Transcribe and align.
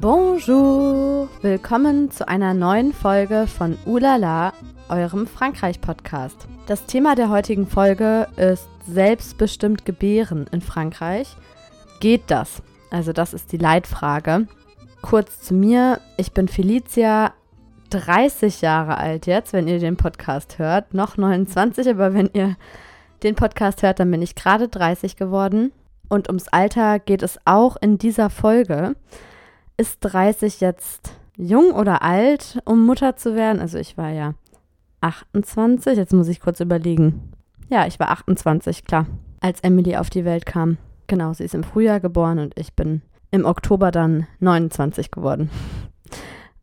Bonjour! 0.00 1.28
Willkommen 1.42 2.10
zu 2.12 2.28
einer 2.28 2.54
neuen 2.54 2.92
Folge 2.92 3.46
von 3.46 3.76
Ulala, 3.86 4.52
eurem 4.88 5.26
Frankreich-Podcast. 5.26 6.46
Das 6.66 6.86
Thema 6.86 7.16
der 7.16 7.28
heutigen 7.30 7.66
Folge 7.66 8.28
ist 8.36 8.68
selbstbestimmt 8.86 9.84
gebären 9.84 10.46
in 10.52 10.60
Frankreich. 10.60 11.36
Geht 12.00 12.24
das? 12.28 12.62
Also 12.90 13.12
das 13.12 13.34
ist 13.34 13.50
die 13.50 13.56
Leitfrage. 13.56 14.46
Kurz 15.02 15.40
zu 15.40 15.54
mir, 15.54 16.00
ich 16.18 16.32
bin 16.32 16.46
Felicia, 16.46 17.32
30 17.90 18.60
Jahre 18.60 18.98
alt 18.98 19.26
jetzt, 19.26 19.52
wenn 19.52 19.66
ihr 19.66 19.80
den 19.80 19.96
Podcast 19.96 20.58
hört. 20.58 20.94
Noch 20.94 21.16
29, 21.16 21.88
aber 21.88 22.14
wenn 22.14 22.30
ihr 22.32 22.56
den 23.22 23.34
Podcast 23.34 23.82
hört, 23.82 24.00
dann 24.00 24.10
bin 24.10 24.22
ich 24.22 24.34
gerade 24.34 24.68
30 24.68 25.16
geworden. 25.16 25.72
Und 26.08 26.28
ums 26.28 26.48
Alter 26.48 26.98
geht 26.98 27.22
es 27.22 27.38
auch 27.44 27.76
in 27.80 27.98
dieser 27.98 28.30
Folge 28.30 28.94
ist 29.76 29.98
30 30.00 30.60
jetzt 30.60 31.12
jung 31.36 31.72
oder 31.72 32.02
alt, 32.02 32.60
um 32.64 32.86
Mutter 32.86 33.16
zu 33.16 33.34
werden? 33.34 33.60
Also 33.60 33.78
ich 33.78 33.96
war 33.96 34.10
ja 34.10 34.34
28, 35.00 35.96
jetzt 35.96 36.12
muss 36.12 36.28
ich 36.28 36.40
kurz 36.40 36.60
überlegen. 36.60 37.32
Ja, 37.68 37.86
ich 37.86 37.98
war 37.98 38.10
28, 38.10 38.84
klar, 38.84 39.06
als 39.40 39.60
Emily 39.60 39.96
auf 39.96 40.10
die 40.10 40.24
Welt 40.24 40.46
kam. 40.46 40.78
Genau, 41.06 41.32
sie 41.32 41.44
ist 41.44 41.54
im 41.54 41.64
Frühjahr 41.64 42.00
geboren 42.00 42.38
und 42.38 42.58
ich 42.58 42.74
bin 42.74 43.02
im 43.30 43.44
Oktober 43.44 43.90
dann 43.90 44.26
29 44.40 45.10
geworden. 45.10 45.50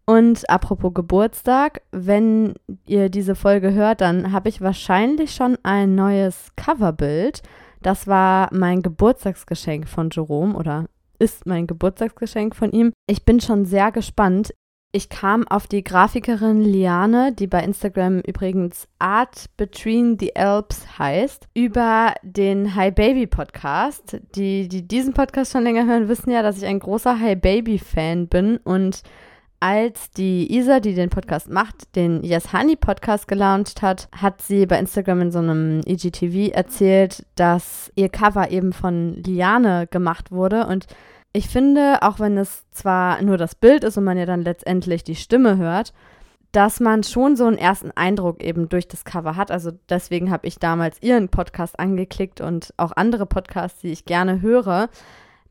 Und 0.06 0.50
apropos 0.50 0.94
Geburtstag, 0.94 1.82
wenn 1.92 2.56
ihr 2.86 3.10
diese 3.10 3.36
Folge 3.36 3.74
hört, 3.74 4.02
dann 4.02 4.32
habe 4.32 4.50
ich 4.50 4.62
wahrscheinlich 4.62 5.34
schon 5.34 5.58
ein 5.64 5.96
neues 5.96 6.52
Coverbild. 6.56 7.42
Das 7.82 8.08
war 8.08 8.50
mein 8.52 8.82
Geburtstagsgeschenk 8.82 9.88
von 9.88 10.10
Jerome 10.12 10.56
oder 10.56 10.86
ist 11.20 11.46
mein 11.46 11.68
Geburtstagsgeschenk 11.68 12.56
von 12.56 12.72
ihm. 12.72 12.94
Ich 13.08 13.26
bin 13.26 13.40
schon 13.40 13.66
sehr 13.66 13.92
gespannt. 13.92 14.54
Ich 14.94 15.08
kam 15.08 15.48
auf 15.48 15.68
die 15.68 15.86
Grafikerin 15.86 16.60
Liane, 16.62 17.32
die 17.32 17.48
bei 17.48 17.64
Instagram 17.64 18.20
übrigens 18.20 18.90
Art 19.00 19.46
Between 19.56 20.20
the 20.20 20.36
Alps 20.36 21.00
heißt, 21.00 21.48
über 21.54 22.14
den 22.24 22.76
Hi 22.76 22.92
Baby 22.92 23.26
Podcast. 23.26 24.20
Die, 24.36 24.68
die 24.68 24.86
diesen 24.86 25.14
Podcast 25.14 25.54
schon 25.54 25.64
länger 25.64 25.86
hören, 25.86 26.10
wissen 26.10 26.30
ja, 26.30 26.42
dass 26.42 26.58
ich 26.58 26.66
ein 26.66 26.80
großer 26.80 27.18
Hi 27.22 27.38
Baby 27.38 27.80
Fan 27.80 28.28
bin 28.28 28.58
und 28.58 29.04
als 29.62 30.12
die 30.12 30.54
Isa, 30.54 30.82
die 30.82 30.94
den 30.96 31.10
Podcast 31.10 31.50
macht, 31.50 31.96
den 31.96 32.24
Yes 32.24 32.52
Honey 32.52 32.76
Podcast 32.76 33.28
gelauncht 33.28 33.82
hat, 33.82 34.10
hat 34.12 34.42
sie 34.42 34.66
bei 34.66 34.78
Instagram 34.78 35.22
in 35.22 35.32
so 35.32 35.40
einem 35.40 35.82
EGTV 35.86 36.52
erzählt, 36.54 37.26
dass 37.36 37.92
ihr 37.96 38.10
Cover 38.10 38.52
eben 38.52 38.74
von 38.74 39.22
Liane 39.24 39.88
gemacht 39.88 40.32
wurde 40.32 40.66
und 40.68 40.88
ich 41.34 41.48
finde, 41.48 42.00
auch 42.02 42.20
wenn 42.20 42.38
es 42.38 42.66
zwar 42.72 43.22
nur 43.22 43.38
das 43.38 43.56
Bild 43.56 43.84
ist 43.86 43.98
und 43.98 44.04
man 44.04 44.18
ja 44.18 44.26
dann 44.26 44.42
letztendlich 44.42 45.04
die 45.04 45.16
Stimme 45.16 45.58
hört, 45.58 45.94
dass 46.52 46.82
man 46.82 47.04
schon 47.04 47.38
so 47.38 47.46
einen 47.46 47.58
ersten 47.58 47.92
Eindruck 47.92 48.44
eben 48.44 48.68
durch 48.68 48.88
das 48.88 49.06
Cover 49.06 49.38
hat. 49.38 49.52
Also 49.52 49.72
deswegen 49.90 50.32
habe 50.32 50.48
ich 50.48 50.60
damals 50.60 51.02
ihren 51.02 51.30
Podcast 51.30 51.80
angeklickt 51.80 52.42
und 52.42 52.74
auch 52.76 52.92
andere 52.92 53.26
Podcasts, 53.26 53.80
die 53.80 53.92
ich 53.92 54.04
gerne 54.04 54.42
höre. 54.42 54.90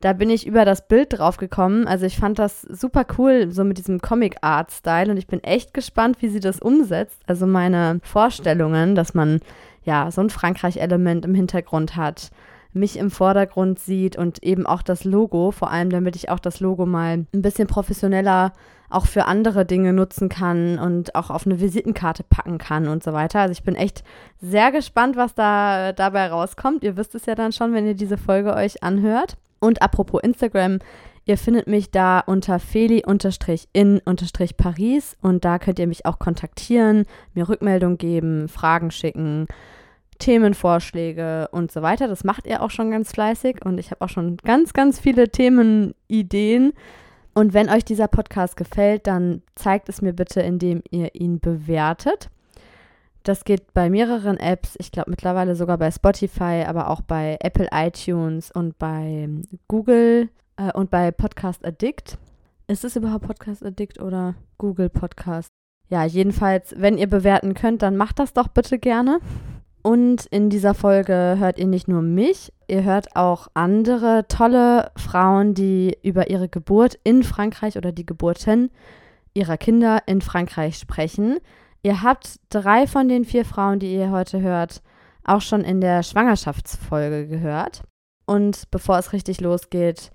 Da 0.01 0.13
bin 0.13 0.29
ich 0.29 0.47
über 0.47 0.65
das 0.65 0.87
Bild 0.87 1.17
drauf 1.17 1.37
gekommen. 1.37 1.87
Also 1.87 2.05
ich 2.05 2.17
fand 2.17 2.39
das 2.39 2.61
super 2.63 3.05
cool, 3.17 3.51
so 3.51 3.63
mit 3.63 3.77
diesem 3.77 4.01
Comic-Art-Style 4.01 5.11
und 5.11 5.17
ich 5.17 5.27
bin 5.27 5.43
echt 5.43 5.73
gespannt, 5.73 6.17
wie 6.21 6.29
sie 6.29 6.39
das 6.39 6.59
umsetzt. 6.59 7.21
Also 7.27 7.45
meine 7.45 7.99
Vorstellungen, 8.03 8.95
dass 8.95 9.13
man 9.13 9.39
ja 9.83 10.11
so 10.11 10.21
ein 10.21 10.29
Frankreich-Element 10.29 11.25
im 11.25 11.35
Hintergrund 11.35 11.95
hat 11.95 12.31
mich 12.73 12.97
im 12.97 13.11
Vordergrund 13.11 13.79
sieht 13.79 14.17
und 14.17 14.43
eben 14.43 14.65
auch 14.65 14.81
das 14.81 15.03
Logo, 15.03 15.51
vor 15.51 15.71
allem 15.71 15.89
damit 15.89 16.15
ich 16.15 16.29
auch 16.29 16.39
das 16.39 16.59
Logo 16.59 16.85
mal 16.85 17.25
ein 17.33 17.41
bisschen 17.41 17.67
professioneller 17.67 18.53
auch 18.89 19.05
für 19.05 19.25
andere 19.25 19.65
Dinge 19.65 19.93
nutzen 19.93 20.29
kann 20.29 20.77
und 20.77 21.15
auch 21.15 21.29
auf 21.29 21.45
eine 21.45 21.59
Visitenkarte 21.59 22.23
packen 22.23 22.57
kann 22.57 22.87
und 22.87 23.03
so 23.03 23.13
weiter. 23.13 23.39
Also 23.39 23.53
ich 23.53 23.63
bin 23.63 23.75
echt 23.75 24.03
sehr 24.41 24.71
gespannt, 24.71 25.15
was 25.15 25.33
da 25.33 25.93
dabei 25.93 26.27
rauskommt. 26.27 26.83
Ihr 26.83 26.97
wisst 26.97 27.15
es 27.15 27.25
ja 27.25 27.35
dann 27.35 27.53
schon, 27.53 27.73
wenn 27.73 27.87
ihr 27.87 27.93
diese 27.93 28.17
Folge 28.17 28.53
euch 28.53 28.83
anhört. 28.83 29.37
Und 29.61 29.81
apropos 29.81 30.21
Instagram, 30.21 30.79
ihr 31.23 31.37
findet 31.37 31.67
mich 31.67 31.91
da 31.91 32.19
unter 32.19 32.59
feli-in-paris 32.59 33.07
und 35.21 35.45
da 35.45 35.59
könnt 35.59 35.79
ihr 35.79 35.87
mich 35.87 36.05
auch 36.05 36.19
kontaktieren, 36.19 37.05
mir 37.33 37.47
Rückmeldung 37.47 37.97
geben, 37.97 38.49
Fragen 38.49 38.91
schicken 38.91 39.47
Themenvorschläge 40.21 41.49
und 41.51 41.71
so 41.71 41.81
weiter. 41.81 42.07
Das 42.07 42.23
macht 42.23 42.47
ihr 42.47 42.61
auch 42.61 42.69
schon 42.69 42.91
ganz 42.91 43.11
fleißig 43.11 43.65
und 43.65 43.77
ich 43.79 43.91
habe 43.91 44.05
auch 44.05 44.09
schon 44.09 44.37
ganz, 44.37 44.71
ganz 44.71 44.99
viele 44.99 45.29
Themenideen. 45.29 46.73
Und 47.33 47.53
wenn 47.53 47.69
euch 47.69 47.83
dieser 47.83 48.07
Podcast 48.07 48.55
gefällt, 48.55 49.07
dann 49.07 49.41
zeigt 49.55 49.89
es 49.89 50.01
mir 50.01 50.13
bitte, 50.13 50.41
indem 50.41 50.83
ihr 50.91 51.15
ihn 51.15 51.39
bewertet. 51.39 52.29
Das 53.23 53.45
geht 53.45 53.73
bei 53.73 53.89
mehreren 53.89 54.37
Apps, 54.37 54.75
ich 54.79 54.91
glaube 54.91 55.11
mittlerweile 55.11 55.55
sogar 55.55 55.77
bei 55.77 55.91
Spotify, 55.91 56.65
aber 56.67 56.89
auch 56.89 57.01
bei 57.01 57.37
Apple 57.41 57.67
iTunes 57.71 58.51
und 58.51 58.79
bei 58.79 59.29
Google 59.67 60.29
äh, 60.57 60.71
und 60.73 60.89
bei 60.89 61.11
Podcast 61.11 61.63
Addict. 61.65 62.17
Ist 62.67 62.83
es 62.83 62.95
überhaupt 62.95 63.27
Podcast 63.27 63.63
Addict 63.63 64.01
oder 64.01 64.35
Google 64.57 64.89
Podcast? 64.89 65.49
Ja, 65.89 66.05
jedenfalls, 66.05 66.73
wenn 66.77 66.97
ihr 66.97 67.07
bewerten 67.07 67.53
könnt, 67.53 67.81
dann 67.81 67.97
macht 67.97 68.17
das 68.17 68.33
doch 68.33 68.47
bitte 68.47 68.79
gerne. 68.79 69.19
Und 69.83 70.25
in 70.27 70.49
dieser 70.49 70.73
Folge 70.73 71.35
hört 71.37 71.59
ihr 71.59 71.67
nicht 71.67 71.87
nur 71.87 72.01
mich, 72.01 72.53
ihr 72.67 72.83
hört 72.83 73.15
auch 73.15 73.47
andere 73.55 74.25
tolle 74.27 74.91
Frauen, 74.95 75.53
die 75.53 75.97
über 76.03 76.29
ihre 76.29 76.47
Geburt 76.47 76.99
in 77.03 77.23
Frankreich 77.23 77.77
oder 77.77 77.91
die 77.91 78.05
Geburten 78.05 78.69
ihrer 79.33 79.57
Kinder 79.57 80.03
in 80.05 80.21
Frankreich 80.21 80.77
sprechen. 80.77 81.39
Ihr 81.83 82.03
habt 82.03 82.39
drei 82.49 82.85
von 82.85 83.07
den 83.07 83.25
vier 83.25 83.45
Frauen, 83.45 83.79
die 83.79 83.93
ihr 83.93 84.11
heute 84.11 84.41
hört, 84.41 84.81
auch 85.23 85.41
schon 85.41 85.61
in 85.61 85.81
der 85.81 86.03
Schwangerschaftsfolge 86.03 87.27
gehört. 87.27 87.83
Und 88.25 88.69
bevor 88.71 88.97
es 88.97 89.13
richtig 89.13 89.41
losgeht, 89.41 90.11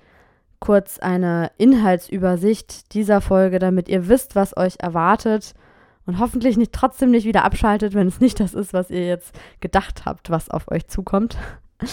kurz 0.60 0.98
eine 0.98 1.50
Inhaltsübersicht 1.58 2.94
dieser 2.94 3.20
Folge, 3.20 3.58
damit 3.58 3.88
ihr 3.88 4.08
wisst, 4.08 4.36
was 4.36 4.56
euch 4.56 4.76
erwartet 4.78 5.54
und 6.06 6.18
hoffentlich 6.18 6.56
nicht 6.56 6.72
trotzdem 6.72 7.10
nicht 7.10 7.26
wieder 7.26 7.44
abschaltet, 7.44 7.94
wenn 7.94 8.06
es 8.06 8.20
nicht 8.20 8.40
das 8.40 8.54
ist, 8.54 8.72
was 8.72 8.90
ihr 8.90 9.06
jetzt 9.06 9.34
gedacht 9.60 10.06
habt, 10.06 10.30
was 10.30 10.48
auf 10.48 10.70
euch 10.70 10.86
zukommt. 10.86 11.36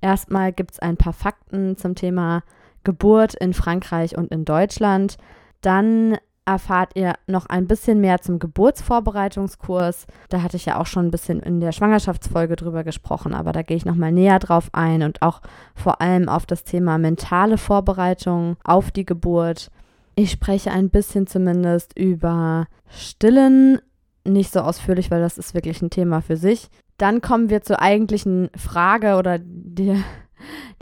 Erstmal 0.00 0.52
gibt 0.52 0.72
es 0.72 0.78
ein 0.78 0.96
paar 0.96 1.12
Fakten 1.12 1.76
zum 1.76 1.94
Thema 1.94 2.42
Geburt 2.84 3.34
in 3.34 3.52
Frankreich 3.52 4.16
und 4.16 4.30
in 4.30 4.44
Deutschland. 4.44 5.16
Dann 5.60 6.18
erfahrt 6.48 6.92
ihr 6.94 7.12
noch 7.26 7.46
ein 7.46 7.66
bisschen 7.66 8.00
mehr 8.00 8.22
zum 8.22 8.38
Geburtsvorbereitungskurs. 8.38 10.06
Da 10.30 10.42
hatte 10.42 10.56
ich 10.56 10.64
ja 10.64 10.80
auch 10.80 10.86
schon 10.86 11.06
ein 11.06 11.10
bisschen 11.10 11.40
in 11.40 11.60
der 11.60 11.72
Schwangerschaftsfolge 11.72 12.56
drüber 12.56 12.84
gesprochen, 12.84 13.34
aber 13.34 13.52
da 13.52 13.60
gehe 13.60 13.76
ich 13.76 13.84
nochmal 13.84 14.12
näher 14.12 14.38
drauf 14.38 14.70
ein 14.72 15.02
und 15.02 15.20
auch 15.20 15.42
vor 15.74 16.00
allem 16.00 16.28
auf 16.30 16.46
das 16.46 16.64
Thema 16.64 16.96
mentale 16.96 17.58
Vorbereitung 17.58 18.56
auf 18.64 18.90
die 18.90 19.04
Geburt. 19.04 19.70
Ich 20.14 20.30
spreche 20.30 20.72
ein 20.72 20.88
bisschen 20.88 21.26
zumindest 21.26 21.96
über 21.98 22.66
Stillen, 22.88 23.80
nicht 24.24 24.50
so 24.50 24.60
ausführlich, 24.60 25.10
weil 25.10 25.20
das 25.20 25.36
ist 25.36 25.52
wirklich 25.52 25.82
ein 25.82 25.90
Thema 25.90 26.22
für 26.22 26.38
sich. 26.38 26.70
Dann 26.96 27.20
kommen 27.20 27.50
wir 27.50 27.60
zur 27.60 27.82
eigentlichen 27.82 28.48
Frage 28.56 29.16
oder 29.16 29.38
die, 29.38 30.02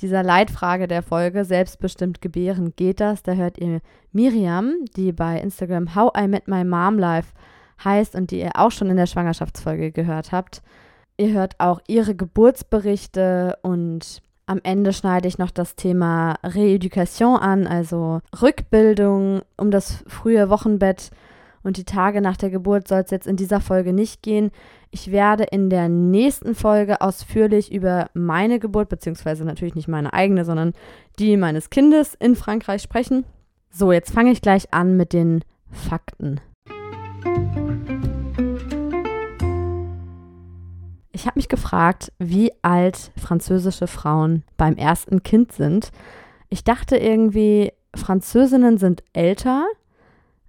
dieser 0.01 0.23
Leitfrage 0.23 0.89
der 0.89 1.03
Folge, 1.03 1.45
selbstbestimmt 1.45 2.21
gebären, 2.21 2.75
geht 2.77 3.01
das? 3.01 3.23
Da 3.23 3.33
hört 3.33 3.59
ihr 3.59 3.81
Miriam, 4.13 4.75
die 4.97 5.13
bei 5.13 5.41
Instagram 5.41 5.95
How 5.95 6.13
I 6.19 6.29
Met 6.29 6.49
My 6.49 6.65
Mom 6.65 6.99
Life 6.99 7.33
heißt 7.85 8.15
und 8.15 8.31
die 8.31 8.41
ihr 8.41 8.53
auch 8.55 8.71
schon 8.71 8.91
in 8.91 8.97
der 8.97 9.07
Schwangerschaftsfolge 9.07 9.93
gehört 9.93 10.33
habt. 10.33 10.63
Ihr 11.17 11.33
hört 11.33 11.59
auch 11.59 11.81
ihre 11.87 12.15
Geburtsberichte 12.15 13.59
und 13.63 14.23
am 14.47 14.61
Ende 14.63 14.93
schneide 14.93 15.27
ich 15.27 15.39
noch 15.39 15.51
das 15.51 15.75
Thema 15.75 16.37
Reeducation 16.45 17.37
an, 17.37 17.67
also 17.67 18.21
Rückbildung 18.41 19.43
um 19.57 19.71
das 19.71 20.05
frühe 20.07 20.49
Wochenbett 20.51 21.11
und 21.67 21.77
die 21.77 21.85
Tage 21.85 22.21
nach 22.21 22.37
der 22.37 22.51
Geburt 22.51 22.87
soll 22.87 23.01
es 23.01 23.11
jetzt 23.11 23.27
in 23.27 23.35
dieser 23.35 23.61
Folge 23.61 23.93
nicht 23.93 24.23
gehen. 24.23 24.53
Ich 24.93 25.11
werde 25.11 25.45
in 25.45 25.69
der 25.69 25.89
nächsten 25.89 26.55
Folge 26.55 27.01
ausführlich 27.01 27.73
über 27.73 28.09
meine 28.15 28.61
Geburt, 28.61 28.89
beziehungsweise 28.89 29.45
natürlich 29.45 29.75
nicht 29.75 29.89
meine 29.89 30.13
eigene, 30.13 30.45
sondern 30.45 30.75
die 31.19 31.37
meines 31.37 31.69
Kindes 31.69 32.15
in 32.15 32.37
Frankreich 32.37 32.83
sprechen. 32.83 33.25
So, 33.69 33.91
jetzt 33.91 34.13
fange 34.13 34.31
ich 34.31 34.41
gleich 34.41 34.73
an 34.73 34.97
mit 34.97 35.13
den 35.13 35.43
Fakten. 35.73 36.41
Ich 41.11 41.27
habe 41.27 41.37
mich 41.39 41.49
gefragt, 41.49 42.13
wie 42.21 42.53
alt 42.63 43.11
französische 43.17 43.89
Frauen 43.89 44.45
beim 44.57 44.77
ersten 44.77 45.25
Kind 45.25 45.51
sind. 45.51 45.91
Ich 46.49 46.63
dachte 46.63 46.97
irgendwie, 46.97 47.73
Französinnen 47.93 48.79
sind 48.79 49.03
älter, 49.13 49.67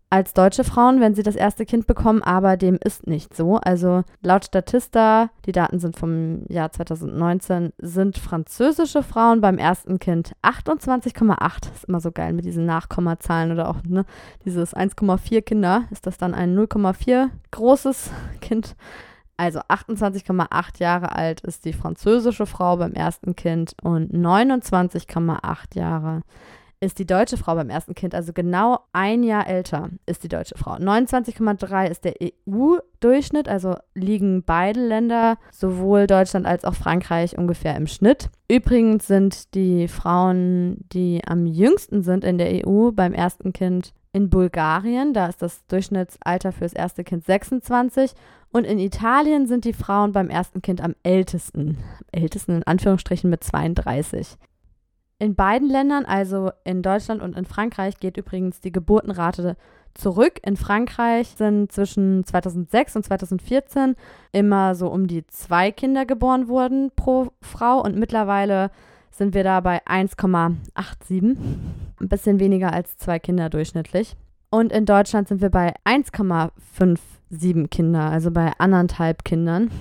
als 0.10 0.34
deutsche 0.34 0.64
Frauen, 0.64 1.02
wenn 1.02 1.16
sie 1.16 1.24
das 1.24 1.36
erste 1.36 1.66
Kind 1.66 1.86
bekommen, 1.86 2.24
aber 2.24 2.56
dem 2.56 2.78
ist 2.82 3.08
nicht 3.08 3.36
so. 3.36 3.58
Also 3.58 4.04
laut 4.22 4.46
Statista, 4.46 5.30
die 5.46 5.52
Daten 5.52 5.80
sind 5.80 5.98
vom 5.98 6.46
Jahr 6.48 6.72
2019, 6.72 7.74
sind 7.78 8.18
französische 8.18 9.04
Frauen 9.04 9.42
beim 9.42 9.58
ersten 9.58 10.00
Kind 10.00 10.34
28,8. 10.44 11.74
Ist 11.74 11.86
immer 11.86 12.00
so 12.00 12.12
geil 12.12 12.32
mit 12.32 12.46
diesen 12.46 12.66
Nachkommazahlen 12.66 13.52
oder 13.52 13.70
auch 13.70 13.84
ne, 13.84 14.06
dieses 14.46 14.74
1,4 14.76 15.42
Kinder. 15.42 15.84
Ist 15.92 16.08
das 16.08 16.18
dann 16.18 16.34
ein 16.34 16.58
0,4 16.58 17.30
großes 17.52 18.12
Kind? 18.42 18.76
Also 19.40 19.60
28,8 19.60 20.80
Jahre 20.80 21.16
alt 21.16 21.42
ist 21.42 21.66
die 21.66 21.74
französische 21.74 22.48
Frau 22.48 22.78
beim 22.78 22.94
ersten 22.94 23.36
Kind 23.36 23.76
und 23.84 24.12
29,8 24.12 25.76
Jahre 25.76 26.24
ist 26.80 27.00
die 27.00 27.06
deutsche 27.06 27.38
Frau 27.38 27.56
beim 27.56 27.70
ersten 27.70 27.96
Kind, 27.96 28.14
also 28.14 28.34
genau 28.34 28.80
ein 28.94 29.24
Jahr 29.24 29.48
älter 29.48 29.90
ist 30.06 30.24
die 30.24 30.28
deutsche 30.28 30.58
Frau. 30.58 30.74
29,3 30.74 31.88
ist 31.88 32.06
der 32.06 32.14
EU-Durchschnitt, 32.22 33.48
also 33.48 33.76
liegen 33.96 34.44
beide 34.44 34.86
Länder, 34.86 35.38
sowohl 35.52 36.06
Deutschland 36.08 36.46
als 36.46 36.66
auch 36.66 36.76
Frankreich, 36.76 37.38
ungefähr 37.38 37.76
im 37.76 37.88
Schnitt. 37.88 38.30
Übrigens 38.48 39.08
sind 39.08 39.56
die 39.56 39.88
Frauen, 39.88 40.86
die 40.94 41.22
am 41.26 41.46
jüngsten 41.48 42.04
sind 42.04 42.24
in 42.24 42.38
der 42.38 42.68
EU 42.68 42.92
beim 42.92 43.14
ersten 43.14 43.54
Kind 43.54 43.94
in 44.14 44.30
Bulgarien, 44.30 45.14
da 45.14 45.28
ist 45.28 45.42
das 45.42 45.66
Durchschnittsalter 45.68 46.52
fürs 46.52 46.74
erste 46.74 47.04
Kind 47.04 47.26
26 47.26 48.14
und 48.52 48.66
in 48.66 48.80
Italien 48.80 49.46
sind 49.46 49.66
die 49.66 49.74
Frauen 49.74 50.12
beim 50.12 50.30
ersten 50.30 50.62
Kind 50.62 50.82
am 50.82 50.96
ältesten, 51.04 51.78
am 52.00 52.22
ältesten 52.22 52.56
in 52.58 52.64
Anführungsstrichen 52.64 53.30
mit 53.30 53.44
32. 53.44 54.38
In 55.20 55.34
beiden 55.34 55.68
Ländern, 55.68 56.06
also 56.06 56.52
in 56.64 56.84
Deutschland 56.84 57.24
und 57.24 57.36
in 57.36 57.46
Frankreich, 57.46 57.98
geht 58.00 58.18
übrigens 58.18 58.62
die 58.62 58.72
Geburtenrate 58.72 59.58
zurück. 59.96 60.40
In 60.46 60.58
Frankreich 60.58 61.30
sind 61.30 61.72
zwischen 61.72 62.24
2006 62.24 62.96
und 62.96 63.04
2014 63.04 63.96
immer 64.32 64.76
so 64.76 64.90
um 64.90 65.08
die 65.08 65.26
zwei 65.26 65.72
Kinder 65.72 66.06
geboren 66.06 66.48
worden 66.48 66.92
pro 66.96 67.32
Frau 67.42 67.84
und 67.84 67.98
mittlerweile 67.98 68.70
sind 69.10 69.34
wir 69.34 69.44
da 69.44 69.60
bei 69.62 69.84
1,87. 69.88 70.56
Ein 72.00 72.10
bisschen 72.10 72.40
weniger 72.40 72.72
als 72.72 72.98
zwei 72.98 73.18
Kinder 73.18 73.50
durchschnittlich. 73.50 74.16
Und 74.52 74.72
in 74.72 74.86
Deutschland 74.86 75.28
sind 75.28 75.42
wir 75.42 75.50
bei 75.50 75.74
1,57 75.84 77.68
Kinder, 77.70 78.02
also 78.02 78.30
bei 78.30 78.52
anderthalb 78.60 79.26
Kindern. 79.26 79.72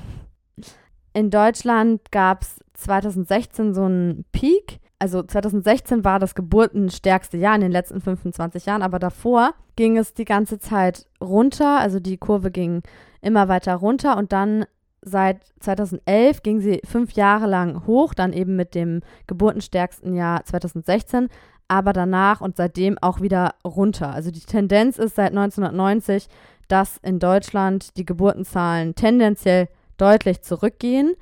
In 1.13 1.31
Deutschland 1.31 2.11
gab 2.11 2.43
es 2.43 2.59
2016 2.73 3.75
so 3.75 3.85
einen 3.85 4.25
Peak 4.33 4.81
also 4.99 5.23
2016 5.23 6.05
war 6.05 6.19
das 6.19 6.35
geburtenstärkste 6.35 7.37
Jahr 7.37 7.55
in 7.55 7.61
den 7.61 7.73
letzten 7.73 8.01
25 8.01 8.67
Jahren, 8.67 8.83
aber 8.83 8.99
davor 8.99 9.55
ging 9.77 9.99
es 9.99 10.15
die 10.15 10.25
ganze 10.25 10.59
Zeit 10.59 11.07
runter, 11.21 11.79
also 11.79 12.01
die 12.01 12.17
Kurve 12.17 12.51
ging 12.51 12.83
immer 13.21 13.49
weiter 13.49 13.75
runter 13.75 14.17
und 14.17 14.33
dann 14.33 14.65
seit 15.03 15.45
2011 15.61 16.43
ging 16.43 16.61
sie 16.61 16.81
fünf 16.85 17.13
Jahre 17.13 17.47
lang 17.47 17.87
hoch, 17.87 18.15
dann 18.15 18.33
eben 18.33 18.57
mit 18.57 18.75
dem 18.75 19.03
geburtenstärksten 19.27 20.15
Jahr 20.15 20.45
2016, 20.45 21.29
aber 21.69 21.93
danach 21.93 22.41
und 22.41 22.57
seitdem 22.57 22.97
auch 22.99 23.21
wieder 23.21 23.55
runter. 23.65 24.11
Also 24.13 24.31
die 24.31 24.41
Tendenz 24.41 24.99
ist 24.99 25.17
seit 25.17 25.31
1990, 25.31 26.29
dass 26.69 26.97
in 26.99 27.19
Deutschland 27.19 27.97
die 27.97 28.07
Geburtenzahlen 28.07 28.95
tendenziell 28.95 29.69
deutlich 29.97 30.43
zurückgehen 30.43 31.15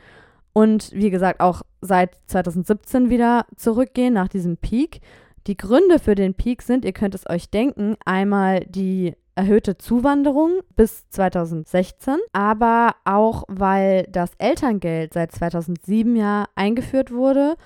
und 0.55 0.91
wie 0.93 1.11
gesagt 1.11 1.41
auch 1.41 1.61
seit 1.83 2.17
2017 2.29 3.11
wieder 3.11 3.45
zurückgehen 3.56 4.15
nach 4.15 4.29
diesem 4.29 4.56
Peak. 4.56 5.01
Die 5.47 5.59
Gründe 5.59 5.99
für 5.99 6.15
den 6.15 6.33
Peak 6.33 6.62
sind, 6.62 6.87
ihr 6.87 6.95
könnt 6.95 7.15
es 7.15 7.29
euch 7.29 7.51
denken, 7.51 7.97
einmal 8.06 8.61
die 8.61 9.15
erhöhte 9.35 9.77
Zuwanderung 9.77 10.61
bis 10.77 11.09
2016, 11.11 12.17
aber 12.33 12.95
auch 13.05 13.43
weil 13.49 14.05
das 14.11 14.31
Elterngeld 14.39 15.12
seit 15.12 15.33
2007 15.33 16.17
ja 16.17 16.47
eingeführt 16.55 17.11
wurde 17.11 17.56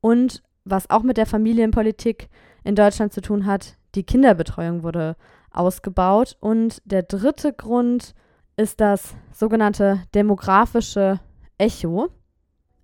und 0.00 0.42
was 0.64 0.90
auch 0.90 1.02
mit 1.02 1.16
der 1.16 1.26
Familienpolitik 1.26 2.28
in 2.64 2.74
Deutschland 2.74 3.12
zu 3.12 3.20
tun 3.20 3.46
hat, 3.46 3.76
die 3.94 4.04
Kinderbetreuung 4.04 4.82
wurde 4.82 5.16
ausgebaut 5.50 6.36
und 6.40 6.82
der 6.84 7.02
dritte 7.02 7.52
Grund 7.52 8.14
ist 8.56 8.80
das 8.80 9.14
sogenannte 9.32 10.02
demografische 10.14 11.20
Echo. 11.58 12.08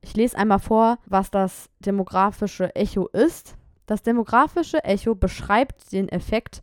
Ich 0.05 0.15
lese 0.15 0.37
einmal 0.37 0.59
vor, 0.59 0.99
was 1.07 1.31
das 1.31 1.71
demografische 1.79 2.77
Echo 2.77 3.07
ist. 3.07 3.57
Das 3.87 4.03
demografische 4.03 4.85
Echo 4.85 5.15
beschreibt 5.15 5.93
den 5.93 6.11
Effekt, 6.11 6.63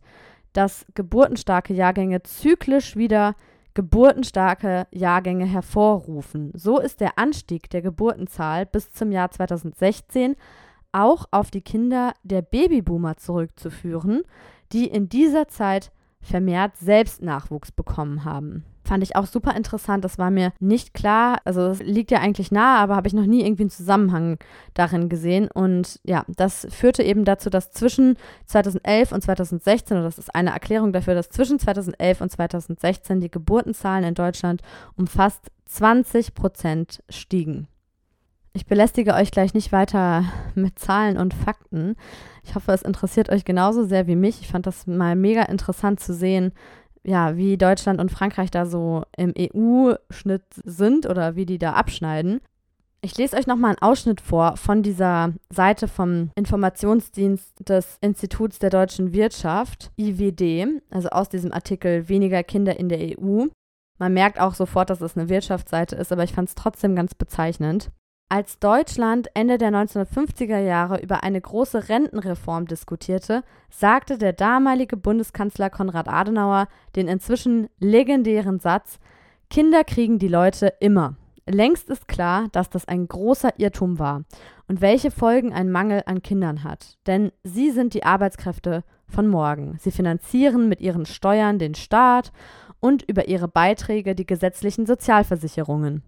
dass 0.52 0.86
geburtenstarke 0.94 1.74
Jahrgänge 1.74 2.22
zyklisch 2.22 2.94
wieder 2.94 3.34
geburtenstarke 3.74 4.86
Jahrgänge 4.92 5.46
hervorrufen. 5.46 6.52
So 6.54 6.78
ist 6.78 7.00
der 7.00 7.18
Anstieg 7.18 7.68
der 7.70 7.82
Geburtenzahl 7.82 8.64
bis 8.64 8.92
zum 8.92 9.10
Jahr 9.10 9.32
2016 9.32 10.36
auch 10.92 11.26
auf 11.32 11.50
die 11.50 11.62
Kinder 11.62 12.14
der 12.22 12.42
Babyboomer 12.42 13.16
zurückzuführen, 13.16 14.22
die 14.70 14.86
in 14.86 15.08
dieser 15.08 15.48
Zeit 15.48 15.90
vermehrt 16.20 16.76
selbst 16.76 17.22
Nachwuchs 17.22 17.72
bekommen 17.72 18.24
haben. 18.24 18.64
Fand 18.84 19.02
ich 19.02 19.14
auch 19.14 19.26
super 19.26 19.54
interessant. 19.56 20.04
Das 20.04 20.18
war 20.18 20.30
mir 20.30 20.52
nicht 20.58 20.92
klar. 20.92 21.38
Also 21.44 21.62
es 21.68 21.80
liegt 21.80 22.10
ja 22.10 22.18
eigentlich 22.18 22.50
nahe, 22.50 22.78
aber 22.78 22.96
habe 22.96 23.06
ich 23.06 23.14
noch 23.14 23.26
nie 23.26 23.44
irgendwie 23.44 23.62
einen 23.62 23.70
Zusammenhang 23.70 24.38
darin 24.74 25.08
gesehen. 25.08 25.48
Und 25.48 26.00
ja, 26.04 26.24
das 26.28 26.66
führte 26.70 27.02
eben 27.02 27.24
dazu, 27.24 27.48
dass 27.48 27.70
zwischen 27.70 28.16
2011 28.46 29.12
und 29.12 29.22
2016, 29.22 29.96
oder 29.96 30.06
das 30.06 30.18
ist 30.18 30.34
eine 30.34 30.50
Erklärung 30.50 30.92
dafür, 30.92 31.14
dass 31.14 31.30
zwischen 31.30 31.58
2011 31.58 32.20
und 32.20 32.30
2016 32.30 33.20
die 33.20 33.30
Geburtenzahlen 33.30 34.04
in 34.04 34.14
Deutschland 34.14 34.62
um 34.96 35.06
fast 35.06 35.50
20 35.66 36.34
Prozent 36.34 37.02
stiegen. 37.08 37.68
Ich 38.54 38.66
belästige 38.66 39.14
euch 39.14 39.30
gleich 39.30 39.54
nicht 39.54 39.72
weiter 39.72 40.24
mit 40.54 40.78
Zahlen 40.78 41.16
und 41.16 41.32
Fakten. 41.32 41.96
Ich 42.44 42.54
hoffe, 42.54 42.72
es 42.72 42.82
interessiert 42.82 43.30
euch 43.30 43.46
genauso 43.46 43.84
sehr 43.84 44.06
wie 44.06 44.16
mich. 44.16 44.42
Ich 44.42 44.48
fand 44.48 44.66
das 44.66 44.86
mal 44.86 45.16
mega 45.16 45.44
interessant 45.44 46.00
zu 46.00 46.12
sehen, 46.12 46.52
ja, 47.04 47.36
wie 47.36 47.56
Deutschland 47.56 48.00
und 48.00 48.10
Frankreich 48.10 48.50
da 48.50 48.66
so 48.66 49.02
im 49.16 49.34
EU-Schnitt 49.38 50.44
sind 50.64 51.06
oder 51.06 51.36
wie 51.36 51.46
die 51.46 51.58
da 51.58 51.72
abschneiden. 51.72 52.40
Ich 53.04 53.18
lese 53.18 53.36
euch 53.36 53.48
nochmal 53.48 53.70
einen 53.70 53.82
Ausschnitt 53.82 54.20
vor 54.20 54.56
von 54.56 54.84
dieser 54.84 55.32
Seite 55.50 55.88
vom 55.88 56.30
Informationsdienst 56.36 57.68
des 57.68 57.98
Instituts 58.00 58.60
der 58.60 58.70
deutschen 58.70 59.12
Wirtschaft, 59.12 59.90
IWD, 59.96 60.80
also 60.90 61.08
aus 61.08 61.28
diesem 61.28 61.52
Artikel 61.52 62.08
Weniger 62.08 62.44
Kinder 62.44 62.78
in 62.78 62.88
der 62.88 63.18
EU. 63.18 63.46
Man 63.98 64.14
merkt 64.14 64.40
auch 64.40 64.54
sofort, 64.54 64.88
dass 64.88 65.00
es 65.00 65.16
eine 65.16 65.28
Wirtschaftsseite 65.28 65.96
ist, 65.96 66.12
aber 66.12 66.22
ich 66.22 66.32
fand 66.32 66.48
es 66.48 66.54
trotzdem 66.54 66.94
ganz 66.94 67.14
bezeichnend. 67.14 67.90
Als 68.34 68.58
Deutschland 68.58 69.28
Ende 69.34 69.58
der 69.58 69.70
1950er 69.72 70.56
Jahre 70.56 71.02
über 71.02 71.22
eine 71.22 71.38
große 71.38 71.90
Rentenreform 71.90 72.64
diskutierte, 72.64 73.44
sagte 73.68 74.16
der 74.16 74.32
damalige 74.32 74.96
Bundeskanzler 74.96 75.68
Konrad 75.68 76.08
Adenauer 76.08 76.68
den 76.96 77.08
inzwischen 77.08 77.68
legendären 77.78 78.58
Satz 78.58 78.98
Kinder 79.50 79.84
kriegen 79.84 80.18
die 80.18 80.28
Leute 80.28 80.72
immer. 80.80 81.16
Längst 81.46 81.90
ist 81.90 82.08
klar, 82.08 82.46
dass 82.52 82.70
das 82.70 82.88
ein 82.88 83.06
großer 83.06 83.50
Irrtum 83.58 83.98
war 83.98 84.22
und 84.66 84.80
welche 84.80 85.10
Folgen 85.10 85.52
ein 85.52 85.70
Mangel 85.70 86.02
an 86.06 86.22
Kindern 86.22 86.64
hat. 86.64 86.96
Denn 87.06 87.32
sie 87.44 87.70
sind 87.70 87.92
die 87.92 88.04
Arbeitskräfte 88.04 88.82
von 89.08 89.28
morgen. 89.28 89.76
Sie 89.78 89.90
finanzieren 89.90 90.70
mit 90.70 90.80
ihren 90.80 91.04
Steuern 91.04 91.58
den 91.58 91.74
Staat 91.74 92.32
und 92.80 93.02
über 93.02 93.28
ihre 93.28 93.48
Beiträge 93.48 94.14
die 94.14 94.24
gesetzlichen 94.24 94.86
Sozialversicherungen. 94.86 96.02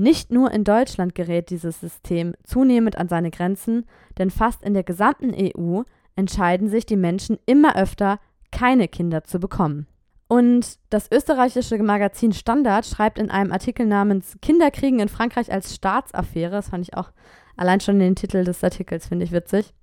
Nicht 0.00 0.32
nur 0.32 0.50
in 0.50 0.64
Deutschland 0.64 1.14
gerät 1.14 1.50
dieses 1.50 1.78
System 1.78 2.32
zunehmend 2.42 2.96
an 2.96 3.08
seine 3.08 3.30
Grenzen, 3.30 3.84
denn 4.16 4.30
fast 4.30 4.62
in 4.62 4.72
der 4.72 4.82
gesamten 4.82 5.34
EU 5.34 5.82
entscheiden 6.16 6.68
sich 6.68 6.86
die 6.86 6.96
Menschen 6.96 7.36
immer 7.44 7.76
öfter, 7.76 8.18
keine 8.50 8.88
Kinder 8.88 9.24
zu 9.24 9.38
bekommen. 9.38 9.86
Und 10.26 10.78
das 10.88 11.12
österreichische 11.12 11.76
Magazin 11.82 12.32
Standard 12.32 12.86
schreibt 12.86 13.18
in 13.18 13.30
einem 13.30 13.52
Artikel 13.52 13.84
namens 13.84 14.38
Kinderkriegen 14.40 15.00
in 15.00 15.10
Frankreich 15.10 15.52
als 15.52 15.74
Staatsaffäre, 15.74 16.52
das 16.52 16.70
fand 16.70 16.88
ich 16.88 16.96
auch 16.96 17.12
allein 17.58 17.80
schon 17.80 17.98
den 17.98 18.16
Titel 18.16 18.42
des 18.42 18.64
Artikels, 18.64 19.06
finde 19.06 19.26
ich 19.26 19.32
witzig. 19.32 19.74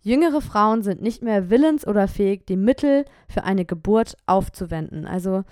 Jüngere 0.00 0.42
Frauen 0.42 0.82
sind 0.82 1.02
nicht 1.02 1.24
mehr 1.24 1.50
willens 1.50 1.84
oder 1.88 2.06
fähig, 2.06 2.46
die 2.46 2.56
Mittel 2.56 3.04
für 3.28 3.42
eine 3.42 3.64
Geburt 3.64 4.16
aufzuwenden. 4.26 5.08
Also 5.08 5.42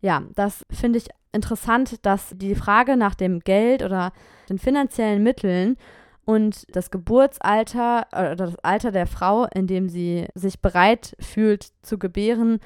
ja, 0.00 0.22
das 0.34 0.64
finde 0.70 0.96
ich 0.96 1.08
interessant, 1.34 2.04
dass 2.06 2.30
die 2.34 2.54
Frage 2.54 2.96
nach 2.96 3.14
dem 3.14 3.40
Geld 3.40 3.82
oder 3.82 4.12
den 4.48 4.58
finanziellen 4.58 5.22
Mitteln 5.22 5.76
und 6.24 6.64
das 6.74 6.90
Geburtsalter 6.90 8.06
oder 8.12 8.36
das 8.36 8.56
Alter 8.60 8.92
der 8.92 9.06
Frau, 9.06 9.46
in 9.54 9.66
dem 9.66 9.88
sie 9.88 10.26
sich 10.34 10.60
bereit 10.60 11.16
fühlt 11.20 11.68
zu 11.82 11.98
gebären, 11.98 12.60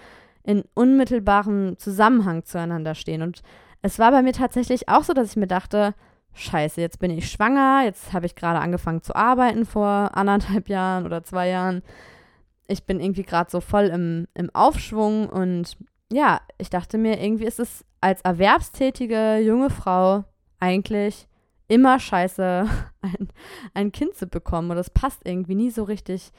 in 0.44 0.64
unmittelbarem 0.74 1.76
Zusammenhang 1.78 2.44
zueinander 2.44 2.94
stehen. 2.94 3.22
Und 3.22 3.42
es 3.82 3.98
war 3.98 4.10
bei 4.10 4.22
mir 4.22 4.32
tatsächlich 4.32 4.88
auch 4.88 5.04
so, 5.04 5.12
dass 5.12 5.30
ich 5.30 5.36
mir 5.36 5.46
dachte, 5.46 5.94
scheiße, 6.34 6.80
jetzt 6.80 7.00
bin 7.00 7.10
ich 7.10 7.30
schwanger, 7.30 7.82
jetzt 7.84 8.12
habe 8.12 8.26
ich 8.26 8.34
gerade 8.34 8.60
angefangen 8.60 9.02
zu 9.02 9.14
arbeiten 9.14 9.66
vor 9.66 10.10
anderthalb 10.14 10.68
Jahren 10.70 11.04
oder 11.04 11.24
zwei 11.24 11.48
Jahren. 11.48 11.82
ich 12.68 12.84
bin 12.84 13.00
irgendwie 13.00 13.24
gerade 13.24 13.50
so 13.50 13.60
voll 13.60 13.86
im, 13.86 14.26
im 14.34 14.50
Aufschwung 14.54 15.28
und 15.28 15.76
ja, 16.12 16.40
ich 16.58 16.70
dachte 16.70 16.96
mir, 16.98 17.20
irgendwie 17.20 17.44
ist 17.44 17.60
es 17.60 17.84
als 18.00 18.22
erwerbstätige 18.22 19.38
junge 19.38 19.70
Frau 19.70 20.24
eigentlich 20.60 21.28
immer 21.68 22.00
scheiße, 22.00 22.68
ein, 23.02 23.28
ein 23.74 23.92
Kind 23.92 24.14
zu 24.14 24.26
bekommen. 24.26 24.70
Und 24.70 24.76
das 24.76 24.90
passt 24.90 25.22
irgendwie 25.24 25.54
nie 25.54 25.70
so 25.70 25.84
richtig 25.84 26.32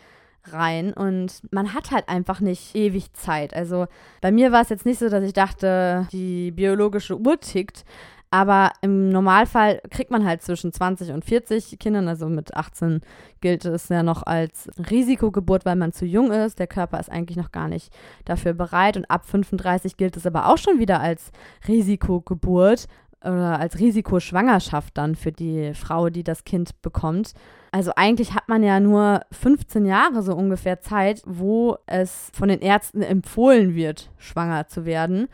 rein. 0.45 0.93
Und 0.93 1.41
man 1.51 1.73
hat 1.73 1.91
halt 1.91 2.09
einfach 2.09 2.39
nicht 2.39 2.75
ewig 2.75 3.13
Zeit. 3.13 3.53
Also 3.53 3.87
bei 4.21 4.31
mir 4.31 4.51
war 4.51 4.61
es 4.61 4.69
jetzt 4.69 4.85
nicht 4.85 4.99
so, 4.99 5.09
dass 5.09 5.23
ich 5.23 5.33
dachte, 5.33 6.07
die 6.11 6.51
biologische 6.51 7.17
Uhr 7.17 7.39
tickt. 7.39 7.85
Aber 8.31 8.71
im 8.81 9.09
Normalfall 9.09 9.81
kriegt 9.89 10.11
man 10.11 10.25
halt 10.25 10.43
zwischen 10.43 10.71
20 10.71 11.11
und 11.11 11.25
40 11.25 11.79
Kindern. 11.79 12.07
Also 12.07 12.29
mit 12.29 12.55
18 12.55 13.01
gilt 13.41 13.65
es 13.65 13.89
ja 13.89 14.03
noch 14.03 14.23
als 14.23 14.69
Risikogeburt, 14.89 15.65
weil 15.65 15.75
man 15.75 15.93
zu 15.93 16.05
jung 16.05 16.31
ist. 16.31 16.59
Der 16.59 16.67
Körper 16.67 16.99
ist 16.99 17.11
eigentlich 17.11 17.37
noch 17.37 17.51
gar 17.51 17.67
nicht 17.67 17.91
dafür 18.25 18.53
bereit. 18.53 18.97
Und 18.97 19.09
ab 19.09 19.25
35 19.25 19.97
gilt 19.97 20.15
es 20.15 20.27
aber 20.27 20.47
auch 20.47 20.57
schon 20.57 20.79
wieder 20.79 20.99
als 20.99 21.31
Risikogeburt, 21.67 22.87
oder 23.23 23.59
als 23.59 23.79
Risikoschwangerschaft 23.79 24.97
dann 24.97 25.15
für 25.15 25.31
die 25.31 25.73
Frau, 25.73 26.09
die 26.09 26.23
das 26.23 26.45
Kind 26.45 26.81
bekommt. 26.81 27.33
Also 27.71 27.91
eigentlich 27.95 28.33
hat 28.33 28.47
man 28.47 28.63
ja 28.63 28.79
nur 28.79 29.21
15 29.31 29.85
Jahre 29.85 30.23
so 30.23 30.35
ungefähr 30.35 30.79
Zeit, 30.79 31.21
wo 31.25 31.77
es 31.85 32.31
von 32.33 32.49
den 32.49 32.61
Ärzten 32.61 33.01
empfohlen 33.01 33.75
wird, 33.75 34.09
schwanger 34.17 34.67
zu 34.67 34.85
werden. 34.85 35.27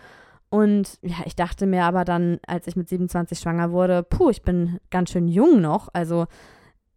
Und 0.49 0.99
ja, 1.01 1.17
ich 1.25 1.35
dachte 1.35 1.65
mir 1.65 1.83
aber 1.83 2.05
dann, 2.05 2.39
als 2.47 2.67
ich 2.67 2.75
mit 2.75 2.87
27 2.87 3.39
schwanger 3.39 3.71
wurde, 3.71 4.03
puh, 4.03 4.29
ich 4.29 4.41
bin 4.41 4.79
ganz 4.89 5.11
schön 5.11 5.27
jung 5.27 5.61
noch. 5.61 5.89
Also 5.93 6.27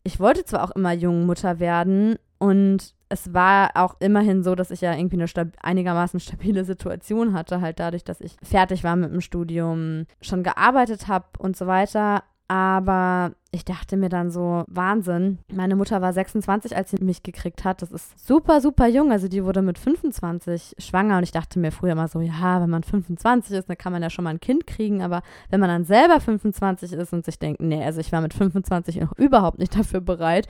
ich 0.04 0.20
wollte 0.20 0.44
zwar 0.44 0.64
auch 0.64 0.70
immer 0.72 0.92
jung 0.92 1.26
Mutter 1.26 1.58
werden 1.58 2.16
und 2.38 2.94
es 3.08 3.32
war 3.32 3.70
auch 3.74 3.96
immerhin 4.00 4.42
so, 4.42 4.54
dass 4.54 4.70
ich 4.70 4.80
ja 4.80 4.94
irgendwie 4.94 5.16
eine 5.16 5.28
stab 5.28 5.48
einigermaßen 5.62 6.20
stabile 6.20 6.64
Situation 6.64 7.32
hatte, 7.32 7.60
halt 7.60 7.80
dadurch, 7.80 8.04
dass 8.04 8.20
ich 8.20 8.36
fertig 8.42 8.84
war 8.84 8.96
mit 8.96 9.12
dem 9.12 9.20
Studium, 9.20 10.06
schon 10.20 10.42
gearbeitet 10.42 11.08
habe 11.08 11.26
und 11.38 11.56
so 11.56 11.66
weiter. 11.66 12.22
Aber 12.50 13.32
ich 13.50 13.66
dachte 13.66 13.98
mir 13.98 14.08
dann 14.08 14.30
so, 14.30 14.64
Wahnsinn. 14.68 15.38
Meine 15.52 15.76
Mutter 15.76 16.00
war 16.00 16.14
26, 16.14 16.74
als 16.74 16.90
sie 16.90 17.04
mich 17.04 17.22
gekriegt 17.22 17.64
hat. 17.64 17.82
Das 17.82 17.92
ist 17.92 18.26
super, 18.26 18.62
super 18.62 18.86
jung. 18.86 19.12
Also 19.12 19.28
die 19.28 19.44
wurde 19.44 19.60
mit 19.60 19.78
25 19.78 20.76
schwanger. 20.78 21.18
Und 21.18 21.24
ich 21.24 21.30
dachte 21.30 21.58
mir 21.58 21.72
früher 21.72 21.92
immer 21.92 22.08
so, 22.08 22.20
ja, 22.22 22.62
wenn 22.62 22.70
man 22.70 22.82
25 22.82 23.54
ist, 23.54 23.68
dann 23.68 23.76
kann 23.76 23.92
man 23.92 24.02
ja 24.02 24.08
schon 24.08 24.24
mal 24.24 24.30
ein 24.30 24.40
Kind 24.40 24.66
kriegen. 24.66 25.02
Aber 25.02 25.22
wenn 25.50 25.60
man 25.60 25.68
dann 25.68 25.84
selber 25.84 26.20
25 26.20 26.94
ist 26.94 27.12
und 27.12 27.26
sich 27.26 27.38
denkt, 27.38 27.60
nee, 27.60 27.84
also 27.84 28.00
ich 28.00 28.12
war 28.12 28.22
mit 28.22 28.32
25 28.32 28.96
noch 28.96 29.12
überhaupt 29.18 29.58
nicht 29.58 29.76
dafür 29.76 30.00
bereit, 30.00 30.48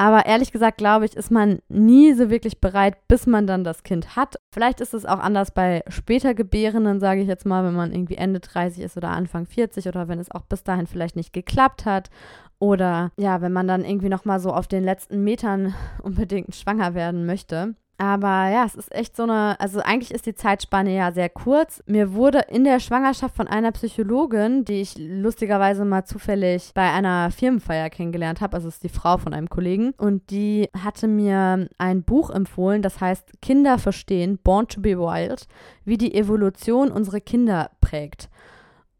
aber 0.00 0.24
ehrlich 0.24 0.50
gesagt, 0.50 0.78
glaube 0.78 1.04
ich, 1.04 1.14
ist 1.14 1.30
man 1.30 1.58
nie 1.68 2.14
so 2.14 2.30
wirklich 2.30 2.58
bereit, 2.58 2.96
bis 3.06 3.26
man 3.26 3.46
dann 3.46 3.64
das 3.64 3.82
Kind 3.82 4.16
hat. 4.16 4.36
Vielleicht 4.50 4.80
ist 4.80 4.94
es 4.94 5.04
auch 5.04 5.18
anders 5.18 5.50
bei 5.50 5.84
später 5.88 6.32
Gebärenden, 6.32 7.00
sage 7.00 7.20
ich 7.20 7.28
jetzt 7.28 7.44
mal, 7.44 7.66
wenn 7.66 7.74
man 7.74 7.92
irgendwie 7.92 8.14
Ende 8.14 8.40
30 8.40 8.82
ist 8.82 8.96
oder 8.96 9.10
Anfang 9.10 9.44
40 9.44 9.88
oder 9.88 10.08
wenn 10.08 10.18
es 10.18 10.30
auch 10.30 10.46
bis 10.46 10.64
dahin 10.64 10.86
vielleicht 10.86 11.16
nicht 11.16 11.34
geklappt 11.34 11.84
hat. 11.84 12.08
Oder 12.58 13.12
ja, 13.18 13.42
wenn 13.42 13.52
man 13.52 13.68
dann 13.68 13.84
irgendwie 13.84 14.08
nochmal 14.08 14.40
so 14.40 14.54
auf 14.54 14.68
den 14.68 14.84
letzten 14.84 15.22
Metern 15.22 15.74
unbedingt 16.02 16.54
schwanger 16.54 16.94
werden 16.94 17.26
möchte. 17.26 17.74
Aber 18.00 18.48
ja, 18.48 18.64
es 18.64 18.76
ist 18.76 18.90
echt 18.94 19.14
so 19.14 19.24
eine, 19.24 19.60
also 19.60 19.80
eigentlich 19.80 20.10
ist 20.10 20.24
die 20.24 20.34
Zeitspanne 20.34 20.96
ja 20.96 21.12
sehr 21.12 21.28
kurz. 21.28 21.82
Mir 21.84 22.14
wurde 22.14 22.46
in 22.48 22.64
der 22.64 22.80
Schwangerschaft 22.80 23.36
von 23.36 23.46
einer 23.46 23.72
Psychologin, 23.72 24.64
die 24.64 24.80
ich 24.80 24.94
lustigerweise 24.96 25.84
mal 25.84 26.06
zufällig 26.06 26.70
bei 26.72 26.90
einer 26.90 27.30
Firmenfeier 27.30 27.90
kennengelernt 27.90 28.40
habe, 28.40 28.54
also 28.56 28.68
ist 28.68 28.84
die 28.84 28.88
Frau 28.88 29.18
von 29.18 29.34
einem 29.34 29.50
Kollegen, 29.50 29.92
und 29.98 30.30
die 30.30 30.70
hatte 30.82 31.08
mir 31.08 31.68
ein 31.76 32.02
Buch 32.02 32.30
empfohlen, 32.30 32.80
das 32.80 33.02
heißt 33.02 33.42
Kinder 33.42 33.76
verstehen, 33.76 34.38
Born 34.42 34.66
to 34.66 34.80
be 34.80 34.98
Wild, 34.98 35.46
wie 35.84 35.98
die 35.98 36.14
Evolution 36.14 36.90
unsere 36.90 37.20
Kinder 37.20 37.70
prägt. 37.82 38.30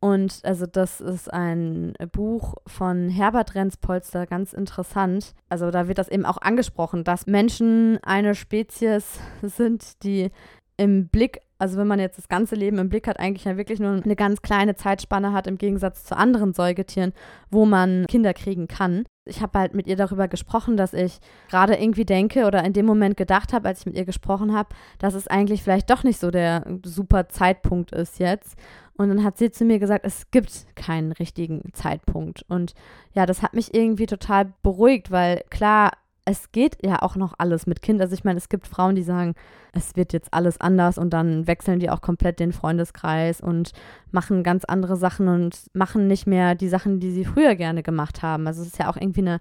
Und 0.01 0.41
also 0.45 0.65
das 0.65 1.03
ist 1.03 1.31
ein 1.31 1.93
Buch 2.13 2.55
von 2.67 3.11
Herbert 3.11 3.55
Renz-Polster, 3.55 4.27
ganz 4.27 4.55
interessant. 4.55 5.35
Also 5.51 5.71
da 5.71 5.89
wird 5.89 5.99
das 5.99 6.09
eben 6.09 6.25
auch 6.25 6.39
angesprochen, 6.39 7.05
dass 7.05 7.27
Menschen 7.27 7.99
eine 8.03 8.35
Spezies 8.35 9.21
sind, 9.43 10.03
die 10.03 10.31
im 10.79 11.09
Blick, 11.09 11.41
also 11.61 11.77
wenn 11.77 11.87
man 11.87 12.01
jetzt 12.01 12.17
das 12.17 12.29
ganze 12.29 12.55
Leben 12.55 12.79
im 12.79 12.89
Blick 12.89 13.07
hat, 13.07 13.21
eigentlich 13.21 13.45
ja 13.45 13.59
wirklich 13.59 13.81
nur 13.81 14.03
eine 14.03 14.17
ganz 14.17 14.41
kleine 14.41 14.77
Zeitspanne 14.77 15.35
hat 15.35 15.47
im 15.47 15.59
Gegensatz 15.59 16.05
zu 16.05 16.17
anderen 16.17 16.55
Säugetieren, 16.55 17.13
wo 17.51 17.67
man 17.67 18.07
Kinder 18.09 18.33
kriegen 18.33 18.67
kann. 18.67 19.05
Ich 19.27 19.43
habe 19.43 19.59
halt 19.59 19.75
mit 19.75 19.87
ihr 19.87 19.97
darüber 19.97 20.27
gesprochen, 20.27 20.79
dass 20.79 20.95
ich 20.95 21.19
gerade 21.51 21.75
irgendwie 21.75 22.07
denke 22.07 22.47
oder 22.47 22.65
in 22.65 22.73
dem 22.73 22.87
Moment 22.87 23.19
gedacht 23.19 23.53
habe, 23.53 23.69
als 23.69 23.81
ich 23.81 23.87
mit 23.87 23.95
ihr 23.95 24.07
gesprochen 24.07 24.55
habe, 24.55 24.71
dass 24.99 25.13
es 25.13 25.29
eigentlich 25.29 25.63
vielleicht 25.63 25.91
doch 25.91 26.03
nicht 26.03 26.19
so 26.19 26.31
der 26.31 26.65
super 26.83 27.29
Zeitpunkt 27.29 27.93
ist 27.93 28.19
jetzt. 28.19 28.57
Und 28.97 29.09
dann 29.09 29.23
hat 29.23 29.37
sie 29.37 29.51
zu 29.51 29.65
mir 29.65 29.79
gesagt, 29.79 30.05
es 30.05 30.31
gibt 30.31 30.67
keinen 30.77 31.13
richtigen 31.13 31.73
Zeitpunkt. 31.75 32.45
Und 32.49 32.75
ja, 33.13 33.27
das 33.27 33.43
hat 33.43 33.55
mich 33.55 33.75
irgendwie 33.75 34.07
total 34.07 34.53
beruhigt, 34.63 35.11
weil 35.11 35.43
klar, 35.51 35.93
es 36.25 36.53
geht 36.53 36.79
ja 36.85 37.03
auch 37.03 37.17
noch 37.17 37.35
alles 37.39 37.67
mit 37.67 37.83
Kind. 37.83 38.01
Also 38.01 38.15
ich 38.15 38.25
meine, 38.25 38.39
es 38.39 38.49
gibt 38.49 38.67
Frauen, 38.67 38.95
die 38.95 39.03
sagen, 39.03 39.35
es 39.73 39.97
wird 39.97 40.13
jetzt 40.13 40.33
alles 40.33 40.61
anders 40.61 40.99
und 40.99 41.11
dann 41.11 41.47
wechseln 41.47 41.81
die 41.81 41.91
auch 41.91 42.01
komplett 42.01 42.41
den 42.41 42.53
Freundeskreis 42.53 43.41
und 43.41 43.73
machen 44.11 44.43
ganz 44.43 44.65
andere 44.65 44.97
Sachen 44.97 45.29
und 45.29 45.67
machen 45.73 46.07
nicht 46.07 46.27
mehr 46.27 46.55
die 46.55 46.69
Sachen, 46.69 47.01
die 47.01 47.11
sie 47.11 47.25
früher 47.25 47.55
gerne 47.55 47.83
gemacht 47.83 48.23
haben. 48.23 48.47
Also 48.47 48.63
es 48.63 48.69
ist 48.69 48.79
ja 48.79 48.91
auch 48.91 48.97
irgendwie 48.97 49.21
eine 49.21 49.41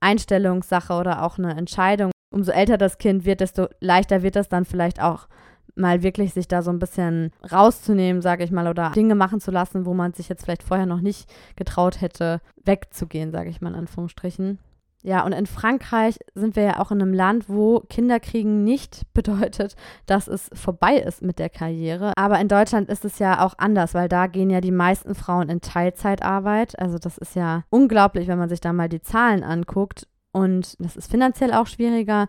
Einstellungssache 0.00 0.92
oder 0.94 1.22
auch 1.22 1.38
eine 1.38 1.56
Entscheidung. 1.56 2.10
Umso 2.30 2.50
älter 2.50 2.78
das 2.78 2.98
Kind 2.98 3.24
wird, 3.24 3.40
desto 3.40 3.68
leichter 3.80 4.22
wird 4.22 4.36
das 4.36 4.48
dann 4.48 4.64
vielleicht 4.64 5.00
auch 5.00 5.28
mal 5.76 6.02
wirklich 6.02 6.34
sich 6.34 6.48
da 6.48 6.62
so 6.62 6.70
ein 6.70 6.78
bisschen 6.78 7.32
rauszunehmen, 7.50 8.22
sage 8.22 8.44
ich 8.44 8.50
mal, 8.50 8.68
oder 8.68 8.90
Dinge 8.90 9.14
machen 9.14 9.40
zu 9.40 9.50
lassen, 9.50 9.86
wo 9.86 9.94
man 9.94 10.12
sich 10.12 10.28
jetzt 10.28 10.44
vielleicht 10.44 10.62
vorher 10.62 10.86
noch 10.86 11.00
nicht 11.00 11.28
getraut 11.56 12.00
hätte, 12.00 12.40
wegzugehen, 12.64 13.32
sage 13.32 13.50
ich 13.50 13.60
mal 13.60 13.70
in 13.70 13.80
Anführungsstrichen. 13.80 14.58
Ja, 15.06 15.22
und 15.26 15.32
in 15.32 15.44
Frankreich 15.44 16.18
sind 16.34 16.56
wir 16.56 16.62
ja 16.62 16.80
auch 16.80 16.90
in 16.90 17.02
einem 17.02 17.12
Land, 17.12 17.50
wo 17.50 17.80
Kinderkriegen 17.80 18.64
nicht 18.64 19.02
bedeutet, 19.12 19.76
dass 20.06 20.28
es 20.28 20.48
vorbei 20.54 20.96
ist 20.96 21.20
mit 21.20 21.38
der 21.38 21.50
Karriere. 21.50 22.12
Aber 22.16 22.40
in 22.40 22.48
Deutschland 22.48 22.88
ist 22.88 23.04
es 23.04 23.18
ja 23.18 23.44
auch 23.44 23.54
anders, 23.58 23.92
weil 23.92 24.08
da 24.08 24.26
gehen 24.26 24.48
ja 24.48 24.62
die 24.62 24.70
meisten 24.70 25.14
Frauen 25.14 25.50
in 25.50 25.60
Teilzeitarbeit. 25.60 26.78
Also 26.78 26.98
das 26.98 27.18
ist 27.18 27.36
ja 27.36 27.64
unglaublich, 27.68 28.28
wenn 28.28 28.38
man 28.38 28.48
sich 28.48 28.60
da 28.60 28.72
mal 28.72 28.88
die 28.88 29.02
Zahlen 29.02 29.44
anguckt. 29.44 30.08
Und 30.32 30.74
das 30.82 30.96
ist 30.96 31.10
finanziell 31.10 31.52
auch 31.52 31.66
schwieriger. 31.66 32.28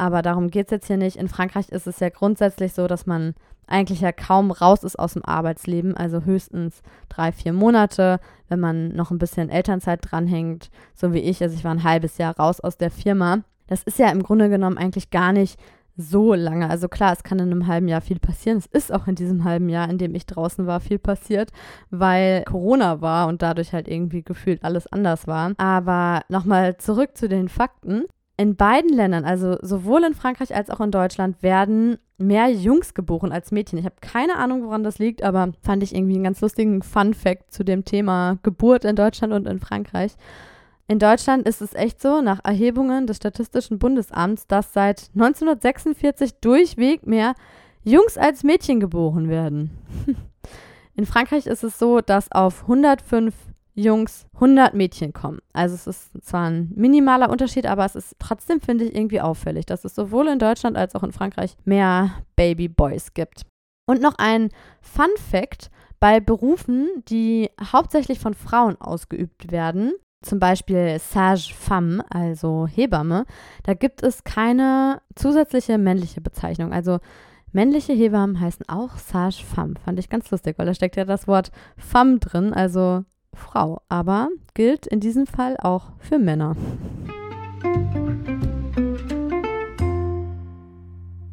Aber 0.00 0.22
darum 0.22 0.48
geht 0.48 0.68
es 0.68 0.70
jetzt 0.70 0.86
hier 0.86 0.96
nicht. 0.96 1.16
In 1.16 1.28
Frankreich 1.28 1.68
ist 1.68 1.86
es 1.86 2.00
ja 2.00 2.08
grundsätzlich 2.08 2.72
so, 2.72 2.86
dass 2.86 3.04
man 3.04 3.34
eigentlich 3.66 4.00
ja 4.00 4.12
kaum 4.12 4.50
raus 4.50 4.82
ist 4.82 4.98
aus 4.98 5.12
dem 5.12 5.22
Arbeitsleben, 5.26 5.94
also 5.94 6.22
höchstens 6.24 6.80
drei, 7.10 7.32
vier 7.32 7.52
Monate, 7.52 8.18
wenn 8.48 8.60
man 8.60 8.96
noch 8.96 9.10
ein 9.10 9.18
bisschen 9.18 9.50
Elternzeit 9.50 10.00
dranhängt, 10.02 10.70
so 10.94 11.12
wie 11.12 11.18
ich. 11.18 11.42
Also 11.42 11.54
ich 11.54 11.64
war 11.64 11.72
ein 11.72 11.84
halbes 11.84 12.16
Jahr 12.16 12.34
raus 12.34 12.60
aus 12.60 12.78
der 12.78 12.90
Firma. 12.90 13.40
Das 13.66 13.82
ist 13.82 13.98
ja 13.98 14.08
im 14.08 14.22
Grunde 14.22 14.48
genommen 14.48 14.78
eigentlich 14.78 15.10
gar 15.10 15.34
nicht 15.34 15.60
so 15.98 16.32
lange. 16.32 16.70
Also 16.70 16.88
klar, 16.88 17.12
es 17.12 17.22
kann 17.22 17.38
in 17.38 17.52
einem 17.52 17.66
halben 17.66 17.86
Jahr 17.86 18.00
viel 18.00 18.20
passieren. 18.20 18.56
Es 18.56 18.66
ist 18.68 18.94
auch 18.94 19.06
in 19.06 19.16
diesem 19.16 19.44
halben 19.44 19.68
Jahr, 19.68 19.90
in 19.90 19.98
dem 19.98 20.14
ich 20.14 20.24
draußen 20.24 20.66
war, 20.66 20.80
viel 20.80 20.98
passiert, 20.98 21.50
weil 21.90 22.42
Corona 22.44 23.02
war 23.02 23.28
und 23.28 23.42
dadurch 23.42 23.74
halt 23.74 23.86
irgendwie 23.86 24.22
gefühlt 24.22 24.64
alles 24.64 24.86
anders 24.86 25.26
war. 25.26 25.52
Aber 25.58 26.22
nochmal 26.30 26.78
zurück 26.78 27.18
zu 27.18 27.28
den 27.28 27.50
Fakten. 27.50 28.04
In 28.40 28.56
beiden 28.56 28.96
Ländern, 28.96 29.26
also 29.26 29.58
sowohl 29.60 30.02
in 30.02 30.14
Frankreich 30.14 30.54
als 30.54 30.70
auch 30.70 30.80
in 30.80 30.90
Deutschland, 30.90 31.42
werden 31.42 31.98
mehr 32.16 32.48
Jungs 32.48 32.94
geboren 32.94 33.32
als 33.32 33.50
Mädchen. 33.50 33.78
Ich 33.78 33.84
habe 33.84 33.96
keine 34.00 34.36
Ahnung, 34.36 34.64
woran 34.64 34.82
das 34.82 34.98
liegt, 34.98 35.22
aber 35.22 35.52
fand 35.60 35.82
ich 35.82 35.94
irgendwie 35.94 36.14
einen 36.14 36.24
ganz 36.24 36.40
lustigen 36.40 36.80
Fun 36.80 37.12
Fact 37.12 37.52
zu 37.52 37.64
dem 37.64 37.84
Thema 37.84 38.38
Geburt 38.42 38.86
in 38.86 38.96
Deutschland 38.96 39.34
und 39.34 39.46
in 39.46 39.58
Frankreich. 39.58 40.12
In 40.88 40.98
Deutschland 40.98 41.46
ist 41.46 41.60
es 41.60 41.74
echt 41.74 42.00
so, 42.00 42.22
nach 42.22 42.40
Erhebungen 42.42 43.06
des 43.06 43.18
Statistischen 43.18 43.78
Bundesamts, 43.78 44.46
dass 44.46 44.72
seit 44.72 45.10
1946 45.12 46.40
durchweg 46.40 47.06
mehr 47.06 47.34
Jungs 47.84 48.16
als 48.16 48.42
Mädchen 48.42 48.80
geboren 48.80 49.28
werden. 49.28 49.70
In 50.96 51.04
Frankreich 51.04 51.46
ist 51.46 51.62
es 51.62 51.78
so, 51.78 52.00
dass 52.00 52.32
auf 52.32 52.62
105 52.62 53.34
Jungs 53.80 54.26
100 54.34 54.74
Mädchen 54.74 55.12
kommen. 55.12 55.40
Also 55.52 55.74
es 55.74 55.86
ist 55.86 56.24
zwar 56.24 56.50
ein 56.50 56.72
minimaler 56.74 57.30
Unterschied, 57.30 57.66
aber 57.66 57.84
es 57.84 57.96
ist 57.96 58.16
trotzdem, 58.18 58.60
finde 58.60 58.84
ich, 58.84 58.94
irgendwie 58.94 59.20
auffällig, 59.20 59.66
dass 59.66 59.84
es 59.84 59.94
sowohl 59.94 60.28
in 60.28 60.38
Deutschland 60.38 60.76
als 60.76 60.94
auch 60.94 61.02
in 61.02 61.12
Frankreich 61.12 61.56
mehr 61.64 62.10
Baby 62.36 62.68
Boys 62.68 63.14
gibt. 63.14 63.46
Und 63.86 64.00
noch 64.00 64.14
ein 64.18 64.50
Fun 64.80 65.10
Fact 65.30 65.70
bei 65.98 66.20
Berufen, 66.20 66.88
die 67.08 67.50
hauptsächlich 67.60 68.20
von 68.20 68.34
Frauen 68.34 68.80
ausgeübt 68.80 69.50
werden, 69.50 69.92
zum 70.22 70.38
Beispiel 70.38 70.98
Sage-Femme, 70.98 72.04
also 72.10 72.66
Hebamme, 72.66 73.24
da 73.62 73.74
gibt 73.74 74.02
es 74.02 74.24
keine 74.24 75.00
zusätzliche 75.14 75.78
männliche 75.78 76.20
Bezeichnung. 76.20 76.72
Also 76.72 77.00
männliche 77.52 77.94
Hebammen 77.94 78.38
heißen 78.38 78.68
auch 78.68 78.96
Sage-Femme. 78.96 79.74
Fand 79.84 79.98
ich 79.98 80.10
ganz 80.10 80.30
lustig, 80.30 80.58
weil 80.58 80.66
da 80.66 80.74
steckt 80.74 80.96
ja 80.96 81.04
das 81.04 81.26
Wort 81.26 81.50
Femme 81.76 82.18
drin, 82.18 82.52
also 82.52 83.04
Frau, 83.34 83.80
aber 83.88 84.28
gilt 84.54 84.86
in 84.86 85.00
diesem 85.00 85.26
Fall 85.26 85.56
auch 85.58 85.92
für 85.98 86.18
Männer. 86.18 86.56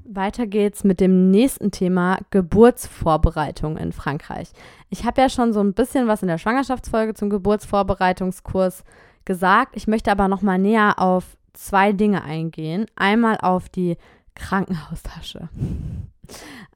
Weiter 0.05 0.47
geht's 0.47 0.83
mit 0.83 0.99
dem 0.99 1.29
nächsten 1.29 1.71
Thema 1.71 2.17
Geburtsvorbereitung 2.31 3.77
in 3.77 3.91
Frankreich. 3.91 4.49
Ich 4.89 5.05
habe 5.05 5.21
ja 5.21 5.29
schon 5.29 5.53
so 5.53 5.59
ein 5.59 5.73
bisschen 5.73 6.07
was 6.07 6.23
in 6.23 6.27
der 6.27 6.39
Schwangerschaftsfolge 6.39 7.13
zum 7.13 7.29
Geburtsvorbereitungskurs 7.29 8.83
gesagt. 9.25 9.75
Ich 9.75 9.87
möchte 9.87 10.11
aber 10.11 10.27
noch 10.27 10.41
mal 10.41 10.57
näher 10.57 10.95
auf 10.97 11.37
zwei 11.53 11.93
Dinge 11.93 12.23
eingehen. 12.23 12.87
Einmal 12.95 13.37
auf 13.41 13.69
die 13.69 13.97
Krankenhaustasche. 14.35 15.49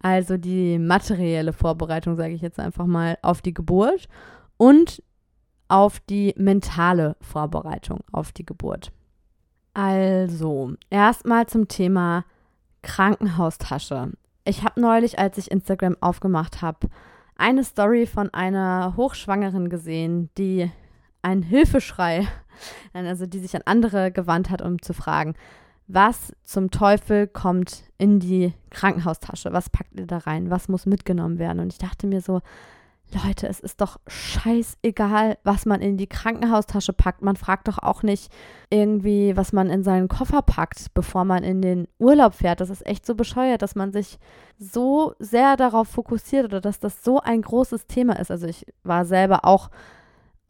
Also 0.01 0.37
die 0.37 0.79
materielle 0.79 1.53
Vorbereitung, 1.53 2.15
sage 2.15 2.33
ich 2.33 2.41
jetzt 2.41 2.59
einfach 2.59 2.85
mal, 2.85 3.17
auf 3.21 3.41
die 3.41 3.53
Geburt 3.53 4.07
und 4.57 5.03
auf 5.71 6.01
die 6.01 6.33
mentale 6.37 7.15
Vorbereitung 7.21 8.01
auf 8.11 8.33
die 8.33 8.45
Geburt. 8.45 8.91
Also, 9.73 10.73
erstmal 10.89 11.47
zum 11.47 11.69
Thema 11.69 12.25
Krankenhaustasche. 12.81 14.11
Ich 14.43 14.63
habe 14.65 14.81
neulich, 14.81 15.17
als 15.17 15.37
ich 15.37 15.49
Instagram 15.49 15.95
aufgemacht 16.01 16.61
habe, 16.61 16.89
eine 17.37 17.63
Story 17.63 18.05
von 18.05 18.33
einer 18.33 18.95
Hochschwangeren 18.97 19.69
gesehen, 19.69 20.29
die 20.37 20.69
einen 21.21 21.41
Hilfeschrei, 21.41 22.27
also 22.93 23.25
die 23.25 23.39
sich 23.39 23.55
an 23.55 23.61
andere 23.63 24.11
gewandt 24.11 24.49
hat, 24.49 24.61
um 24.61 24.81
zu 24.81 24.93
fragen, 24.93 25.35
was 25.87 26.33
zum 26.43 26.69
Teufel 26.69 27.27
kommt 27.27 27.83
in 27.97 28.19
die 28.19 28.53
Krankenhaustasche? 28.71 29.53
Was 29.53 29.69
packt 29.69 29.97
ihr 29.97 30.07
da 30.07 30.17
rein? 30.19 30.49
Was 30.49 30.67
muss 30.67 30.85
mitgenommen 30.85 31.39
werden? 31.39 31.59
Und 31.59 31.71
ich 31.71 31.79
dachte 31.79 32.07
mir 32.07 32.21
so, 32.21 32.41
Leute, 33.13 33.47
es 33.47 33.59
ist 33.59 33.81
doch 33.81 33.99
scheißegal, 34.07 35.37
was 35.43 35.65
man 35.65 35.81
in 35.81 35.97
die 35.97 36.07
Krankenhaustasche 36.07 36.93
packt. 36.93 37.21
Man 37.21 37.35
fragt 37.35 37.67
doch 37.67 37.77
auch 37.77 38.03
nicht 38.03 38.31
irgendwie, 38.69 39.35
was 39.35 39.53
man 39.53 39.69
in 39.69 39.83
seinen 39.83 40.07
Koffer 40.07 40.41
packt, 40.41 40.93
bevor 40.93 41.25
man 41.25 41.43
in 41.43 41.61
den 41.61 41.87
Urlaub 41.99 42.33
fährt. 42.33 42.61
Das 42.61 42.69
ist 42.69 42.85
echt 42.85 43.05
so 43.05 43.15
bescheuert, 43.15 43.61
dass 43.61 43.75
man 43.75 43.91
sich 43.91 44.17
so 44.57 45.13
sehr 45.19 45.57
darauf 45.57 45.87
fokussiert 45.87 46.45
oder 46.45 46.61
dass 46.61 46.79
das 46.79 47.03
so 47.03 47.19
ein 47.19 47.41
großes 47.41 47.87
Thema 47.87 48.19
ist. 48.19 48.31
Also 48.31 48.47
ich 48.47 48.65
war 48.83 49.05
selber 49.05 49.45
auch 49.45 49.69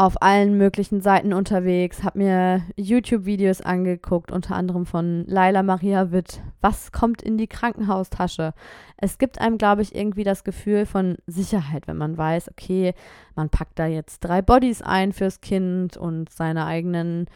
auf 0.01 0.19
allen 0.19 0.57
möglichen 0.57 0.99
Seiten 0.99 1.31
unterwegs, 1.31 2.03
habe 2.03 2.17
mir 2.17 2.63
YouTube-Videos 2.75 3.61
angeguckt, 3.61 4.31
unter 4.31 4.55
anderem 4.55 4.87
von 4.87 5.25
Laila 5.27 5.61
Maria 5.61 6.11
Witt. 6.11 6.41
Was 6.59 6.91
kommt 6.91 7.21
in 7.21 7.37
die 7.37 7.45
Krankenhaustasche? 7.45 8.55
Es 8.97 9.19
gibt 9.19 9.39
einem, 9.39 9.59
glaube 9.59 9.83
ich, 9.83 9.93
irgendwie 9.93 10.23
das 10.23 10.43
Gefühl 10.43 10.87
von 10.87 11.17
Sicherheit, 11.27 11.87
wenn 11.87 11.97
man 11.97 12.17
weiß, 12.17 12.49
okay, 12.49 12.95
man 13.35 13.49
packt 13.49 13.77
da 13.77 13.85
jetzt 13.85 14.21
drei 14.21 14.41
Bodies 14.41 14.81
ein 14.81 15.13
fürs 15.13 15.39
Kind 15.39 15.97
und 15.97 16.31
seine 16.31 16.65
eigenen 16.65 17.27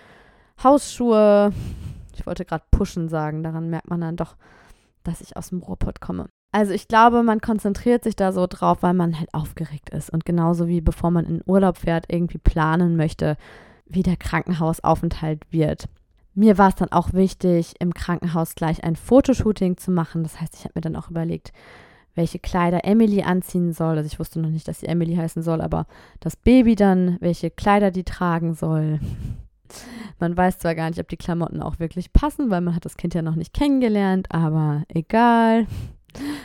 Hausschuhe. 0.63 1.53
Ich 2.15 2.25
wollte 2.25 2.45
gerade 2.45 2.65
pushen 2.71 3.09
sagen, 3.09 3.43
daran 3.43 3.69
merkt 3.69 3.91
man 3.91 4.01
dann 4.01 4.15
doch, 4.15 4.37
dass 5.03 5.21
ich 5.21 5.37
aus 5.37 5.49
dem 5.49 5.59
Ruhrpott 5.59 6.01
komme. 6.01 6.29
Also 6.55 6.71
ich 6.71 6.87
glaube, 6.87 7.21
man 7.21 7.41
konzentriert 7.41 8.05
sich 8.05 8.15
da 8.15 8.31
so 8.31 8.47
drauf, 8.47 8.77
weil 8.79 8.93
man 8.93 9.19
halt 9.19 9.27
aufgeregt 9.33 9.89
ist 9.89 10.09
und 10.09 10.25
genauso 10.25 10.69
wie 10.69 10.79
bevor 10.79 11.11
man 11.11 11.25
in 11.25 11.41
Urlaub 11.45 11.79
fährt, 11.79 12.05
irgendwie 12.07 12.37
planen 12.37 12.95
möchte, 12.95 13.35
wie 13.87 14.03
der 14.03 14.15
Krankenhausaufenthalt 14.15 15.41
wird. 15.51 15.89
Mir 16.33 16.57
war 16.57 16.69
es 16.69 16.75
dann 16.75 16.93
auch 16.93 17.11
wichtig, 17.11 17.73
im 17.79 17.93
Krankenhaus 17.93 18.55
gleich 18.55 18.85
ein 18.85 18.95
Fotoshooting 18.95 19.75
zu 19.75 19.91
machen. 19.91 20.23
Das 20.23 20.39
heißt, 20.39 20.55
ich 20.55 20.61
habe 20.61 20.71
mir 20.75 20.81
dann 20.81 20.95
auch 20.95 21.09
überlegt, 21.09 21.51
welche 22.13 22.39
Kleider 22.39 22.85
Emily 22.85 23.21
anziehen 23.23 23.73
soll. 23.73 23.97
Also 23.97 24.07
ich 24.07 24.17
wusste 24.17 24.39
noch 24.39 24.49
nicht, 24.49 24.69
dass 24.69 24.79
sie 24.79 24.87
Emily 24.87 25.17
heißen 25.17 25.43
soll, 25.43 25.59
aber 25.59 25.87
das 26.21 26.37
Baby 26.37 26.75
dann, 26.75 27.17
welche 27.19 27.51
Kleider 27.51 27.91
die 27.91 28.05
tragen 28.05 28.53
soll. 28.53 29.01
Man 30.19 30.37
weiß 30.37 30.59
zwar 30.59 30.73
gar 30.73 30.89
nicht, 30.89 31.01
ob 31.01 31.09
die 31.09 31.17
Klamotten 31.17 31.61
auch 31.61 31.79
wirklich 31.79 32.13
passen, 32.13 32.49
weil 32.49 32.61
man 32.61 32.73
hat 32.75 32.85
das 32.85 32.95
Kind 32.95 33.13
ja 33.13 33.21
noch 33.21 33.35
nicht 33.35 33.53
kennengelernt, 33.53 34.27
aber 34.31 34.83
egal. 34.87 35.67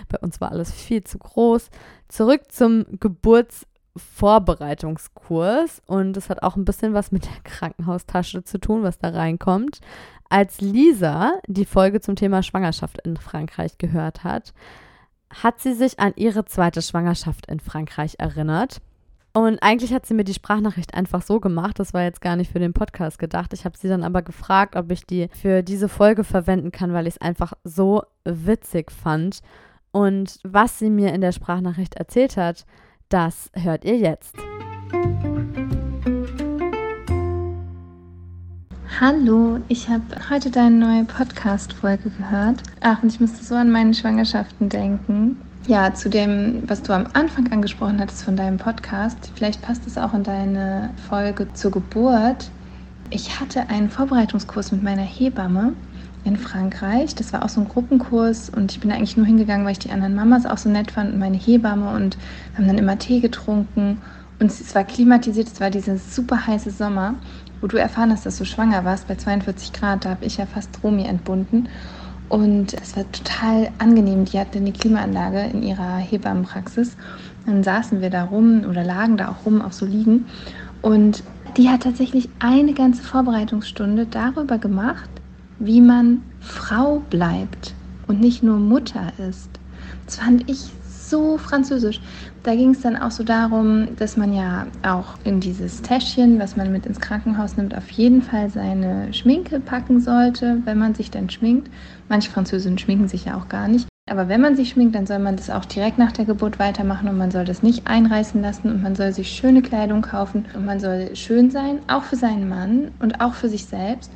Bei 0.08 0.18
uns 0.18 0.40
war 0.40 0.50
alles 0.50 0.72
viel 0.72 1.04
zu 1.04 1.18
groß. 1.18 1.70
Zurück 2.08 2.50
zum 2.50 2.86
Geburtsvorbereitungskurs. 2.98 5.82
Und 5.86 6.16
es 6.16 6.28
hat 6.28 6.42
auch 6.42 6.56
ein 6.56 6.64
bisschen 6.64 6.94
was 6.94 7.12
mit 7.12 7.24
der 7.24 7.40
Krankenhaustasche 7.44 8.42
zu 8.44 8.58
tun, 8.58 8.82
was 8.82 8.98
da 8.98 9.10
reinkommt. 9.10 9.80
Als 10.28 10.60
Lisa 10.60 11.34
die 11.46 11.64
Folge 11.64 12.00
zum 12.00 12.16
Thema 12.16 12.42
Schwangerschaft 12.42 12.98
in 13.04 13.16
Frankreich 13.16 13.78
gehört 13.78 14.24
hat, 14.24 14.52
hat 15.30 15.60
sie 15.60 15.74
sich 15.74 15.98
an 15.98 16.12
ihre 16.16 16.44
zweite 16.44 16.82
Schwangerschaft 16.82 17.46
in 17.46 17.60
Frankreich 17.60 18.16
erinnert. 18.18 18.82
Und 19.32 19.62
eigentlich 19.62 19.94
hat 19.94 20.06
sie 20.06 20.14
mir 20.14 20.24
die 20.24 20.34
Sprachnachricht 20.34 20.94
einfach 20.94 21.22
so 21.22 21.38
gemacht. 21.38 21.78
Das 21.78 21.94
war 21.94 22.02
jetzt 22.02 22.20
gar 22.20 22.34
nicht 22.34 22.50
für 22.50 22.58
den 22.58 22.72
Podcast 22.72 23.20
gedacht. 23.20 23.52
Ich 23.52 23.64
habe 23.64 23.78
sie 23.78 23.88
dann 23.88 24.02
aber 24.02 24.22
gefragt, 24.22 24.74
ob 24.74 24.90
ich 24.90 25.06
die 25.06 25.28
für 25.40 25.62
diese 25.62 25.88
Folge 25.88 26.24
verwenden 26.24 26.72
kann, 26.72 26.92
weil 26.92 27.06
ich 27.06 27.14
es 27.14 27.20
einfach 27.20 27.52
so 27.62 28.02
witzig 28.24 28.90
fand. 28.90 29.38
Und 29.92 30.40
was 30.42 30.80
sie 30.80 30.90
mir 30.90 31.14
in 31.14 31.20
der 31.20 31.30
Sprachnachricht 31.30 31.94
erzählt 31.94 32.36
hat, 32.36 32.66
das 33.08 33.50
hört 33.54 33.84
ihr 33.84 33.98
jetzt. 33.98 34.34
Hallo, 39.00 39.60
ich 39.68 39.88
habe 39.88 40.02
heute 40.28 40.50
deine 40.50 40.76
neue 40.76 41.04
Podcast-Folge 41.04 42.10
gehört. 42.10 42.64
Ach, 42.80 43.02
und 43.02 43.12
ich 43.12 43.20
musste 43.20 43.44
so 43.44 43.54
an 43.54 43.70
meine 43.70 43.94
Schwangerschaften 43.94 44.68
denken. 44.68 45.36
Ja, 45.66 45.92
zu 45.92 46.08
dem, 46.08 46.62
was 46.66 46.82
du 46.82 46.92
am 46.94 47.06
Anfang 47.12 47.52
angesprochen 47.52 48.00
hattest 48.00 48.24
von 48.24 48.34
deinem 48.34 48.56
Podcast. 48.56 49.30
Vielleicht 49.34 49.60
passt 49.60 49.86
es 49.86 49.98
auch 49.98 50.14
in 50.14 50.22
deine 50.22 50.94
Folge 51.08 51.52
zur 51.52 51.70
Geburt. 51.70 52.50
Ich 53.10 53.40
hatte 53.40 53.68
einen 53.68 53.90
Vorbereitungskurs 53.90 54.72
mit 54.72 54.82
meiner 54.82 55.02
Hebamme 55.02 55.74
in 56.24 56.36
Frankreich. 56.36 57.14
Das 57.14 57.32
war 57.32 57.44
auch 57.44 57.50
so 57.50 57.60
ein 57.60 57.68
Gruppenkurs 57.68 58.48
und 58.48 58.72
ich 58.72 58.80
bin 58.80 58.90
eigentlich 58.90 59.18
nur 59.18 59.26
hingegangen, 59.26 59.66
weil 59.66 59.72
ich 59.72 59.78
die 59.78 59.90
anderen 59.90 60.14
Mamas 60.14 60.46
auch 60.46 60.58
so 60.58 60.70
nett 60.70 60.90
fand 60.92 61.12
und 61.12 61.18
meine 61.18 61.36
Hebamme 61.36 61.90
und 61.90 62.16
haben 62.56 62.66
dann 62.66 62.78
immer 62.78 62.98
Tee 62.98 63.20
getrunken 63.20 64.00
und 64.38 64.50
es 64.50 64.74
war 64.74 64.84
klimatisiert. 64.84 65.48
Es 65.48 65.60
war 65.60 65.70
dieser 65.70 65.98
super 65.98 66.46
heiße 66.46 66.70
Sommer, 66.70 67.16
wo 67.60 67.66
du 67.66 67.76
erfahren 67.76 68.10
hast, 68.10 68.24
dass 68.24 68.38
du 68.38 68.46
schwanger 68.46 68.86
warst 68.86 69.06
bei 69.08 69.14
42 69.14 69.74
Grad. 69.74 70.06
Da 70.06 70.10
habe 70.10 70.24
ich 70.24 70.38
ja 70.38 70.46
fast 70.46 70.82
Romy 70.82 71.04
entbunden 71.04 71.68
und 72.30 72.74
es 72.74 72.96
war 72.96 73.04
total 73.12 73.70
angenehm. 73.78 74.24
Die 74.24 74.38
hatte 74.38 74.58
eine 74.58 74.72
Klimaanlage 74.72 75.50
in 75.52 75.62
ihrer 75.62 75.96
Hebammenpraxis. 75.96 76.96
Dann 77.44 77.62
saßen 77.62 78.00
wir 78.00 78.08
da 78.08 78.24
rum 78.24 78.64
oder 78.68 78.84
lagen 78.84 79.18
da 79.18 79.28
auch 79.28 79.44
rum 79.44 79.60
auf 79.60 79.74
so 79.74 79.84
Liegen 79.84 80.26
und 80.80 81.22
die 81.56 81.68
hat 81.68 81.82
tatsächlich 81.82 82.28
eine 82.38 82.72
ganze 82.72 83.02
Vorbereitungsstunde 83.02 84.06
darüber 84.06 84.58
gemacht, 84.58 85.10
wie 85.58 85.80
man 85.80 86.22
Frau 86.38 87.02
bleibt 87.10 87.74
und 88.06 88.20
nicht 88.20 88.42
nur 88.42 88.58
Mutter 88.58 89.12
ist. 89.28 89.50
Das 90.06 90.16
fand 90.16 90.48
ich 90.48 90.70
so 91.10 91.36
französisch. 91.36 92.00
Da 92.42 92.54
ging 92.54 92.70
es 92.70 92.80
dann 92.80 92.96
auch 92.96 93.10
so 93.10 93.22
darum, 93.22 93.88
dass 93.96 94.16
man 94.16 94.32
ja 94.32 94.66
auch 94.82 95.16
in 95.24 95.40
dieses 95.40 95.82
Täschchen, 95.82 96.38
was 96.38 96.56
man 96.56 96.72
mit 96.72 96.86
ins 96.86 97.00
Krankenhaus 97.00 97.56
nimmt, 97.56 97.76
auf 97.76 97.90
jeden 97.90 98.22
Fall 98.22 98.48
seine 98.48 99.12
Schminke 99.12 99.60
packen 99.60 100.00
sollte, 100.00 100.62
wenn 100.64 100.78
man 100.78 100.94
sich 100.94 101.10
dann 101.10 101.28
schminkt. 101.28 101.70
Manche 102.08 102.30
Französinnen 102.30 102.78
schminken 102.78 103.08
sich 103.08 103.26
ja 103.26 103.36
auch 103.36 103.48
gar 103.48 103.68
nicht. 103.68 103.86
Aber 104.10 104.28
wenn 104.28 104.40
man 104.40 104.56
sich 104.56 104.70
schminkt, 104.70 104.96
dann 104.96 105.06
soll 105.06 105.20
man 105.20 105.36
das 105.36 105.50
auch 105.50 105.64
direkt 105.64 105.98
nach 105.98 106.10
der 106.10 106.24
Geburt 106.24 106.58
weitermachen 106.58 107.08
und 107.08 107.16
man 107.16 107.30
soll 107.30 107.44
das 107.44 107.62
nicht 107.62 107.86
einreißen 107.86 108.42
lassen 108.42 108.68
und 108.68 108.82
man 108.82 108.96
soll 108.96 109.12
sich 109.12 109.30
schöne 109.30 109.62
Kleidung 109.62 110.02
kaufen 110.02 110.46
und 110.54 110.66
man 110.66 110.80
soll 110.80 111.14
schön 111.14 111.50
sein, 111.50 111.78
auch 111.86 112.02
für 112.02 112.16
seinen 112.16 112.48
Mann 112.48 112.90
und 112.98 113.20
auch 113.20 113.34
für 113.34 113.48
sich 113.48 113.66
selbst. 113.66 114.10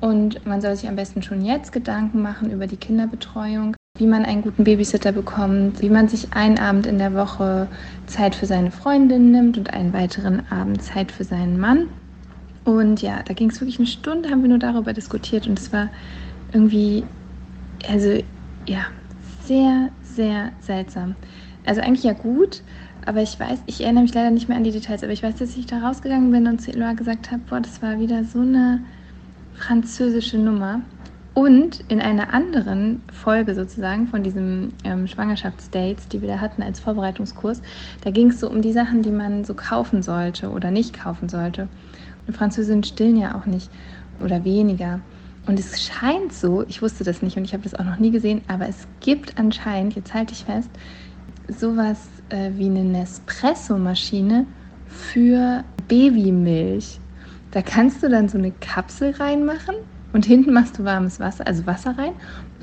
Und 0.00 0.46
man 0.46 0.60
soll 0.60 0.76
sich 0.76 0.88
am 0.88 0.96
besten 0.96 1.22
schon 1.22 1.44
jetzt 1.44 1.72
Gedanken 1.72 2.22
machen 2.22 2.50
über 2.50 2.66
die 2.66 2.76
Kinderbetreuung, 2.76 3.76
wie 3.96 4.08
man 4.08 4.24
einen 4.24 4.42
guten 4.42 4.64
Babysitter 4.64 5.12
bekommt, 5.12 5.80
wie 5.80 5.88
man 5.88 6.08
sich 6.08 6.32
einen 6.32 6.58
Abend 6.58 6.84
in 6.84 6.98
der 6.98 7.14
Woche 7.14 7.68
Zeit 8.06 8.34
für 8.34 8.44
seine 8.44 8.72
Freundin 8.72 9.30
nimmt 9.30 9.56
und 9.56 9.72
einen 9.72 9.92
weiteren 9.92 10.42
Abend 10.50 10.82
Zeit 10.82 11.12
für 11.12 11.22
seinen 11.22 11.60
Mann. 11.60 11.86
Und 12.64 13.02
ja, 13.02 13.22
da 13.24 13.34
ging 13.34 13.50
es 13.50 13.60
wirklich 13.60 13.78
eine 13.78 13.86
Stunde, 13.86 14.30
haben 14.30 14.42
wir 14.42 14.48
nur 14.48 14.58
darüber 14.58 14.92
diskutiert 14.92 15.46
und 15.46 15.60
es 15.60 15.72
war 15.72 15.90
irgendwie, 16.52 17.04
also 17.88 18.18
ja, 18.66 18.86
sehr, 19.44 19.90
sehr 20.02 20.50
seltsam. 20.58 21.14
Also 21.64 21.80
eigentlich 21.80 22.02
ja 22.02 22.14
gut, 22.14 22.64
aber 23.06 23.22
ich 23.22 23.38
weiß, 23.38 23.60
ich 23.66 23.80
erinnere 23.80 24.02
mich 24.02 24.14
leider 24.14 24.32
nicht 24.32 24.48
mehr 24.48 24.56
an 24.56 24.64
die 24.64 24.72
Details, 24.72 25.04
aber 25.04 25.12
ich 25.12 25.22
weiß, 25.22 25.36
dass 25.36 25.56
ich 25.56 25.66
da 25.66 25.78
rausgegangen 25.78 26.32
bin 26.32 26.48
und 26.48 26.60
zu 26.60 26.72
Eloa 26.72 26.94
gesagt 26.94 27.30
habe, 27.30 27.42
boah, 27.48 27.60
das 27.60 27.80
war 27.80 28.00
wieder 28.00 28.24
so 28.24 28.40
eine 28.40 28.80
französische 29.54 30.38
Nummer. 30.38 30.80
Und 31.34 31.80
in 31.88 32.00
einer 32.00 32.32
anderen 32.32 33.02
Folge 33.12 33.56
sozusagen 33.56 34.06
von 34.06 34.22
diesem 34.22 34.72
ähm, 34.84 35.08
Schwangerschaftsdates, 35.08 36.06
die 36.06 36.22
wir 36.22 36.28
da 36.28 36.38
hatten 36.38 36.62
als 36.62 36.78
Vorbereitungskurs, 36.78 37.60
da 38.04 38.12
ging 38.12 38.30
es 38.30 38.38
so 38.38 38.48
um 38.48 38.62
die 38.62 38.72
Sachen, 38.72 39.02
die 39.02 39.10
man 39.10 39.44
so 39.44 39.54
kaufen 39.54 40.04
sollte 40.04 40.50
oder 40.50 40.70
nicht 40.70 40.94
kaufen 40.94 41.28
sollte. 41.28 41.68
Und 42.28 42.36
Französinnen 42.36 42.84
stillen 42.84 43.16
ja 43.16 43.34
auch 43.34 43.46
nicht 43.46 43.68
oder 44.22 44.44
weniger. 44.44 45.00
Und 45.46 45.58
es 45.58 45.82
scheint 45.82 46.32
so, 46.32 46.64
ich 46.68 46.80
wusste 46.82 47.02
das 47.02 47.20
nicht 47.20 47.36
und 47.36 47.44
ich 47.44 47.52
habe 47.52 47.64
das 47.64 47.74
auch 47.74 47.84
noch 47.84 47.98
nie 47.98 48.12
gesehen, 48.12 48.42
aber 48.46 48.68
es 48.68 48.86
gibt 49.00 49.36
anscheinend, 49.36 49.96
jetzt 49.96 50.14
halte 50.14 50.32
ich 50.32 50.44
fest, 50.44 50.70
sowas 51.48 51.98
äh, 52.28 52.52
wie 52.54 52.66
eine 52.66 52.84
Nespresso-Maschine 52.84 54.46
für 54.86 55.64
Babymilch. 55.88 57.00
Da 57.50 57.60
kannst 57.60 58.04
du 58.04 58.08
dann 58.08 58.28
so 58.28 58.38
eine 58.38 58.52
Kapsel 58.52 59.10
reinmachen 59.10 59.74
und 60.14 60.24
hinten 60.24 60.52
machst 60.54 60.78
du 60.78 60.84
warmes 60.84 61.20
Wasser, 61.20 61.46
also 61.46 61.66
Wasser 61.66 61.96
rein 61.98 62.12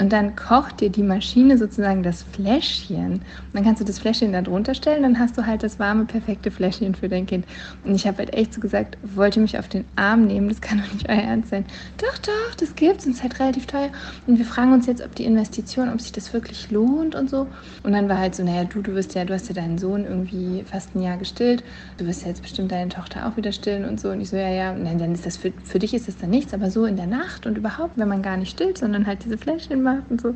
und 0.01 0.11
dann 0.11 0.35
kocht 0.35 0.81
dir 0.81 0.89
die 0.89 1.03
Maschine 1.03 1.59
sozusagen 1.59 2.01
das 2.01 2.23
Fläschchen. 2.23 3.13
Und 3.13 3.23
dann 3.53 3.63
kannst 3.63 3.81
du 3.81 3.85
das 3.85 3.99
Fläschchen 3.99 4.33
da 4.33 4.41
drunter 4.41 4.73
stellen, 4.73 5.03
dann 5.03 5.19
hast 5.19 5.37
du 5.37 5.45
halt 5.45 5.61
das 5.61 5.77
warme, 5.77 6.05
perfekte 6.05 6.49
Fläschchen 6.49 6.95
für 6.95 7.07
dein 7.07 7.27
Kind. 7.27 7.45
Und 7.83 7.93
ich 7.93 8.07
habe 8.07 8.17
halt 8.17 8.33
echt 8.33 8.55
so 8.55 8.61
gesagt, 8.61 8.97
wollte 9.03 9.39
mich 9.39 9.59
auf 9.59 9.67
den 9.67 9.85
Arm 9.95 10.25
nehmen, 10.25 10.49
das 10.49 10.59
kann 10.59 10.79
doch 10.81 10.91
nicht 10.91 11.07
euer 11.07 11.21
Ernst 11.21 11.51
sein. 11.51 11.65
Doch, 11.97 12.17
doch, 12.17 12.55
das 12.57 12.73
gibt's 12.73 13.05
und 13.05 13.11
es 13.11 13.17
ist 13.17 13.23
halt 13.23 13.39
relativ 13.39 13.67
teuer. 13.67 13.89
Und 14.25 14.39
wir 14.39 14.45
fragen 14.45 14.73
uns 14.73 14.87
jetzt, 14.87 15.05
ob 15.05 15.13
die 15.13 15.25
Investition, 15.25 15.87
ob 15.89 16.01
sich 16.01 16.11
das 16.11 16.33
wirklich 16.33 16.71
lohnt 16.71 17.13
und 17.13 17.29
so. 17.29 17.45
Und 17.83 17.91
dann 17.91 18.09
war 18.09 18.17
halt 18.17 18.33
so, 18.33 18.43
naja, 18.43 18.63
du, 18.63 18.81
du 18.81 18.95
wirst 18.95 19.13
ja, 19.13 19.23
du 19.23 19.35
hast 19.35 19.49
ja 19.49 19.53
deinen 19.53 19.77
Sohn 19.77 20.05
irgendwie 20.05 20.63
fast 20.63 20.95
ein 20.95 21.03
Jahr 21.03 21.17
gestillt, 21.17 21.63
du 21.97 22.07
wirst 22.07 22.23
ja 22.23 22.29
jetzt 22.29 22.41
bestimmt 22.41 22.71
deine 22.71 22.89
Tochter 22.89 23.27
auch 23.27 23.37
wieder 23.37 23.51
stillen 23.51 23.85
und 23.85 23.99
so. 23.99 24.09
Und 24.09 24.21
ich 24.21 24.31
so, 24.31 24.35
ja, 24.35 24.49
ja, 24.49 24.73
nein, 24.73 24.97
dann 24.97 25.13
ist 25.13 25.27
das 25.27 25.37
für, 25.37 25.53
für 25.63 25.77
dich 25.77 25.93
ist 25.93 26.07
das 26.07 26.17
dann 26.17 26.31
nichts, 26.31 26.55
aber 26.55 26.71
so 26.71 26.85
in 26.85 26.95
der 26.95 27.05
Nacht 27.05 27.45
und 27.45 27.55
überhaupt, 27.55 27.99
wenn 27.99 28.07
man 28.07 28.23
gar 28.23 28.37
nicht 28.37 28.49
stillt, 28.49 28.79
sondern 28.79 29.05
halt 29.05 29.23
diese 29.25 29.37
Fläschchen 29.37 29.83
macht 29.83 29.90
und 30.09 30.21
so. 30.21 30.35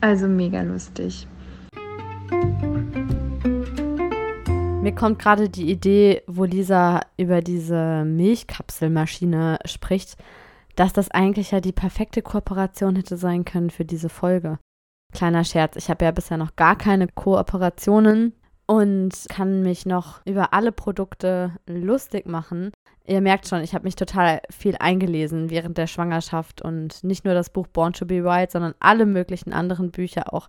Also 0.00 0.26
mega 0.26 0.62
lustig. 0.62 1.26
Mir 4.82 4.94
kommt 4.94 5.18
gerade 5.18 5.48
die 5.48 5.70
Idee, 5.70 6.22
wo 6.26 6.44
Lisa 6.44 7.00
über 7.16 7.40
diese 7.40 8.04
Milchkapselmaschine 8.04 9.58
spricht, 9.64 10.16
dass 10.76 10.92
das 10.92 11.10
eigentlich 11.10 11.52
ja 11.52 11.60
die 11.60 11.72
perfekte 11.72 12.20
Kooperation 12.20 12.96
hätte 12.96 13.16
sein 13.16 13.44
können 13.44 13.70
für 13.70 13.84
diese 13.84 14.08
Folge. 14.08 14.58
Kleiner 15.14 15.44
Scherz, 15.44 15.76
ich 15.76 15.88
habe 15.88 16.04
ja 16.04 16.10
bisher 16.10 16.36
noch 16.36 16.56
gar 16.56 16.76
keine 16.76 17.08
Kooperationen 17.08 18.34
und 18.66 19.12
kann 19.28 19.62
mich 19.62 19.86
noch 19.86 20.20
über 20.24 20.52
alle 20.54 20.72
Produkte 20.72 21.52
lustig 21.66 22.26
machen. 22.26 22.72
Ihr 23.06 23.20
merkt 23.20 23.46
schon, 23.46 23.60
ich 23.60 23.74
habe 23.74 23.84
mich 23.84 23.96
total 23.96 24.40
viel 24.48 24.76
eingelesen 24.78 25.50
während 25.50 25.76
der 25.76 25.86
Schwangerschaft 25.86 26.62
und 26.62 27.04
nicht 27.04 27.26
nur 27.26 27.34
das 27.34 27.50
Buch 27.50 27.66
Born 27.66 27.92
to 27.92 28.06
be 28.06 28.24
Wild, 28.24 28.50
sondern 28.50 28.74
alle 28.80 29.04
möglichen 29.04 29.52
anderen 29.52 29.90
Bücher 29.90 30.32
auch 30.32 30.48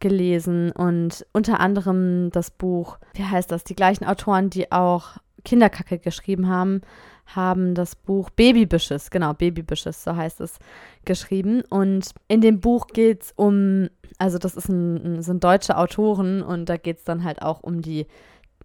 gelesen 0.00 0.72
und 0.72 1.24
unter 1.32 1.60
anderem 1.60 2.30
das 2.32 2.50
Buch, 2.50 2.98
wie 3.14 3.24
heißt 3.24 3.52
das, 3.52 3.62
die 3.62 3.76
gleichen 3.76 4.04
Autoren, 4.04 4.50
die 4.50 4.72
auch 4.72 5.18
Kinderkacke 5.44 5.98
geschrieben 5.98 6.48
haben, 6.48 6.80
haben 7.26 7.74
das 7.74 7.96
Buch 7.96 8.30
Babybüsches, 8.30 9.10
genau, 9.10 9.32
Babybüsches, 9.32 10.04
so 10.04 10.16
heißt 10.16 10.40
es, 10.40 10.58
geschrieben. 11.04 11.62
Und 11.70 12.10
in 12.28 12.40
dem 12.40 12.60
Buch 12.60 12.86
geht 12.88 13.22
es 13.22 13.32
um, 13.36 13.88
also 14.18 14.38
das 14.38 14.54
ist 14.54 14.68
ein, 14.68 15.22
sind 15.22 15.42
deutsche 15.42 15.76
Autoren 15.76 16.42
und 16.42 16.68
da 16.68 16.76
geht 16.76 16.98
es 16.98 17.04
dann 17.04 17.24
halt 17.24 17.42
auch 17.42 17.62
um 17.62 17.82
die 17.82 18.06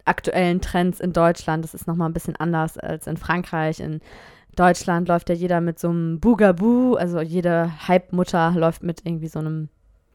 aktuellen 0.06 0.62
Trends 0.62 1.00
in 1.00 1.14
Deutschland. 1.14 1.64
Das 1.64 1.74
ist 1.74 1.88
nochmal 1.88 2.10
ein 2.10 2.14
bisschen 2.14 2.36
anders 2.36 2.78
als 2.78 3.08
in 3.08 3.18
Frankreich. 3.18 3.80
In 3.80 4.02
Deutschland 4.56 5.08
läuft 5.08 5.30
ja 5.30 5.36
jeder 5.36 5.62
mit 5.62 5.80
so 5.80 5.90
einem 5.90 6.20
Bugaboo, 6.20 6.96
also 6.96 7.22
jede 7.22 7.88
Halbmutter 7.88 8.52
läuft 8.56 8.84
mit 8.84 9.06
irgendwie 9.06 9.28
so 9.28 9.40
einem 9.40 9.70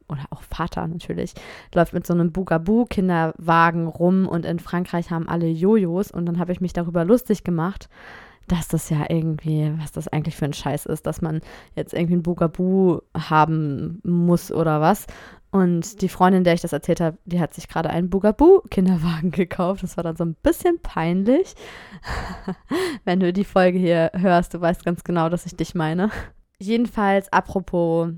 oder 0.08 0.24
auch 0.30 0.42
Vater 0.42 0.86
natürlich, 0.86 1.32
läuft 1.74 1.94
mit 1.94 2.06
so 2.06 2.12
einem 2.12 2.32
Bugaboo-Kinderwagen 2.32 3.86
rum 3.86 4.28
und 4.28 4.44
in 4.44 4.58
Frankreich 4.58 5.10
haben 5.10 5.28
alle 5.28 5.46
Jojos 5.46 6.10
und 6.10 6.26
dann 6.26 6.38
habe 6.38 6.52
ich 6.52 6.60
mich 6.60 6.72
darüber 6.72 7.04
lustig 7.04 7.44
gemacht, 7.44 7.88
dass 8.48 8.68
das 8.68 8.90
ja 8.90 9.06
irgendwie, 9.08 9.72
was 9.78 9.92
das 9.92 10.08
eigentlich 10.08 10.36
für 10.36 10.44
ein 10.44 10.52
Scheiß 10.52 10.86
ist, 10.86 11.06
dass 11.06 11.22
man 11.22 11.40
jetzt 11.74 11.94
irgendwie 11.94 12.16
ein 12.16 12.22
Bugaboo 12.22 13.00
haben 13.16 14.00
muss 14.04 14.50
oder 14.52 14.80
was. 14.80 15.06
Und 15.50 16.00
die 16.00 16.08
Freundin, 16.08 16.44
der 16.44 16.54
ich 16.54 16.62
das 16.62 16.72
erzählt 16.72 17.00
habe, 17.00 17.18
die 17.26 17.38
hat 17.38 17.52
sich 17.52 17.68
gerade 17.68 17.90
einen 17.90 18.08
Bugaboo-Kinderwagen 18.08 19.30
gekauft. 19.32 19.82
Das 19.82 19.98
war 19.98 20.04
dann 20.04 20.16
so 20.16 20.24
ein 20.24 20.34
bisschen 20.42 20.80
peinlich. 20.80 21.54
Wenn 23.04 23.20
du 23.20 23.34
die 23.34 23.44
Folge 23.44 23.78
hier 23.78 24.10
hörst, 24.14 24.54
du 24.54 24.60
weißt 24.60 24.84
ganz 24.84 25.04
genau, 25.04 25.28
dass 25.28 25.44
ich 25.44 25.54
dich 25.54 25.74
meine. 25.74 26.10
Jedenfalls, 26.58 27.30
apropos 27.32 28.08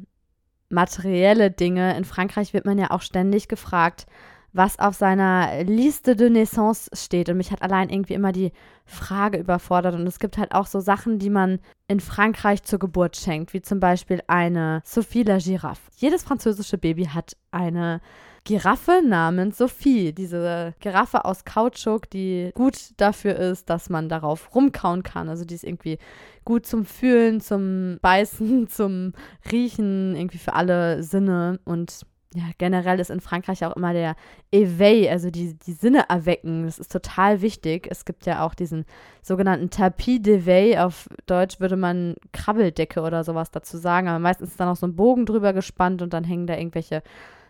materielle 0.69 1.51
Dinge, 1.51 1.97
in 1.97 2.05
Frankreich 2.05 2.55
wird 2.55 2.67
man 2.67 2.79
ja 2.79 2.91
auch 2.91 3.03
ständig 3.03 3.49
gefragt, 3.49 4.07
was 4.55 4.79
auf 4.79 4.95
seiner 4.95 5.65
Liste 5.65 6.15
de 6.17 6.31
Naissance 6.31 6.89
steht. 6.95 7.29
Und 7.29 7.37
mich 7.37 7.51
hat 7.51 7.61
allein 7.61 7.91
irgendwie 7.91 8.15
immer 8.15 8.33
die 8.33 8.53
Frage 8.87 9.39
überfordert. 9.39 9.95
Und 9.95 10.07
es 10.07 10.21
gibt 10.21 10.39
halt 10.39 10.55
auch 10.55 10.67
so 10.67 10.81
Sachen, 10.81 11.19
die 11.19 11.29
man 11.29 11.59
in 11.89 12.01
Frankreich 12.01 12.63
zur 12.63 12.79
Geburt 12.79 13.17
schenkt, 13.17 13.53
wie 13.53 13.61
zum 13.61 13.81
Beispiel 13.81 14.23
eine 14.29 14.81
Sophie 14.85 15.25
la 15.25 15.39
Giraffe. 15.39 15.91
Jedes 15.97 16.23
französische 16.23 16.79
Baby 16.79 17.07
hat 17.07 17.37
eine 17.51 18.01
Giraffe 18.45 19.03
namens 19.05 19.59
Sophie. 19.59 20.13
Diese 20.13 20.75
Giraffe 20.79 21.25
aus 21.25 21.45
Kautschuk, 21.45 22.09
die 22.11 22.53
gut 22.55 22.91
dafür 22.99 23.37
ist, 23.37 23.69
dass 23.71 23.91
man 23.91 24.09
darauf 24.09 24.55
rumkauen 24.55 25.03
kann. 25.03 25.29
Also 25.29 25.45
die 25.45 25.55
ist 25.55 25.65
irgendwie 25.65 25.99
gut 26.45 26.65
zum 26.65 26.85
Fühlen, 26.85 27.41
zum 27.41 27.99
Beißen, 28.03 28.69
zum 28.69 29.15
Riechen, 29.51 30.15
irgendwie 30.15 30.39
für 30.39 30.53
alle 30.53 31.03
Sinne. 31.03 31.59
Und 31.65 32.07
ja, 32.35 32.45
generell 32.59 32.99
ist 32.99 33.11
in 33.11 33.21
Frankreich 33.21 33.65
auch 33.65 33.77
immer 33.77 33.93
der 33.93 34.17
Éveil, 34.53 35.09
also 35.09 35.31
die, 35.31 35.55
die 35.55 35.73
Sinne 35.73 36.09
erwecken. 36.09 36.65
Das 36.65 36.81
ist 36.81 36.91
total 36.91 37.43
wichtig. 37.43 37.87
Es 37.89 38.05
gibt 38.05 38.27
ja 38.27 38.45
auch 38.45 38.55
diesen 38.55 38.87
sogenannten 39.23 39.71
Tapis 39.71 40.21
d'éveil. 40.21 40.83
Auf 40.85 41.09
Deutsch 41.27 41.61
würde 41.61 41.77
man 41.77 42.17
Krabbeldecke 42.33 43.03
oder 43.03 43.23
sowas 43.23 43.53
dazu 43.53 43.79
sagen. 43.79 44.09
Aber 44.09 44.19
meistens 44.19 44.51
ist 44.51 44.59
da 44.59 44.65
noch 44.65 44.77
so 44.77 44.87
ein 44.87 44.97
Bogen 44.97 45.27
drüber 45.27 45.53
gespannt 45.53 46.03
und 46.03 46.13
dann 46.13 46.25
hängen 46.25 46.49
da 46.49 46.57
irgendwelche 46.57 47.05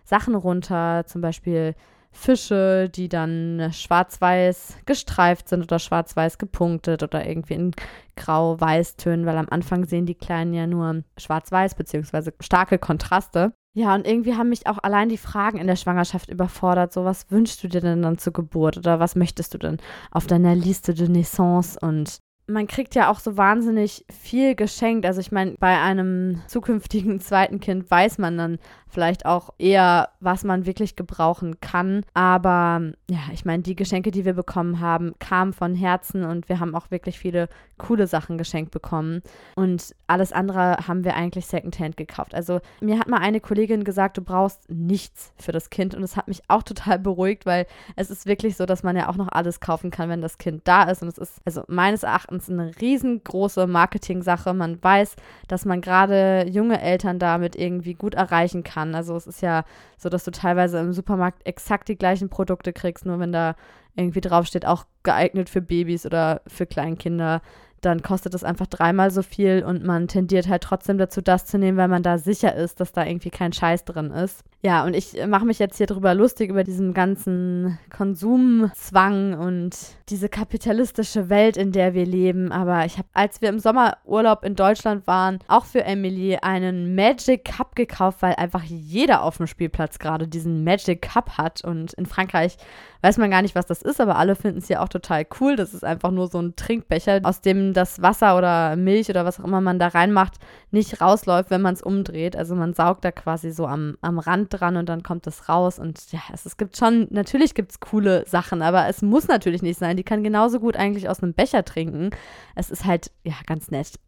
Sachen 0.05 0.35
runter. 0.35 1.05
Zum 1.07 1.23
Beispiel 1.23 1.75
Fische, 2.13 2.91
die 2.91 3.09
dann 3.09 3.71
schwarz-weiß 3.73 4.79
gestreift 4.85 5.49
sind 5.49 5.63
oder 5.63 5.79
schwarz-weiß 5.79 6.37
gepunktet 6.37 7.03
oder 7.03 7.27
irgendwie 7.27 7.55
in 7.55 7.71
grau-weiß-Tönen, 8.17 9.25
weil 9.25 9.39
am 9.39 9.49
Anfang 9.49 9.85
sehen 9.87 10.05
die 10.05 10.15
Kleinen 10.15 10.53
ja 10.53 10.67
nur 10.67 11.03
schwarz-weiß 11.17 11.75
beziehungsweise 11.75 12.35
starke 12.41 12.79
Kontraste. 12.79 13.55
Ja, 13.77 13.93
und 13.97 14.07
irgendwie 14.07 14.35
haben 14.37 14.51
mich 14.51 14.69
auch 14.69 14.79
allein 14.83 15.09
die 15.09 15.19
Fragen 15.19 15.59
in 15.59 15.67
der 15.67 15.75
Schwangerschaft 15.75 16.31
überfordert. 16.31 16.93
So, 16.93 17.05
was 17.05 17.29
wünschst 17.33 17.63
du 17.65 17.69
dir 17.69 17.81
denn 17.81 18.03
dann 18.03 18.19
zur 18.19 18.33
Geburt 18.33 18.77
oder 18.79 19.01
was 19.01 19.17
möchtest 19.17 19.53
du 19.53 19.59
denn 19.59 19.79
auf 20.13 20.29
deiner 20.29 20.55
Liste 20.55 20.95
de 20.95 21.09
Naissance? 21.09 21.77
Und 21.81 22.21
man 22.47 22.67
kriegt 22.67 22.95
ja 22.95 23.11
auch 23.11 23.21
so 23.21 23.37
wahnsinnig 23.37 24.05
viel 24.11 24.55
geschenkt. 24.55 25.07
Also 25.07 25.21
ich 25.21 25.33
meine, 25.33 25.53
bei 25.53 25.81
einem 25.81 26.43
zukünftigen 26.47 27.21
zweiten 27.21 27.61
Kind 27.61 27.91
weiß 27.91 28.19
man 28.19 28.37
dann 28.37 28.59
vielleicht 28.95 29.27
auch 29.27 29.51
eher, 29.59 30.11
was 30.21 30.45
man 30.45 30.67
wirklich 30.67 30.95
gebrauchen 30.95 31.61
kann. 31.61 32.05
Aber 32.15 32.81
ja, 33.11 33.19
ich 33.33 33.45
meine, 33.45 33.63
die 33.63 33.75
Geschenke, 33.75 34.13
die 34.13 34.25
wir 34.25 34.35
bekommen 34.35 34.79
haben, 34.79 35.15
kamen 35.19 35.53
von 35.53 35.75
Herzen 35.75 36.25
und 36.25 36.49
wir 36.49 36.61
haben 36.61 36.75
auch 36.75 36.91
wirklich 36.91 37.19
viele 37.19 37.49
coole 37.77 38.07
Sachen 38.07 38.39
geschenkt 38.39 38.71
bekommen. 38.71 39.23
Und 39.57 39.95
alles 40.07 40.33
andere 40.33 40.87
haben 40.87 41.03
wir 41.05 41.17
eigentlich 41.17 41.47
Secondhand 41.47 41.97
gekauft. 41.97 42.35
Also 42.35 42.61
mir 42.81 42.99
hat 42.99 43.09
mal 43.09 43.21
eine 43.21 43.41
Kollegin 43.41 43.83
gesagt, 43.83 44.17
du 44.17 44.23
brauchst 44.23 44.71
nichts 44.71 45.33
für 45.39 45.53
das 45.53 45.71
Kind. 45.71 45.95
Und 45.95 46.03
das 46.03 46.17
hat 46.17 46.29
mich 46.29 46.43
auch 46.47 46.63
total 46.63 47.01
beruhigt, 47.01 47.47
weil 47.47 47.67
es 47.97 48.11
ist 48.11 48.27
wirklich 48.27 48.57
so, 48.57 48.65
dass 48.65 48.85
man 48.85 48.97
ja 48.97 49.09
auch 49.09 49.17
noch 49.17 49.29
alles 49.29 49.59
kaufen 49.59 49.91
kann, 49.91 50.09
wenn 50.09 50.23
das 50.23 50.39
Kind 50.39 50.63
da 50.69 50.85
ist. 50.85 51.03
Und 51.03 51.09
es 51.09 51.19
ist 51.19 51.41
also 51.45 51.65
meines 51.67 52.05
Erachtens 52.05 52.34
eine 52.41 52.73
riesengroße 52.81 53.67
Marketing-Sache. 53.67 54.55
Man 54.55 54.83
weiß, 54.83 55.17
dass 55.49 55.65
man 55.65 55.81
gerade 55.81 56.47
junge 56.49 56.81
Eltern 56.81 57.19
damit 57.19 57.57
irgendwie 57.57 57.95
gut 57.95 58.15
erreichen 58.15 58.63
kann. 58.63 58.95
Also 58.95 59.17
es 59.17 59.27
ist 59.27 59.43
ja 59.43 59.65
so, 59.97 60.09
dass 60.09 60.25
du 60.25 60.31
teilweise 60.31 60.79
im 60.79 60.93
Supermarkt 60.93 61.47
exakt 61.47 61.89
die 61.89 61.97
gleichen 61.97 62.29
Produkte 62.29 62.73
kriegst, 62.73 63.07
nur 63.07 63.19
wenn 63.19 63.33
da 63.33 63.57
irgendwie 63.97 64.21
draufsteht, 64.21 64.67
auch 64.67 64.85
geeignet 65.03 65.49
für 65.49 65.61
Babys 65.61 66.05
oder 66.05 66.43
für 66.47 66.67
Kleinkinder, 66.67 67.43
dann 67.85 68.03
kostet 68.03 68.35
es 68.35 68.45
einfach 68.45 68.67
dreimal 68.67 69.11
so 69.11 69.23
viel 69.23 69.65
und 69.65 69.85
man 69.85 70.09
tendiert 70.09 70.49
halt 70.49 70.63
trotzdem 70.63 70.99
dazu, 70.99 71.21
das 71.21 71.47
zu 71.47 71.59
nehmen, 71.59 71.79
weil 71.79 71.89
man 71.89 72.03
da 72.03 72.19
sicher 72.19 72.55
ist, 72.55 72.81
dass 72.81 72.93
da 72.93 73.05
irgendwie 73.05 73.31
kein 73.31 73.53
Scheiß 73.53 73.85
drin 73.85 74.11
ist. 74.11 74.45
Ja, 74.65 74.83
und 74.85 74.95
ich 74.95 75.15
mache 75.27 75.45
mich 75.45 75.59
jetzt 75.59 75.77
hier 75.77 75.87
drüber 75.87 76.15
lustig, 76.15 76.49
über 76.49 76.65
diesen 76.65 76.95
ganzen 76.95 77.79
Konsumzwang 77.95 79.35
und 79.35 79.77
diese 80.09 80.31
kapitalistische 80.31 81.29
Welt, 81.29 81.59
in 81.59 81.71
der 81.71 81.93
wir 81.93 82.07
leben. 82.07 82.51
Aber 82.51 82.87
ich 82.87 82.97
habe, 82.97 83.09
als 83.13 83.43
wir 83.43 83.51
im 83.51 83.59
Sommerurlaub 83.59 84.43
in 84.43 84.55
Deutschland 84.55 85.07
waren, 85.07 85.39
auch 85.49 85.67
für 85.67 85.85
Emily 85.85 86.39
einen 86.41 86.95
Magic 86.95 87.45
Cup 87.45 87.77
gekauft, 87.77 88.23
weil 88.23 88.37
einfach 88.37 88.63
jeder 88.65 89.23
auf 89.23 89.37
dem 89.37 89.47
Spielplatz 89.47 89.99
gerade 89.99 90.29
diesen 90.29 90.65
Magic 90.65 91.03
Cup 91.03 91.37
hat. 91.37 91.63
Und 91.63 91.93
in 91.93 92.07
Frankreich 92.07 92.57
weiß 93.05 93.19
man 93.19 93.31
gar 93.31 93.43
nicht, 93.43 93.55
was 93.55 93.67
das 93.67 93.83
ist, 93.83 94.01
aber 94.01 94.17
alle 94.17 94.35
finden 94.35 94.61
es 94.61 94.69
ja 94.69 94.83
auch 94.83 94.89
total 94.89 95.27
cool. 95.39 95.57
Das 95.57 95.75
ist 95.75 95.85
einfach 95.85 96.11
nur 96.11 96.27
so 96.29 96.41
ein 96.41 96.57
Trinkbecher, 96.57 97.21
aus 97.25 97.43
dem 97.43 97.75
das 97.75 98.01
Wasser 98.01 98.35
oder 98.35 98.77
Milch 98.77 99.11
oder 99.11 99.27
was 99.27 99.39
auch 99.39 99.45
immer 99.45 99.61
man 99.61 99.79
da 99.79 99.89
reinmacht, 99.89 100.37
nicht 100.71 101.03
rausläuft, 101.03 101.51
wenn 101.51 101.61
man 101.61 101.75
es 101.75 101.83
umdreht. 101.83 102.35
Also 102.35 102.55
man 102.55 102.73
saugt 102.73 103.05
da 103.05 103.13
quasi 103.13 103.51
so 103.51 103.67
am, 103.67 103.99
am 104.01 104.19
Rand 104.19 104.59
dran 104.59 104.79
und 104.79 104.89
dann 104.89 105.03
kommt 105.03 105.27
es 105.27 105.51
raus. 105.51 105.79
Und 105.79 106.13
ja, 106.13 106.21
es, 106.33 106.47
es 106.47 106.57
gibt 106.57 106.79
schon, 106.79 107.07
natürlich 107.11 107.55
gibt 107.55 107.73
es 107.73 107.81
coole 107.81 108.25
Sachen, 108.27 108.63
aber 108.63 108.89
es 108.89 109.03
muss 109.03 109.29
natürlich 109.29 109.61
nicht 109.61 109.79
sein. 109.79 109.99
Die 109.99 110.03
kann 110.03 110.25
genauso 110.25 110.59
gut 110.59 110.75
eigentlich 110.75 111.11
aus 111.11 111.23
einem 111.23 111.35
Becher 111.35 111.63
trinken. 111.63 112.09
Es 112.55 112.71
ist 112.71 112.87
halt, 112.87 113.11
ja, 113.23 113.35
ganz 113.45 113.71
nett. 113.71 114.01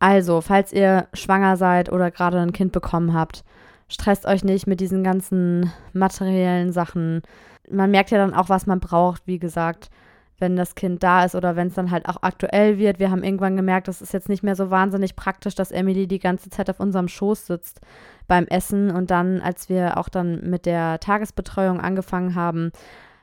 Also, 0.00 0.40
falls 0.40 0.72
ihr 0.72 1.06
schwanger 1.12 1.56
seid 1.56 1.92
oder 1.92 2.10
gerade 2.10 2.40
ein 2.40 2.52
Kind 2.52 2.72
bekommen 2.72 3.14
habt, 3.14 3.44
stresst 3.90 4.24
euch 4.24 4.44
nicht 4.44 4.66
mit 4.66 4.80
diesen 4.80 5.04
ganzen 5.04 5.70
materiellen 5.92 6.72
Sachen. 6.72 7.22
Man 7.68 7.90
merkt 7.90 8.10
ja 8.10 8.18
dann 8.18 8.34
auch, 8.34 8.48
was 8.48 8.66
man 8.66 8.80
braucht. 8.80 9.26
Wie 9.26 9.38
gesagt, 9.38 9.90
wenn 10.38 10.56
das 10.56 10.74
Kind 10.74 11.02
da 11.02 11.24
ist 11.24 11.34
oder 11.34 11.54
wenn 11.54 11.68
es 11.68 11.74
dann 11.74 11.90
halt 11.90 12.08
auch 12.08 12.22
aktuell 12.22 12.78
wird. 12.78 12.98
Wir 12.98 13.10
haben 13.10 13.22
irgendwann 13.22 13.56
gemerkt, 13.56 13.88
das 13.88 14.00
ist 14.00 14.14
jetzt 14.14 14.28
nicht 14.28 14.42
mehr 14.42 14.56
so 14.56 14.70
wahnsinnig 14.70 15.14
praktisch, 15.14 15.54
dass 15.54 15.70
Emily 15.70 16.06
die 16.06 16.18
ganze 16.18 16.48
Zeit 16.48 16.70
auf 16.70 16.80
unserem 16.80 17.08
Schoß 17.08 17.46
sitzt 17.46 17.80
beim 18.26 18.46
Essen. 18.46 18.90
Und 18.90 19.10
dann, 19.10 19.42
als 19.42 19.68
wir 19.68 19.98
auch 19.98 20.08
dann 20.08 20.48
mit 20.48 20.66
der 20.66 20.98
Tagesbetreuung 20.98 21.80
angefangen 21.80 22.34
haben, 22.34 22.72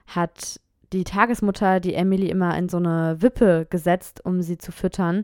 hat 0.06 0.62
die 0.94 1.04
Tagesmutter 1.04 1.80
die 1.80 1.96
Emily 1.96 2.30
immer 2.30 2.58
in 2.58 2.70
so 2.70 2.78
eine 2.78 3.22
Wippe 3.22 3.66
gesetzt, 3.70 4.24
um 4.24 4.42
sie 4.42 4.58
zu 4.58 4.72
füttern. 4.72 5.24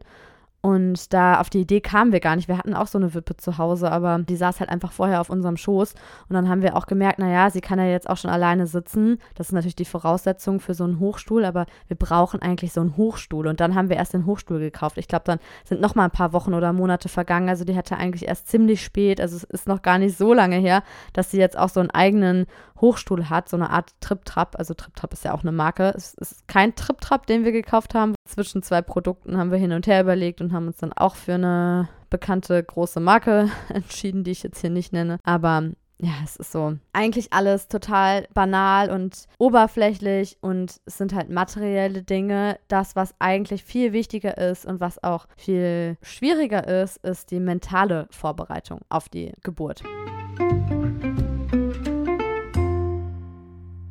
Und 0.65 1.11
da 1.11 1.41
auf 1.41 1.49
die 1.49 1.59
Idee 1.59 1.81
kamen 1.81 2.13
wir 2.13 2.21
gar 2.21 2.37
nicht. 2.37 2.47
Wir 2.47 2.57
hatten 2.57 2.73
auch 2.73 2.87
so 2.87 2.97
eine 2.97 3.13
Wippe 3.13 3.35
zu 3.35 3.57
Hause, 3.57 3.91
aber 3.91 4.19
die 4.19 4.37
saß 4.37 4.61
halt 4.61 4.69
einfach 4.69 4.93
vorher 4.93 5.19
auf 5.19 5.29
unserem 5.29 5.57
Schoß. 5.57 5.93
Und 6.29 6.33
dann 6.33 6.47
haben 6.47 6.61
wir 6.61 6.77
auch 6.77 6.85
gemerkt, 6.85 7.19
naja, 7.19 7.49
sie 7.49 7.59
kann 7.59 7.79
ja 7.79 7.85
jetzt 7.85 8.09
auch 8.09 8.15
schon 8.15 8.31
alleine 8.31 8.65
sitzen. 8.65 9.19
Das 9.35 9.47
ist 9.47 9.51
natürlich 9.51 9.75
die 9.75 9.83
Voraussetzung 9.83 10.61
für 10.61 10.73
so 10.73 10.85
einen 10.85 11.01
Hochstuhl, 11.01 11.43
aber 11.43 11.65
wir 11.87 11.97
brauchen 11.97 12.41
eigentlich 12.41 12.71
so 12.71 12.79
einen 12.79 12.95
Hochstuhl. 12.95 13.47
Und 13.47 13.59
dann 13.59 13.75
haben 13.75 13.89
wir 13.89 13.97
erst 13.97 14.13
den 14.13 14.25
Hochstuhl 14.25 14.59
gekauft. 14.59 14.97
Ich 14.97 15.09
glaube, 15.09 15.25
dann 15.25 15.39
sind 15.65 15.81
noch 15.81 15.95
mal 15.95 16.05
ein 16.05 16.11
paar 16.11 16.31
Wochen 16.31 16.53
oder 16.53 16.71
Monate 16.71 17.09
vergangen. 17.09 17.49
Also 17.49 17.65
die 17.65 17.75
hatte 17.75 17.97
eigentlich 17.97 18.25
erst 18.25 18.47
ziemlich 18.47 18.81
spät, 18.81 19.19
also 19.19 19.35
es 19.35 19.43
ist 19.43 19.67
noch 19.67 19.81
gar 19.81 19.97
nicht 19.97 20.17
so 20.17 20.33
lange 20.33 20.55
her, 20.55 20.81
dass 21.11 21.29
sie 21.29 21.39
jetzt 21.39 21.59
auch 21.59 21.69
so 21.69 21.81
einen 21.81 21.91
eigenen 21.91 22.45
Hochstuhl 22.79 23.29
hat, 23.29 23.49
so 23.49 23.57
eine 23.57 23.69
Art 23.69 23.91
Trip-Trap. 24.01 24.55
Also 24.57 24.73
Trip-Trap 24.73 25.13
ist 25.13 25.25
ja 25.25 25.33
auch 25.33 25.41
eine 25.41 25.51
Marke. 25.51 25.93
Es 25.95 26.13
ist 26.15 26.47
kein 26.47 26.75
Trip-Trap, 26.75 27.25
den 27.27 27.43
wir 27.43 27.51
gekauft 27.51 27.95
haben. 27.95 28.13
Zwischen 28.27 28.61
zwei 28.61 28.81
Produkten 28.81 29.37
haben 29.37 29.51
wir 29.51 29.57
hin 29.57 29.71
und 29.71 29.87
her 29.87 30.01
überlegt 30.01 30.41
und 30.41 30.52
haben 30.53 30.67
uns 30.67 30.77
dann 30.77 30.93
auch 30.93 31.15
für 31.15 31.33
eine 31.33 31.89
bekannte 32.09 32.63
große 32.63 32.99
Marke 32.99 33.49
entschieden, 33.69 34.23
die 34.23 34.31
ich 34.31 34.43
jetzt 34.43 34.61
hier 34.61 34.69
nicht 34.69 34.93
nenne. 34.93 35.17
Aber 35.23 35.71
ja, 35.99 36.11
es 36.23 36.35
ist 36.35 36.51
so 36.51 36.75
eigentlich 36.91 37.31
alles 37.31 37.67
total 37.69 38.27
banal 38.33 38.89
und 38.89 39.25
oberflächlich 39.37 40.37
und 40.41 40.81
es 40.85 40.97
sind 40.97 41.13
halt 41.13 41.29
materielle 41.29 42.03
Dinge. 42.03 42.59
Das, 42.67 42.95
was 42.95 43.15
eigentlich 43.19 43.63
viel 43.63 43.93
wichtiger 43.93 44.37
ist 44.37 44.65
und 44.65 44.79
was 44.79 45.01
auch 45.03 45.27
viel 45.37 45.97
schwieriger 46.01 46.67
ist, 46.67 46.97
ist 46.97 47.31
die 47.31 47.39
mentale 47.39 48.07
Vorbereitung 48.11 48.81
auf 48.89 49.07
die 49.07 49.31
Geburt. 49.43 49.83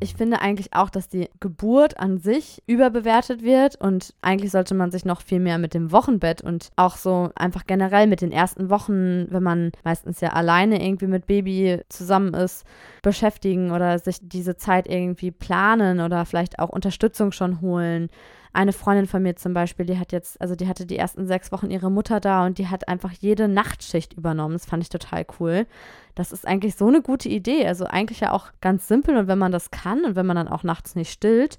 Ich 0.03 0.15
finde 0.15 0.41
eigentlich 0.41 0.73
auch, 0.73 0.89
dass 0.89 1.07
die 1.07 1.29
Geburt 1.39 1.97
an 1.97 2.17
sich 2.17 2.61
überbewertet 2.67 3.41
wird 3.41 3.77
und 3.77 4.13
eigentlich 4.21 4.51
sollte 4.51 4.75
man 4.75 4.91
sich 4.91 5.05
noch 5.05 5.21
viel 5.21 5.39
mehr 5.39 5.57
mit 5.57 5.73
dem 5.73 5.91
Wochenbett 5.91 6.41
und 6.41 6.69
auch 6.75 6.97
so 6.97 7.31
einfach 7.35 7.65
generell 7.65 8.07
mit 8.07 8.21
den 8.21 8.33
ersten 8.33 8.69
Wochen, 8.69 9.27
wenn 9.31 9.41
man 9.41 9.71
meistens 9.83 10.19
ja 10.19 10.33
alleine 10.33 10.85
irgendwie 10.85 11.07
mit 11.07 11.25
Baby 11.25 11.79
zusammen 11.87 12.33
ist, 12.33 12.65
beschäftigen 13.01 13.71
oder 13.71 13.97
sich 13.97 14.17
diese 14.21 14.57
Zeit 14.57 14.87
irgendwie 14.87 15.31
planen 15.31 16.01
oder 16.01 16.25
vielleicht 16.25 16.59
auch 16.59 16.69
Unterstützung 16.69 17.31
schon 17.31 17.61
holen 17.61 18.09
eine 18.53 18.71
Freundin 18.71 19.07
von 19.07 19.23
mir 19.23 19.35
zum 19.35 19.53
Beispiel, 19.53 19.85
die 19.85 19.97
hat 19.97 20.11
jetzt, 20.11 20.39
also 20.39 20.55
die 20.55 20.67
hatte 20.67 20.85
die 20.85 20.97
ersten 20.97 21.25
sechs 21.25 21.51
Wochen 21.51 21.71
ihre 21.71 21.89
Mutter 21.89 22.19
da 22.19 22.45
und 22.45 22.59
die 22.59 22.67
hat 22.67 22.87
einfach 22.87 23.11
jede 23.11 23.47
Nachtschicht 23.47 24.13
übernommen. 24.13 24.53
Das 24.53 24.65
fand 24.65 24.83
ich 24.83 24.89
total 24.89 25.25
cool. 25.39 25.65
Das 26.13 26.31
ist 26.31 26.47
eigentlich 26.47 26.75
so 26.75 26.87
eine 26.87 27.01
gute 27.01 27.29
Idee. 27.29 27.65
Also 27.65 27.85
eigentlich 27.85 28.19
ja 28.19 28.31
auch 28.31 28.47
ganz 28.61 28.87
simpel 28.87 29.17
und 29.17 29.27
wenn 29.27 29.39
man 29.39 29.51
das 29.51 29.71
kann 29.71 30.05
und 30.05 30.15
wenn 30.15 30.27
man 30.27 30.35
dann 30.35 30.47
auch 30.47 30.63
nachts 30.63 30.95
nicht 30.95 31.11
stillt, 31.11 31.57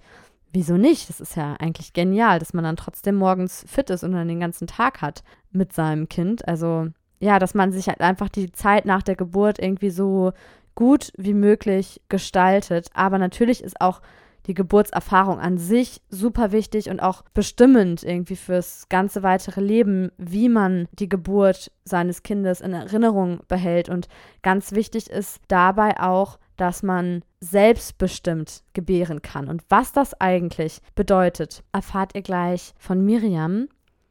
wieso 0.52 0.76
nicht? 0.76 1.08
Das 1.08 1.20
ist 1.20 1.36
ja 1.36 1.56
eigentlich 1.58 1.92
genial, 1.92 2.38
dass 2.38 2.54
man 2.54 2.62
dann 2.62 2.76
trotzdem 2.76 3.16
morgens 3.16 3.64
fit 3.68 3.90
ist 3.90 4.04
und 4.04 4.12
dann 4.12 4.28
den 4.28 4.40
ganzen 4.40 4.68
Tag 4.68 5.02
hat 5.02 5.24
mit 5.50 5.72
seinem 5.72 6.08
Kind. 6.08 6.46
Also 6.46 6.88
ja, 7.18 7.40
dass 7.40 7.54
man 7.54 7.72
sich 7.72 7.88
halt 7.88 8.00
einfach 8.00 8.28
die 8.28 8.52
Zeit 8.52 8.86
nach 8.86 9.02
der 9.02 9.16
Geburt 9.16 9.58
irgendwie 9.58 9.90
so 9.90 10.32
gut 10.76 11.12
wie 11.16 11.34
möglich 11.34 12.00
gestaltet. 12.08 12.88
Aber 12.94 13.18
natürlich 13.18 13.64
ist 13.64 13.80
auch 13.80 14.00
die 14.46 14.54
Geburtserfahrung 14.54 15.38
an 15.38 15.58
sich 15.58 16.02
super 16.08 16.52
wichtig 16.52 16.90
und 16.90 17.00
auch 17.00 17.22
bestimmend 17.34 18.02
irgendwie 18.02 18.36
fürs 18.36 18.88
ganze 18.88 19.22
weitere 19.22 19.60
Leben, 19.60 20.10
wie 20.18 20.48
man 20.48 20.88
die 20.92 21.08
Geburt 21.08 21.70
seines 21.84 22.22
Kindes 22.22 22.60
in 22.60 22.72
Erinnerung 22.72 23.40
behält. 23.48 23.88
Und 23.88 24.08
ganz 24.42 24.72
wichtig 24.72 25.08
ist 25.10 25.40
dabei 25.48 26.00
auch, 26.00 26.38
dass 26.56 26.82
man 26.82 27.22
selbstbestimmt 27.40 28.62
gebären 28.74 29.22
kann. 29.22 29.48
Und 29.48 29.62
was 29.68 29.92
das 29.92 30.20
eigentlich 30.20 30.80
bedeutet, 30.94 31.64
erfahrt 31.72 32.14
ihr 32.14 32.22
gleich 32.22 32.74
von 32.78 33.04
Miriam. 33.04 33.68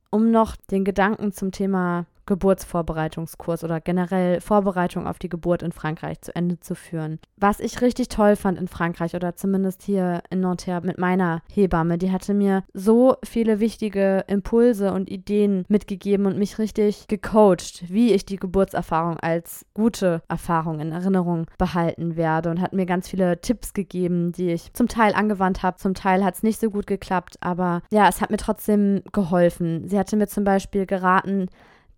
Um 0.09 0.29
noch 0.29 0.55
den 0.69 0.83
Gedanken 0.83 1.31
zum 1.31 1.51
Thema 1.51 2.05
Geburtsvorbereitungskurs 2.25 3.63
oder 3.63 3.81
generell 3.81 4.41
Vorbereitung 4.41 5.07
auf 5.07 5.19
die 5.19 5.29
Geburt 5.29 5.63
in 5.63 5.71
Frankreich 5.71 6.21
zu 6.21 6.35
Ende 6.35 6.59
zu 6.59 6.75
führen. 6.75 7.19
Was 7.37 7.59
ich 7.59 7.81
richtig 7.81 8.09
toll 8.09 8.35
fand 8.35 8.57
in 8.57 8.67
Frankreich 8.67 9.15
oder 9.15 9.35
zumindest 9.35 9.83
hier 9.83 10.23
in 10.29 10.39
Nanterre 10.39 10.85
mit 10.85 10.97
meiner 10.97 11.41
Hebamme, 11.51 11.97
die 11.97 12.11
hatte 12.11 12.33
mir 12.33 12.63
so 12.73 13.15
viele 13.23 13.59
wichtige 13.59 14.23
Impulse 14.27 14.93
und 14.93 15.09
Ideen 15.09 15.65
mitgegeben 15.67 16.25
und 16.25 16.37
mich 16.37 16.59
richtig 16.59 17.07
gecoacht, 17.07 17.83
wie 17.89 18.13
ich 18.13 18.25
die 18.25 18.37
Geburtserfahrung 18.37 19.19
als 19.19 19.65
gute 19.73 20.21
Erfahrung 20.27 20.79
in 20.79 20.91
Erinnerung 20.91 21.47
behalten 21.57 22.15
werde 22.15 22.49
und 22.49 22.61
hat 22.61 22.73
mir 22.73 22.85
ganz 22.85 23.09
viele 23.09 23.41
Tipps 23.41 23.73
gegeben, 23.73 24.31
die 24.31 24.51
ich 24.51 24.73
zum 24.73 24.87
Teil 24.87 25.13
angewandt 25.13 25.63
habe, 25.63 25.77
zum 25.77 25.93
Teil 25.93 26.23
hat 26.23 26.35
es 26.35 26.43
nicht 26.43 26.59
so 26.59 26.69
gut 26.69 26.87
geklappt, 26.87 27.37
aber 27.41 27.81
ja, 27.91 28.07
es 28.07 28.21
hat 28.21 28.31
mir 28.31 28.37
trotzdem 28.37 29.01
geholfen. 29.11 29.87
Sie 29.87 29.97
hatte 29.99 30.15
mir 30.15 30.27
zum 30.27 30.43
Beispiel 30.43 30.85
geraten, 30.85 31.49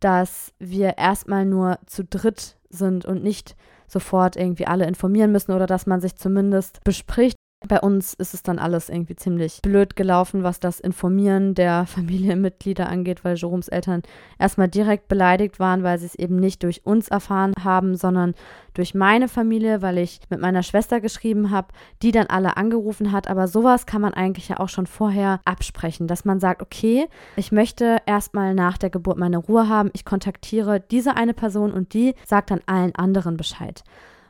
dass 0.06 0.54
wir 0.60 1.00
erstmal 1.00 1.48
nur 1.48 1.80
zu 1.88 2.04
dritt 2.04 2.58
sind 2.70 3.06
und 3.06 3.24
nicht 3.24 3.56
sofort 3.88 4.36
irgendwie 4.36 4.68
alle 4.68 4.86
informieren 4.86 5.32
müssen 5.32 5.52
oder 5.52 5.66
dass 5.66 5.88
man 5.88 6.00
sich 6.00 6.16
zumindest 6.16 6.84
bespricht, 6.84 7.35
bei 7.68 7.80
uns 7.80 8.14
ist 8.14 8.34
es 8.34 8.44
dann 8.44 8.60
alles 8.60 8.90
irgendwie 8.90 9.16
ziemlich 9.16 9.62
blöd 9.62 9.96
gelaufen, 9.96 10.44
was 10.44 10.60
das 10.60 10.80
Informieren 10.80 11.56
der 11.56 11.86
Familienmitglieder 11.88 12.88
angeht, 12.88 13.24
weil 13.24 13.36
Jeroms 13.36 13.68
Eltern 13.68 14.04
erstmal 14.40 14.68
direkt 14.68 15.08
beleidigt 15.08 15.60
waren, 15.60 15.84
weil 15.84 16.00
sie 16.00 16.06
es 16.06 16.16
eben 16.16 16.38
nicht 16.38 16.64
durch 16.64 16.86
uns 16.86 17.08
erfahren 17.08 17.54
haben, 17.64 17.96
sondern 17.96 18.34
durch 18.74 18.94
meine 18.94 19.28
Familie, 19.28 19.82
weil 19.82 19.98
ich 19.98 20.20
mit 20.30 20.42
meiner 20.42 20.64
Schwester 20.64 21.00
geschrieben 21.00 21.52
habe, 21.52 21.70
die 22.02 22.12
dann 22.12 22.28
alle 22.28 22.58
angerufen 22.58 23.12
hat. 23.12 23.28
Aber 23.28 23.48
sowas 23.48 23.86
kann 23.86 24.02
man 24.02 24.14
eigentlich 24.14 24.50
ja 24.50 24.60
auch 24.60 24.70
schon 24.70 24.88
vorher 24.88 25.40
absprechen, 25.46 26.08
dass 26.08 26.26
man 26.26 26.40
sagt, 26.40 26.62
okay, 26.62 27.08
ich 27.36 27.52
möchte 27.52 27.98
erstmal 28.06 28.54
nach 28.54 28.78
der 28.78 28.90
Geburt 28.90 29.18
meine 29.18 29.38
Ruhe 29.38 29.70
haben, 29.70 29.90
ich 29.94 30.06
kontaktiere 30.06 30.80
diese 30.80 31.16
eine 31.16 31.34
Person 31.34 31.72
und 31.72 31.94
die 31.94 32.14
sagt 32.26 32.52
dann 32.52 32.62
allen 32.66 32.94
anderen 32.96 33.38
Bescheid. 33.38 33.84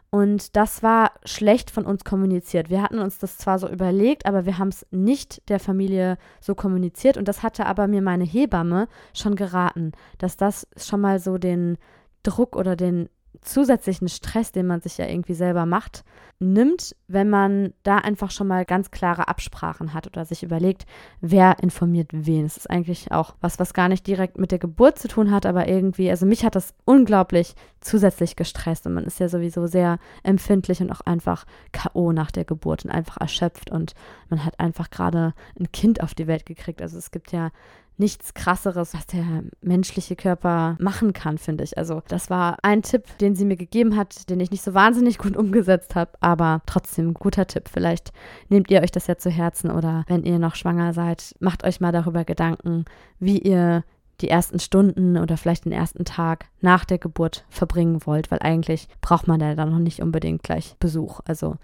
Und 0.09 0.55
das 0.55 0.81
war 0.81 1.11
schlecht 1.25 1.69
von 1.69 1.85
uns 1.85 2.05
kommuniziert. 2.05 2.69
Wir 2.69 2.81
hatten 2.81 2.99
uns 2.99 3.17
das 3.17 3.37
zwar 3.37 3.59
so 3.59 3.67
überlegt, 3.67 4.25
aber 4.25 4.45
wir 4.45 4.57
haben 4.57 4.69
es 4.69 4.85
nicht 4.91 5.47
der 5.49 5.59
Familie 5.59 6.17
so 6.39 6.55
kommuniziert. 6.55 7.17
Und 7.17 7.27
das 7.27 7.43
hatte 7.43 7.65
aber 7.65 7.87
mir 7.87 8.01
meine 8.01 8.23
Hebamme 8.23 8.87
schon 9.13 9.35
geraten, 9.35 9.91
dass 10.17 10.37
das 10.37 10.67
schon 10.77 11.01
mal 11.01 11.19
so 11.19 11.37
den 11.37 11.77
Druck 12.23 12.55
oder 12.55 12.75
den 12.75 13.09
zusätzlichen 13.41 14.07
Stress, 14.09 14.51
den 14.51 14.67
man 14.67 14.81
sich 14.81 14.97
ja 14.97 15.07
irgendwie 15.07 15.33
selber 15.33 15.65
macht, 15.65 16.03
nimmt, 16.39 16.95
wenn 17.07 17.29
man 17.29 17.73
da 17.83 17.97
einfach 17.97 18.29
schon 18.29 18.47
mal 18.47 18.65
ganz 18.65 18.91
klare 18.91 19.27
Absprachen 19.27 19.93
hat 19.93 20.07
oder 20.07 20.25
sich 20.25 20.43
überlegt, 20.43 20.85
wer 21.21 21.59
informiert 21.61 22.09
wen. 22.11 22.45
Es 22.45 22.57
ist 22.57 22.69
eigentlich 22.69 23.11
auch 23.11 23.35
was, 23.39 23.57
was 23.57 23.73
gar 23.73 23.87
nicht 23.87 24.05
direkt 24.05 24.37
mit 24.37 24.51
der 24.51 24.59
Geburt 24.59 24.99
zu 24.99 25.07
tun 25.07 25.31
hat, 25.31 25.45
aber 25.45 25.67
irgendwie, 25.67 26.09
also 26.09 26.25
mich 26.25 26.43
hat 26.43 26.55
das 26.55 26.73
unglaublich 26.83 27.55
zusätzlich 27.79 28.35
gestresst 28.35 28.85
und 28.85 28.93
man 28.93 29.05
ist 29.05 29.19
ja 29.19 29.29
sowieso 29.29 29.67
sehr 29.67 29.97
empfindlich 30.23 30.81
und 30.81 30.91
auch 30.91 31.01
einfach 31.01 31.45
K.O. 31.71 32.11
nach 32.11 32.31
der 32.31 32.43
Geburt 32.43 32.83
und 32.83 32.91
einfach 32.91 33.17
erschöpft 33.17 33.71
und 33.71 33.93
man 34.29 34.43
hat 34.43 34.59
einfach 34.59 34.89
gerade 34.89 35.33
ein 35.57 35.71
Kind 35.71 36.03
auf 36.03 36.13
die 36.13 36.27
Welt 36.27 36.45
gekriegt. 36.45 36.81
Also 36.81 36.97
es 36.97 37.11
gibt 37.11 37.31
ja 37.31 37.51
nichts 37.97 38.33
krasseres, 38.33 38.93
was 38.93 39.07
der 39.07 39.43
menschliche 39.61 40.15
Körper 40.15 40.75
machen 40.79 41.13
kann, 41.13 41.37
finde 41.37 41.63
ich. 41.63 41.77
Also 41.77 42.01
das 42.07 42.29
war 42.29 42.57
ein 42.61 42.81
Tipp, 42.81 43.05
den 43.19 43.35
sie 43.35 43.45
mir 43.45 43.55
gegeben 43.55 43.95
hat, 43.95 44.29
den 44.29 44.39
ich 44.39 44.51
nicht 44.51 44.63
so 44.63 44.73
wahnsinnig 44.73 45.17
gut 45.17 45.37
umgesetzt 45.37 45.95
habe, 45.95 46.11
aber 46.19 46.61
trotzdem 46.65 47.13
guter 47.13 47.47
Tipp. 47.47 47.69
Vielleicht 47.71 48.11
nehmt 48.49 48.69
ihr 48.69 48.81
euch 48.81 48.91
das 48.91 49.07
ja 49.07 49.17
zu 49.17 49.29
Herzen 49.29 49.71
oder 49.71 50.03
wenn 50.07 50.23
ihr 50.23 50.39
noch 50.39 50.55
schwanger 50.55 50.93
seid, 50.93 51.35
macht 51.39 51.63
euch 51.63 51.79
mal 51.79 51.91
darüber 51.91 52.25
Gedanken, 52.25 52.85
wie 53.19 53.39
ihr 53.39 53.83
die 54.21 54.29
ersten 54.29 54.59
Stunden 54.59 55.17
oder 55.17 55.37
vielleicht 55.37 55.65
den 55.65 55.71
ersten 55.71 56.05
Tag 56.05 56.45
nach 56.61 56.85
der 56.85 56.97
Geburt 56.97 57.45
verbringen 57.49 58.05
wollt, 58.05 58.31
weil 58.31 58.39
eigentlich 58.39 58.87
braucht 59.01 59.27
man 59.27 59.39
da 59.39 59.55
dann 59.55 59.71
noch 59.71 59.79
nicht 59.79 60.01
unbedingt 60.01 60.43
gleich 60.43 60.75
Besuch. 60.79 61.19
Also 61.25 61.57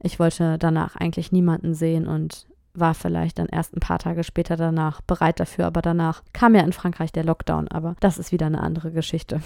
ich 0.00 0.18
wollte 0.18 0.58
danach 0.58 0.96
eigentlich 0.96 1.30
niemanden 1.30 1.74
sehen 1.74 2.08
und 2.08 2.46
war 2.74 2.94
vielleicht 2.94 3.38
dann 3.38 3.46
erst 3.46 3.76
ein 3.76 3.80
paar 3.80 3.98
Tage 3.98 4.24
später 4.24 4.56
danach 4.56 5.00
bereit 5.02 5.40
dafür, 5.40 5.66
aber 5.66 5.82
danach 5.82 6.22
kam 6.32 6.54
ja 6.54 6.62
in 6.62 6.72
Frankreich 6.72 7.12
der 7.12 7.24
Lockdown, 7.24 7.68
aber 7.68 7.96
das 8.00 8.18
ist 8.18 8.32
wieder 8.32 8.46
eine 8.46 8.62
andere 8.62 8.92
Geschichte. 8.92 9.40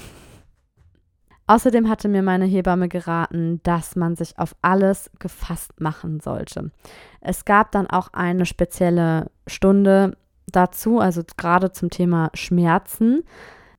Außerdem 1.48 1.88
hatte 1.88 2.08
mir 2.08 2.22
meine 2.22 2.44
Hebamme 2.44 2.88
geraten, 2.88 3.60
dass 3.62 3.94
man 3.94 4.16
sich 4.16 4.36
auf 4.38 4.56
alles 4.62 5.10
gefasst 5.20 5.80
machen 5.80 6.18
sollte. 6.18 6.72
Es 7.20 7.44
gab 7.44 7.70
dann 7.70 7.86
auch 7.86 8.08
eine 8.12 8.46
spezielle 8.46 9.30
Stunde 9.46 10.16
dazu, 10.46 10.98
also 10.98 11.22
gerade 11.36 11.70
zum 11.70 11.90
Thema 11.90 12.30
Schmerzen. 12.34 13.22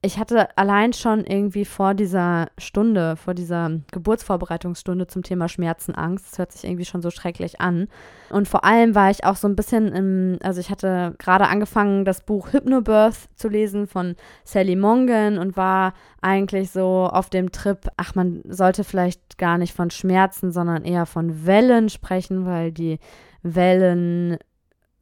Ich 0.08 0.18
hatte 0.18 0.58
allein 0.58 0.94
schon 0.94 1.26
irgendwie 1.26 1.66
vor 1.66 1.94
dieser 1.94 2.48
Stunde, 2.58 3.18
vor 3.18 3.34
dieser 3.34 3.82
Geburtsvorbereitungsstunde 3.92 5.08
zum 5.08 5.22
Thema 5.22 5.50
Schmerzenangst, 5.50 6.26
das 6.32 6.40
hört 6.40 6.54
sich 6.54 6.64
irgendwie 6.64 6.86
schon 6.86 7.02
so 7.02 7.12
schrecklich 7.12 7.60
an. 7.60 7.90
Und 8.30 8.48
vor 8.48 8.64
allem 8.64 8.96
war 8.96 9.12
ich 9.12 9.26
auch 9.26 9.36
so 9.36 9.50
ein 9.50 9.58
bisschen 9.58 9.92
im, 9.92 10.40
also 10.42 10.62
ich 10.62 10.70
hatte 10.70 11.14
gerade 11.18 11.48
angefangen, 11.48 12.06
das 12.06 12.22
Buch 12.22 12.54
Hypnobirth 12.54 13.28
zu 13.36 13.50
lesen 13.50 13.86
von 13.86 14.16
Sally 14.46 14.78
Mongan 14.78 15.38
und 15.38 15.58
war 15.58 15.94
eigentlich 16.22 16.72
so 16.72 17.10
auf 17.12 17.30
dem 17.30 17.52
Trip, 17.52 17.90
ach, 17.98 18.16
man 18.16 18.44
sollte 18.48 18.86
vielleicht 18.86 19.38
gar 19.38 19.58
nicht 19.58 19.76
von 19.76 19.92
Schmerzen, 19.92 20.54
sondern 20.54 20.86
eher 20.86 21.06
von 21.06 21.46
Wellen 21.46 21.90
sprechen, 21.90 22.46
weil 22.46 22.72
die 22.72 23.00
Wellen 23.44 24.38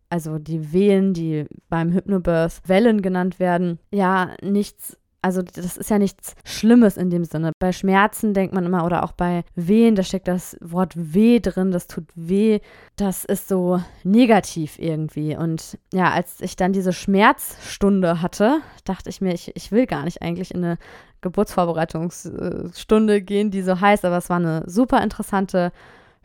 also 0.09 0.39
die 0.39 0.71
Wehen, 0.71 1.13
die 1.13 1.45
beim 1.69 1.91
Hypnobirth 1.91 2.61
Wellen 2.67 3.01
genannt 3.01 3.39
werden, 3.39 3.79
ja 3.91 4.31
nichts 4.41 4.97
also 5.25 5.41
das 5.41 5.75
ist 5.75 5.89
ja 5.89 5.97
nichts 5.97 6.35
Schlimmes 6.45 6.97
in 6.97 7.09
dem 7.09 7.25
Sinne. 7.25 7.51
Bei 7.57 7.71
Schmerzen 7.71 8.35
denkt 8.35 8.53
man 8.53 8.63
immer 8.63 8.85
oder 8.85 9.03
auch 9.03 9.11
bei 9.11 9.43
Wehen, 9.55 9.95
da 9.95 10.03
steckt 10.03 10.27
das 10.27 10.55
Wort 10.61 10.93
weh 10.95 11.39
drin, 11.39 11.71
das 11.71 11.87
tut 11.87 12.05
weh. 12.13 12.59
Das 12.95 13.25
ist 13.25 13.47
so 13.47 13.81
negativ 14.03 14.77
irgendwie. 14.77 15.35
Und 15.35 15.79
ja, 15.91 16.11
als 16.11 16.41
ich 16.41 16.57
dann 16.57 16.73
diese 16.73 16.93
Schmerzstunde 16.93 18.21
hatte, 18.21 18.59
dachte 18.83 19.09
ich 19.09 19.19
mir, 19.19 19.33
ich, 19.33 19.51
ich 19.55 19.71
will 19.71 19.87
gar 19.87 20.03
nicht 20.03 20.21
eigentlich 20.21 20.53
in 20.53 20.63
eine 20.63 20.77
Geburtsvorbereitungsstunde 21.21 23.23
gehen, 23.23 23.49
die 23.49 23.63
so 23.63 23.81
heißt, 23.81 24.05
aber 24.05 24.17
es 24.17 24.29
war 24.29 24.37
eine 24.37 24.61
super 24.67 25.01
interessante 25.01 25.71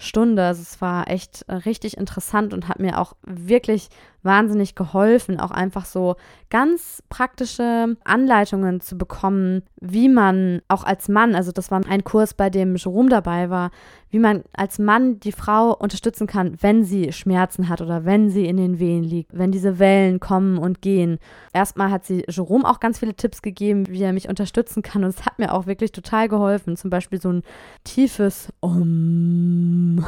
Stunde. 0.01 0.45
Also 0.45 0.63
es 0.63 0.81
war 0.81 1.09
echt 1.09 1.45
äh, 1.49 1.55
richtig 1.55 1.97
interessant 1.97 2.53
und 2.55 2.69
hat 2.69 2.81
mir 2.81 2.99
auch 2.99 3.15
wirklich 3.23 3.89
wahnsinnig 4.23 4.75
geholfen, 4.75 5.41
auch 5.41 5.51
einfach 5.51 5.85
so 5.85 6.17
ganz 6.51 7.03
praktische 7.09 7.97
Anleitungen 8.05 8.81
zu 8.81 8.99
bekommen, 8.99 9.63
wie 9.81 10.09
man 10.09 10.61
auch 10.69 10.85
als 10.85 11.09
Mann, 11.09 11.35
also 11.35 11.53
das 11.53 11.71
war 11.71 11.81
ein 11.87 12.05
Kurs, 12.05 12.35
bei 12.35 12.51
dem 12.51 12.77
Jerome 12.77 13.09
dabei 13.09 13.51
war, 13.51 13.71
wie 14.11 14.19
man 14.19 14.43
als 14.53 14.79
Mann 14.79 15.21
die 15.21 15.33
Frau 15.33 15.75
unterstützen 15.75 16.27
kann, 16.27 16.57
wenn 16.61 16.85
sie 16.85 17.13
Schmerzen 17.13 17.69
hat 17.69 17.81
oder 17.81 18.05
wenn 18.05 18.29
sie 18.29 18.47
in 18.47 18.57
den 18.57 18.79
Wehen 18.79 19.05
liegt, 19.05 19.37
wenn 19.37 19.53
diese 19.53 19.79
Wellen 19.79 20.21
kommen 20.21 20.59
und 20.59 20.83
gehen. 20.83 21.19
Erstmal 21.53 21.91
hat 21.91 22.05
sie 22.05 22.25
Jerome 22.29 22.69
auch 22.69 22.81
ganz 22.81 22.99
viele 22.99 23.15
Tipps 23.15 23.43
gegeben, 23.43 23.89
wie 23.89 24.03
er 24.03 24.13
mich 24.13 24.29
unterstützen 24.29 24.83
kann 24.83 25.05
und 25.05 25.11
es 25.11 25.25
hat 25.25 25.39
mir 25.39 25.55
auch 25.55 25.67
wirklich 25.67 25.93
total 25.93 26.29
geholfen. 26.29 26.77
Zum 26.77 26.91
Beispiel 26.91 27.21
so 27.21 27.33
ein 27.33 27.43
tiefes 27.85 28.53
Um 28.61 30.05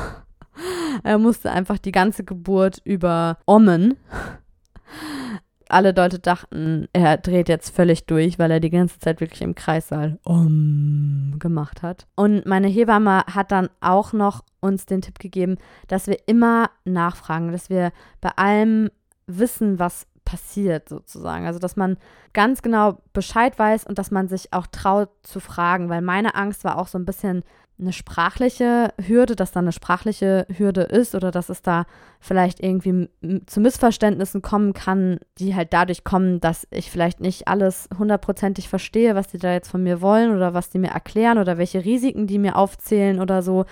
er 1.03 1.19
musste 1.19 1.51
einfach 1.51 1.79
die 1.79 1.93
ganze 1.93 2.25
Geburt 2.25 2.81
über 2.85 3.39
ommen. 3.47 3.97
Alle 5.69 5.93
Leute 5.93 6.19
dachten, 6.19 6.87
er 6.93 7.17
dreht 7.17 7.49
jetzt 7.49 7.75
völlig 7.75 8.05
durch, 8.05 8.39
weil 8.39 8.51
er 8.51 8.61
die 8.61 8.69
ganze 8.69 8.99
Zeit 8.99 9.23
wirklich 9.23 9.41
im 9.41 9.55
Kreissaal 9.55 10.19
um 10.23 11.37
gemacht 11.39 11.83
hat. 11.83 12.07
Und 12.15 12.45
meine 12.45 12.69
Hebamme 12.69 13.25
hat 13.27 13.53
dann 13.53 13.71
auch 13.81 14.13
noch 14.13 14.45
uns 14.61 14.85
den 14.85 15.01
Tipp 15.01 15.19
gegeben, 15.19 15.57
dass 15.89 16.09
wir 16.09 16.19
immer 16.27 16.69
nachfragen, 16.85 17.53
dass 17.53 17.71
wir 17.71 17.93
bei 18.21 18.31
allem 18.37 18.91
wissen, 19.27 19.79
was 19.79 20.07
passiert 20.25 20.89
sozusagen. 20.89 21.47
Also, 21.47 21.59
dass 21.59 21.77
man 21.77 21.97
ganz 22.33 22.63
genau 22.63 22.99
Bescheid 23.13 23.59
weiß 23.59 23.85
und 23.85 23.99
dass 23.99 24.11
man 24.11 24.29
sich 24.29 24.53
auch 24.53 24.67
traut 24.67 25.11
zu 25.23 25.41
fragen, 25.41 25.89
weil 25.89 26.03
meine 26.03 26.35
Angst 26.35 26.65
war 26.65 26.79
auch 26.79 26.89
so 26.89 26.99
ein 26.99 27.05
bisschen 27.05 27.43
eine 27.79 27.93
sprachliche 27.93 28.93
Hürde, 29.05 29.37
dass 29.37 29.53
da 29.53 29.61
eine 29.61 29.73
sprachliche 29.73 30.47
Hürde 30.57 30.83
ist 30.83 31.15
oder 31.15 31.31
dass 31.31 31.49
es 31.49 31.63
da 31.63 31.87
vielleicht 32.23 32.61
irgendwie 32.61 33.09
zu 33.47 33.61
Missverständnissen 33.61 34.43
kommen 34.43 34.75
kann, 34.75 35.19
die 35.39 35.57
halt 35.57 35.73
dadurch 35.73 36.05
kommen, 36.05 36.41
dass 36.41 36.69
ich 36.71 36.89
vielleicht 36.89 37.21
nicht 37.21 37.49
alles 37.49 37.89
hundertprozentig 37.99 38.69
verstehe, 38.69 39.17
was 39.17 39.27
die 39.27 39.39
da 39.39 39.53
jetzt 39.53 39.69
von 39.69 39.83
mir 39.83 40.01
wollen 40.01 40.33
oder 40.33 40.55
was 40.55 40.71
die 40.71 40.79
mir 40.79 40.93
erklären 40.93 41.39
oder 41.39 41.59
welche 41.59 41.85
Risiken 41.85 42.29
die 42.29 42.39
mir 42.39 42.55
aufzählen 42.55 43.21
oder 43.21 43.43
so. 43.43 43.65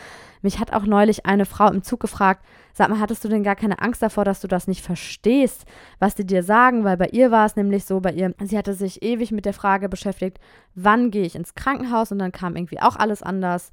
Mich 0.42 0.58
hat 0.58 0.72
auch 0.72 0.84
neulich 0.84 1.26
eine 1.26 1.46
Frau 1.46 1.70
im 1.70 1.84
Zug 1.84 2.00
gefragt, 2.00 2.44
sag 2.72 2.88
mal, 2.88 2.98
hattest 2.98 3.22
du 3.22 3.28
denn 3.28 3.44
gar 3.44 3.54
keine 3.54 3.80
Angst 3.80 4.02
davor, 4.02 4.24
dass 4.24 4.40
du 4.40 4.48
das 4.48 4.66
nicht 4.66 4.84
verstehst, 4.84 5.64
was 6.00 6.16
die 6.16 6.26
dir 6.26 6.42
sagen? 6.42 6.82
Weil 6.82 6.96
bei 6.96 7.08
ihr 7.12 7.30
war 7.30 7.46
es 7.46 7.54
nämlich 7.54 7.84
so, 7.84 8.00
bei 8.00 8.10
ihr, 8.10 8.34
sie 8.42 8.58
hatte 8.58 8.74
sich 8.74 9.00
ewig 9.00 9.30
mit 9.30 9.44
der 9.44 9.54
Frage 9.54 9.88
beschäftigt, 9.88 10.40
wann 10.74 11.12
gehe 11.12 11.24
ich 11.24 11.36
ins 11.36 11.54
Krankenhaus 11.54 12.10
und 12.10 12.18
dann 12.18 12.32
kam 12.32 12.56
irgendwie 12.56 12.80
auch 12.80 12.96
alles 12.96 13.22
anders 13.22 13.70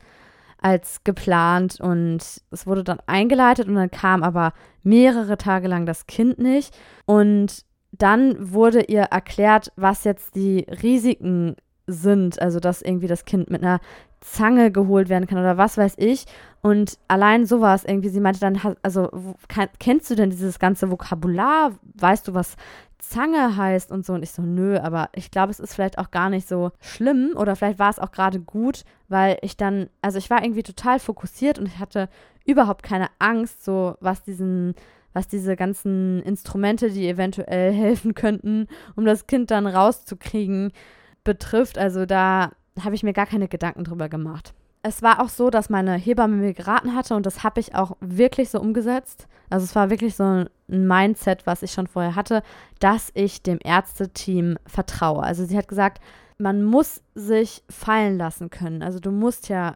als 0.60 1.04
geplant 1.04 1.80
und 1.80 2.18
es 2.52 2.68
wurde 2.68 2.84
dann 2.84 3.00
eingeleitet 3.06 3.68
und 3.68 3.76
dann 3.76 3.92
kam 3.92 4.24
aber 4.24 4.54
mehrere 4.84 5.38
Tage 5.38 5.68
lang 5.68 5.86
das 5.86 6.08
Kind 6.08 6.40
nicht 6.40 6.76
und 7.06 7.66
dann 7.92 8.52
wurde 8.52 8.84
ihr 8.84 9.04
erklärt, 9.04 9.72
was 9.76 10.04
jetzt 10.04 10.36
die 10.36 10.66
Risiken 10.84 11.56
sind, 11.88 12.42
also 12.42 12.60
dass 12.60 12.82
irgendwie 12.82 13.08
das 13.08 13.26
Kind 13.26 13.50
mit 13.50 13.64
einer 13.64 13.80
Zange 14.20 14.72
geholt 14.72 15.10
werden 15.10 15.28
kann 15.28 15.38
oder 15.38 15.58
was 15.58 15.78
weiß 15.78 15.94
ich. 15.98 16.26
Und 16.62 16.98
allein 17.08 17.46
sowas 17.46 17.86
irgendwie, 17.86 18.10
sie 18.10 18.20
meinte 18.20 18.40
dann, 18.40 18.60
also 18.82 19.10
kennst 19.80 20.10
du 20.10 20.16
denn 20.16 20.32
dieses 20.32 20.60
ganze 20.60 20.92
Vokabular? 20.92 21.72
Weißt 21.96 22.28
du, 22.28 22.34
was 22.34 22.56
Zange 23.10 23.56
heißt 23.56 23.92
und 23.92 24.06
so. 24.06 24.14
Und 24.14 24.24
ich 24.24 24.32
so, 24.32 24.42
nö, 24.42 24.78
aber 24.80 25.10
ich 25.14 25.32
glaube, 25.32 25.52
es 25.52 25.60
ist 25.60 25.74
vielleicht 25.74 25.98
auch 25.98 26.12
gar 26.12 26.30
nicht 26.30 26.48
so 26.48 26.72
schlimm 26.80 27.34
oder 27.36 27.56
vielleicht 27.56 27.80
war 27.80 27.90
es 27.90 28.00
auch 28.00 28.12
gerade 28.12 28.40
gut, 28.40 28.84
weil 29.08 29.38
ich 29.42 29.58
dann, 29.58 29.90
also 30.02 30.18
ich 30.18 30.30
war 30.30 30.44
irgendwie 30.44 30.64
total 30.64 31.00
fokussiert 31.00 31.60
und 31.60 31.68
ich 31.68 31.80
hatte 31.80 32.10
überhaupt 32.46 32.84
keine 32.84 33.08
Angst, 33.20 33.64
so 33.64 33.96
was 34.00 34.24
diesen, 34.24 34.76
was 35.14 35.28
diese 35.28 35.56
ganzen 35.56 36.22
Instrumente, 36.24 36.90
die 36.90 37.08
eventuell 37.08 37.72
helfen 37.74 38.14
könnten, 38.14 38.68
um 38.96 39.06
das 39.06 39.28
Kind 39.28 39.52
dann 39.52 39.68
rauszukriegen, 39.68 40.72
betrifft. 41.24 41.78
Also 41.78 42.06
da 42.06 42.52
habe 42.80 42.96
ich 42.96 43.04
mir 43.04 43.14
gar 43.14 43.26
keine 43.26 43.48
Gedanken 43.48 43.84
drüber 43.84 44.10
gemacht 44.10 44.54
es 44.84 45.02
war 45.02 45.22
auch 45.22 45.30
so, 45.30 45.50
dass 45.50 45.70
meine 45.70 45.96
Hebamme 45.96 46.38
mir 46.38 46.54
geraten 46.54 46.96
hatte 46.96 47.16
und 47.16 47.26
das 47.26 47.44
habe 47.44 47.60
ich 47.60 47.76
auch 47.76 47.98
wirklich 48.00 48.50
so 48.50 48.60
umgesetzt. 48.60 49.28
Also 49.50 49.64
es 49.64 49.76
war 49.76 49.90
wirklich 49.90 50.16
so 50.16 50.24
ein 50.24 50.50
Mindset, 50.68 51.46
was 51.46 51.64
ich 51.64 51.72
schon 51.72 51.88
vorher 51.88 52.16
hatte, 52.16 52.44
dass 52.80 53.12
ich 53.14 53.42
dem 53.42 53.60
Ärzteteam 53.64 54.58
vertraue. 54.66 55.24
Also 55.24 55.46
sie 55.46 55.58
hat 55.58 55.68
gesagt, 55.68 56.02
man 56.38 56.64
muss 56.64 57.02
sich 57.16 57.64
fallen 57.70 58.18
lassen 58.18 58.50
können. 58.50 58.84
Also 58.84 59.00
du 59.00 59.12
musst 59.12 59.50
ja 59.50 59.76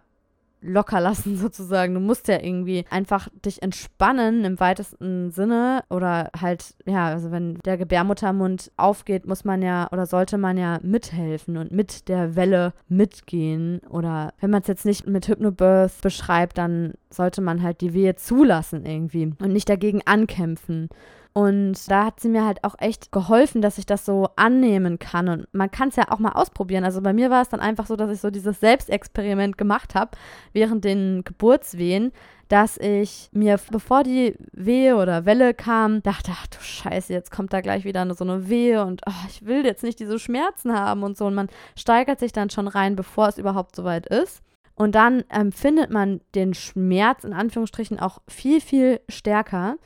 locker 0.61 1.01
lassen 1.01 1.37
sozusagen. 1.37 1.93
Du 1.93 1.99
musst 1.99 2.27
ja 2.27 2.41
irgendwie 2.41 2.85
einfach 2.89 3.27
dich 3.45 3.61
entspannen 3.61 4.45
im 4.45 4.59
weitesten 4.59 5.31
Sinne 5.31 5.83
oder 5.89 6.29
halt, 6.39 6.75
ja, 6.85 7.07
also 7.07 7.31
wenn 7.31 7.55
der 7.65 7.77
Gebärmuttermund 7.77 8.71
aufgeht, 8.77 9.25
muss 9.25 9.43
man 9.43 9.61
ja 9.61 9.89
oder 9.91 10.05
sollte 10.05 10.37
man 10.37 10.57
ja 10.57 10.79
mithelfen 10.81 11.57
und 11.57 11.71
mit 11.71 12.07
der 12.07 12.35
Welle 12.35 12.73
mitgehen 12.87 13.81
oder 13.89 14.33
wenn 14.39 14.51
man 14.51 14.61
es 14.61 14.67
jetzt 14.67 14.85
nicht 14.85 15.07
mit 15.07 15.27
Hypnobirth 15.27 16.01
beschreibt, 16.01 16.57
dann 16.57 16.93
sollte 17.09 17.41
man 17.41 17.61
halt 17.61 17.81
die 17.81 17.93
Wehe 17.93 18.15
zulassen 18.15 18.85
irgendwie 18.85 19.33
und 19.39 19.53
nicht 19.53 19.69
dagegen 19.69 20.01
ankämpfen. 20.05 20.89
Und 21.33 21.89
da 21.89 22.05
hat 22.05 22.19
sie 22.19 22.27
mir 22.27 22.45
halt 22.45 22.63
auch 22.65 22.75
echt 22.77 23.13
geholfen, 23.13 23.61
dass 23.61 23.77
ich 23.77 23.85
das 23.85 24.05
so 24.05 24.27
annehmen 24.35 24.99
kann. 24.99 25.29
Und 25.29 25.47
man 25.53 25.71
kann 25.71 25.87
es 25.87 25.95
ja 25.95 26.11
auch 26.11 26.19
mal 26.19 26.33
ausprobieren. 26.33 26.83
Also 26.83 27.01
bei 27.01 27.13
mir 27.13 27.29
war 27.29 27.41
es 27.41 27.47
dann 27.47 27.61
einfach 27.61 27.87
so, 27.87 27.95
dass 27.95 28.11
ich 28.11 28.19
so 28.19 28.29
dieses 28.29 28.59
Selbstexperiment 28.59 29.57
gemacht 29.57 29.95
habe 29.95 30.11
während 30.51 30.83
den 30.83 31.23
Geburtswehen, 31.23 32.11
dass 32.49 32.75
ich 32.75 33.29
mir, 33.31 33.57
bevor 33.71 34.03
die 34.03 34.35
Wehe 34.51 34.97
oder 34.97 35.25
Welle 35.25 35.53
kam, 35.53 36.03
dachte, 36.03 36.31
ach 36.33 36.47
du 36.47 36.59
Scheiße, 36.59 37.13
jetzt 37.13 37.31
kommt 37.31 37.53
da 37.53 37.61
gleich 37.61 37.85
wieder 37.85 38.13
so 38.13 38.25
eine 38.25 38.49
Wehe 38.49 38.83
und 38.83 39.01
oh, 39.07 39.25
ich 39.29 39.45
will 39.45 39.65
jetzt 39.65 39.83
nicht 39.83 40.01
diese 40.01 40.19
Schmerzen 40.19 40.77
haben 40.77 41.03
und 41.03 41.17
so. 41.17 41.27
Und 41.27 41.35
man 41.35 41.47
steigert 41.77 42.19
sich 42.19 42.33
dann 42.33 42.49
schon 42.49 42.67
rein, 42.67 42.97
bevor 42.97 43.29
es 43.29 43.37
überhaupt 43.37 43.77
soweit 43.77 44.05
ist. 44.05 44.41
Und 44.75 44.95
dann 44.95 45.23
empfindet 45.29 45.91
man 45.91 46.19
den 46.35 46.53
Schmerz 46.53 47.23
in 47.23 47.31
Anführungsstrichen 47.31 47.99
auch 47.99 48.19
viel, 48.27 48.59
viel 48.59 48.99
stärker. 49.07 49.77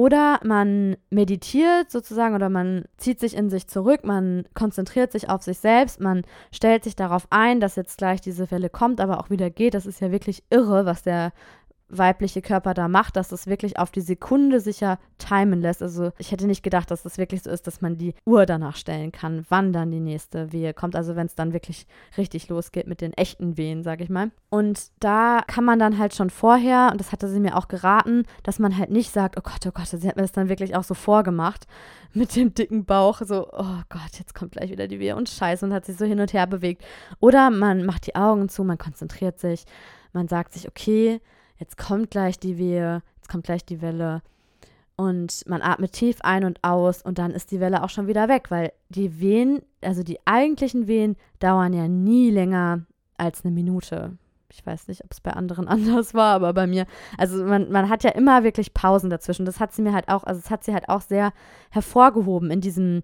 Oder 0.00 0.40
man 0.42 0.96
meditiert 1.10 1.90
sozusagen 1.90 2.34
oder 2.34 2.48
man 2.48 2.86
zieht 2.96 3.20
sich 3.20 3.36
in 3.36 3.50
sich 3.50 3.66
zurück, 3.66 4.02
man 4.02 4.44
konzentriert 4.54 5.12
sich 5.12 5.28
auf 5.28 5.42
sich 5.42 5.58
selbst, 5.58 6.00
man 6.00 6.22
stellt 6.50 6.84
sich 6.84 6.96
darauf 6.96 7.26
ein, 7.28 7.60
dass 7.60 7.76
jetzt 7.76 7.98
gleich 7.98 8.22
diese 8.22 8.50
Welle 8.50 8.70
kommt, 8.70 8.98
aber 8.98 9.20
auch 9.20 9.28
wieder 9.28 9.50
geht. 9.50 9.74
Das 9.74 9.84
ist 9.84 10.00
ja 10.00 10.10
wirklich 10.10 10.42
irre, 10.48 10.86
was 10.86 11.02
der 11.02 11.34
weibliche 11.90 12.42
Körper 12.42 12.74
da 12.74 12.88
macht, 12.88 13.16
dass 13.16 13.32
es 13.32 13.46
wirklich 13.46 13.78
auf 13.78 13.90
die 13.90 14.00
Sekunde 14.00 14.60
sicher 14.60 14.98
timen 15.18 15.60
lässt. 15.60 15.82
Also 15.82 16.12
ich 16.18 16.32
hätte 16.32 16.46
nicht 16.46 16.62
gedacht, 16.62 16.90
dass 16.90 17.02
das 17.02 17.18
wirklich 17.18 17.42
so 17.42 17.50
ist, 17.50 17.66
dass 17.66 17.80
man 17.80 17.98
die 17.98 18.14
Uhr 18.24 18.46
danach 18.46 18.76
stellen 18.76 19.12
kann, 19.12 19.44
wann 19.48 19.72
dann 19.72 19.90
die 19.90 20.00
nächste 20.00 20.52
Wehe 20.52 20.72
kommt. 20.72 20.96
Also 20.96 21.16
wenn 21.16 21.26
es 21.26 21.34
dann 21.34 21.52
wirklich 21.52 21.86
richtig 22.16 22.48
losgeht 22.48 22.86
mit 22.86 23.00
den 23.00 23.12
echten 23.12 23.56
Wehen, 23.56 23.82
sage 23.82 24.04
ich 24.04 24.10
mal. 24.10 24.30
Und 24.48 24.90
da 25.00 25.42
kann 25.46 25.64
man 25.64 25.78
dann 25.78 25.98
halt 25.98 26.14
schon 26.14 26.30
vorher, 26.30 26.88
und 26.92 27.00
das 27.00 27.12
hatte 27.12 27.28
sie 27.28 27.40
mir 27.40 27.56
auch 27.56 27.68
geraten, 27.68 28.24
dass 28.42 28.58
man 28.58 28.76
halt 28.76 28.90
nicht 28.90 29.12
sagt, 29.12 29.36
oh 29.36 29.42
Gott, 29.42 29.66
oh 29.66 29.72
Gott, 29.72 29.86
sie 29.86 30.08
hat 30.08 30.16
mir 30.16 30.22
das 30.22 30.32
dann 30.32 30.48
wirklich 30.48 30.76
auch 30.76 30.84
so 30.84 30.94
vorgemacht 30.94 31.66
mit 32.12 32.34
dem 32.36 32.54
dicken 32.54 32.84
Bauch, 32.84 33.20
so, 33.24 33.48
oh 33.52 33.80
Gott, 33.88 34.18
jetzt 34.18 34.34
kommt 34.34 34.52
gleich 34.52 34.70
wieder 34.70 34.88
die 34.88 35.00
Wehe 35.00 35.16
und 35.16 35.28
Scheiße 35.28 35.64
und 35.64 35.72
hat 35.72 35.84
sich 35.84 35.96
so 35.96 36.04
hin 36.04 36.20
und 36.20 36.32
her 36.32 36.46
bewegt. 36.46 36.84
Oder 37.20 37.50
man 37.50 37.84
macht 37.84 38.06
die 38.06 38.14
Augen 38.16 38.48
zu, 38.48 38.64
man 38.64 38.78
konzentriert 38.78 39.38
sich, 39.38 39.64
man 40.12 40.28
sagt 40.28 40.54
sich, 40.54 40.66
okay, 40.68 41.20
jetzt 41.60 41.78
kommt 41.78 42.10
gleich 42.10 42.40
die 42.40 42.58
Wehe, 42.58 43.02
jetzt 43.16 43.28
kommt 43.28 43.44
gleich 43.44 43.64
die 43.64 43.80
Welle. 43.80 44.22
und 44.96 45.44
man 45.46 45.62
atmet 45.62 45.92
tief 45.92 46.18
ein 46.22 46.44
und 46.44 46.62
aus 46.62 47.00
und 47.00 47.18
dann 47.18 47.30
ist 47.30 47.52
die 47.52 47.60
Welle 47.60 47.82
auch 47.82 47.88
schon 47.88 48.06
wieder 48.06 48.28
weg, 48.28 48.50
weil 48.50 48.70
die 48.90 49.18
Wehen, 49.18 49.62
also 49.82 50.02
die 50.02 50.18
eigentlichen 50.26 50.88
Wehen, 50.88 51.16
dauern 51.38 51.72
ja 51.72 51.88
nie 51.88 52.30
länger 52.30 52.84
als 53.16 53.42
eine 53.44 53.54
Minute. 53.54 54.18
Ich 54.52 54.66
weiß 54.66 54.88
nicht, 54.88 55.02
ob 55.04 55.12
es 55.12 55.20
bei 55.22 55.32
anderen 55.32 55.68
anders 55.68 56.12
war, 56.12 56.34
aber 56.34 56.52
bei 56.52 56.66
mir, 56.66 56.84
also 57.16 57.42
man, 57.44 57.70
man 57.70 57.88
hat 57.88 58.04
ja 58.04 58.10
immer 58.10 58.44
wirklich 58.44 58.74
Pausen 58.74 59.08
dazwischen. 59.08 59.46
Das 59.46 59.58
hat 59.60 59.72
sie 59.72 59.80
mir 59.82 59.94
halt 59.94 60.08
auch, 60.08 60.24
also 60.24 60.40
das 60.40 60.50
hat 60.50 60.64
sie 60.64 60.74
halt 60.74 60.88
auch 60.90 61.00
sehr 61.00 61.32
hervorgehoben 61.70 62.50
in 62.50 62.60
diesem 62.60 63.02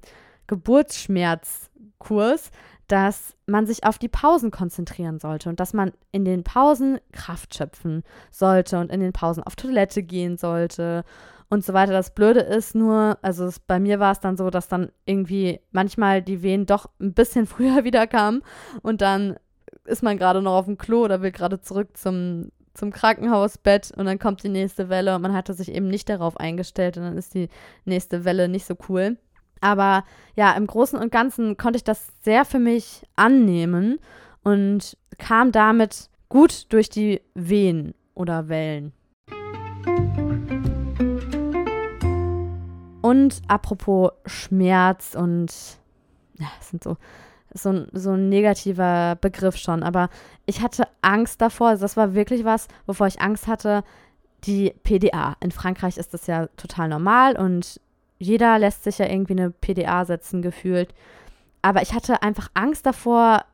Geburtsschmerzkurs, 0.48 2.50
dass 2.88 3.34
man 3.46 3.66
sich 3.66 3.84
auf 3.84 3.98
die 3.98 4.08
Pausen 4.08 4.50
konzentrieren 4.50 5.18
sollte 5.18 5.48
und 5.48 5.60
dass 5.60 5.72
man 5.72 5.92
in 6.12 6.24
den 6.24 6.44
Pausen 6.44 6.98
Kraft 7.12 7.54
schöpfen 7.54 8.02
sollte 8.30 8.78
und 8.78 8.90
in 8.90 9.00
den 9.00 9.12
Pausen 9.12 9.42
auf 9.42 9.56
Toilette 9.56 10.02
gehen 10.02 10.36
sollte 10.36 11.04
und 11.48 11.64
so 11.64 11.72
weiter. 11.72 11.92
Das 11.92 12.14
Blöde 12.14 12.40
ist 12.40 12.74
nur, 12.74 13.18
also 13.22 13.44
es, 13.44 13.58
bei 13.58 13.80
mir 13.80 13.98
war 13.98 14.12
es 14.12 14.20
dann 14.20 14.36
so, 14.36 14.50
dass 14.50 14.68
dann 14.68 14.90
irgendwie 15.04 15.60
manchmal 15.72 16.22
die 16.22 16.42
Wehen 16.42 16.66
doch 16.66 16.88
ein 17.00 17.14
bisschen 17.14 17.46
früher 17.46 17.84
wieder 17.84 18.06
kamen 18.06 18.42
und 18.82 19.00
dann 19.00 19.36
ist 19.84 20.02
man 20.02 20.18
gerade 20.18 20.42
noch 20.42 20.54
auf 20.54 20.66
dem 20.66 20.78
Klo 20.78 21.04
oder 21.04 21.22
will 21.22 21.32
gerade 21.32 21.60
zurück 21.60 21.96
zum, 21.96 22.50
zum 22.74 22.92
Krankenhausbett 22.92 23.92
und 23.96 24.06
dann 24.06 24.18
kommt 24.18 24.42
die 24.42 24.48
nächste 24.48 24.88
Welle 24.88 25.14
und 25.14 25.22
man 25.22 25.34
hatte 25.34 25.54
sich 25.54 25.72
eben 25.72 25.88
nicht 25.88 26.08
darauf 26.08 26.36
eingestellt 26.38 26.96
und 26.96 27.04
dann 27.04 27.18
ist 27.18 27.34
die 27.34 27.48
nächste 27.84 28.24
Welle 28.24 28.48
nicht 28.48 28.66
so 28.66 28.76
cool. 28.88 29.16
Aber 29.60 30.04
ja, 30.34 30.52
im 30.52 30.66
Großen 30.66 30.98
und 30.98 31.10
Ganzen 31.10 31.56
konnte 31.56 31.76
ich 31.76 31.84
das 31.84 32.08
sehr 32.22 32.44
für 32.44 32.58
mich 32.58 33.02
annehmen 33.16 33.98
und 34.42 34.96
kam 35.18 35.52
damit 35.52 36.10
gut 36.28 36.72
durch 36.72 36.88
die 36.88 37.20
Wehen 37.34 37.94
oder 38.14 38.48
Wellen. 38.48 38.92
Und 43.02 43.40
apropos 43.46 44.10
Schmerz 44.26 45.14
und 45.14 45.52
ja, 46.38 46.48
das 46.58 46.70
sind 46.70 46.82
so, 46.82 46.96
so, 47.54 47.68
ein, 47.70 47.88
so 47.92 48.10
ein 48.12 48.28
negativer 48.28 49.16
Begriff 49.20 49.56
schon, 49.56 49.82
aber 49.82 50.08
ich 50.44 50.60
hatte 50.60 50.88
Angst 51.02 51.40
davor, 51.40 51.68
also 51.68 51.82
das 51.82 51.96
war 51.96 52.14
wirklich 52.14 52.44
was, 52.44 52.66
wovor 52.86 53.06
ich 53.06 53.20
Angst 53.20 53.46
hatte, 53.46 53.84
die 54.44 54.74
PDA. 54.82 55.36
In 55.40 55.52
Frankreich 55.52 55.96
ist 55.98 56.14
das 56.14 56.26
ja 56.26 56.48
total 56.56 56.88
normal 56.88 57.36
und 57.36 57.80
jeder 58.18 58.58
lässt 58.58 58.84
sich 58.84 58.98
ja 58.98 59.06
irgendwie 59.06 59.34
eine 59.34 59.50
PDA 59.50 60.04
setzen, 60.04 60.42
gefühlt. 60.42 60.94
Aber 61.62 61.82
ich 61.82 61.92
hatte 61.92 62.22
einfach 62.22 62.48
Angst 62.54 62.86
davor, 62.86 63.44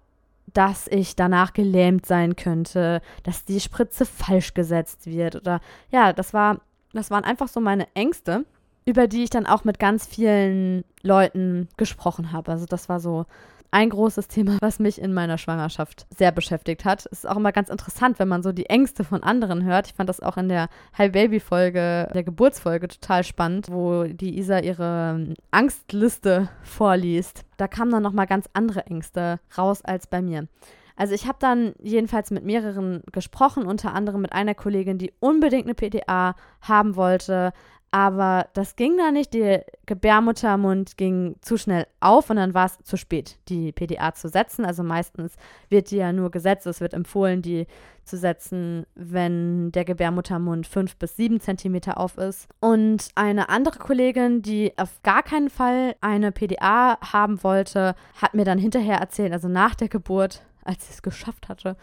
dass 0.52 0.86
ich 0.88 1.16
danach 1.16 1.52
gelähmt 1.52 2.04
sein 2.06 2.36
könnte, 2.36 3.00
dass 3.22 3.44
die 3.44 3.60
Spritze 3.60 4.04
falsch 4.04 4.54
gesetzt 4.54 5.06
wird 5.06 5.36
oder 5.36 5.60
ja, 5.90 6.12
das 6.12 6.34
war 6.34 6.60
das 6.92 7.10
waren 7.10 7.24
einfach 7.24 7.48
so 7.48 7.60
meine 7.60 7.86
Ängste, 7.94 8.44
über 8.84 9.06
die 9.06 9.24
ich 9.24 9.30
dann 9.30 9.46
auch 9.46 9.64
mit 9.64 9.78
ganz 9.78 10.06
vielen 10.06 10.84
Leuten 11.02 11.68
gesprochen 11.76 12.32
habe. 12.32 12.52
Also 12.52 12.66
das 12.66 12.88
war 12.88 13.00
so 13.00 13.26
ein 13.72 13.88
großes 13.88 14.28
Thema, 14.28 14.58
was 14.60 14.78
mich 14.78 15.00
in 15.00 15.12
meiner 15.14 15.38
Schwangerschaft 15.38 16.06
sehr 16.14 16.30
beschäftigt 16.30 16.84
hat. 16.84 17.06
Es 17.10 17.20
ist 17.20 17.28
auch 17.28 17.36
immer 17.36 17.52
ganz 17.52 17.70
interessant, 17.70 18.18
wenn 18.18 18.28
man 18.28 18.42
so 18.42 18.52
die 18.52 18.66
Ängste 18.66 19.02
von 19.02 19.22
anderen 19.22 19.64
hört. 19.64 19.88
Ich 19.88 19.94
fand 19.94 20.08
das 20.08 20.20
auch 20.20 20.36
in 20.36 20.48
der 20.48 20.68
Hi 20.96 21.08
Baby 21.08 21.40
Folge, 21.40 22.08
der 22.14 22.22
Geburtsfolge 22.22 22.88
total 22.88 23.24
spannend, 23.24 23.68
wo 23.70 24.04
die 24.04 24.38
Isa 24.38 24.58
ihre 24.58 25.16
ähm, 25.16 25.34
Angstliste 25.50 26.50
vorliest. 26.62 27.44
Da 27.56 27.66
kamen 27.66 27.90
dann 27.90 28.02
noch 28.02 28.12
mal 28.12 28.26
ganz 28.26 28.46
andere 28.52 28.86
Ängste 28.86 29.40
raus 29.56 29.82
als 29.82 30.06
bei 30.06 30.20
mir. 30.20 30.48
Also 30.94 31.14
ich 31.14 31.26
habe 31.26 31.38
dann 31.40 31.72
jedenfalls 31.80 32.30
mit 32.30 32.44
mehreren 32.44 33.02
gesprochen, 33.10 33.64
unter 33.64 33.94
anderem 33.94 34.20
mit 34.20 34.32
einer 34.32 34.54
Kollegin, 34.54 34.98
die 34.98 35.12
unbedingt 35.18 35.64
eine 35.64 35.74
PDA 35.74 36.34
haben 36.60 36.94
wollte, 36.96 37.54
aber 37.94 38.46
das 38.54 38.74
ging 38.74 38.96
da 38.96 39.12
nicht. 39.12 39.34
Der 39.34 39.66
Gebärmuttermund 39.84 40.96
ging 40.96 41.36
zu 41.42 41.58
schnell 41.58 41.86
auf 42.00 42.30
und 42.30 42.36
dann 42.36 42.54
war 42.54 42.64
es 42.64 42.78
zu 42.82 42.96
spät, 42.96 43.36
die 43.50 43.70
PDA 43.70 44.14
zu 44.14 44.30
setzen. 44.30 44.64
Also 44.64 44.82
meistens 44.82 45.34
wird 45.68 45.90
die 45.90 45.98
ja 45.98 46.10
nur 46.10 46.30
gesetzt. 46.30 46.66
Es 46.66 46.80
wird 46.80 46.94
empfohlen, 46.94 47.42
die 47.42 47.66
zu 48.04 48.16
setzen, 48.16 48.86
wenn 48.94 49.72
der 49.72 49.84
Gebärmuttermund 49.84 50.66
fünf 50.66 50.96
bis 50.96 51.16
sieben 51.16 51.38
Zentimeter 51.38 51.98
auf 51.98 52.16
ist. 52.16 52.48
Und 52.60 53.10
eine 53.14 53.50
andere 53.50 53.78
Kollegin, 53.78 54.40
die 54.40 54.72
auf 54.78 55.02
gar 55.02 55.22
keinen 55.22 55.50
Fall 55.50 55.94
eine 56.00 56.32
PDA 56.32 56.98
haben 57.12 57.44
wollte, 57.44 57.94
hat 58.20 58.32
mir 58.32 58.46
dann 58.46 58.58
hinterher 58.58 58.96
erzählt, 58.96 59.34
also 59.34 59.48
nach 59.48 59.74
der 59.74 59.88
Geburt, 59.88 60.42
als 60.64 60.86
sie 60.86 60.94
es 60.94 61.02
geschafft 61.02 61.50
hatte, 61.50 61.76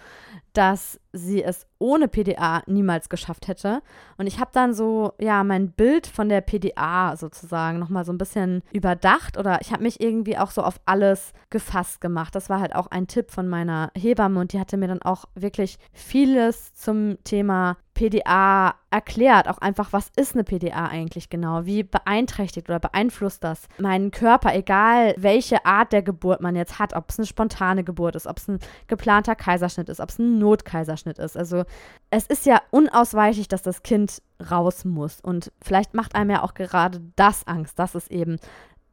dass 0.59 0.99
sie 1.13 1.41
es 1.41 1.65
ohne 1.77 2.09
PDA 2.09 2.63
niemals 2.67 3.07
geschafft 3.07 3.47
hätte. 3.47 3.81
Und 4.17 4.27
ich 4.27 4.41
habe 4.41 4.51
dann 4.53 4.73
so, 4.73 5.13
ja, 5.17 5.45
mein 5.45 5.71
Bild 5.71 6.05
von 6.05 6.27
der 6.27 6.41
PDA 6.41 7.15
sozusagen 7.15 7.79
nochmal 7.79 8.03
so 8.03 8.11
ein 8.11 8.17
bisschen 8.17 8.61
überdacht 8.73 9.37
oder 9.37 9.61
ich 9.61 9.71
habe 9.71 9.83
mich 9.83 10.01
irgendwie 10.01 10.37
auch 10.37 10.51
so 10.51 10.61
auf 10.61 10.81
alles 10.85 11.31
gefasst 11.49 12.01
gemacht. 12.01 12.35
Das 12.35 12.49
war 12.49 12.59
halt 12.59 12.75
auch 12.75 12.87
ein 12.87 13.07
Tipp 13.07 13.31
von 13.31 13.47
meiner 13.47 13.89
Hebamme 13.95 14.41
und 14.41 14.51
die 14.51 14.59
hatte 14.59 14.75
mir 14.75 14.89
dann 14.89 15.01
auch 15.01 15.23
wirklich 15.33 15.79
vieles 15.93 16.73
zum 16.73 17.17
Thema 17.23 17.77
PDA 17.99 18.75
erklärt, 18.91 19.49
auch 19.49 19.57
einfach, 19.57 19.91
was 19.91 20.09
ist 20.15 20.33
eine 20.33 20.45
PDA 20.45 20.85
eigentlich 20.85 21.29
genau? 21.29 21.65
Wie 21.65 21.83
beeinträchtigt 21.83 22.69
oder 22.69 22.79
beeinflusst 22.79 23.43
das 23.43 23.67
meinen 23.77 24.11
Körper, 24.11 24.55
egal 24.55 25.13
welche 25.17 25.65
Art 25.65 25.91
der 25.91 26.01
Geburt 26.01 26.39
man 26.39 26.55
jetzt 26.55 26.79
hat, 26.79 26.95
ob 26.95 27.09
es 27.09 27.19
eine 27.19 27.25
spontane 27.25 27.83
Geburt 27.83 28.15
ist, 28.15 28.25
ob 28.25 28.37
es 28.37 28.47
ein 28.47 28.59
geplanter 28.87 29.35
Kaiserschnitt 29.35 29.89
ist, 29.89 29.99
ob 29.99 30.09
es 30.09 30.17
ein 30.17 30.39
Notkaiserschnitt 30.49 31.19
ist. 31.19 31.37
Also 31.37 31.63
es 32.09 32.25
ist 32.25 32.45
ja 32.45 32.61
unausweichlich, 32.71 33.47
dass 33.47 33.61
das 33.61 33.83
Kind 33.83 34.21
raus 34.49 34.85
muss. 34.85 35.21
Und 35.21 35.51
vielleicht 35.61 35.93
macht 35.93 36.15
einem 36.15 36.31
ja 36.31 36.43
auch 36.43 36.53
gerade 36.53 37.01
das 37.15 37.45
Angst, 37.47 37.77
dass 37.77 37.95
es 37.95 38.07
eben 38.09 38.37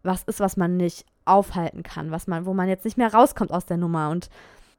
was 0.02 0.22
ist, 0.24 0.40
was 0.40 0.56
man 0.56 0.76
nicht 0.76 1.04
aufhalten 1.24 1.82
kann, 1.82 2.10
was 2.10 2.26
man, 2.26 2.46
wo 2.46 2.54
man 2.54 2.68
jetzt 2.68 2.84
nicht 2.84 2.96
mehr 2.96 3.12
rauskommt 3.12 3.52
aus 3.52 3.66
der 3.66 3.76
Nummer. 3.76 4.10
Und 4.10 4.28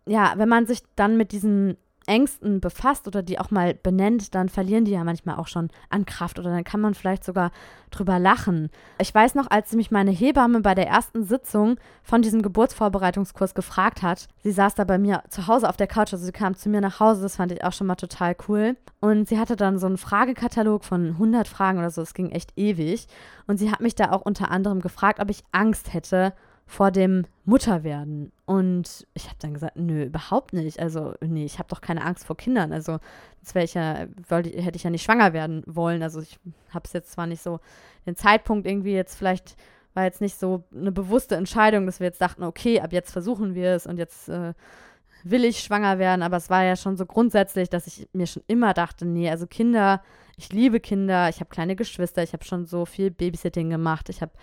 ja, 0.05 0.33
wenn 0.37 0.49
man 0.49 0.65
sich 0.65 0.83
dann 0.95 1.17
mit 1.17 1.31
diesen 1.31 1.77
Ängsten 2.07 2.61
befasst 2.61 3.07
oder 3.07 3.21
die 3.21 3.39
auch 3.39 3.51
mal 3.51 3.73
benennt, 3.73 4.33
dann 4.33 4.49
verlieren 4.49 4.85
die 4.85 4.91
ja 4.91 5.03
manchmal 5.03 5.37
auch 5.37 5.47
schon 5.47 5.69
an 5.89 6.05
Kraft 6.05 6.39
oder 6.39 6.49
dann 6.49 6.63
kann 6.63 6.81
man 6.81 6.93
vielleicht 6.93 7.23
sogar 7.23 7.51
drüber 7.91 8.19
lachen. 8.19 8.69
Ich 8.99 9.13
weiß 9.13 9.35
noch, 9.35 9.49
als 9.51 9.73
mich 9.73 9.91
meine 9.91 10.11
Hebamme 10.11 10.61
bei 10.61 10.73
der 10.73 10.87
ersten 10.87 11.23
Sitzung 11.23 11.77
von 12.03 12.21
diesem 12.21 12.41
Geburtsvorbereitungskurs 12.41 13.53
gefragt 13.53 14.01
hat, 14.01 14.27
sie 14.43 14.51
saß 14.51 14.75
da 14.75 14.83
bei 14.83 14.97
mir 14.97 15.23
zu 15.29 15.47
Hause 15.47 15.69
auf 15.69 15.77
der 15.77 15.87
Couch, 15.87 16.13
also 16.13 16.25
sie 16.25 16.31
kam 16.31 16.55
zu 16.55 16.69
mir 16.69 16.81
nach 16.81 16.99
Hause, 16.99 17.21
das 17.21 17.35
fand 17.35 17.51
ich 17.51 17.63
auch 17.63 17.73
schon 17.73 17.87
mal 17.87 17.95
total 17.95 18.35
cool. 18.47 18.75
Und 18.99 19.27
sie 19.27 19.39
hatte 19.39 19.55
dann 19.55 19.77
so 19.77 19.85
einen 19.85 19.97
Fragekatalog 19.97 20.83
von 20.83 21.09
100 21.09 21.47
Fragen 21.47 21.79
oder 21.79 21.91
so, 21.91 22.01
es 22.01 22.13
ging 22.13 22.31
echt 22.31 22.57
ewig. 22.57 23.07
Und 23.45 23.57
sie 23.57 23.71
hat 23.71 23.81
mich 23.81 23.95
da 23.95 24.11
auch 24.11 24.21
unter 24.21 24.51
anderem 24.51 24.81
gefragt, 24.81 25.19
ob 25.19 25.29
ich 25.29 25.43
Angst 25.51 25.93
hätte 25.93 26.33
vor 26.67 26.91
dem 26.91 27.25
Mutterwerden. 27.45 28.31
Und 28.45 29.07
ich 29.13 29.25
habe 29.25 29.37
dann 29.39 29.53
gesagt, 29.53 29.77
nö, 29.77 30.03
überhaupt 30.03 30.53
nicht. 30.53 30.79
Also, 30.79 31.13
nee, 31.21 31.45
ich 31.45 31.59
habe 31.59 31.69
doch 31.69 31.81
keine 31.81 32.03
Angst 32.03 32.25
vor 32.25 32.37
Kindern. 32.37 32.73
Also, 32.73 32.99
das 33.41 33.55
ich 33.55 33.73
ja, 33.73 34.05
wollte, 34.27 34.49
hätte 34.61 34.75
ich 34.75 34.83
ja 34.83 34.89
nicht 34.89 35.03
schwanger 35.03 35.33
werden 35.33 35.63
wollen. 35.65 36.03
Also, 36.03 36.21
ich 36.21 36.37
habe 36.69 36.83
es 36.85 36.93
jetzt 36.93 37.13
zwar 37.13 37.25
nicht 37.25 37.41
so, 37.41 37.59
den 38.05 38.15
Zeitpunkt 38.15 38.67
irgendwie 38.67 38.93
jetzt 38.93 39.15
vielleicht 39.15 39.55
war 39.93 40.03
jetzt 40.03 40.21
nicht 40.21 40.39
so 40.39 40.63
eine 40.75 40.91
bewusste 40.91 41.35
Entscheidung, 41.35 41.87
dass 41.87 41.99
wir 41.99 42.05
jetzt 42.05 42.21
dachten, 42.21 42.43
okay, 42.43 42.81
ab 42.81 42.93
jetzt 42.93 43.11
versuchen 43.11 43.55
wir 43.55 43.71
es 43.71 43.87
und 43.87 43.97
jetzt 43.97 44.29
äh, 44.29 44.53
will 45.23 45.43
ich 45.43 45.59
schwanger 45.59 45.97
werden. 45.97 46.21
Aber 46.21 46.37
es 46.37 46.51
war 46.51 46.63
ja 46.63 46.75
schon 46.75 46.97
so 46.97 47.07
grundsätzlich, 47.07 47.69
dass 47.69 47.87
ich 47.87 48.07
mir 48.13 48.27
schon 48.27 48.43
immer 48.45 48.75
dachte, 48.75 49.05
nee, 49.07 49.27
also 49.27 49.47
Kinder, 49.47 50.03
ich 50.37 50.53
liebe 50.53 50.79
Kinder, 50.79 51.29
ich 51.29 51.39
habe 51.39 51.49
kleine 51.49 51.75
Geschwister, 51.75 52.21
ich 52.21 52.33
habe 52.33 52.43
schon 52.43 52.67
so 52.67 52.85
viel 52.85 53.09
Babysitting 53.09 53.71
gemacht, 53.71 54.09
ich 54.09 54.21
habe 54.21 54.33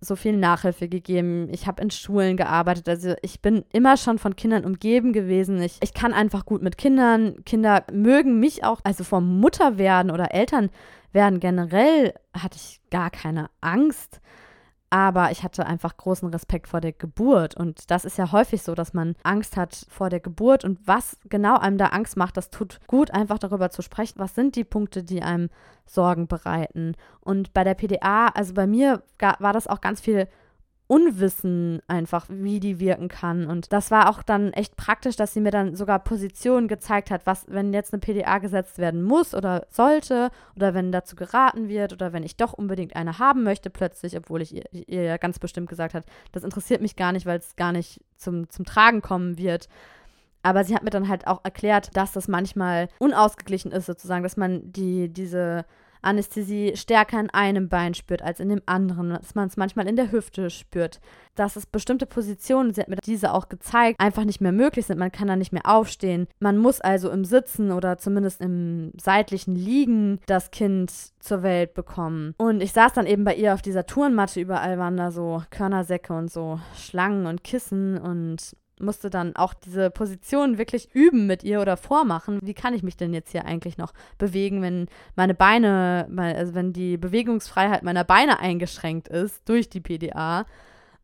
so 0.00 0.16
viel 0.16 0.36
Nachhilfe 0.36 0.88
gegeben. 0.88 1.48
Ich 1.52 1.66
habe 1.66 1.82
in 1.82 1.90
Schulen 1.90 2.36
gearbeitet. 2.36 2.88
Also 2.88 3.14
ich 3.22 3.40
bin 3.40 3.64
immer 3.72 3.96
schon 3.96 4.18
von 4.18 4.34
Kindern 4.34 4.64
umgeben 4.64 5.12
gewesen. 5.12 5.60
Ich, 5.62 5.78
ich 5.82 5.92
kann 5.92 6.12
einfach 6.12 6.46
gut 6.46 6.62
mit 6.62 6.78
Kindern. 6.78 7.44
Kinder 7.44 7.84
mögen 7.92 8.40
mich 8.40 8.64
auch. 8.64 8.80
Also 8.82 9.04
vor 9.04 9.20
Mutter 9.20 9.78
werden 9.78 10.10
oder 10.10 10.32
Eltern 10.32 10.70
werden 11.12 11.40
generell 11.40 12.14
hatte 12.32 12.56
ich 12.56 12.80
gar 12.90 13.10
keine 13.10 13.50
Angst. 13.60 14.20
Aber 14.90 15.30
ich 15.30 15.44
hatte 15.44 15.66
einfach 15.66 15.96
großen 15.96 16.28
Respekt 16.30 16.66
vor 16.66 16.80
der 16.80 16.92
Geburt. 16.92 17.56
Und 17.56 17.92
das 17.92 18.04
ist 18.04 18.18
ja 18.18 18.32
häufig 18.32 18.62
so, 18.62 18.74
dass 18.74 18.92
man 18.92 19.14
Angst 19.22 19.56
hat 19.56 19.86
vor 19.88 20.10
der 20.10 20.18
Geburt. 20.18 20.64
Und 20.64 20.80
was 20.84 21.16
genau 21.28 21.56
einem 21.58 21.78
da 21.78 21.86
Angst 21.86 22.16
macht, 22.16 22.36
das 22.36 22.50
tut 22.50 22.80
gut, 22.88 23.12
einfach 23.12 23.38
darüber 23.38 23.70
zu 23.70 23.82
sprechen. 23.82 24.18
Was 24.18 24.34
sind 24.34 24.56
die 24.56 24.64
Punkte, 24.64 25.04
die 25.04 25.22
einem 25.22 25.48
Sorgen 25.86 26.26
bereiten? 26.26 26.96
Und 27.20 27.52
bei 27.54 27.62
der 27.62 27.74
PDA, 27.74 28.28
also 28.28 28.52
bei 28.52 28.66
mir 28.66 29.02
war 29.38 29.52
das 29.52 29.68
auch 29.68 29.80
ganz 29.80 30.00
viel 30.00 30.26
Unwissen 30.90 31.80
einfach, 31.86 32.26
wie 32.28 32.58
die 32.58 32.80
wirken 32.80 33.06
kann. 33.06 33.46
Und 33.46 33.72
das 33.72 33.92
war 33.92 34.10
auch 34.10 34.24
dann 34.24 34.52
echt 34.52 34.74
praktisch, 34.74 35.14
dass 35.14 35.32
sie 35.32 35.40
mir 35.40 35.52
dann 35.52 35.76
sogar 35.76 36.00
Positionen 36.00 36.66
gezeigt 36.66 37.12
hat, 37.12 37.26
was, 37.26 37.44
wenn 37.46 37.72
jetzt 37.72 37.92
eine 37.92 38.00
PDA 38.00 38.38
gesetzt 38.38 38.78
werden 38.78 39.04
muss 39.04 39.32
oder 39.32 39.68
sollte 39.70 40.32
oder 40.56 40.74
wenn 40.74 40.90
dazu 40.90 41.14
geraten 41.14 41.68
wird 41.68 41.92
oder 41.92 42.12
wenn 42.12 42.24
ich 42.24 42.36
doch 42.36 42.54
unbedingt 42.54 42.96
eine 42.96 43.20
haben 43.20 43.44
möchte 43.44 43.70
plötzlich, 43.70 44.16
obwohl 44.16 44.42
ich 44.42 44.52
ihr, 44.52 44.64
ja 45.04 45.16
ganz 45.16 45.38
bestimmt 45.38 45.68
gesagt 45.68 45.94
hat, 45.94 46.06
das 46.32 46.42
interessiert 46.42 46.82
mich 46.82 46.96
gar 46.96 47.12
nicht, 47.12 47.24
weil 47.24 47.38
es 47.38 47.54
gar 47.54 47.70
nicht 47.70 48.00
zum, 48.16 48.50
zum 48.50 48.64
Tragen 48.64 49.00
kommen 49.00 49.38
wird. 49.38 49.68
Aber 50.42 50.64
sie 50.64 50.74
hat 50.74 50.82
mir 50.82 50.90
dann 50.90 51.08
halt 51.08 51.28
auch 51.28 51.44
erklärt, 51.44 51.96
dass 51.96 52.10
das 52.10 52.26
manchmal 52.26 52.88
unausgeglichen 52.98 53.70
ist, 53.70 53.86
sozusagen, 53.86 54.24
dass 54.24 54.36
man 54.36 54.72
die, 54.72 55.08
diese 55.08 55.64
Anästhesie 56.02 56.76
stärker 56.76 57.20
in 57.20 57.30
einem 57.30 57.68
Bein 57.68 57.94
spürt 57.94 58.22
als 58.22 58.40
in 58.40 58.48
dem 58.48 58.62
anderen, 58.66 59.10
dass 59.10 59.34
man 59.34 59.48
es 59.48 59.56
manchmal 59.56 59.88
in 59.88 59.96
der 59.96 60.12
Hüfte 60.12 60.50
spürt, 60.50 61.00
dass 61.34 61.56
es 61.56 61.66
bestimmte 61.66 62.06
Positionen, 62.06 62.72
sie 62.72 62.80
hat 62.80 62.88
mir 62.88 62.96
diese 62.96 63.32
auch 63.32 63.48
gezeigt, 63.48 64.00
einfach 64.00 64.24
nicht 64.24 64.40
mehr 64.40 64.52
möglich 64.52 64.86
sind. 64.86 64.98
Man 64.98 65.12
kann 65.12 65.28
da 65.28 65.36
nicht 65.36 65.52
mehr 65.52 65.66
aufstehen. 65.66 66.26
Man 66.38 66.58
muss 66.58 66.80
also 66.80 67.10
im 67.10 67.24
Sitzen 67.24 67.72
oder 67.72 67.98
zumindest 67.98 68.40
im 68.40 68.92
seitlichen 69.00 69.54
Liegen 69.54 70.20
das 70.26 70.50
Kind 70.50 70.92
zur 71.20 71.42
Welt 71.42 71.74
bekommen. 71.74 72.34
Und 72.38 72.62
ich 72.62 72.72
saß 72.72 72.92
dann 72.92 73.06
eben 73.06 73.24
bei 73.24 73.34
ihr 73.34 73.54
auf 73.54 73.62
dieser 73.62 73.86
Turnmatte, 73.86 74.40
überall 74.40 74.78
waren 74.78 74.96
da 74.96 75.10
so 75.10 75.42
Körnersäcke 75.50 76.12
und 76.12 76.30
so 76.30 76.60
Schlangen 76.76 77.26
und 77.26 77.44
Kissen 77.44 77.98
und 77.98 78.56
musste 78.80 79.10
dann 79.10 79.36
auch 79.36 79.54
diese 79.54 79.90
Position 79.90 80.58
wirklich 80.58 80.94
üben 80.94 81.26
mit 81.26 81.44
ihr 81.44 81.60
oder 81.60 81.76
vormachen. 81.76 82.38
Wie 82.42 82.54
kann 82.54 82.74
ich 82.74 82.82
mich 82.82 82.96
denn 82.96 83.12
jetzt 83.12 83.32
hier 83.32 83.44
eigentlich 83.44 83.78
noch 83.78 83.92
bewegen, 84.18 84.62
wenn 84.62 84.86
meine 85.16 85.34
Beine, 85.34 86.08
also 86.16 86.54
wenn 86.54 86.72
die 86.72 86.96
Bewegungsfreiheit 86.96 87.82
meiner 87.82 88.04
Beine 88.04 88.40
eingeschränkt 88.40 89.08
ist 89.08 89.48
durch 89.48 89.68
die 89.68 89.80
PDA? 89.80 90.46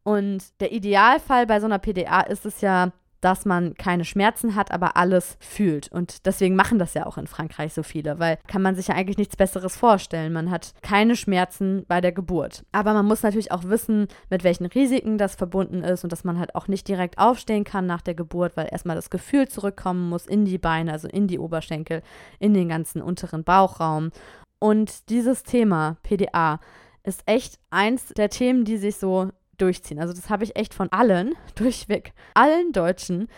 Und 0.03 0.61
der 0.61 0.73
Idealfall 0.73 1.47
bei 1.47 1.59
so 1.59 1.67
einer 1.67 1.79
PDA 1.79 2.21
ist 2.21 2.47
es 2.47 2.61
ja, 2.61 2.93
dass 3.27 3.45
man 3.45 3.75
keine 3.75 4.05
Schmerzen 4.05 4.55
hat, 4.55 4.71
aber 4.71 4.97
alles 4.97 5.37
fühlt. 5.41 5.91
Und 5.91 6.27
deswegen 6.27 6.55
machen 6.55 6.79
das 6.79 6.95
ja 6.95 7.07
auch 7.07 7.19
in 7.19 7.27
Frankreich 7.27 7.75
so 7.75 7.83
viele, 7.83 8.21
weil 8.21 8.39
kann 8.47 8.63
man 8.63 8.77
sich 8.77 8.87
ja 8.87 8.95
eigentlich 8.95 9.19
nichts 9.19 9.35
Besseres 9.35 9.75
vorstellen. 9.75 10.33
Man 10.33 10.49
hat 10.49 10.75
keine 10.81 11.17
Schmerzen 11.17 11.85
bei 11.89 12.01
der 12.01 12.13
Geburt. 12.13 12.65
Aber 12.71 12.95
man 12.95 13.05
muss 13.05 13.25
natürlich 13.25 13.51
auch 13.51 13.65
wissen, 13.65 14.07
mit 14.31 14.45
welchen 14.45 14.67
Risiken 14.67 15.19
das 15.19 15.35
verbunden 15.35 15.83
ist 15.83 16.05
und 16.05 16.13
dass 16.13 16.23
man 16.23 16.39
halt 16.39 16.55
auch 16.55 16.69
nicht 16.69 16.87
direkt 16.87 17.19
aufstehen 17.19 17.65
kann 17.65 17.85
nach 17.85 18.01
der 18.01 18.15
Geburt, 18.15 18.57
weil 18.57 18.69
erstmal 18.71 18.95
das 18.95 19.11
Gefühl 19.11 19.49
zurückkommen 19.49 20.09
muss 20.09 20.25
in 20.25 20.45
die 20.45 20.59
Beine, 20.59 20.93
also 20.93 21.09
in 21.09 21.27
die 21.27 21.41
Oberschenkel, 21.41 22.03
in 22.39 22.55
den 22.55 22.69
ganzen 22.69 23.03
unteren 23.03 23.43
Bauchraum. 23.43 24.13
Und 24.61 25.11
dieses 25.11 25.43
Thema 25.43 25.97
PDA 26.05 26.61
ist 27.03 27.25
echt 27.27 27.59
eins 27.71 28.07
der 28.17 28.31
Themen, 28.31 28.65
die 28.65 28.77
sich 28.77 28.99
so 28.99 29.31
durchziehen. 29.61 29.99
Also 29.99 30.13
das 30.13 30.31
habe 30.31 30.45
ich 30.45 30.57
echt 30.57 30.75
von 30.75 30.91
allen, 30.93 31.35
durchweg, 31.55 32.13
allen 32.35 32.73
Deutschen, 32.73 33.29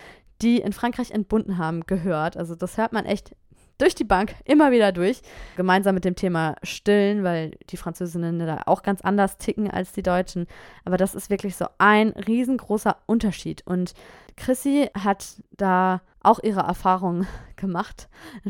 die 0.43 0.59
in 0.59 0.73
Frankreich 0.73 1.11
entbunden 1.11 1.59
haben, 1.59 1.85
gehört. 1.87 2.37
Also 2.37 2.55
das 2.55 2.77
hört 2.77 2.93
man 2.93 3.05
echt 3.05 3.35
durch 3.79 3.95
die 3.95 4.05
Bank 4.05 4.35
immer 4.45 4.73
wieder 4.73 4.93
durch. 4.93 5.23
Gemeinsam 5.57 5.95
mit 5.95 6.05
dem 6.05 6.17
Thema 6.17 6.57
Stillen, 6.63 7.23
weil 7.23 7.53
die 7.71 7.77
Französinnen 7.77 8.39
da 8.41 8.63
auch 8.67 8.83
ganz 8.83 9.01
anders 9.01 9.39
ticken 9.39 9.71
als 9.71 9.93
die 9.93 10.03
Deutschen. 10.03 10.47
Aber 10.85 10.97
das 10.97 11.15
ist 11.15 11.31
wirklich 11.31 11.57
so 11.57 11.67
ein 11.79 12.11
riesengroßer 12.11 12.97
Unterschied. 13.07 13.63
Und 13.67 13.95
Chrissy 14.37 14.91
hat 14.95 15.37
da 15.57 16.03
auch 16.21 16.41
ihre 16.43 16.61
Erfahrungen 16.61 17.27
gemacht, 17.57 18.09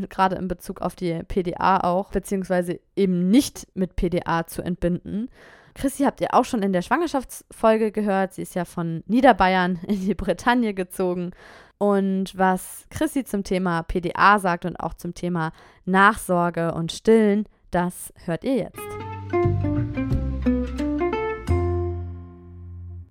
gerade 0.09 0.35
in 0.35 0.47
Bezug 0.47 0.81
auf 0.81 0.95
die 0.95 1.21
PDA 1.23 1.81
auch, 1.81 2.11
beziehungsweise 2.11 2.79
eben 2.95 3.29
nicht 3.29 3.67
mit 3.75 3.95
PDA 3.95 4.47
zu 4.47 4.61
entbinden. 4.61 5.29
Chrissy 5.79 6.03
habt 6.03 6.19
ihr 6.19 6.33
auch 6.33 6.43
schon 6.43 6.61
in 6.61 6.73
der 6.73 6.81
Schwangerschaftsfolge 6.81 7.93
gehört. 7.93 8.33
Sie 8.33 8.41
ist 8.41 8.53
ja 8.53 8.65
von 8.65 9.01
Niederbayern 9.07 9.79
in 9.87 10.01
die 10.01 10.13
Bretagne 10.13 10.73
gezogen. 10.73 11.31
Und 11.77 12.37
was 12.37 12.85
Chrissy 12.89 13.23
zum 13.23 13.45
Thema 13.45 13.83
PDA 13.83 14.39
sagt 14.39 14.65
und 14.65 14.75
auch 14.75 14.93
zum 14.93 15.13
Thema 15.13 15.53
Nachsorge 15.85 16.73
und 16.73 16.91
Stillen, 16.91 17.45
das 17.71 18.11
hört 18.25 18.43
ihr 18.43 18.55
jetzt. 18.55 18.79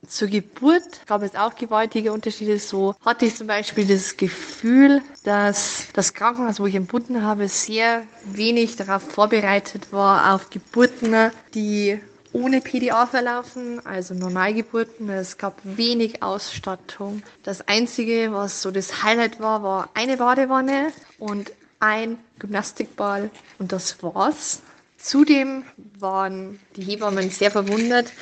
Zur 0.07 0.29
Geburt 0.29 1.07
gab 1.07 1.23
es 1.23 1.35
auch 1.35 1.55
gewaltige 1.55 2.12
Unterschiede. 2.12 2.59
So 2.59 2.95
hatte 3.03 3.25
ich 3.25 3.37
zum 3.37 3.47
Beispiel 3.47 3.87
das 3.87 4.19
Gefühl, 4.19 5.01
dass 5.25 5.89
das 5.95 6.12
Krankenhaus, 6.12 6.61
wo 6.61 6.66
ich 6.66 6.75
entbunden 6.75 7.23
habe, 7.23 7.49
sehr 7.49 8.05
wenig 8.27 8.77
darauf 8.77 9.03
vorbereitet 9.03 9.91
war 9.91 10.35
auf 10.35 10.51
Geburten, 10.51 11.31
die 11.55 12.01
ohne 12.33 12.61
PDA 12.61 13.07
verlaufen, 13.07 13.85
also 13.87 14.14
Normalgeburten. 14.14 15.09
Es 15.11 15.39
gab 15.39 15.61
wenig 15.64 16.22
Ausstattung. 16.22 17.22
Das 17.43 17.66
Einzige, 17.68 18.33
was 18.33 18.62
so 18.62 18.70
das 18.70 19.03
Highlight 19.03 19.41
war, 19.41 19.62
war 19.62 19.91
eine 19.95 20.16
Badewanne 20.16 20.93
und 21.18 21.53
ein 21.81 22.18
Gymnastikball 22.39 23.31
und 23.59 23.72
das 23.72 24.03
war's. 24.03 24.61
Zudem 24.99 25.64
waren 25.99 26.59
die 26.76 26.83
Hebammen 26.83 27.31
sehr 27.31 27.51
verwundert, 27.51 28.12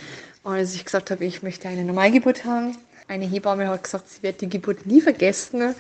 als 0.45 0.75
ich 0.75 0.85
gesagt 0.85 1.11
habe, 1.11 1.25
ich 1.25 1.43
möchte 1.43 1.69
eine 1.69 1.85
Normalgeburt 1.85 2.45
haben. 2.45 2.77
Eine 3.09 3.27
Hebamme 3.27 3.69
hat 3.69 3.85
gesagt, 3.85 4.09
sie 4.11 4.23
wird 4.23 4.41
die 4.41 4.49
Geburt 4.49 4.85
nie 4.87 5.01
vergessen 5.01 5.75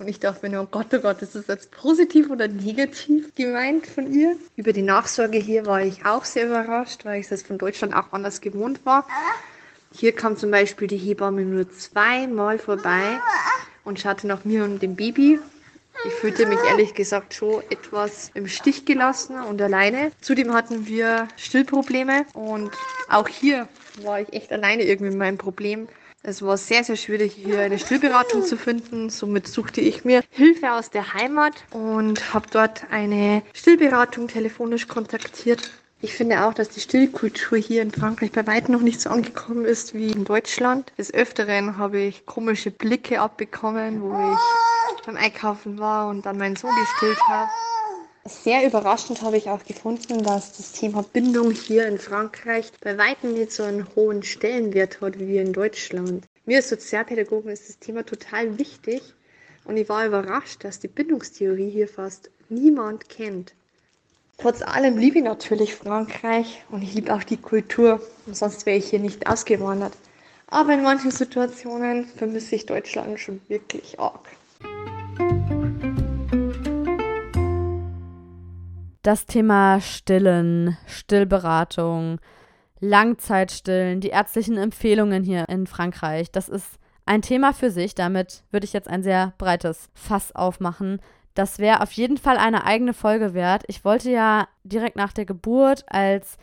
und 0.00 0.08
ich 0.08 0.18
dachte 0.18 0.46
mir 0.46 0.56
nur, 0.56 0.62
oh 0.64 0.68
Gott, 0.70 0.86
oh 0.94 0.98
Gott, 0.98 1.20
ist 1.20 1.34
das 1.34 1.46
jetzt 1.46 1.70
positiv 1.72 2.30
oder 2.30 2.48
negativ 2.48 3.34
gemeint 3.34 3.86
von 3.86 4.10
ihr? 4.12 4.34
Über 4.56 4.72
die 4.72 4.82
Nachsorge 4.82 5.36
hier 5.36 5.66
war 5.66 5.82
ich 5.82 6.06
auch 6.06 6.24
sehr 6.24 6.46
überrascht, 6.46 7.04
weil 7.04 7.20
ich 7.20 7.28
das 7.28 7.42
von 7.42 7.58
Deutschland 7.58 7.94
auch 7.94 8.10
anders 8.12 8.40
gewohnt 8.40 8.80
war. 8.86 9.06
Hier 9.92 10.12
kam 10.12 10.38
zum 10.38 10.50
Beispiel 10.50 10.88
die 10.88 10.96
Hebamme 10.96 11.42
nur 11.42 11.70
zweimal 11.70 12.58
vorbei 12.58 13.20
und 13.84 14.00
schaute 14.00 14.26
nach 14.26 14.44
mir 14.46 14.64
und 14.64 14.80
dem 14.80 14.96
Baby. 14.96 15.38
Ich 16.06 16.14
fühlte 16.14 16.46
mich 16.46 16.58
ehrlich 16.66 16.94
gesagt 16.94 17.34
schon 17.34 17.62
etwas 17.68 18.30
im 18.32 18.48
Stich 18.48 18.86
gelassen 18.86 19.38
und 19.38 19.60
alleine. 19.60 20.12
Zudem 20.22 20.54
hatten 20.54 20.86
wir 20.86 21.28
Stillprobleme 21.36 22.24
und 22.32 22.70
auch 23.10 23.28
hier 23.28 23.68
war 24.02 24.22
ich 24.22 24.32
echt 24.32 24.50
alleine 24.50 24.84
irgendwie 24.84 25.10
mit 25.10 25.18
meinem 25.18 25.36
Problem. 25.36 25.88
Es 26.22 26.42
war 26.42 26.58
sehr, 26.58 26.84
sehr 26.84 26.96
schwierig, 26.96 27.32
hier 27.32 27.60
eine 27.60 27.78
Stillberatung 27.78 28.44
zu 28.44 28.58
finden. 28.58 29.08
Somit 29.08 29.48
suchte 29.48 29.80
ich 29.80 30.04
mir 30.04 30.22
Hilfe 30.28 30.72
aus 30.72 30.90
der 30.90 31.14
Heimat 31.14 31.54
und 31.70 32.34
habe 32.34 32.46
dort 32.50 32.84
eine 32.90 33.42
Stillberatung 33.54 34.28
telefonisch 34.28 34.86
kontaktiert. 34.86 35.70
Ich 36.02 36.12
finde 36.14 36.44
auch, 36.44 36.52
dass 36.52 36.68
die 36.68 36.80
Stillkultur 36.80 37.56
hier 37.56 37.80
in 37.80 37.90
Frankreich 37.90 38.32
bei 38.32 38.46
weitem 38.46 38.74
noch 38.74 38.82
nicht 38.82 39.00
so 39.00 39.08
angekommen 39.08 39.64
ist 39.64 39.94
wie 39.94 40.10
in 40.10 40.24
Deutschland. 40.24 40.92
Des 40.98 41.12
Öfteren 41.12 41.78
habe 41.78 42.00
ich 42.00 42.26
komische 42.26 42.70
Blicke 42.70 43.20
abbekommen, 43.20 44.02
wo 44.02 44.12
ich 44.32 45.06
beim 45.06 45.16
Einkaufen 45.16 45.78
war 45.78 46.08
und 46.08 46.26
dann 46.26 46.36
meinen 46.36 46.56
Sohn 46.56 46.74
gestillt 46.74 47.18
habe. 47.28 47.48
Sehr 48.30 48.66
überraschend 48.66 49.20
habe 49.20 49.36
ich 49.36 49.50
auch 49.50 49.62
gefunden, 49.64 50.22
dass 50.22 50.56
das 50.56 50.72
Thema 50.72 51.02
Bindung 51.02 51.50
hier 51.50 51.86
in 51.86 51.98
Frankreich 51.98 52.72
bei 52.80 52.96
weitem 52.96 53.34
nicht 53.34 53.52
so 53.52 53.64
einen 53.64 53.86
hohen 53.94 54.22
Stellenwert 54.22 55.02
hat 55.02 55.18
wie 55.18 55.36
in 55.36 55.52
Deutschland. 55.52 56.24
Mir 56.46 56.56
als 56.56 56.70
Sozialpädagogen 56.70 57.50
ist 57.50 57.68
das 57.68 57.78
Thema 57.78 58.06
total 58.06 58.58
wichtig 58.58 59.02
und 59.66 59.76
ich 59.76 59.90
war 59.90 60.06
überrascht, 60.06 60.64
dass 60.64 60.78
die 60.78 60.88
Bindungstheorie 60.88 61.68
hier 61.68 61.86
fast 61.86 62.30
niemand 62.48 63.10
kennt. 63.10 63.52
Trotz 64.38 64.62
allem 64.62 64.96
liebe 64.96 65.18
ich 65.18 65.24
natürlich 65.24 65.74
Frankreich 65.74 66.64
und 66.70 66.82
ich 66.82 66.94
liebe 66.94 67.12
auch 67.12 67.24
die 67.24 67.36
Kultur, 67.36 68.00
sonst 68.32 68.64
wäre 68.64 68.78
ich 68.78 68.88
hier 68.88 69.00
nicht 69.00 69.26
ausgewandert. 69.26 69.92
Aber 70.46 70.72
in 70.72 70.82
manchen 70.82 71.10
Situationen 71.10 72.06
vermisse 72.06 72.54
ich 72.54 72.64
Deutschland 72.64 73.20
schon 73.20 73.42
wirklich 73.48 74.00
arg. 74.00 74.26
Das 79.02 79.26
Thema 79.26 79.80
Stillen, 79.80 80.76
Stillberatung, 80.86 82.20
Langzeitstillen, 82.80 84.00
die 84.00 84.08
ärztlichen 84.08 84.56
Empfehlungen 84.56 85.22
hier 85.22 85.48
in 85.48 85.66
Frankreich, 85.66 86.30
das 86.30 86.48
ist 86.48 86.78
ein 87.10 87.22
Thema 87.22 87.52
für 87.52 87.70
sich. 87.70 87.94
Damit 87.94 88.44
würde 88.50 88.64
ich 88.64 88.72
jetzt 88.72 88.88
ein 88.88 89.02
sehr 89.02 89.32
breites 89.36 89.90
Fass 89.94 90.34
aufmachen. 90.34 91.00
Das 91.34 91.58
wäre 91.58 91.82
auf 91.82 91.92
jeden 91.92 92.18
Fall 92.18 92.36
eine 92.36 92.64
eigene 92.64 92.94
Folge 92.94 93.34
wert. 93.34 93.64
Ich 93.66 93.84
wollte 93.84 94.10
ja 94.10 94.48
direkt 94.62 94.96
nach 94.96 95.12
der 95.12 95.24
Geburt, 95.24 95.84
als 95.88 96.36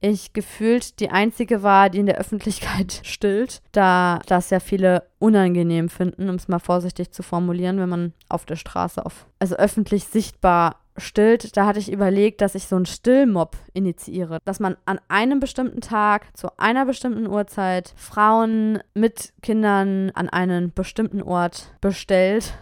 ich 0.00 0.32
gefühlt 0.32 1.00
die 1.00 1.10
einzige 1.10 1.62
war, 1.62 1.90
die 1.90 1.98
in 1.98 2.06
der 2.06 2.18
Öffentlichkeit 2.18 3.00
stillt, 3.04 3.62
da 3.72 4.20
das 4.26 4.50
ja 4.50 4.60
viele 4.60 5.04
unangenehm 5.18 5.88
finden, 5.88 6.28
um 6.28 6.36
es 6.36 6.48
mal 6.48 6.60
vorsichtig 6.60 7.12
zu 7.12 7.22
formulieren, 7.22 7.78
wenn 7.78 7.88
man 7.88 8.12
auf 8.28 8.44
der 8.44 8.56
Straße 8.56 9.04
auf, 9.04 9.26
also 9.38 9.56
öffentlich 9.56 10.04
sichtbar 10.04 10.80
stillt, 11.00 11.56
da 11.56 11.66
hatte 11.66 11.78
ich 11.78 11.92
überlegt, 11.92 12.40
dass 12.40 12.54
ich 12.54 12.66
so 12.66 12.76
einen 12.76 12.86
Stillmob 12.86 13.56
initiiere, 13.72 14.38
dass 14.44 14.60
man 14.60 14.76
an 14.84 15.00
einem 15.08 15.40
bestimmten 15.40 15.80
Tag 15.80 16.36
zu 16.36 16.58
einer 16.58 16.86
bestimmten 16.86 17.26
Uhrzeit 17.26 17.92
Frauen 17.96 18.80
mit 18.94 19.32
Kindern 19.42 20.10
an 20.14 20.28
einen 20.28 20.72
bestimmten 20.72 21.22
Ort 21.22 21.72
bestellt. 21.80 22.54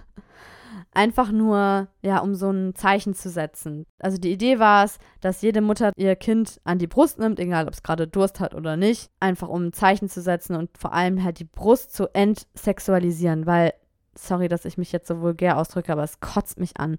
Einfach 0.93 1.31
nur, 1.31 1.89
ja, 2.01 2.21
um 2.21 2.35
so 2.35 2.51
ein 2.51 2.75
Zeichen 2.75 3.13
zu 3.13 3.29
setzen. 3.29 3.85
Also 3.99 4.17
die 4.17 4.33
Idee 4.33 4.59
war 4.59 4.85
es, 4.85 4.99
dass 5.21 5.43
jede 5.43 5.61
Mutter 5.61 5.93
ihr 5.95 6.17
Kind 6.17 6.59
an 6.65 6.79
die 6.79 6.87
Brust 6.87 7.19
nimmt, 7.19 7.39
egal 7.39 7.67
ob 7.67 7.75
es 7.75 7.83
gerade 7.83 8.09
Durst 8.09 8.41
hat 8.41 8.55
oder 8.55 8.79
nicht, 8.79 9.11
einfach 9.21 9.49
um 9.49 9.67
ein 9.67 9.73
Zeichen 9.75 10.09
zu 10.09 10.23
setzen 10.23 10.57
und 10.57 10.71
vor 10.79 10.95
allem 10.95 11.23
halt 11.23 11.39
die 11.39 11.45
Brust 11.45 11.95
zu 11.95 12.09
entsexualisieren, 12.15 13.45
weil 13.45 13.75
sorry, 14.17 14.49
dass 14.49 14.65
ich 14.65 14.79
mich 14.79 14.93
jetzt 14.93 15.09
so 15.09 15.21
vulgär 15.21 15.59
ausdrücke, 15.59 15.93
aber 15.93 16.03
es 16.05 16.21
kotzt 16.21 16.59
mich 16.59 16.79
an 16.79 16.97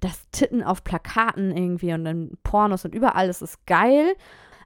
das 0.00 0.28
Titten 0.30 0.62
auf 0.62 0.84
Plakaten 0.84 1.56
irgendwie 1.56 1.92
und 1.92 2.06
in 2.06 2.36
Pornos 2.42 2.84
und 2.84 2.94
überall, 2.94 3.26
das 3.26 3.42
ist 3.42 3.66
geil. 3.66 4.14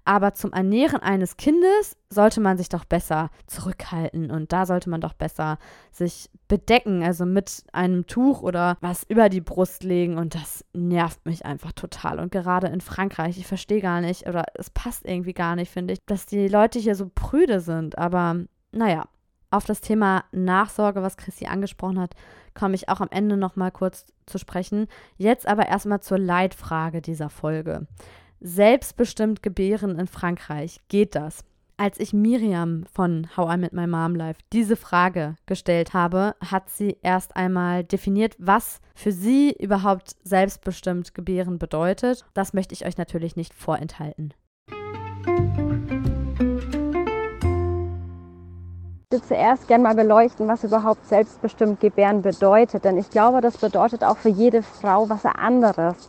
Aber 0.05 0.33
zum 0.33 0.53
Ernähren 0.53 1.01
eines 1.01 1.37
Kindes 1.37 1.97
sollte 2.09 2.41
man 2.41 2.57
sich 2.57 2.71
doch 2.71 2.85
besser 2.85 3.31
zurückhalten 3.47 4.31
und 4.31 4.51
da 4.51 4.65
sollte 4.65 4.89
man 4.89 5.03
doch 5.03 5.13
besser 5.13 5.59
sich 5.93 6.31
bedecken, 6.49 7.03
also 7.05 7.27
mit 7.27 7.65
einem 7.73 8.07
Tuch 8.07 8.43
oder 8.43 8.79
was 8.81 9.05
über 9.05 9.29
die 9.29 9.43
Brust 9.43 9.85
legen 9.85 10.17
und 10.17 10.35
das 10.35 10.65
nervt 10.73 11.25
mich 11.27 11.45
einfach 11.45 11.73
total. 11.73 12.19
Und 12.19 12.33
gerade 12.33 12.69
in 12.69 12.81
Frankreich, 12.81 13.37
ich 13.39 13.47
verstehe 13.47 13.83
gar 13.83 14.01
nicht 14.01 14.27
oder 14.27 14.45
es 14.55 14.71
passt 14.71 15.05
irgendwie 15.05 15.35
gar 15.35 15.55
nicht, 15.55 15.71
finde 15.71 15.93
ich, 15.93 16.01
dass 16.07 16.25
die 16.25 16.49
Leute 16.49 16.79
hier 16.79 16.95
so 16.95 17.11
prüde 17.15 17.61
sind. 17.61 17.99
Aber 17.99 18.37
naja, 18.73 19.05
auf 19.51 19.65
das 19.65 19.81
Thema 19.81 20.25
Nachsorge, 20.33 21.03
was 21.03 21.17
Chrissy 21.17 21.47
angesprochen 21.47 22.01
hat, 22.01 22.15
komme 22.55 22.75
ich 22.75 22.89
auch 22.89 23.01
am 23.01 23.09
Ende 23.11 23.37
noch 23.37 23.57
mal 23.57 23.71
kurz 23.71 24.07
zu 24.27 24.39
sprechen. 24.39 24.87
Jetzt 25.17 25.47
aber 25.47 25.67
erstmal 25.67 26.01
zur 26.01 26.19
Leitfrage 26.19 27.03
dieser 27.03 27.31
Folge. 27.31 27.87
Selbstbestimmt 28.41 29.43
gebären 29.43 29.99
in 29.99 30.07
Frankreich, 30.07 30.81
geht 30.89 31.15
das? 31.15 31.45
Als 31.77 31.99
ich 31.99 32.13
Miriam 32.13 32.85
von 32.93 33.27
How 33.37 33.55
I 33.55 33.57
Met 33.57 33.73
My 33.73 33.87
Mom 33.87 34.15
Life 34.15 34.41
diese 34.53 34.77
Frage 34.77 35.37
gestellt 35.47 35.95
habe, 35.95 36.35
hat 36.45 36.69
sie 36.69 36.99
erst 37.01 37.37
einmal 37.37 37.85
definiert, 37.85 38.37
was 38.39 38.83
für 38.95 39.13
sie 39.13 39.53
überhaupt 39.59 40.15
selbstbestimmt 40.23 41.15
gebären 41.15 41.59
bedeutet. 41.59 42.27
Das 42.35 42.53
möchte 42.53 42.75
ich 42.75 42.85
euch 42.85 42.99
natürlich 42.99 43.35
nicht 43.35 43.55
vorenthalten. 43.55 44.35
Zuerst 49.23 49.69
gerne 49.69 49.85
mal 49.85 49.95
beleuchten, 49.95 50.49
was 50.49 50.65
überhaupt 50.65 51.07
selbstbestimmt 51.07 51.81
gebären 51.81 52.23
bedeutet. 52.23 52.85
Denn 52.85 52.99
ich 52.99 53.11
glaube, 53.11 53.41
das 53.41 53.59
bedeutet 53.59 54.05
auch 54.05 54.17
für 54.17 54.29
jede 54.29 54.63
Frau 54.63 55.09
was 55.09 55.25
anderes. 55.25 56.09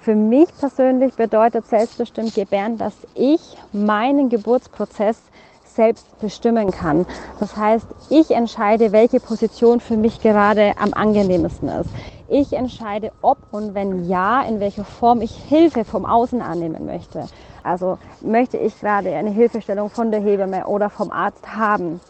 Für 0.00 0.14
mich 0.14 0.48
persönlich 0.58 1.14
bedeutet 1.14 1.66
selbstbestimmt 1.66 2.34
gebären, 2.34 2.78
dass 2.78 2.94
ich 3.14 3.58
meinen 3.72 4.28
Geburtsprozess 4.28 5.20
selbst 5.64 6.18
bestimmen 6.20 6.70
kann. 6.70 7.06
Das 7.40 7.56
heißt, 7.56 7.86
ich 8.10 8.30
entscheide, 8.30 8.92
welche 8.92 9.20
Position 9.20 9.80
für 9.80 9.96
mich 9.96 10.20
gerade 10.20 10.72
am 10.78 10.94
angenehmsten 10.94 11.68
ist. 11.68 11.90
Ich 12.28 12.52
entscheide, 12.52 13.12
ob 13.22 13.38
und 13.52 13.74
wenn 13.74 14.08
ja, 14.08 14.42
in 14.42 14.60
welcher 14.60 14.84
Form 14.84 15.20
ich 15.20 15.32
Hilfe 15.32 15.84
vom 15.84 16.04
Außen 16.04 16.42
annehmen 16.42 16.84
möchte. 16.84 17.26
Also 17.62 17.98
möchte 18.20 18.56
ich 18.56 18.78
gerade 18.80 19.14
eine 19.14 19.30
Hilfestellung 19.30 19.88
von 19.90 20.10
der 20.10 20.20
Hebamme 20.20 20.66
oder 20.66 20.90
vom 20.90 21.10
Arzt 21.10 21.56
haben 21.56 22.00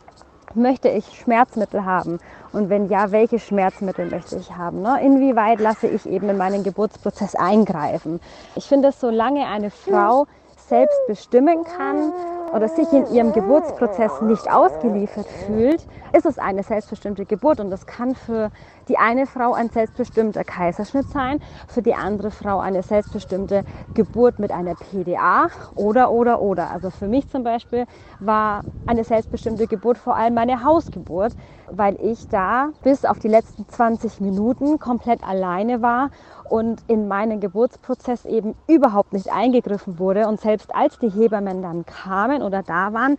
möchte 0.55 0.88
ich 0.88 1.05
Schmerzmittel 1.20 1.84
haben? 1.84 2.18
Und 2.53 2.70
wenn 2.70 2.88
ja, 2.88 3.11
welche 3.11 3.38
Schmerzmittel 3.38 4.11
möchte 4.11 4.36
ich 4.36 4.57
haben? 4.57 4.82
Ne? 4.82 5.01
Inwieweit 5.03 5.61
lasse 5.61 5.88
ich 5.88 6.07
eben 6.07 6.28
in 6.28 6.36
meinen 6.36 6.64
Geburtsprozess 6.64 7.34
eingreifen? 7.34 8.20
Ich 8.57 8.64
finde, 8.64 8.92
solange 8.92 9.46
eine 9.46 9.70
Frau 9.70 10.26
selbst 10.57 10.99
bestimmen 11.07 11.64
kann 11.64 12.12
oder 12.53 12.68
sich 12.68 12.92
in 12.92 13.07
ihrem 13.12 13.32
Geburtsprozess 13.32 14.22
nicht 14.22 14.51
ausgeliefert 14.51 15.26
fühlt, 15.46 15.86
ist 16.12 16.26
es 16.26 16.38
eine 16.38 16.62
selbstbestimmte 16.62 17.26
Geburt. 17.26 17.61
Und 17.61 17.70
das 17.70 17.86
kann 17.86 18.14
für 18.14 18.51
die 18.88 18.99
eine 18.99 19.26
Frau 19.26 19.53
ein 19.53 19.70
selbstbestimmter 19.70 20.44
Kaiserschnitt 20.44 21.09
sein, 21.09 21.38
für 21.66 21.82
die 21.82 21.94
andere 21.94 22.30
Frau 22.30 22.59
eine 22.59 22.82
selbstbestimmte 22.82 23.64
Geburt 23.94 24.38
mit 24.38 24.51
einer 24.53 24.74
PDA 24.74 25.49
oder, 25.74 26.11
oder, 26.11 26.40
oder. 26.40 26.70
Also 26.70 26.90
für 26.90 27.09
mich 27.09 27.28
zum 27.28 27.44
Beispiel 27.44 27.86
war 28.18 28.64
eine 28.88 29.05
selbstbestimmte 29.05 29.66
Geburt 29.66 29.99
vor 29.99 30.16
allem 30.16 30.34
meine 30.34 30.64
Hausgeburt, 30.64 31.34
weil 31.70 31.96
ich 32.01 32.26
da 32.28 32.70
bis 32.82 33.05
auf 33.05 33.18
die 33.18 33.28
letzten 33.28 33.68
20 33.68 34.20
Minuten 34.20 34.78
komplett 34.78 35.22
alleine 35.22 35.82
war 35.82 36.11
und 36.49 36.82
in 36.88 37.09
meinen 37.09 37.40
Geburtsprozess 37.40 38.24
eben 38.24 38.55
überhaupt 38.66 39.12
nicht 39.12 39.30
eingegriffen 39.32 39.99
wurde. 39.99 40.28
Und 40.28 40.40
selbst 40.40 40.74
als 40.74 40.99
die 40.99 41.11
Hebammen 41.11 41.62
dann 41.62 41.84
kamen 41.86 42.42
oder 42.42 42.62
da 42.62 42.92
waren, 42.92 43.16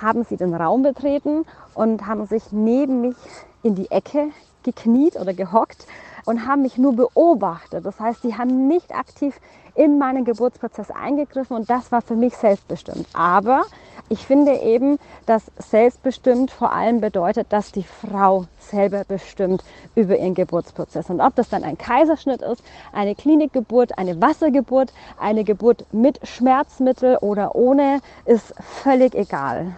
haben 0.00 0.24
sie 0.24 0.36
den 0.36 0.54
Raum 0.54 0.82
betreten 0.82 1.44
und 1.74 2.06
haben 2.06 2.26
sich 2.26 2.50
neben 2.50 3.00
mich 3.02 3.16
in 3.62 3.74
die 3.74 3.90
Ecke 3.90 4.28
gekniet 4.62 5.16
oder 5.16 5.34
gehockt 5.34 5.86
und 6.24 6.46
haben 6.46 6.62
mich 6.62 6.78
nur 6.78 6.94
beobachtet. 6.94 7.84
Das 7.84 7.98
heißt, 8.00 8.22
sie 8.22 8.36
haben 8.36 8.68
nicht 8.68 8.94
aktiv 8.94 9.38
in 9.74 9.98
meinen 9.98 10.24
Geburtsprozess 10.24 10.90
eingegriffen 10.90 11.56
und 11.56 11.70
das 11.70 11.92
war 11.92 12.02
für 12.02 12.14
mich 12.14 12.36
selbstbestimmt. 12.36 13.06
Aber 13.12 13.62
ich 14.08 14.26
finde 14.26 14.56
eben, 14.56 14.98
dass 15.26 15.50
selbstbestimmt 15.56 16.50
vor 16.50 16.72
allem 16.72 17.00
bedeutet, 17.00 17.46
dass 17.50 17.72
die 17.72 17.82
Frau 17.82 18.44
selber 18.58 19.04
bestimmt 19.04 19.64
über 19.94 20.18
ihren 20.18 20.34
Geburtsprozess. 20.34 21.08
Und 21.08 21.20
ob 21.20 21.34
das 21.34 21.48
dann 21.48 21.64
ein 21.64 21.78
Kaiserschnitt 21.78 22.42
ist, 22.42 22.62
eine 22.92 23.14
Klinikgeburt, 23.14 23.96
eine 23.98 24.20
Wassergeburt, 24.20 24.92
eine 25.18 25.44
Geburt 25.44 25.86
mit 25.92 26.20
Schmerzmittel 26.26 27.16
oder 27.22 27.54
ohne, 27.54 28.00
ist 28.26 28.52
völlig 28.82 29.14
egal. 29.14 29.74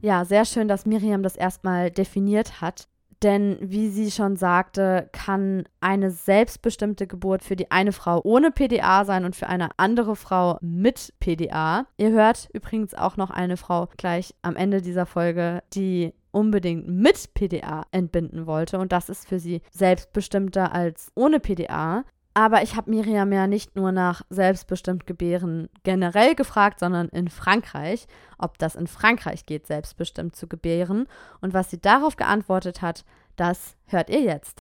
Ja, 0.00 0.24
sehr 0.24 0.44
schön, 0.44 0.66
dass 0.66 0.86
Miriam 0.86 1.22
das 1.22 1.36
erstmal 1.36 1.90
definiert 1.90 2.60
hat. 2.60 2.88
Denn 3.22 3.56
wie 3.60 3.88
sie 3.88 4.10
schon 4.10 4.36
sagte, 4.36 5.08
kann 5.12 5.64
eine 5.80 6.10
selbstbestimmte 6.10 7.06
Geburt 7.06 7.44
für 7.44 7.54
die 7.54 7.70
eine 7.70 7.92
Frau 7.92 8.20
ohne 8.24 8.50
PDA 8.50 9.04
sein 9.04 9.24
und 9.24 9.36
für 9.36 9.46
eine 9.46 9.70
andere 9.76 10.16
Frau 10.16 10.58
mit 10.60 11.12
PDA. 11.20 11.86
Ihr 11.98 12.10
hört 12.10 12.48
übrigens 12.52 12.94
auch 12.94 13.16
noch 13.16 13.30
eine 13.30 13.56
Frau 13.56 13.88
gleich 13.96 14.34
am 14.42 14.56
Ende 14.56 14.82
dieser 14.82 15.06
Folge, 15.06 15.62
die 15.72 16.12
unbedingt 16.32 16.88
mit 16.88 17.34
PDA 17.34 17.84
entbinden 17.92 18.46
wollte. 18.46 18.78
Und 18.78 18.90
das 18.90 19.08
ist 19.08 19.28
für 19.28 19.38
sie 19.38 19.62
selbstbestimmter 19.70 20.72
als 20.72 21.12
ohne 21.14 21.38
PDA. 21.38 22.04
Aber 22.34 22.62
ich 22.62 22.76
habe 22.76 22.90
Miriam 22.90 23.30
ja 23.30 23.46
nicht 23.46 23.76
nur 23.76 23.92
nach 23.92 24.22
selbstbestimmt 24.30 25.06
gebären 25.06 25.68
generell 25.82 26.34
gefragt, 26.34 26.80
sondern 26.80 27.08
in 27.08 27.28
Frankreich, 27.28 28.06
ob 28.38 28.58
das 28.58 28.74
in 28.74 28.86
Frankreich 28.86 29.44
geht, 29.44 29.66
selbstbestimmt 29.66 30.34
zu 30.34 30.48
gebären. 30.48 31.08
Und 31.42 31.52
was 31.52 31.70
sie 31.70 31.78
darauf 31.78 32.16
geantwortet 32.16 32.80
hat, 32.80 33.04
das 33.36 33.76
hört 33.86 34.08
ihr 34.08 34.22
jetzt. 34.22 34.60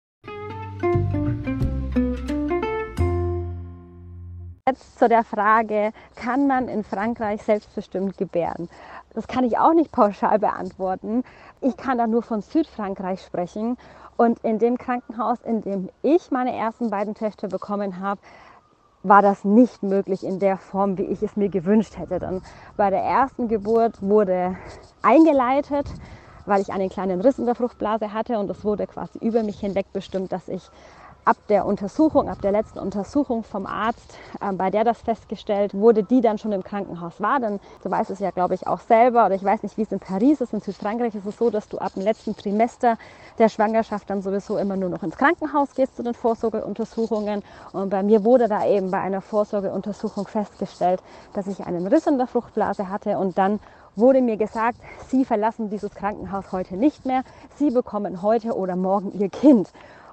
Jetzt 4.68 5.00
zu 5.00 5.08
der 5.08 5.24
Frage, 5.24 5.92
kann 6.16 6.48
man 6.48 6.68
in 6.68 6.84
Frankreich 6.84 7.42
selbstbestimmt 7.42 8.18
gebären? 8.18 8.70
Das 9.14 9.28
kann 9.28 9.46
ich 9.46 9.58
auch 9.58 9.74
nicht 9.74 9.92
pauschal 9.92 10.40
beantworten. 10.40 11.24
Ich 11.62 11.78
kann 11.78 11.98
da 11.98 12.06
nur 12.06 12.22
von 12.22 12.42
Südfrankreich 12.42 13.22
sprechen 13.22 13.78
und 14.22 14.38
in 14.44 14.60
dem 14.60 14.78
Krankenhaus, 14.78 15.40
in 15.42 15.64
dem 15.64 15.90
ich 16.04 16.30
meine 16.30 16.56
ersten 16.56 16.92
beiden 16.92 17.16
Töchter 17.16 17.48
bekommen 17.48 18.00
habe, 18.00 18.22
war 19.02 19.24
das 19.24 19.44
nicht 19.44 19.82
möglich 19.82 20.24
in 20.24 20.38
der 20.38 20.58
Form, 20.58 21.00
wie 21.00 21.06
ich 21.06 21.24
es 21.24 21.36
mir 21.36 21.50
gewünscht 21.50 21.98
hätte. 21.98 22.20
Dann 22.20 22.44
bei 22.78 22.92
der 22.92 23.02
ersten 23.02 23.48
Geburt 23.48 24.00
wurde 24.00 24.56
eingeleitet, 25.02 25.88
weil 26.46 26.62
ich 26.62 26.72
einen 26.72 26.90
kleinen 26.90 27.20
Riss 27.20 27.40
in 27.40 27.48
der 27.48 27.56
Fruchtblase 27.56 28.14
hatte 28.14 28.38
und 28.38 28.48
es 28.52 28.64
wurde 28.64 28.86
quasi 28.86 29.18
über 29.18 29.42
mich 29.42 29.60
hinweg 29.60 29.88
bestimmt, 29.92 30.32
dass 30.32 30.48
ich 30.50 30.70
ab 31.26 31.38
der 31.50 31.66
Untersuchung, 31.66 32.30
ab 32.30 32.42
der 32.42 32.52
letzten 32.52 32.80
Untersuchung 32.80 33.44
vom 33.44 33.66
Arzt, 33.66 34.18
äh, 34.40 34.52
bei 34.54 34.70
der 34.70 34.84
das 34.84 35.02
festgestellt 35.02 35.74
wurde, 35.74 36.04
die 36.04 36.22
dann 36.22 36.38
schon 36.38 36.52
im 36.52 36.64
Krankenhaus 36.64 37.22
war. 37.22 37.40
Denn 37.40 37.60
du 37.84 37.92
weißt 37.92 38.10
es 38.10 38.20
ja, 38.20 38.32
glaube 38.32 38.56
ich, 38.56 38.68
auch 38.68 38.80
selber, 38.80 39.26
oder 39.26 39.36
ich 39.36 39.44
weiß 39.44 39.64
nicht, 39.64 39.78
wie 39.78 39.84
es 39.84 39.92
in 39.92 40.00
Paris 40.00 40.42
ist, 40.42 40.54
in 40.54 40.62
Südfrankreich 40.62 41.16
ist 41.16 41.26
es 41.26 41.38
so, 41.38 41.50
dass 41.50 41.68
du 41.70 41.78
ab 41.78 41.94
dem 41.94 42.04
letzten 42.04 42.36
Trimester 42.36 42.98
der 43.38 43.50
Schwangerschaft 43.50 44.10
dann 44.10 44.22
sowieso 44.22 44.58
immer 44.58 44.76
nur 44.76 44.90
noch 44.90 45.04
ins 45.04 45.18
Krankenhaus 45.18 45.76
gehst 45.76 45.96
zu 45.96 46.04
den 46.04 46.14
Vorsorgeuntersuchungen. 46.14 47.44
Und 47.74 47.90
bei 47.90 48.04
mir 48.04 48.24
wurde 48.24 48.48
da 48.48 48.66
eben 48.66 48.92
bei 48.92 49.00
einer 49.00 49.22
Vorsorgeuntersuchung 49.22 50.28
festgestellt, 50.28 51.02
dass 51.34 51.48
ich 51.48 51.62
einen 51.62 51.88
Riss 51.88 52.08
in 52.08 52.18
der 52.18 52.28
Fruchtblase 52.28 52.90
hatte 52.90 53.18
und 53.18 53.38
dann 53.38 53.60
wurde 53.96 54.22
mir 54.22 54.38
gesagt, 54.38 54.78
Sie 55.10 55.26
verlassen 55.26 55.70
dieses 55.70 55.94
Krankenhaus 55.94 56.52
heute 56.52 56.78
nicht 56.78 57.06
mehr, 57.06 57.24
Sie 57.56 57.72
bekommen 57.72 58.22
heute 58.22 58.56
oder 58.56 58.76
morgen 58.76 59.12
Ihr 59.20 59.30
Kind. 59.30 59.70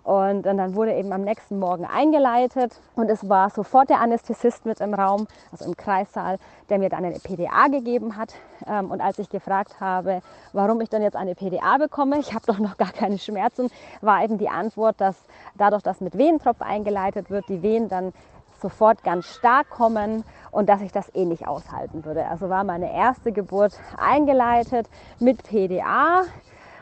Und 0.09 0.45
dann 0.45 0.75
wurde 0.75 0.95
eben 0.95 1.13
am 1.13 1.21
nächsten 1.21 1.59
Morgen 1.59 1.85
eingeleitet 1.85 2.81
und 2.97 3.11
es 3.11 3.29
war 3.29 3.51
sofort 3.51 3.91
der 3.91 4.01
Anästhesist 4.01 4.65
mit 4.65 4.81
im 4.81 4.95
Raum, 4.95 5.27
also 5.53 5.67
im 5.67 5.77
Kreissaal, 5.77 6.39
der 6.71 6.79
mir 6.79 6.89
dann 6.89 7.05
eine 7.05 7.19
PDA 7.19 7.69
gegeben 7.69 8.17
hat. 8.17 8.33
Ähm, 8.67 8.91
und 8.91 9.03
als 9.03 9.19
ich 9.19 9.29
gefragt 9.29 9.83
habe, 9.83 10.23
warum 10.55 10.81
ich 10.81 10.89
dann 10.89 11.03
jetzt 11.03 11.15
eine 11.15 11.35
PDA 11.35 11.77
bekomme, 11.77 12.19
ich 12.21 12.33
habe 12.33 12.47
doch 12.47 12.59
noch 12.59 12.79
gar 12.79 12.91
keine 12.91 13.19
Schmerzen, 13.19 13.69
war 14.01 14.25
eben 14.25 14.39
die 14.39 14.49
Antwort, 14.49 14.99
dass 14.99 15.15
dadurch, 15.59 15.83
dass 15.83 16.01
mit 16.01 16.17
Wehentropf 16.17 16.63
eingeleitet 16.63 17.29
wird, 17.29 17.47
die 17.51 17.61
Wehen 17.61 17.91
dann 17.91 18.15
sofort 18.63 19.05
ganz 19.05 19.27
stark 19.27 19.69
kommen 19.69 20.25
und 20.51 20.71
dass 20.71 20.81
ich 20.81 20.91
das 20.91 21.15
eh 21.15 21.27
nicht 21.27 21.47
aushalten 21.47 22.07
würde. 22.07 22.27
Also 22.29 22.49
war 22.49 22.65
meine 22.65 22.95
erste 22.95 23.31
Geburt 23.31 23.79
eingeleitet 23.99 24.89
mit 25.19 25.43
PDA 25.43 26.23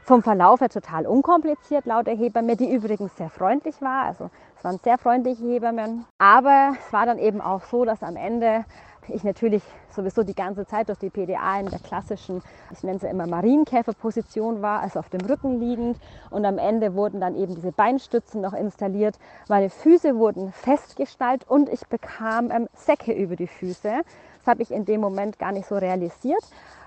vom 0.06 0.22
Verlauf 0.22 0.60
her 0.60 0.68
total 0.68 1.04
unkompliziert 1.04 1.84
laut 1.84 2.06
der 2.06 2.14
Hebamme, 2.14 2.56
die 2.56 2.72
übrigens 2.72 3.16
sehr 3.16 3.28
freundlich 3.28 3.82
war. 3.82 4.04
Also 4.04 4.30
es 4.56 4.62
waren 4.62 4.78
sehr 4.78 4.98
freundliche 4.98 5.44
Hebammen. 5.44 6.04
Aber 6.18 6.74
es 6.78 6.92
war 6.92 7.06
dann 7.06 7.18
eben 7.18 7.40
auch 7.40 7.62
so, 7.64 7.84
dass 7.84 8.04
am 8.04 8.14
Ende 8.14 8.64
ich 9.08 9.24
natürlich 9.24 9.62
sowieso 9.90 10.22
die 10.22 10.34
ganze 10.34 10.64
Zeit 10.64 10.88
durch 10.88 10.98
die 10.98 11.10
PDA 11.10 11.58
in 11.58 11.70
der 11.70 11.80
klassischen, 11.80 12.42
ich 12.72 12.84
nenne 12.84 13.00
sie 13.00 13.08
immer 13.08 13.26
Marienkäferposition 13.26 14.62
war, 14.62 14.80
also 14.80 15.00
auf 15.00 15.08
dem 15.08 15.22
Rücken 15.22 15.58
liegend. 15.58 15.98
Und 16.30 16.44
am 16.44 16.58
Ende 16.58 16.94
wurden 16.94 17.20
dann 17.20 17.34
eben 17.34 17.56
diese 17.56 17.72
Beinstützen 17.72 18.40
noch 18.40 18.52
installiert. 18.52 19.18
Meine 19.48 19.70
Füße 19.70 20.16
wurden 20.16 20.52
festgestellt 20.52 21.44
und 21.48 21.68
ich 21.68 21.84
bekam 21.88 22.52
ähm, 22.52 22.68
Säcke 22.74 23.12
über 23.12 23.34
die 23.34 23.48
Füße. 23.48 24.02
Das 24.38 24.46
habe 24.46 24.62
ich 24.62 24.70
in 24.70 24.84
dem 24.84 25.00
Moment 25.00 25.40
gar 25.40 25.50
nicht 25.50 25.66
so 25.66 25.76
realisiert. 25.76 26.44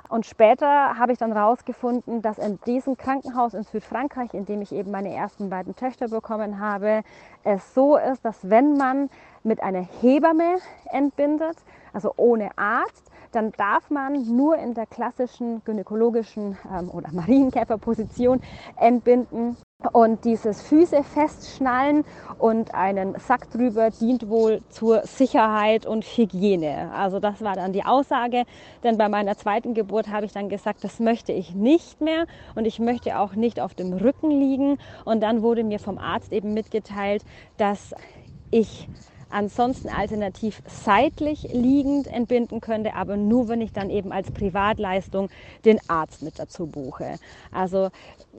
Und 0.09 0.25
später 0.25 0.97
habe 0.97 1.11
ich 1.11 1.19
dann 1.19 1.33
herausgefunden, 1.33 2.23
dass 2.23 2.39
in 2.39 2.59
diesem 2.65 2.97
Krankenhaus 2.97 3.53
in 3.53 3.63
Südfrankreich, 3.63 4.33
in 4.33 4.45
dem 4.45 4.63
ich 4.63 4.71
eben 4.71 4.89
meine 4.89 5.13
ersten 5.13 5.51
beiden 5.51 5.75
Töchter 5.75 6.07
bekommen 6.07 6.59
habe, 6.59 7.03
es 7.43 7.75
so 7.75 7.95
ist, 7.95 8.25
dass 8.25 8.49
wenn 8.49 8.75
man 8.75 9.11
mit 9.43 9.61
einer 9.61 9.85
Hebamme 10.01 10.57
entbindet, 10.85 11.57
also 11.93 12.11
ohne 12.17 12.49
Arzt, 12.57 13.11
dann 13.31 13.51
darf 13.51 13.91
man 13.91 14.35
nur 14.35 14.57
in 14.57 14.73
der 14.73 14.87
klassischen 14.87 15.63
gynäkologischen 15.63 16.57
ähm, 16.75 16.89
oder 16.89 17.11
Marienkäferposition 17.11 18.41
entbinden. 18.77 19.57
Und 19.93 20.25
dieses 20.25 20.61
Füße 20.61 21.05
festschnallen 21.05 22.03
und 22.37 22.75
einen 22.75 23.17
Sack 23.17 23.49
drüber 23.49 23.91
dient 23.91 24.27
wohl 24.27 24.59
zur 24.67 25.05
Sicherheit 25.05 25.85
und 25.85 26.03
Hygiene. 26.03 26.91
Also 26.93 27.21
das 27.21 27.41
war 27.41 27.55
dann 27.55 27.71
die 27.71 27.85
Aussage. 27.85 28.43
Denn 28.83 28.97
bei 28.97 29.07
meiner 29.07 29.37
zweiten 29.37 29.73
Geburt 29.73 30.09
habe 30.09 30.25
ich 30.25 30.33
dann 30.33 30.49
gesagt, 30.49 30.83
das 30.83 30.99
möchte 30.99 31.31
ich 31.31 31.55
nicht 31.55 32.01
mehr 32.01 32.25
und 32.55 32.65
ich 32.65 32.79
möchte 32.79 33.17
auch 33.17 33.35
nicht 33.35 33.61
auf 33.61 33.73
dem 33.73 33.93
Rücken 33.93 34.31
liegen. 34.31 34.79
Und 35.05 35.21
dann 35.21 35.43
wurde 35.43 35.63
mir 35.63 35.79
vom 35.79 35.97
Arzt 35.97 36.33
eben 36.33 36.53
mitgeteilt, 36.53 37.23
dass 37.55 37.95
ich 38.51 38.89
ansonsten 39.29 39.89
alternativ 39.89 40.61
seitlich 40.65 41.49
liegend 41.53 42.07
entbinden 42.07 42.61
könnte, 42.61 42.95
aber 42.95 43.15
nur 43.15 43.47
wenn 43.47 43.61
ich 43.61 43.71
dann 43.71 43.89
eben 43.89 44.11
als 44.11 44.31
Privatleistung 44.31 45.29
den 45.65 45.79
Arzt 45.87 46.23
mit 46.23 46.39
dazu 46.39 46.67
buche. 46.67 47.19
Also 47.51 47.89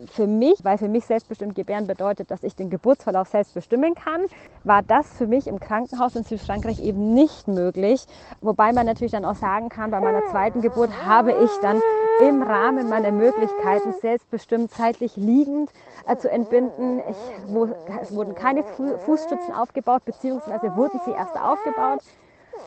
für 0.06 0.26
mich, 0.26 0.64
weil 0.64 0.78
für 0.78 0.88
mich 0.88 1.04
selbstbestimmt 1.04 1.54
gebären 1.54 1.86
bedeutet, 1.86 2.30
dass 2.30 2.42
ich 2.42 2.54
den 2.54 2.70
Geburtsverlauf 2.70 3.28
selbst 3.28 3.54
bestimmen 3.54 3.94
kann, 3.94 4.22
war 4.64 4.82
das 4.82 5.08
für 5.16 5.26
mich 5.26 5.46
im 5.46 5.60
Krankenhaus 5.60 6.16
in 6.16 6.24
Südfrankreich 6.24 6.80
eben 6.80 7.14
nicht 7.14 7.48
möglich. 7.48 8.06
Wobei 8.40 8.72
man 8.72 8.86
natürlich 8.86 9.12
dann 9.12 9.24
auch 9.24 9.36
sagen 9.36 9.68
kann, 9.68 9.90
bei 9.90 10.00
meiner 10.00 10.24
zweiten 10.30 10.60
Geburt 10.60 10.90
habe 11.04 11.32
ich 11.32 11.50
dann 11.62 11.80
im 12.20 12.42
Rahmen 12.42 12.88
meiner 12.88 13.12
Möglichkeiten 13.12 13.92
selbstbestimmt 14.00 14.70
zeitlich 14.70 15.16
liegend 15.16 15.70
äh, 16.06 16.16
zu 16.16 16.30
entbinden. 16.30 17.00
Ich, 17.08 17.16
wo, 17.46 17.68
es 18.00 18.14
wurden 18.14 18.34
keine 18.34 18.62
Fu 18.62 18.98
Fußstützen 18.98 19.54
aufgebaut, 19.54 20.04
beziehungsweise 20.04 20.76
wurden 20.76 21.00
sie 21.04 21.12
erst 21.12 21.36
aufgebaut. 21.36 22.00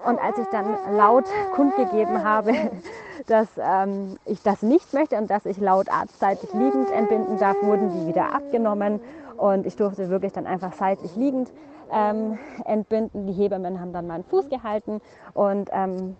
Und 0.05 0.19
als 0.21 0.37
ich 0.37 0.47
dann 0.47 0.77
laut 0.97 1.25
kundgegeben 1.53 2.23
habe, 2.23 2.53
dass 3.27 3.47
ähm, 3.57 4.17
ich 4.25 4.41
das 4.43 4.61
nicht 4.61 4.93
möchte 4.93 5.17
und 5.17 5.29
dass 5.29 5.45
ich 5.45 5.57
laut 5.57 5.89
arztseitig 5.89 6.51
liegend 6.53 6.91
entbinden 6.91 7.37
darf, 7.37 7.61
wurden 7.61 7.91
die 7.91 8.07
wieder 8.07 8.33
abgenommen 8.33 8.99
und 9.37 9.65
ich 9.65 9.75
durfte 9.75 10.09
wirklich 10.09 10.33
dann 10.33 10.45
einfach 10.45 10.73
seitlich 10.73 11.15
liegend 11.15 11.51
ähm, 11.91 12.37
entbinden. 12.65 13.27
Die 13.27 13.33
Hebammen 13.33 13.79
haben 13.79 13.93
dann 13.93 14.07
meinen 14.07 14.23
Fuß 14.25 14.49
gehalten 14.49 15.01
und 15.33 15.69
ähm, 15.71 16.15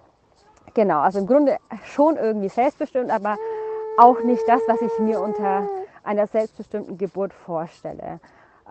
genau, 0.73 0.99
also 0.99 1.19
im 1.19 1.27
Grunde 1.27 1.57
schon 1.83 2.15
irgendwie 2.17 2.49
selbstbestimmt, 2.49 3.11
aber 3.11 3.37
auch 3.97 4.23
nicht 4.23 4.43
das, 4.47 4.61
was 4.67 4.81
ich 4.81 4.99
mir 4.99 5.21
unter 5.21 5.67
einer 6.03 6.27
selbstbestimmten 6.27 6.97
Geburt 6.97 7.33
vorstelle. 7.33 8.19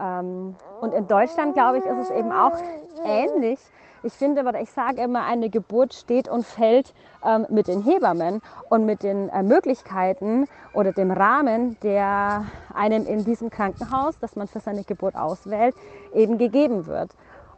Ähm, 0.01 0.57
und 0.81 0.95
in 0.95 1.07
Deutschland, 1.07 1.55
glaube 1.55 1.79
ich, 1.79 1.85
ist 1.85 1.99
es 1.99 2.11
eben 2.11 2.33
auch 2.33 2.57
ähnlich. 3.05 3.59
Ich 4.05 4.15
finde, 4.15 4.41
aber 4.47 4.61
ich 4.61 4.71
sage 4.71 5.01
immer, 5.01 5.25
eine 5.25 5.49
Geburt 5.49 5.95
steht 5.95 6.29
und 6.29 6.45
fällt 6.45 6.93
ähm, 7.25 7.47
mit 7.51 7.69
den 7.69 7.83
Hebammen 7.83 8.41
und 8.69 8.85
mit 8.85 9.05
den 9.05 9.29
äh, 9.29 9.45
Möglichkeiten 9.45 10.49
oder 10.75 10.93
dem 10.93 11.13
Rahmen, 11.13 11.79
der 11.83 12.47
einem 12.75 13.07
in 13.07 13.25
diesem 13.25 13.49
Krankenhaus, 13.49 14.19
das 14.19 14.35
man 14.35 14.49
für 14.49 14.59
seine 14.59 14.83
Geburt 14.83 15.15
auswählt, 15.15 15.77
eben 16.15 16.37
gegeben 16.37 16.87
wird. 16.87 17.11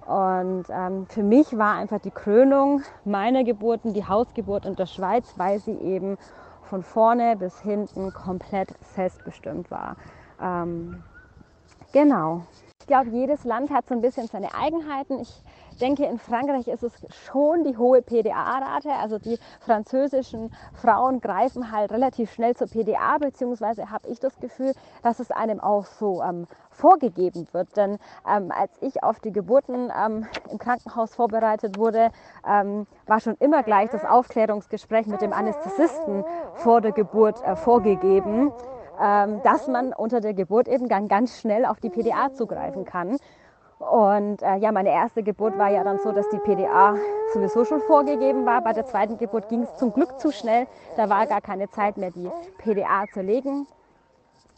Und 0.06 0.64
ähm, 0.68 1.06
für 1.06 1.22
mich 1.22 1.56
war 1.56 1.76
einfach 1.76 2.00
die 2.00 2.10
Krönung 2.10 2.82
meiner 3.06 3.42
Geburten 3.42 3.94
die 3.94 4.06
Hausgeburt 4.06 4.66
in 4.66 4.76
der 4.76 4.86
Schweiz, 4.86 5.32
weil 5.38 5.60
sie 5.60 5.78
eben 5.78 6.18
von 6.64 6.82
vorne 6.82 7.36
bis 7.36 7.58
hinten 7.60 8.12
komplett 8.12 8.68
selbstbestimmt 8.94 9.70
war. 9.70 9.96
Ähm, 10.42 11.02
genau. 11.92 12.42
Ich 12.80 12.86
glaube, 12.86 13.08
jedes 13.08 13.44
Land 13.44 13.70
hat 13.70 13.88
so 13.88 13.94
ein 13.94 14.02
bisschen 14.02 14.26
seine 14.26 14.54
Eigenheiten. 14.54 15.18
Ich 15.20 15.42
denke, 15.76 16.04
in 16.04 16.18
Frankreich 16.18 16.68
ist 16.68 16.82
es 16.82 16.92
schon 17.10 17.64
die 17.64 17.76
hohe 17.76 18.02
PDA-Rate. 18.02 18.90
Also 18.92 19.18
die 19.18 19.38
französischen 19.60 20.52
Frauen 20.74 21.20
greifen 21.20 21.72
halt 21.72 21.92
relativ 21.92 22.32
schnell 22.32 22.54
zur 22.54 22.68
PDA, 22.68 23.18
beziehungsweise 23.18 23.90
habe 23.90 24.08
ich 24.08 24.20
das 24.20 24.38
Gefühl, 24.40 24.72
dass 25.02 25.20
es 25.20 25.30
einem 25.30 25.60
auch 25.60 25.86
so 25.86 26.22
ähm, 26.22 26.46
vorgegeben 26.70 27.46
wird. 27.52 27.76
Denn 27.76 27.98
ähm, 28.28 28.50
als 28.50 28.72
ich 28.80 29.02
auf 29.02 29.20
die 29.20 29.32
Geburten 29.32 29.90
ähm, 29.96 30.26
im 30.50 30.58
Krankenhaus 30.58 31.14
vorbereitet 31.14 31.78
wurde, 31.78 32.10
ähm, 32.48 32.86
war 33.06 33.20
schon 33.20 33.36
immer 33.40 33.62
gleich 33.62 33.90
das 33.90 34.04
Aufklärungsgespräch 34.04 35.06
mit 35.06 35.20
dem 35.20 35.32
Anästhesisten 35.32 36.24
vor 36.54 36.80
der 36.80 36.92
Geburt 36.92 37.42
äh, 37.44 37.56
vorgegeben 37.56 38.52
ähm, 39.00 39.40
dass 39.42 39.66
man 39.66 39.92
unter 39.92 40.20
der 40.20 40.34
Geburt 40.34 40.68
eben 40.68 40.86
ganz 40.86 41.40
schnell 41.40 41.64
auf 41.64 41.80
die 41.80 41.90
PDA 41.90 42.32
zugreifen 42.32 42.84
kann. 42.84 43.16
Und 43.78 44.42
äh, 44.42 44.56
ja, 44.56 44.72
meine 44.72 44.90
erste 44.90 45.22
Geburt 45.22 45.58
war 45.58 45.70
ja 45.70 45.84
dann 45.84 45.98
so, 45.98 46.12
dass 46.12 46.28
die 46.30 46.38
PDA 46.38 46.96
sowieso 47.32 47.64
schon 47.64 47.80
vorgegeben 47.82 48.46
war. 48.46 48.62
Bei 48.62 48.72
der 48.72 48.86
zweiten 48.86 49.18
Geburt 49.18 49.48
ging 49.48 49.62
es 49.62 49.76
zum 49.76 49.92
Glück 49.92 50.18
zu 50.20 50.30
schnell. 50.30 50.66
Da 50.96 51.08
war 51.08 51.26
gar 51.26 51.40
keine 51.40 51.68
Zeit 51.70 51.96
mehr, 51.96 52.10
die 52.10 52.30
PDA 52.58 53.04
zu 53.12 53.20
legen. 53.20 53.66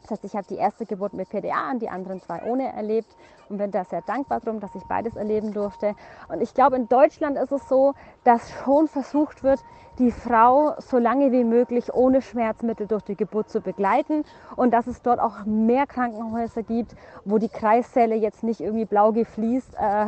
Das 0.07 0.19
heißt, 0.19 0.25
ich 0.25 0.37
habe 0.37 0.47
die 0.49 0.57
erste 0.57 0.87
Geburt 0.87 1.15
mit 1.15 1.29
PDA 1.29 1.71
und 1.73 1.83
die 1.83 1.89
anderen 1.89 2.21
zwei 2.23 2.43
ohne 2.45 2.73
erlebt 2.73 3.17
und 3.49 3.59
bin 3.59 3.73
da 3.73 3.85
sehr 3.85 4.03
dankbar 4.03 4.41
drum, 4.41 4.61
dass 4.61 4.75
ich 4.75 4.85
beides 4.85 5.17
erleben 5.17 5.53
durfte. 5.53 5.95
Und 6.29 6.41
ich 6.41 6.55
glaube, 6.55 6.77
in 6.77 6.89
Deutschland 6.89 7.37
ist 7.37 7.51
es 7.51 7.69
so, 7.69 7.95
dass 8.23 8.51
schon 8.65 8.87
versucht 8.87 9.43
wird, 9.43 9.61
die 9.99 10.13
Frau 10.13 10.75
so 10.79 10.99
lange 10.99 11.33
wie 11.33 11.43
möglich 11.43 11.93
ohne 11.93 12.23
Schmerzmittel 12.23 12.87
durch 12.87 13.03
die 13.03 13.17
Geburt 13.17 13.51
zu 13.51 13.61
begleiten 13.61 14.25
und 14.55 14.73
dass 14.73 14.87
es 14.87 15.03
dort 15.03 15.19
auch 15.19 15.45
mehr 15.45 15.87
Krankenhäuser 15.87 16.63
gibt, 16.63 16.95
wo 17.25 17.39
die 17.39 17.49
Kreissäle 17.49 18.15
jetzt 18.15 18.43
nicht 18.43 18.61
irgendwie 18.61 18.85
blau 18.85 19.13
gefliest 19.13 19.75
äh, 19.75 20.07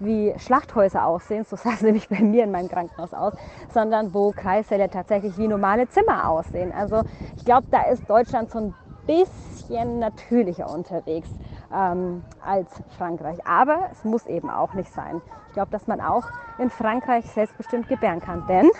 wie 0.00 0.34
Schlachthäuser 0.38 1.04
aussehen, 1.04 1.44
so 1.44 1.56
sah 1.56 1.70
es 1.70 1.82
nämlich 1.82 2.08
bei 2.08 2.20
mir 2.20 2.44
in 2.44 2.50
meinem 2.50 2.68
Krankenhaus 2.68 3.14
aus, 3.14 3.34
sondern 3.72 4.12
wo 4.12 4.32
Kreissäle 4.32 4.90
tatsächlich 4.90 5.36
wie 5.38 5.48
normale 5.48 5.88
Zimmer 5.88 6.28
aussehen. 6.28 6.72
Also 6.72 7.02
ich 7.36 7.44
glaube, 7.44 7.66
da 7.70 7.82
ist 7.84 8.08
Deutschland 8.08 8.50
so 8.50 8.58
ein 8.58 8.74
bisschen 9.10 9.98
natürlicher 9.98 10.70
unterwegs 10.70 11.28
ähm, 11.74 12.22
als 12.44 12.70
Frankreich. 12.96 13.38
Aber 13.44 13.88
es 13.90 14.04
muss 14.04 14.26
eben 14.26 14.50
auch 14.50 14.72
nicht 14.74 14.92
sein. 14.92 15.20
Ich 15.48 15.54
glaube, 15.54 15.70
dass 15.72 15.86
man 15.88 16.00
auch 16.00 16.24
in 16.58 16.70
Frankreich 16.70 17.24
selbstbestimmt 17.26 17.88
gebären 17.88 18.20
kann. 18.20 18.46
Denn 18.46 18.70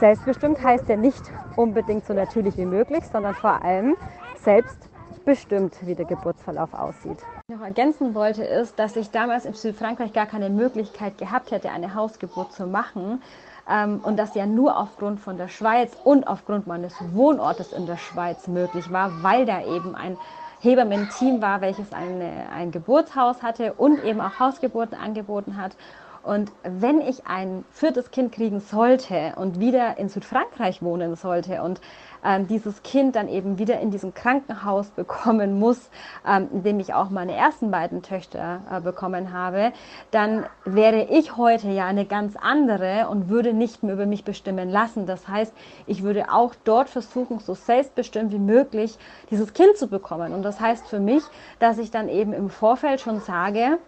selbstbestimmt 0.00 0.62
heißt 0.62 0.88
ja 0.88 0.96
nicht 0.96 1.22
unbedingt 1.56 2.04
so 2.06 2.12
natürlich 2.12 2.56
wie 2.56 2.64
möglich, 2.64 3.04
sondern 3.04 3.34
vor 3.34 3.62
allem 3.62 3.96
selbstbestimmt, 4.42 5.86
wie 5.86 5.94
der 5.94 6.06
Geburtsverlauf 6.06 6.74
aussieht. 6.74 7.18
Noch 7.48 7.62
ergänzen 7.62 8.14
wollte 8.14 8.44
ist, 8.44 8.78
dass 8.78 8.96
ich 8.96 9.10
damals 9.10 9.44
in 9.44 9.54
Südfrankreich 9.54 10.12
gar 10.12 10.26
keine 10.26 10.50
Möglichkeit 10.50 11.18
gehabt 11.18 11.50
hätte, 11.50 11.70
eine 11.70 11.94
Hausgeburt 11.94 12.52
zu 12.52 12.66
machen, 12.66 13.22
ähm, 13.68 14.00
und 14.02 14.16
das 14.16 14.34
ja 14.34 14.46
nur 14.46 14.76
aufgrund 14.76 15.20
von 15.20 15.36
der 15.36 15.48
Schweiz 15.48 15.96
und 16.04 16.26
aufgrund 16.26 16.66
meines 16.66 16.96
Wohnortes 17.14 17.72
in 17.72 17.86
der 17.86 17.96
Schweiz 17.96 18.46
möglich 18.48 18.90
war, 18.90 19.22
weil 19.22 19.46
da 19.46 19.62
eben 19.62 19.94
ein 19.94 20.18
Hebammen-Team 20.60 21.40
war, 21.40 21.60
welches 21.60 21.92
eine, 21.92 22.48
ein 22.50 22.70
Geburtshaus 22.72 23.42
hatte 23.42 23.74
und 23.74 24.00
eben 24.00 24.20
auch 24.20 24.38
Hausgeburten 24.38 24.98
angeboten 24.98 25.56
hat. 25.56 25.76
Und 26.22 26.52
wenn 26.62 27.00
ich 27.00 27.26
ein 27.26 27.64
viertes 27.70 28.10
Kind 28.10 28.32
kriegen 28.32 28.60
sollte 28.60 29.34
und 29.36 29.60
wieder 29.60 29.98
in 29.98 30.08
Südfrankreich 30.08 30.82
wohnen 30.82 31.14
sollte 31.14 31.62
und 31.62 31.80
ähm, 32.24 32.46
dieses 32.46 32.82
Kind 32.82 33.16
dann 33.16 33.28
eben 33.28 33.58
wieder 33.58 33.80
in 33.80 33.90
diesem 33.90 34.14
Krankenhaus 34.14 34.88
bekommen 34.90 35.58
muss, 35.58 35.90
ähm, 36.26 36.48
in 36.52 36.62
dem 36.62 36.80
ich 36.80 36.94
auch 36.94 37.10
meine 37.10 37.34
ersten 37.34 37.70
beiden 37.70 38.02
Töchter 38.02 38.60
äh, 38.70 38.80
bekommen 38.80 39.32
habe, 39.32 39.72
dann 40.10 40.46
wäre 40.64 41.04
ich 41.10 41.36
heute 41.36 41.68
ja 41.68 41.86
eine 41.86 42.04
ganz 42.04 42.36
andere 42.36 43.08
und 43.08 43.28
würde 43.28 43.52
nicht 43.52 43.82
mehr 43.82 43.94
über 43.94 44.06
mich 44.06 44.24
bestimmen 44.24 44.70
lassen. 44.70 45.06
Das 45.06 45.28
heißt, 45.28 45.52
ich 45.86 46.02
würde 46.02 46.32
auch 46.32 46.54
dort 46.64 46.88
versuchen, 46.88 47.38
so 47.40 47.54
selbstbestimmt 47.54 48.32
wie 48.32 48.38
möglich 48.38 48.98
dieses 49.30 49.52
Kind 49.52 49.76
zu 49.76 49.88
bekommen. 49.88 50.32
Und 50.34 50.42
das 50.42 50.60
heißt 50.60 50.86
für 50.88 51.00
mich, 51.00 51.22
dass 51.58 51.78
ich 51.78 51.90
dann 51.90 52.08
eben 52.08 52.32
im 52.32 52.50
Vorfeld 52.50 53.00
schon 53.00 53.20
sage, 53.20 53.78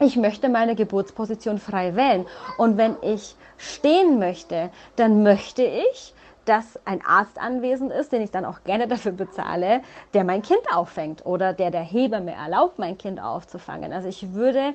ich 0.00 0.16
möchte 0.16 0.48
meine 0.48 0.76
Geburtsposition 0.76 1.58
frei 1.58 1.96
wählen. 1.96 2.26
Und 2.56 2.76
wenn 2.76 2.96
ich 3.02 3.34
stehen 3.56 4.18
möchte, 4.18 4.70
dann 4.96 5.22
möchte 5.22 5.64
ich, 5.64 6.14
dass 6.48 6.78
ein 6.86 7.04
Arzt 7.04 7.38
anwesend 7.38 7.92
ist, 7.92 8.12
den 8.12 8.22
ich 8.22 8.30
dann 8.30 8.44
auch 8.44 8.64
gerne 8.64 8.88
dafür 8.88 9.12
bezahle, 9.12 9.82
der 10.14 10.24
mein 10.24 10.42
Kind 10.42 10.62
auffängt 10.72 11.26
oder 11.26 11.52
der 11.52 11.70
der 11.70 11.82
Hebamme 11.82 12.32
erlaubt, 12.32 12.78
mein 12.78 12.98
Kind 12.98 13.22
aufzufangen. 13.22 13.92
Also 13.92 14.08
ich 14.08 14.32
würde 14.34 14.74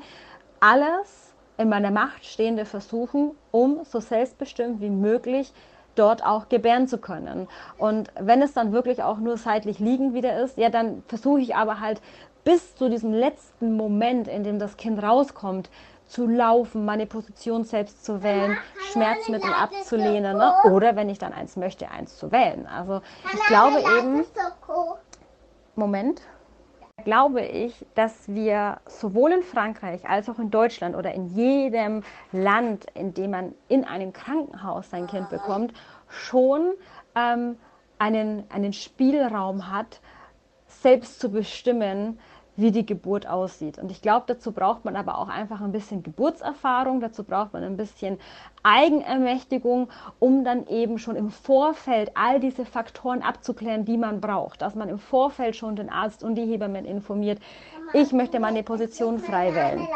alles 0.59 1.33
in 1.57 1.69
meiner 1.69 1.91
Macht 1.91 2.25
Stehende 2.25 2.65
versuchen, 2.65 3.31
um 3.51 3.83
so 3.83 3.99
selbstbestimmt 3.99 4.81
wie 4.81 4.89
möglich 4.89 5.53
dort 5.95 6.25
auch 6.25 6.49
gebären 6.49 6.87
zu 6.87 6.97
können. 6.97 7.47
Und 7.77 8.09
wenn 8.19 8.41
es 8.41 8.53
dann 8.53 8.71
wirklich 8.71 9.03
auch 9.03 9.17
nur 9.17 9.37
seitlich 9.37 9.79
liegend 9.79 10.13
wieder 10.13 10.41
ist, 10.41 10.57
ja, 10.57 10.69
dann 10.69 11.03
versuche 11.07 11.41
ich 11.41 11.55
aber 11.55 11.79
halt 11.79 12.01
bis 12.43 12.75
zu 12.75 12.89
diesem 12.89 13.13
letzten 13.13 13.77
Moment, 13.77 14.27
in 14.27 14.43
dem 14.43 14.59
das 14.59 14.77
Kind 14.77 15.01
rauskommt, 15.01 15.69
zu 16.07 16.27
laufen, 16.27 16.85
meine 16.85 17.05
Position 17.05 17.63
selbst 17.63 18.05
zu 18.05 18.23
wählen, 18.23 18.57
Schmerzmittel 18.91 19.51
abzulehnen 19.53 20.37
ne? 20.37 20.53
oder 20.71 20.95
wenn 20.95 21.09
ich 21.09 21.19
dann 21.19 21.33
eins 21.33 21.55
möchte, 21.55 21.89
eins 21.89 22.17
zu 22.17 22.31
wählen. 22.31 22.67
Also 22.67 23.01
ich 23.33 23.41
glaube 23.47 23.79
eben, 23.97 24.25
Moment, 25.75 26.21
glaube 27.03 27.41
ich, 27.41 27.85
dass 27.95 28.27
wir 28.27 28.79
sowohl 28.85 29.31
in 29.31 29.43
Frankreich 29.43 30.07
als 30.07 30.29
auch 30.29 30.39
in 30.39 30.51
Deutschland 30.51 30.95
oder 30.95 31.13
in 31.13 31.27
jedem 31.27 32.03
Land, 32.31 32.85
in 32.93 33.13
dem 33.13 33.31
man 33.31 33.55
in 33.67 33.83
einem 33.83 34.13
Krankenhaus 34.13 34.89
sein 34.89 35.07
Kind 35.07 35.29
bekommt, 35.29 35.73
schon 36.07 36.73
ähm, 37.15 37.57
einen, 37.97 38.43
einen 38.49 38.73
Spielraum 38.73 39.71
hat, 39.71 39.99
selbst 40.67 41.19
zu 41.19 41.29
bestimmen, 41.29 42.19
wie 42.55 42.71
die 42.71 42.85
Geburt 42.85 43.27
aussieht. 43.27 43.79
Und 43.79 43.91
ich 43.91 44.01
glaube, 44.01 44.25
dazu 44.27 44.51
braucht 44.51 44.85
man 44.85 44.95
aber 44.95 45.17
auch 45.17 45.29
einfach 45.29 45.61
ein 45.61 45.71
bisschen 45.71 46.03
Geburtserfahrung, 46.03 46.99
dazu 46.99 47.23
braucht 47.23 47.53
man 47.53 47.63
ein 47.63 47.77
bisschen 47.77 48.19
Eigenermächtigung, 48.63 49.89
um 50.19 50.45
dann 50.45 50.67
eben 50.67 50.97
schon 50.97 51.15
im 51.15 51.29
Vorfeld 51.29 52.11
all 52.15 52.39
diese 52.39 52.65
Faktoren 52.65 53.21
abzuklären, 53.21 53.85
die 53.85 53.97
man 53.97 54.21
braucht. 54.21 54.61
Dass 54.61 54.75
man 54.75 54.89
im 54.89 54.99
Vorfeld 54.99 55.55
schon 55.55 55.75
den 55.75 55.89
Arzt 55.89 56.23
und 56.23 56.35
die 56.35 56.45
Hebammen 56.45 56.85
informiert. 56.85 57.39
Ich 57.91 58.13
möchte 58.13 58.39
meine 58.39 58.63
Position 58.63 59.19
frei 59.19 59.53
wählen. 59.53 59.87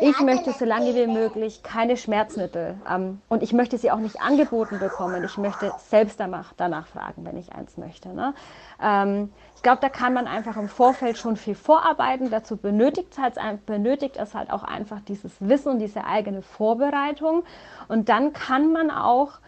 Ich 0.00 0.20
möchte 0.20 0.52
so 0.52 0.64
lange 0.64 0.94
wie 0.94 1.06
möglich 1.06 1.62
keine 1.62 1.96
Schmerzmittel. 1.96 2.74
Ähm, 2.88 3.20
und 3.28 3.42
ich 3.42 3.52
möchte 3.52 3.78
sie 3.78 3.90
auch 3.90 3.98
nicht 3.98 4.20
angeboten 4.20 4.78
bekommen. 4.78 5.24
Ich 5.24 5.38
möchte 5.38 5.72
selbst 5.78 6.20
danach, 6.20 6.52
danach 6.56 6.86
fragen, 6.86 7.24
wenn 7.24 7.36
ich 7.36 7.52
eins 7.52 7.78
möchte. 7.78 8.10
Ne? 8.10 8.34
Ähm, 8.82 9.32
glaube, 9.66 9.80
da 9.80 9.88
kann 9.88 10.14
man 10.14 10.28
einfach 10.28 10.56
im 10.58 10.68
Vorfeld 10.68 11.18
schon 11.18 11.34
viel 11.34 11.56
vorarbeiten. 11.56 12.30
Dazu 12.30 12.56
benötigt 12.56 13.08
es 13.10 13.18
halt, 13.18 13.66
benötigt 13.66 14.16
es 14.16 14.32
halt 14.32 14.52
auch 14.52 14.62
einfach 14.62 15.00
dieses 15.00 15.32
Wissen 15.40 15.72
und 15.72 15.78
diese 15.80 16.04
eigene 16.04 16.42
Vorbereitung. 16.42 17.42
Und 17.88 18.08
dann 18.08 18.32
kann 18.32 18.70
man 18.70 18.92
auch 18.92 19.40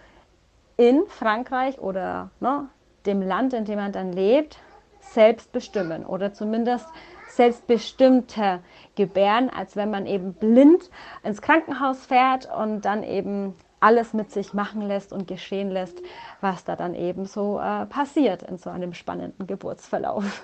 in 0.76 1.04
Frankreich 1.06 1.78
oder 1.78 2.30
ne, 2.40 2.68
dem 3.06 3.22
Land, 3.22 3.52
in 3.52 3.64
dem 3.64 3.78
man 3.78 3.92
dann 3.92 4.12
lebt, 4.12 4.58
selbst 4.98 5.52
bestimmen 5.52 6.04
oder 6.04 6.32
zumindest 6.34 6.88
selbstbestimmter 7.28 8.58
gebären, 8.96 9.48
als 9.50 9.76
wenn 9.76 9.92
man 9.92 10.04
eben 10.06 10.34
blind 10.34 10.90
ins 11.22 11.40
Krankenhaus 11.40 12.06
fährt 12.06 12.52
und 12.52 12.84
dann 12.84 13.04
eben 13.04 13.54
alles 13.80 14.12
mit 14.12 14.30
sich 14.30 14.54
machen 14.54 14.82
lässt 14.82 15.12
und 15.12 15.26
geschehen 15.26 15.70
lässt, 15.70 16.00
was 16.40 16.64
da 16.64 16.76
dann 16.76 16.94
eben 16.94 17.26
so 17.26 17.58
äh, 17.60 17.86
passiert 17.86 18.42
in 18.42 18.58
so 18.58 18.70
einem 18.70 18.94
spannenden 18.94 19.46
Geburtsverlauf. 19.46 20.42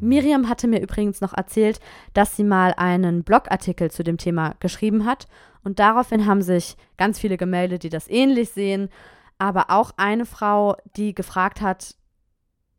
Miriam 0.00 0.48
hatte 0.48 0.66
mir 0.66 0.82
übrigens 0.82 1.20
noch 1.20 1.32
erzählt, 1.32 1.80
dass 2.12 2.36
sie 2.36 2.44
mal 2.44 2.74
einen 2.76 3.22
Blogartikel 3.22 3.90
zu 3.90 4.02
dem 4.02 4.18
Thema 4.18 4.54
geschrieben 4.60 5.06
hat 5.06 5.28
und 5.64 5.78
daraufhin 5.78 6.26
haben 6.26 6.42
sich 6.42 6.76
ganz 6.98 7.18
viele 7.18 7.36
gemeldet, 7.36 7.84
die 7.84 7.88
das 7.88 8.08
ähnlich 8.08 8.50
sehen, 8.50 8.88
aber 9.38 9.66
auch 9.70 9.92
eine 9.96 10.26
Frau, 10.26 10.76
die 10.96 11.14
gefragt 11.14 11.60
hat, 11.60 11.94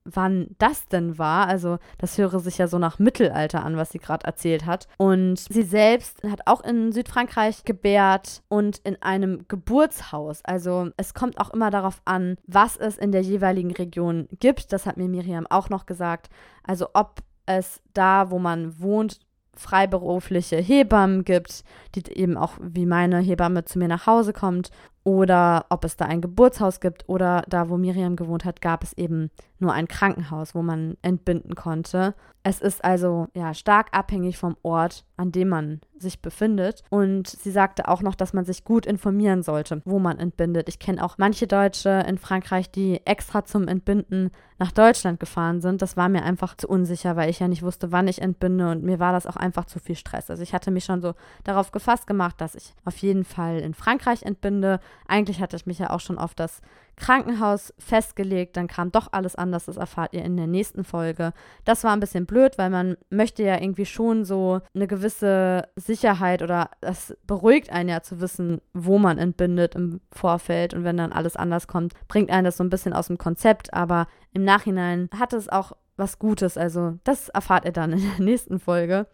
wann 0.05 0.47
das 0.57 0.87
denn 0.87 1.17
war. 1.17 1.47
Also 1.47 1.77
das 1.97 2.17
höre 2.17 2.39
sich 2.39 2.57
ja 2.57 2.67
so 2.67 2.77
nach 2.77 2.99
Mittelalter 2.99 3.63
an, 3.63 3.77
was 3.77 3.91
sie 3.91 3.99
gerade 3.99 4.25
erzählt 4.25 4.65
hat. 4.65 4.87
Und 4.97 5.39
sie 5.39 5.63
selbst 5.63 6.23
hat 6.23 6.47
auch 6.47 6.61
in 6.61 6.91
Südfrankreich 6.91 7.63
gebärt 7.63 8.43
und 8.49 8.79
in 8.79 9.01
einem 9.01 9.45
Geburtshaus. 9.47 10.43
Also 10.43 10.89
es 10.97 11.13
kommt 11.13 11.39
auch 11.39 11.51
immer 11.51 11.69
darauf 11.69 12.01
an, 12.05 12.37
was 12.47 12.77
es 12.77 12.97
in 12.97 13.11
der 13.11 13.21
jeweiligen 13.21 13.71
Region 13.71 14.27
gibt. 14.39 14.73
Das 14.73 14.85
hat 14.85 14.97
mir 14.97 15.07
Miriam 15.07 15.47
auch 15.49 15.69
noch 15.69 15.85
gesagt. 15.85 16.29
Also 16.63 16.87
ob 16.93 17.21
es 17.45 17.81
da, 17.93 18.31
wo 18.31 18.39
man 18.39 18.79
wohnt, 18.79 19.19
freiberufliche 19.55 20.57
Hebammen 20.57 21.25
gibt, 21.25 21.63
die 21.95 22.03
eben 22.11 22.37
auch 22.37 22.53
wie 22.59 22.85
meine 22.87 23.19
Hebamme 23.19 23.65
zu 23.65 23.77
mir 23.77 23.87
nach 23.87 24.07
Hause 24.07 24.33
kommt 24.33 24.71
oder 25.03 25.65
ob 25.69 25.83
es 25.83 25.97
da 25.97 26.05
ein 26.05 26.21
Geburtshaus 26.21 26.79
gibt 26.79 27.07
oder 27.09 27.43
da, 27.47 27.69
wo 27.69 27.77
Miriam 27.77 28.15
gewohnt 28.15 28.45
hat, 28.45 28.61
gab 28.61 28.83
es 28.83 28.93
eben 28.93 29.31
nur 29.59 29.73
ein 29.73 29.87
Krankenhaus, 29.87 30.53
wo 30.55 30.61
man 30.61 30.97
entbinden 31.01 31.55
konnte. 31.55 32.13
Es 32.43 32.59
ist 32.59 32.83
also 32.83 33.27
ja 33.33 33.53
stark 33.53 33.87
abhängig 33.91 34.37
vom 34.37 34.57
Ort, 34.61 35.05
an 35.15 35.31
dem 35.31 35.47
man 35.49 35.79
sich 35.97 36.21
befindet. 36.21 36.83
Und 36.89 37.27
sie 37.27 37.51
sagte 37.51 37.87
auch 37.87 38.01
noch, 38.01 38.15
dass 38.15 38.33
man 38.33 38.43
sich 38.43 38.65
gut 38.65 38.85
informieren 38.85 39.41
sollte, 39.41 39.81
wo 39.85 39.97
man 39.99 40.19
entbindet. 40.19 40.67
Ich 40.67 40.79
kenne 40.79 41.03
auch 41.03 41.17
manche 41.17 41.47
Deutsche 41.47 42.03
in 42.07 42.17
Frankreich, 42.17 42.69
die 42.69 42.99
extra 43.05 43.45
zum 43.45 43.69
Entbinden 43.69 44.31
nach 44.59 44.73
Deutschland 44.73 45.21
gefahren 45.21 45.61
sind. 45.61 45.81
Das 45.81 45.95
war 45.95 46.09
mir 46.09 46.23
einfach 46.23 46.55
zu 46.55 46.67
unsicher, 46.67 47.15
weil 47.15 47.29
ich 47.29 47.39
ja 47.39 47.47
nicht 47.47 47.63
wusste, 47.63 47.93
wann 47.93 48.09
ich 48.09 48.21
entbinde 48.21 48.69
und 48.69 48.83
mir 48.83 48.99
war 48.99 49.13
das 49.13 49.25
auch 49.25 49.37
einfach 49.37 49.65
zu 49.65 49.79
viel 49.79 49.95
Stress. 49.95 50.29
Also 50.29 50.43
ich 50.43 50.53
hatte 50.53 50.71
mich 50.71 50.83
schon 50.83 51.01
so 51.01 51.13
darauf 51.45 51.71
gefasst 51.71 52.05
gemacht, 52.05 52.39
dass 52.41 52.55
ich 52.55 52.73
auf 52.83 52.97
jeden 52.97 53.23
Fall 53.23 53.59
in 53.59 53.73
Frankreich 53.73 54.23
entbinde. 54.23 54.81
Eigentlich 55.07 55.41
hatte 55.41 55.55
ich 55.55 55.65
mich 55.65 55.79
ja 55.79 55.89
auch 55.89 55.99
schon 55.99 56.17
auf 56.17 56.35
das 56.35 56.61
Krankenhaus 56.95 57.73
festgelegt, 57.79 58.55
dann 58.55 58.67
kam 58.67 58.91
doch 58.91 59.07
alles 59.11 59.35
anders, 59.35 59.65
das 59.65 59.77
erfahrt 59.77 60.13
ihr 60.13 60.23
in 60.23 60.37
der 60.37 60.47
nächsten 60.47 60.83
Folge. 60.83 61.33
Das 61.65 61.83
war 61.83 61.91
ein 61.91 61.99
bisschen 61.99 62.25
blöd, 62.25 62.57
weil 62.57 62.69
man 62.69 62.97
möchte 63.09 63.43
ja 63.43 63.59
irgendwie 63.59 63.85
schon 63.85 64.25
so 64.25 64.61
eine 64.75 64.87
gewisse 64.87 65.67
Sicherheit 65.75 66.41
oder 66.41 66.69
das 66.81 67.15
beruhigt 67.25 67.71
einen 67.71 67.89
ja 67.89 68.01
zu 68.01 68.21
wissen, 68.21 68.61
wo 68.73 68.99
man 68.99 69.17
entbindet 69.17 69.75
im 69.75 70.01
Vorfeld 70.11 70.73
und 70.73 70.83
wenn 70.83 70.97
dann 70.97 71.11
alles 71.11 71.35
anders 71.35 71.67
kommt, 71.67 71.93
bringt 72.07 72.29
einen 72.29 72.45
das 72.45 72.57
so 72.57 72.63
ein 72.63 72.69
bisschen 72.69 72.93
aus 72.93 73.07
dem 73.07 73.17
Konzept, 73.17 73.73
aber 73.73 74.07
im 74.31 74.43
Nachhinein 74.43 75.09
hat 75.17 75.33
es 75.33 75.49
auch 75.49 75.73
was 75.95 76.19
Gutes, 76.19 76.57
also 76.57 76.97
das 77.03 77.29
erfahrt 77.29 77.65
ihr 77.65 77.71
dann 77.71 77.93
in 77.93 78.01
der 78.01 78.25
nächsten 78.25 78.59
Folge. 78.59 79.07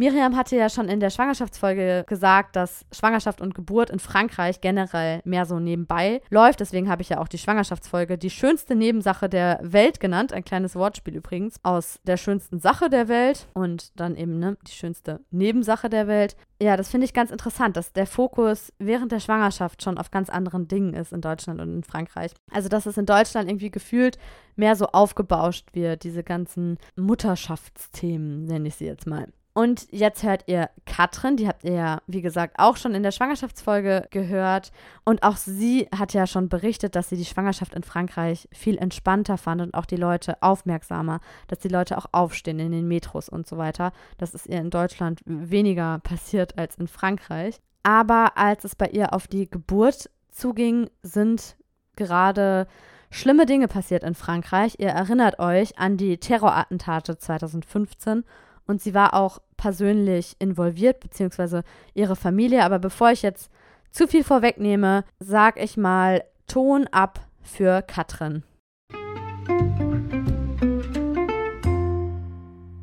Miriam 0.00 0.34
hatte 0.34 0.56
ja 0.56 0.70
schon 0.70 0.88
in 0.88 0.98
der 0.98 1.10
Schwangerschaftsfolge 1.10 2.04
gesagt, 2.08 2.56
dass 2.56 2.86
Schwangerschaft 2.90 3.42
und 3.42 3.54
Geburt 3.54 3.90
in 3.90 3.98
Frankreich 3.98 4.62
generell 4.62 5.20
mehr 5.24 5.44
so 5.44 5.60
nebenbei 5.60 6.22
läuft. 6.30 6.60
Deswegen 6.60 6.88
habe 6.88 7.02
ich 7.02 7.10
ja 7.10 7.18
auch 7.18 7.28
die 7.28 7.36
Schwangerschaftsfolge 7.36 8.16
die 8.16 8.30
schönste 8.30 8.74
Nebensache 8.74 9.28
der 9.28 9.60
Welt 9.62 10.00
genannt. 10.00 10.32
Ein 10.32 10.42
kleines 10.42 10.74
Wortspiel 10.74 11.14
übrigens. 11.14 11.56
Aus 11.64 12.00
der 12.04 12.16
schönsten 12.16 12.60
Sache 12.60 12.88
der 12.88 13.08
Welt 13.08 13.46
und 13.52 14.00
dann 14.00 14.16
eben 14.16 14.38
ne, 14.38 14.56
die 14.66 14.72
schönste 14.72 15.20
Nebensache 15.30 15.90
der 15.90 16.06
Welt. 16.06 16.34
Ja, 16.62 16.78
das 16.78 16.88
finde 16.88 17.04
ich 17.04 17.12
ganz 17.12 17.30
interessant, 17.30 17.76
dass 17.76 17.92
der 17.92 18.06
Fokus 18.06 18.72
während 18.78 19.12
der 19.12 19.20
Schwangerschaft 19.20 19.82
schon 19.82 19.98
auf 19.98 20.10
ganz 20.10 20.30
anderen 20.30 20.66
Dingen 20.66 20.94
ist 20.94 21.12
in 21.12 21.20
Deutschland 21.20 21.60
und 21.60 21.74
in 21.74 21.84
Frankreich. 21.84 22.32
Also, 22.50 22.70
dass 22.70 22.86
es 22.86 22.96
in 22.96 23.04
Deutschland 23.04 23.50
irgendwie 23.50 23.70
gefühlt 23.70 24.16
mehr 24.56 24.76
so 24.76 24.86
aufgebauscht 24.86 25.74
wird, 25.74 26.04
diese 26.04 26.22
ganzen 26.22 26.78
Mutterschaftsthemen, 26.96 28.46
nenne 28.46 28.68
ich 28.68 28.76
sie 28.76 28.86
jetzt 28.86 29.06
mal. 29.06 29.26
Und 29.52 29.88
jetzt 29.90 30.22
hört 30.22 30.44
ihr 30.46 30.70
Katrin, 30.86 31.36
die 31.36 31.48
habt 31.48 31.64
ihr 31.64 31.72
ja, 31.72 32.02
wie 32.06 32.22
gesagt, 32.22 32.54
auch 32.58 32.76
schon 32.76 32.94
in 32.94 33.02
der 33.02 33.10
Schwangerschaftsfolge 33.10 34.06
gehört. 34.10 34.70
Und 35.04 35.24
auch 35.24 35.36
sie 35.36 35.88
hat 35.96 36.12
ja 36.12 36.28
schon 36.28 36.48
berichtet, 36.48 36.94
dass 36.94 37.08
sie 37.08 37.16
die 37.16 37.24
Schwangerschaft 37.24 37.74
in 37.74 37.82
Frankreich 37.82 38.48
viel 38.52 38.78
entspannter 38.78 39.38
fand 39.38 39.60
und 39.60 39.74
auch 39.74 39.86
die 39.86 39.96
Leute 39.96 40.40
aufmerksamer, 40.40 41.20
dass 41.48 41.58
die 41.58 41.68
Leute 41.68 41.98
auch 41.98 42.06
aufstehen 42.12 42.60
in 42.60 42.70
den 42.70 42.86
Metros 42.86 43.28
und 43.28 43.48
so 43.48 43.58
weiter. 43.58 43.92
Das 44.18 44.34
ist 44.34 44.46
ihr 44.46 44.58
in 44.58 44.70
Deutschland 44.70 45.20
weniger 45.24 45.98
passiert 45.98 46.56
als 46.56 46.76
in 46.76 46.86
Frankreich. 46.86 47.60
Aber 47.82 48.36
als 48.36 48.62
es 48.64 48.76
bei 48.76 48.88
ihr 48.88 49.12
auf 49.14 49.26
die 49.26 49.50
Geburt 49.50 50.10
zuging, 50.30 50.90
sind 51.02 51.56
gerade 51.96 52.68
schlimme 53.10 53.46
Dinge 53.46 53.66
passiert 53.66 54.04
in 54.04 54.14
Frankreich. 54.14 54.76
Ihr 54.78 54.90
erinnert 54.90 55.40
euch 55.40 55.76
an 55.76 55.96
die 55.96 56.18
Terrorattentate 56.18 57.18
2015 57.18 58.24
und 58.66 58.82
sie 58.82 58.94
war 58.94 59.14
auch 59.14 59.40
persönlich 59.56 60.36
involviert, 60.38 61.00
beziehungsweise 61.00 61.62
ihre 61.94 62.16
Familie. 62.16 62.64
Aber 62.64 62.78
bevor 62.78 63.10
ich 63.10 63.22
jetzt 63.22 63.50
zu 63.90 64.06
viel 64.06 64.24
vorwegnehme, 64.24 65.04
sag 65.18 65.60
ich 65.62 65.76
mal 65.76 66.24
Ton 66.46 66.86
ab 66.88 67.20
für 67.42 67.82
Katrin. 67.82 68.42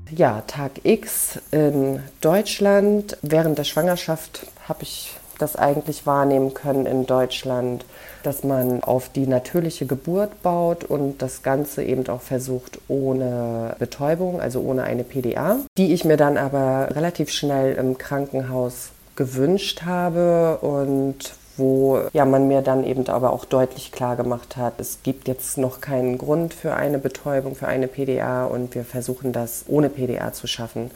Ja, 0.10 0.42
Tag 0.48 0.84
X 0.84 1.40
in 1.52 2.02
Deutschland. 2.22 3.18
Während 3.22 3.58
der 3.58 3.66
Schwangerschaft 3.66 4.48
habe 4.68 4.84
ich 4.84 5.16
das 5.38 5.56
eigentlich 5.56 6.06
wahrnehmen 6.06 6.54
können 6.54 6.86
in 6.86 7.06
Deutschland, 7.06 7.86
dass 8.24 8.44
man 8.44 8.84
auf 8.84 9.10
die 9.10 9.28
natürliche 9.28 9.86
Geburt 9.86 10.42
baut 10.42 10.84
und 10.84 11.22
das 11.22 11.44
Ganze 11.44 11.84
eben 11.84 12.08
auch 12.10 12.22
versucht 12.22 12.80
ohne 12.88 13.76
Betäubung, 13.80 14.42
also 14.42 14.62
ohne 14.62 14.84
eine 14.84 15.04
PDA, 15.04 15.58
die 15.78 15.94
ich 15.94 16.06
mir 16.06 16.18
dann 16.18 16.38
aber 16.38 16.90
relativ 16.96 17.30
schnell 17.30 17.76
im 17.76 17.98
Krankenhaus 17.98 18.90
gewünscht 19.16 19.84
habe 19.86 20.58
und 20.62 21.34
wo 21.58 22.02
ja 22.14 22.26
man 22.26 22.48
mir 22.48 22.62
dann 22.62 22.84
eben 22.84 23.08
aber 23.10 23.34
auch 23.34 23.44
deutlich 23.44 23.92
klar 23.92 24.16
gemacht 24.16 24.58
hat, 24.58 24.80
es 24.80 25.00
gibt 25.04 25.28
jetzt 25.28 25.58
noch 25.58 25.82
keinen 25.82 26.18
Grund 26.18 26.54
für 26.54 26.76
eine 26.76 27.00
Betäubung, 27.00 27.56
für 27.56 27.68
eine 27.68 27.88
PDA 27.88 28.46
und 28.46 28.76
wir 28.76 28.86
versuchen 28.86 29.34
das 29.34 29.66
ohne 29.68 29.90
PDA 29.90 30.34
zu 30.34 30.48
schaffen. 30.48 30.92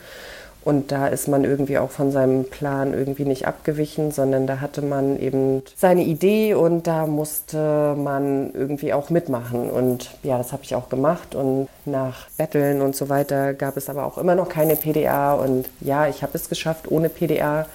Und 0.63 0.91
da 0.91 1.07
ist 1.07 1.27
man 1.27 1.43
irgendwie 1.43 1.79
auch 1.79 1.89
von 1.89 2.11
seinem 2.11 2.45
Plan 2.45 2.93
irgendwie 2.93 3.25
nicht 3.25 3.47
abgewichen, 3.47 4.11
sondern 4.11 4.45
da 4.45 4.61
hatte 4.61 4.83
man 4.83 5.19
eben 5.19 5.63
seine 5.75 6.03
Idee 6.03 6.53
und 6.53 6.85
da 6.85 7.07
musste 7.07 7.95
man 7.95 8.51
irgendwie 8.53 8.93
auch 8.93 9.09
mitmachen. 9.09 9.71
Und 9.71 10.11
ja, 10.21 10.37
das 10.37 10.51
habe 10.51 10.63
ich 10.63 10.75
auch 10.75 10.89
gemacht. 10.89 11.33
Und 11.33 11.67
nach 11.85 12.29
Betteln 12.37 12.81
und 12.81 12.95
so 12.95 13.09
weiter 13.09 13.55
gab 13.55 13.75
es 13.75 13.89
aber 13.89 14.05
auch 14.05 14.19
immer 14.19 14.35
noch 14.35 14.49
keine 14.49 14.75
PDA. 14.75 15.33
Und 15.33 15.67
ja, 15.79 16.07
ich 16.07 16.21
habe 16.21 16.33
es 16.35 16.47
geschafft 16.47 16.91
ohne 16.91 17.09
PDA 17.09 17.65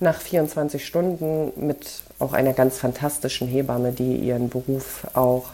nach 0.00 0.20
24 0.20 0.84
Stunden 0.84 1.52
mit 1.56 2.02
auch 2.18 2.32
einer 2.32 2.54
ganz 2.54 2.78
fantastischen 2.78 3.46
Hebamme, 3.46 3.92
die 3.92 4.16
ihren 4.16 4.48
Beruf 4.48 5.06
auch 5.14 5.44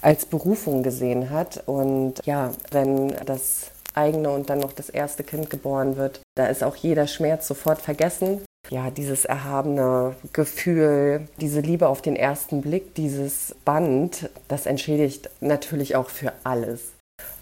als 0.00 0.26
Berufung 0.26 0.82
gesehen 0.82 1.30
hat. 1.30 1.62
Und 1.66 2.24
ja, 2.24 2.50
wenn 2.70 3.14
das 3.26 3.70
eigene 3.94 4.30
und 4.30 4.50
dann 4.50 4.60
noch 4.60 4.72
das 4.72 4.88
erste 4.90 5.24
Kind 5.24 5.50
geboren 5.50 5.96
wird, 5.96 6.20
da 6.36 6.46
ist 6.46 6.62
auch 6.62 6.76
jeder 6.76 7.06
Schmerz 7.06 7.46
sofort 7.46 7.80
vergessen. 7.80 8.42
Ja, 8.70 8.90
dieses 8.90 9.24
erhabene 9.24 10.16
Gefühl, 10.32 11.28
diese 11.40 11.60
Liebe 11.60 11.88
auf 11.88 12.00
den 12.00 12.16
ersten 12.16 12.62
Blick, 12.62 12.94
dieses 12.94 13.54
Band, 13.64 14.30
das 14.48 14.66
entschädigt 14.66 15.28
natürlich 15.40 15.96
auch 15.96 16.08
für 16.08 16.32
alles. 16.44 16.92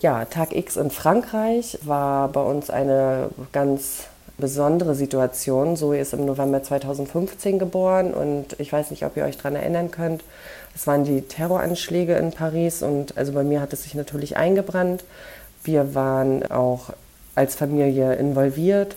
Ja, 0.01 0.25
Tag 0.25 0.55
X 0.55 0.77
in 0.77 0.91
Frankreich 0.91 1.79
war 1.83 2.29
bei 2.29 2.43
uns 2.43 2.71
eine 2.71 3.31
ganz 3.53 4.07
besondere 4.37 4.97
Situation. 4.97 5.77
Zoe 5.77 6.01
ist 6.01 6.13
im 6.13 6.27
November 6.27 6.63
2015 6.63 7.61
geboren 7.61 8.13
und 8.13 8.59
ich 8.59 8.73
weiß 8.73 8.91
nicht, 8.91 9.05
ob 9.05 9.17
ihr 9.17 9.25
euch 9.25 9.37
daran 9.37 9.55
erinnern 9.55 9.91
könnt. 9.93 10.25
Es 10.75 10.87
waren 10.87 11.05
die 11.05 11.23
Terroranschläge 11.23 12.15
in 12.17 12.33
Paris 12.33 12.83
und 12.83 13.17
also 13.17 13.33
bei 13.33 13.45
mir 13.45 13.61
hat 13.61 13.73
es 13.73 13.85
sich 13.85 13.95
natürlich 13.95 14.37
eingebrannt. 14.37 15.05
Wir 15.65 15.95
waren 15.95 16.51
auch 16.51 16.91
als 17.35 17.55
Familie 17.55 18.15
involviert. 18.15 18.97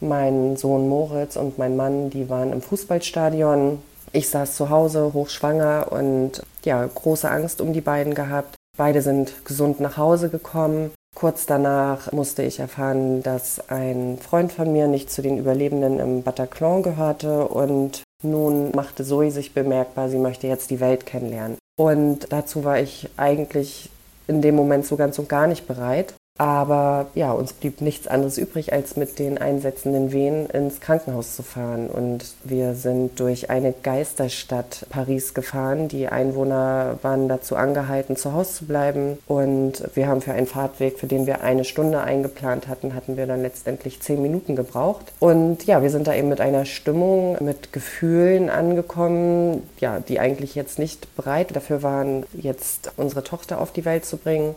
Mein 0.00 0.56
Sohn 0.56 0.88
Moritz 0.88 1.36
und 1.36 1.58
mein 1.58 1.76
Mann, 1.76 2.10
die 2.10 2.28
waren 2.28 2.52
im 2.52 2.62
Fußballstadion. 2.62 3.82
Ich 4.12 4.28
saß 4.28 4.56
zu 4.56 4.70
Hause, 4.70 5.12
hochschwanger 5.12 5.88
und 5.90 6.42
ja, 6.64 6.84
große 6.86 7.30
Angst 7.30 7.60
um 7.60 7.72
die 7.72 7.80
beiden 7.80 8.14
gehabt. 8.14 8.56
Beide 8.76 9.02
sind 9.02 9.44
gesund 9.44 9.78
nach 9.80 9.96
Hause 9.96 10.30
gekommen. 10.30 10.90
Kurz 11.14 11.44
danach 11.44 12.12
musste 12.12 12.42
ich 12.42 12.60
erfahren, 12.60 13.22
dass 13.22 13.68
ein 13.68 14.18
Freund 14.18 14.52
von 14.52 14.72
mir 14.72 14.86
nicht 14.86 15.10
zu 15.10 15.22
den 15.22 15.38
Überlebenden 15.38 15.98
im 15.98 16.22
Bataclan 16.22 16.82
gehörte 16.82 17.46
und 17.48 18.02
nun 18.22 18.70
machte 18.74 19.04
Zoe 19.04 19.30
sich 19.30 19.52
bemerkbar, 19.52 20.08
sie 20.08 20.18
möchte 20.18 20.46
jetzt 20.46 20.70
die 20.70 20.80
Welt 20.80 21.06
kennenlernen. 21.06 21.58
Und 21.76 22.32
dazu 22.32 22.64
war 22.64 22.78
ich 22.78 23.08
eigentlich 23.16 23.90
in 24.30 24.40
dem 24.40 24.54
Moment 24.54 24.86
so 24.86 24.96
ganz 24.96 25.18
und 25.18 25.28
gar 25.28 25.46
nicht 25.46 25.66
bereit. 25.66 26.14
Aber 26.40 27.08
ja, 27.14 27.32
uns 27.32 27.52
blieb 27.52 27.82
nichts 27.82 28.06
anderes 28.06 28.38
übrig, 28.38 28.72
als 28.72 28.96
mit 28.96 29.18
den 29.18 29.36
einsetzenden 29.36 30.10
Wehen 30.10 30.46
ins 30.46 30.80
Krankenhaus 30.80 31.36
zu 31.36 31.42
fahren. 31.42 31.88
Und 31.88 32.34
wir 32.44 32.74
sind 32.74 33.20
durch 33.20 33.50
eine 33.50 33.74
Geisterstadt 33.74 34.86
Paris 34.88 35.34
gefahren. 35.34 35.88
Die 35.88 36.08
Einwohner 36.08 36.98
waren 37.02 37.28
dazu 37.28 37.56
angehalten, 37.56 38.16
zu 38.16 38.32
Hause 38.32 38.54
zu 38.54 38.64
bleiben. 38.64 39.18
Und 39.26 39.84
wir 39.94 40.08
haben 40.08 40.22
für 40.22 40.32
einen 40.32 40.46
Fahrtweg, 40.46 40.98
für 40.98 41.06
den 41.06 41.26
wir 41.26 41.42
eine 41.42 41.64
Stunde 41.64 42.00
eingeplant 42.00 42.68
hatten, 42.68 42.94
hatten 42.94 43.18
wir 43.18 43.26
dann 43.26 43.42
letztendlich 43.42 44.00
zehn 44.00 44.22
Minuten 44.22 44.56
gebraucht. 44.56 45.12
Und 45.18 45.66
ja, 45.66 45.82
wir 45.82 45.90
sind 45.90 46.06
da 46.06 46.14
eben 46.14 46.30
mit 46.30 46.40
einer 46.40 46.64
Stimmung, 46.64 47.36
mit 47.40 47.74
Gefühlen 47.74 48.48
angekommen, 48.48 49.68
ja, 49.78 50.00
die 50.00 50.18
eigentlich 50.18 50.54
jetzt 50.54 50.78
nicht 50.78 51.14
bereit 51.16 51.54
dafür 51.54 51.82
waren, 51.82 52.24
jetzt 52.32 52.92
unsere 52.96 53.22
Tochter 53.24 53.60
auf 53.60 53.72
die 53.72 53.84
Welt 53.84 54.06
zu 54.06 54.16
bringen 54.16 54.54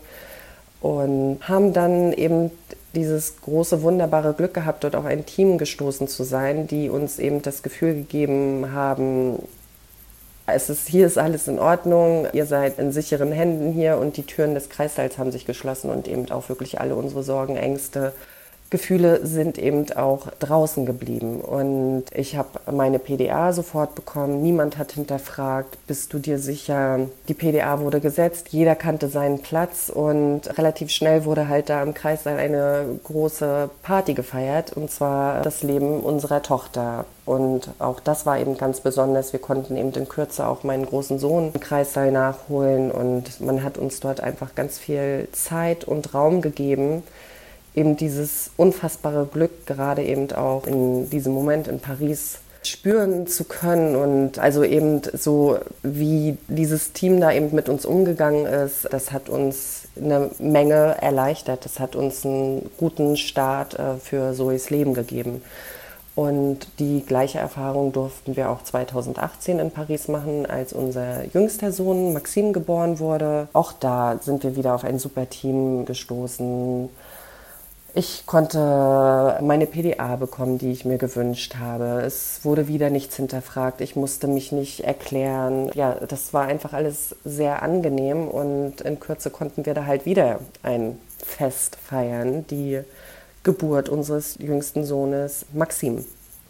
und 0.84 1.38
haben 1.40 1.72
dann 1.72 2.12
eben 2.12 2.50
dieses 2.94 3.40
große, 3.40 3.80
wunderbare 3.80 4.34
Glück 4.34 4.52
gehabt, 4.52 4.84
dort 4.84 4.94
auch 4.96 5.06
ein 5.06 5.24
Team 5.24 5.56
gestoßen 5.56 6.08
zu 6.08 6.24
sein, 6.24 6.66
die 6.66 6.90
uns 6.90 7.18
eben 7.18 7.40
das 7.40 7.62
Gefühl 7.62 7.94
gegeben 7.94 8.70
haben, 8.72 9.38
es 10.46 10.68
ist, 10.68 10.86
hier 10.86 11.06
ist 11.06 11.16
alles 11.16 11.48
in 11.48 11.58
Ordnung, 11.58 12.26
ihr 12.34 12.44
seid 12.44 12.78
in 12.78 12.92
sicheren 12.92 13.32
Händen 13.32 13.72
hier 13.72 13.96
und 13.96 14.18
die 14.18 14.24
Türen 14.24 14.54
des 14.54 14.68
Kreißsaals 14.68 15.16
haben 15.16 15.32
sich 15.32 15.46
geschlossen 15.46 15.88
und 15.88 16.06
eben 16.06 16.30
auch 16.30 16.50
wirklich 16.50 16.78
alle 16.82 16.96
unsere 16.96 17.22
Sorgen, 17.22 17.56
Ängste, 17.56 18.12
Gefühle 18.74 19.24
sind 19.24 19.56
eben 19.56 19.92
auch 19.92 20.26
draußen 20.40 20.84
geblieben. 20.84 21.40
Und 21.40 22.06
ich 22.12 22.36
habe 22.36 22.48
meine 22.72 22.98
PDA 22.98 23.52
sofort 23.52 23.94
bekommen. 23.94 24.42
Niemand 24.42 24.78
hat 24.78 24.90
hinterfragt, 24.90 25.78
bist 25.86 26.12
du 26.12 26.18
dir 26.18 26.40
sicher? 26.40 26.98
Die 27.28 27.34
PDA 27.34 27.78
wurde 27.78 28.00
gesetzt, 28.00 28.48
jeder 28.50 28.74
kannte 28.74 29.08
seinen 29.08 29.38
Platz 29.42 29.92
und 29.94 30.58
relativ 30.58 30.90
schnell 30.90 31.24
wurde 31.24 31.46
halt 31.46 31.70
da 31.70 31.84
im 31.84 31.94
Kreis 31.94 32.26
eine 32.26 32.98
große 33.04 33.70
Party 33.84 34.14
gefeiert 34.14 34.72
und 34.72 34.90
zwar 34.90 35.42
das 35.42 35.62
Leben 35.62 36.00
unserer 36.00 36.42
Tochter. 36.42 37.04
Und 37.26 37.68
auch 37.78 38.00
das 38.00 38.26
war 38.26 38.40
eben 38.40 38.58
ganz 38.58 38.80
besonders. 38.80 39.32
Wir 39.32 39.40
konnten 39.40 39.76
eben 39.76 39.92
in 39.92 40.08
Kürze 40.08 40.48
auch 40.48 40.64
meinen 40.64 40.84
großen 40.84 41.20
Sohn 41.20 41.52
im 41.54 41.60
Kreissaal 41.60 42.10
nachholen 42.10 42.90
und 42.90 43.40
man 43.40 43.62
hat 43.62 43.78
uns 43.78 44.00
dort 44.00 44.20
einfach 44.20 44.56
ganz 44.56 44.78
viel 44.78 45.28
Zeit 45.30 45.84
und 45.84 46.12
Raum 46.12 46.42
gegeben, 46.42 47.04
eben 47.74 47.96
dieses 47.96 48.50
unfassbare 48.56 49.26
Glück 49.26 49.66
gerade 49.66 50.02
eben 50.02 50.30
auch 50.32 50.66
in 50.66 51.10
diesem 51.10 51.32
Moment 51.32 51.68
in 51.68 51.80
Paris 51.80 52.38
spüren 52.66 53.26
zu 53.26 53.44
können 53.44 53.94
und 53.94 54.38
also 54.38 54.64
eben 54.64 55.02
so 55.12 55.58
wie 55.82 56.38
dieses 56.48 56.92
Team 56.92 57.20
da 57.20 57.32
eben 57.32 57.54
mit 57.54 57.68
uns 57.68 57.84
umgegangen 57.84 58.46
ist, 58.46 58.88
das 58.90 59.12
hat 59.12 59.28
uns 59.28 59.82
eine 59.96 60.30
Menge 60.38 60.96
erleichtert, 61.00 61.64
das 61.64 61.78
hat 61.78 61.94
uns 61.94 62.24
einen 62.24 62.70
guten 62.78 63.16
Start 63.16 63.78
äh, 63.78 63.96
für 63.96 64.32
Zoes 64.34 64.70
Leben 64.70 64.94
gegeben. 64.94 65.42
Und 66.16 66.68
die 66.78 67.04
gleiche 67.04 67.38
Erfahrung 67.38 67.92
durften 67.92 68.36
wir 68.36 68.48
auch 68.48 68.62
2018 68.62 69.58
in 69.58 69.72
Paris 69.72 70.06
machen, 70.06 70.46
als 70.46 70.72
unser 70.72 71.24
jüngster 71.34 71.72
Sohn 71.72 72.12
Maxim 72.12 72.52
geboren 72.52 73.00
wurde. 73.00 73.48
Auch 73.52 73.72
da 73.72 74.18
sind 74.22 74.44
wir 74.44 74.54
wieder 74.54 74.76
auf 74.76 74.84
ein 74.84 75.00
super 75.00 75.28
Team 75.28 75.84
gestoßen 75.86 76.88
ich 77.94 78.26
konnte 78.26 79.38
meine 79.40 79.66
PDA 79.66 80.16
bekommen, 80.16 80.58
die 80.58 80.72
ich 80.72 80.84
mir 80.84 80.98
gewünscht 80.98 81.54
habe. 81.60 82.02
Es 82.02 82.40
wurde 82.42 82.66
wieder 82.66 82.90
nichts 82.90 83.14
hinterfragt. 83.16 83.80
Ich 83.80 83.94
musste 83.94 84.26
mich 84.26 84.50
nicht 84.50 84.80
erklären. 84.80 85.70
Ja, 85.74 85.94
das 85.94 86.34
war 86.34 86.46
einfach 86.46 86.72
alles 86.72 87.14
sehr 87.24 87.62
angenehm 87.62 88.26
und 88.26 88.80
in 88.80 88.98
Kürze 88.98 89.30
konnten 89.30 89.64
wir 89.64 89.74
da 89.74 89.86
halt 89.86 90.06
wieder 90.06 90.40
ein 90.64 90.98
Fest 91.18 91.76
feiern, 91.76 92.44
die 92.48 92.80
Geburt 93.44 93.88
unseres 93.88 94.38
jüngsten 94.40 94.84
Sohnes 94.84 95.46
Maxim. 95.52 96.04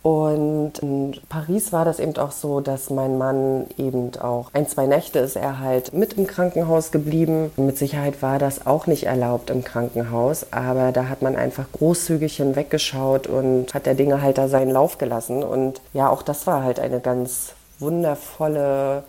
Und 0.04 0.80
in 0.80 1.16
Paris 1.30 1.72
war 1.72 1.86
das 1.86 1.98
eben 1.98 2.14
auch 2.18 2.30
so, 2.30 2.60
dass 2.60 2.90
mein 2.90 3.16
Mann 3.16 3.64
eben 3.78 4.14
auch 4.20 4.50
ein, 4.52 4.68
zwei 4.68 4.84
Nächte 4.84 5.18
ist 5.18 5.34
er 5.34 5.60
halt 5.60 5.94
mit 5.94 6.12
im 6.18 6.26
Krankenhaus 6.26 6.90
geblieben. 6.90 7.50
Mit 7.56 7.78
Sicherheit 7.78 8.20
war 8.20 8.38
das 8.38 8.66
auch 8.66 8.86
nicht 8.86 9.04
erlaubt 9.04 9.48
im 9.48 9.64
Krankenhaus, 9.64 10.48
aber 10.50 10.92
da 10.92 11.08
hat 11.08 11.22
man 11.22 11.36
einfach 11.36 11.64
großzügig 11.72 12.36
hinweggeschaut 12.36 13.26
und 13.26 13.72
hat 13.72 13.86
der 13.86 13.94
Dinge 13.94 14.20
halt 14.20 14.36
da 14.36 14.48
seinen 14.48 14.72
Lauf 14.72 14.98
gelassen. 14.98 15.42
Und 15.42 15.80
ja, 15.94 16.10
auch 16.10 16.20
das 16.20 16.46
war 16.46 16.62
halt 16.62 16.80
eine 16.80 17.00
ganz 17.00 17.54
wundervolle, 17.78 19.04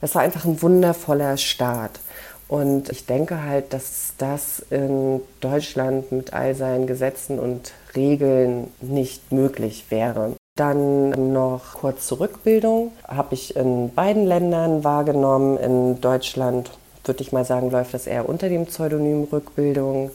es 0.00 0.16
war 0.16 0.22
einfach 0.22 0.46
ein 0.46 0.60
wundervoller 0.60 1.36
Start. 1.36 2.00
Und 2.48 2.90
ich 2.90 3.06
denke 3.06 3.44
halt, 3.44 3.72
dass 3.72 4.14
das 4.18 4.64
in 4.70 5.20
Deutschland 5.40 6.10
mit 6.10 6.32
all 6.32 6.56
seinen 6.56 6.88
Gesetzen 6.88 7.38
und 7.38 7.70
Regeln 7.94 8.66
nicht 8.80 9.30
möglich 9.30 9.84
wäre. 9.90 10.34
Dann 10.60 11.32
noch 11.32 11.72
kurz 11.80 12.06
zur 12.06 12.20
Rückbildung. 12.20 12.92
Habe 13.08 13.32
ich 13.32 13.56
in 13.56 13.94
beiden 13.94 14.26
Ländern 14.26 14.84
wahrgenommen. 14.84 15.56
In 15.56 16.02
Deutschland 16.02 16.70
würde 17.04 17.22
ich 17.22 17.32
mal 17.32 17.46
sagen, 17.46 17.70
läuft 17.70 17.94
das 17.94 18.06
eher 18.06 18.28
unter 18.28 18.50
dem 18.50 18.66
Pseudonym 18.66 19.24
Rückbildung. 19.32 20.10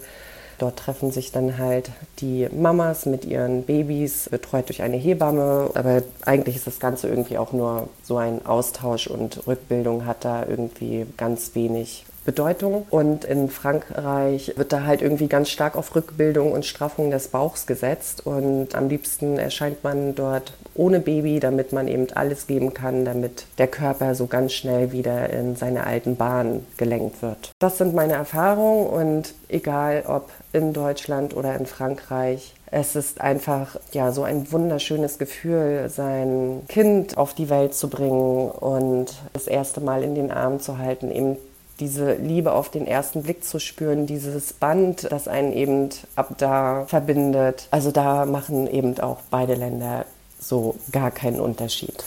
Dort 0.60 0.78
treffen 0.78 1.10
sich 1.10 1.32
dann 1.32 1.58
halt 1.58 1.90
die 2.20 2.48
Mamas 2.56 3.08
mit 3.08 3.26
ihren 3.26 3.64
Babys, 3.64 4.30
betreut 4.30 4.70
durch 4.70 4.84
eine 4.84 4.98
Hebamme. 4.98 5.72
Aber 5.74 6.04
eigentlich 6.28 6.58
ist 6.58 6.68
das 6.68 6.80
Ganze 6.80 7.08
irgendwie 7.08 7.40
auch 7.40 7.52
nur 7.52 7.90
so 8.04 8.18
ein 8.18 8.46
Austausch 8.46 9.08
und 9.08 9.48
Rückbildung 9.48 10.06
hat 10.06 10.26
da 10.26 10.46
irgendwie 10.48 11.08
ganz 11.18 11.56
wenig 11.56 12.06
Bedeutung. 12.26 12.86
Und 12.90 13.24
in 13.24 13.50
Frankreich 13.50 14.54
wird 14.56 14.74
da 14.74 14.84
halt 14.84 15.02
irgendwie 15.02 15.28
ganz 15.28 15.50
stark 15.50 15.76
auf 15.76 15.96
Rückbildung 15.96 16.52
und 16.52 16.66
Straffung 16.66 17.12
des 17.12 17.30
Bauchs 17.30 17.66
gesetzt. 17.68 18.26
Und 18.26 18.76
am 18.76 18.90
liebsten 18.90 19.38
erscheint 19.38 19.84
man 19.84 20.16
dort 20.16 20.54
ohne 20.74 21.00
Baby, 21.00 21.40
damit 21.40 21.72
man 21.72 21.88
eben 21.88 22.08
alles 22.14 22.48
geben 22.48 22.74
kann, 22.74 23.06
damit 23.06 23.46
der 23.58 23.68
Körper 23.68 24.16
so 24.16 24.28
ganz 24.28 24.54
schnell 24.54 24.92
wieder 24.92 25.30
in 25.30 25.56
seine 25.56 25.86
alten 25.86 26.16
Bahnen 26.16 26.66
gelenkt 26.78 27.22
wird. 27.22 27.52
Das 27.60 27.78
sind 27.78 27.94
meine 27.94 28.14
Erfahrungen 28.14 28.88
und 28.88 29.34
egal 29.48 30.04
ob 30.08 30.30
in 30.52 30.74
Deutschland 30.74 31.36
oder 31.36 31.56
in 31.56 31.66
Frankreich, 31.66 32.54
es 32.72 32.96
ist 32.96 33.22
einfach 33.22 33.78
ja 33.94 34.12
so 34.12 34.24
ein 34.24 34.52
wunderschönes 34.52 35.18
Gefühl, 35.18 35.88
sein 35.90 36.64
Kind 36.68 37.18
auf 37.18 37.34
die 37.34 37.50
Welt 37.50 37.74
zu 37.74 37.90
bringen 37.90 38.50
und 38.50 39.14
das 39.34 39.48
erste 39.48 39.80
Mal 39.80 40.04
in 40.04 40.16
den 40.16 40.32
Arm 40.32 40.60
zu 40.60 40.78
halten, 40.78 41.12
eben 41.12 41.38
diese 41.80 42.14
Liebe 42.16 42.54
auf 42.54 42.70
den 42.70 42.88
ersten 42.88 43.24
Blick 43.24 43.44
zu 43.44 43.60
spüren, 43.60 44.06
dieses 44.06 44.54
Band, 44.54 45.12
das 45.12 45.28
einen 45.28 45.52
eben 45.54 45.90
ab 46.16 46.36
da 46.38 46.86
verbindet. 46.88 47.68
Also 47.72 47.92
da 47.92 48.26
machen 48.26 48.68
eben 48.68 49.00
auch 49.00 49.22
beide 49.30 49.56
Länder 49.56 50.06
so 50.40 50.76
gar 50.92 51.12
keinen 51.12 51.40
Unterschied. 51.40 52.04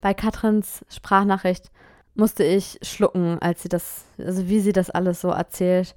Bei 0.00 0.14
Katrins 0.14 0.84
Sprachnachricht 0.88 1.70
musste 2.14 2.44
ich 2.44 2.78
schlucken, 2.82 3.38
als 3.40 3.62
sie 3.62 3.68
das, 3.68 4.04
also 4.18 4.48
wie 4.48 4.60
sie 4.60 4.72
das 4.72 4.90
alles 4.90 5.20
so 5.20 5.28
erzählt. 5.28 5.94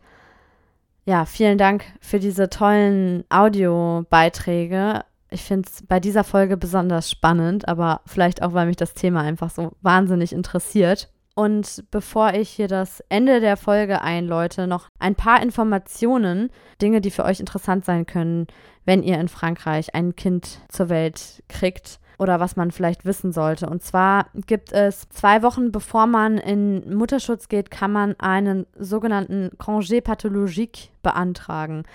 Ja, 1.05 1.25
vielen 1.25 1.57
Dank 1.57 1.85
für 2.01 2.19
diese 2.19 2.49
tollen 2.49 3.23
Audiobeiträge. 3.29 5.03
Ich 5.33 5.41
finde 5.41 5.67
es 5.67 5.83
bei 5.87 5.99
dieser 5.99 6.23
Folge 6.23 6.57
besonders 6.57 7.09
spannend, 7.09 7.67
aber 7.67 8.01
vielleicht 8.05 8.43
auch, 8.43 8.53
weil 8.53 8.67
mich 8.67 8.75
das 8.75 8.93
Thema 8.93 9.21
einfach 9.21 9.49
so 9.49 9.71
wahnsinnig 9.81 10.31
interessiert. 10.31 11.09
Und 11.33 11.83
bevor 11.89 12.35
ich 12.35 12.49
hier 12.49 12.67
das 12.67 13.03
Ende 13.09 13.39
der 13.39 13.57
Folge 13.57 14.01
einläute, 14.01 14.67
noch 14.67 14.89
ein 14.99 15.15
paar 15.15 15.41
Informationen, 15.41 16.51
Dinge, 16.79 17.01
die 17.01 17.09
für 17.09 17.25
euch 17.25 17.39
interessant 17.39 17.83
sein 17.83 18.05
können, 18.05 18.45
wenn 18.85 19.01
ihr 19.01 19.19
in 19.19 19.27
Frankreich 19.27 19.95
ein 19.95 20.15
Kind 20.15 20.59
zur 20.69 20.89
Welt 20.89 21.41
kriegt 21.49 21.99
oder 22.19 22.39
was 22.39 22.55
man 22.55 22.69
vielleicht 22.69 23.03
wissen 23.03 23.31
sollte. 23.31 23.67
Und 23.67 23.81
zwar 23.81 24.27
gibt 24.45 24.71
es 24.71 25.09
zwei 25.09 25.41
Wochen 25.41 25.71
bevor 25.71 26.05
man 26.05 26.37
in 26.37 26.95
Mutterschutz 26.95 27.49
geht, 27.49 27.71
kann 27.71 27.91
man 27.91 28.19
einen 28.19 28.67
sogenannten 28.77 29.49
Congé 29.57 30.01
pathologique 30.01 30.89
beantragen. 31.01 31.85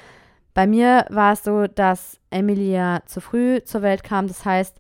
Bei 0.59 0.67
mir 0.67 1.07
war 1.09 1.35
es 1.35 1.45
so, 1.45 1.69
dass 1.69 2.19
Emilia 2.31 3.03
zu 3.07 3.21
früh 3.21 3.63
zur 3.63 3.83
Welt 3.83 4.03
kam. 4.03 4.27
Das 4.27 4.45
heißt, 4.45 4.77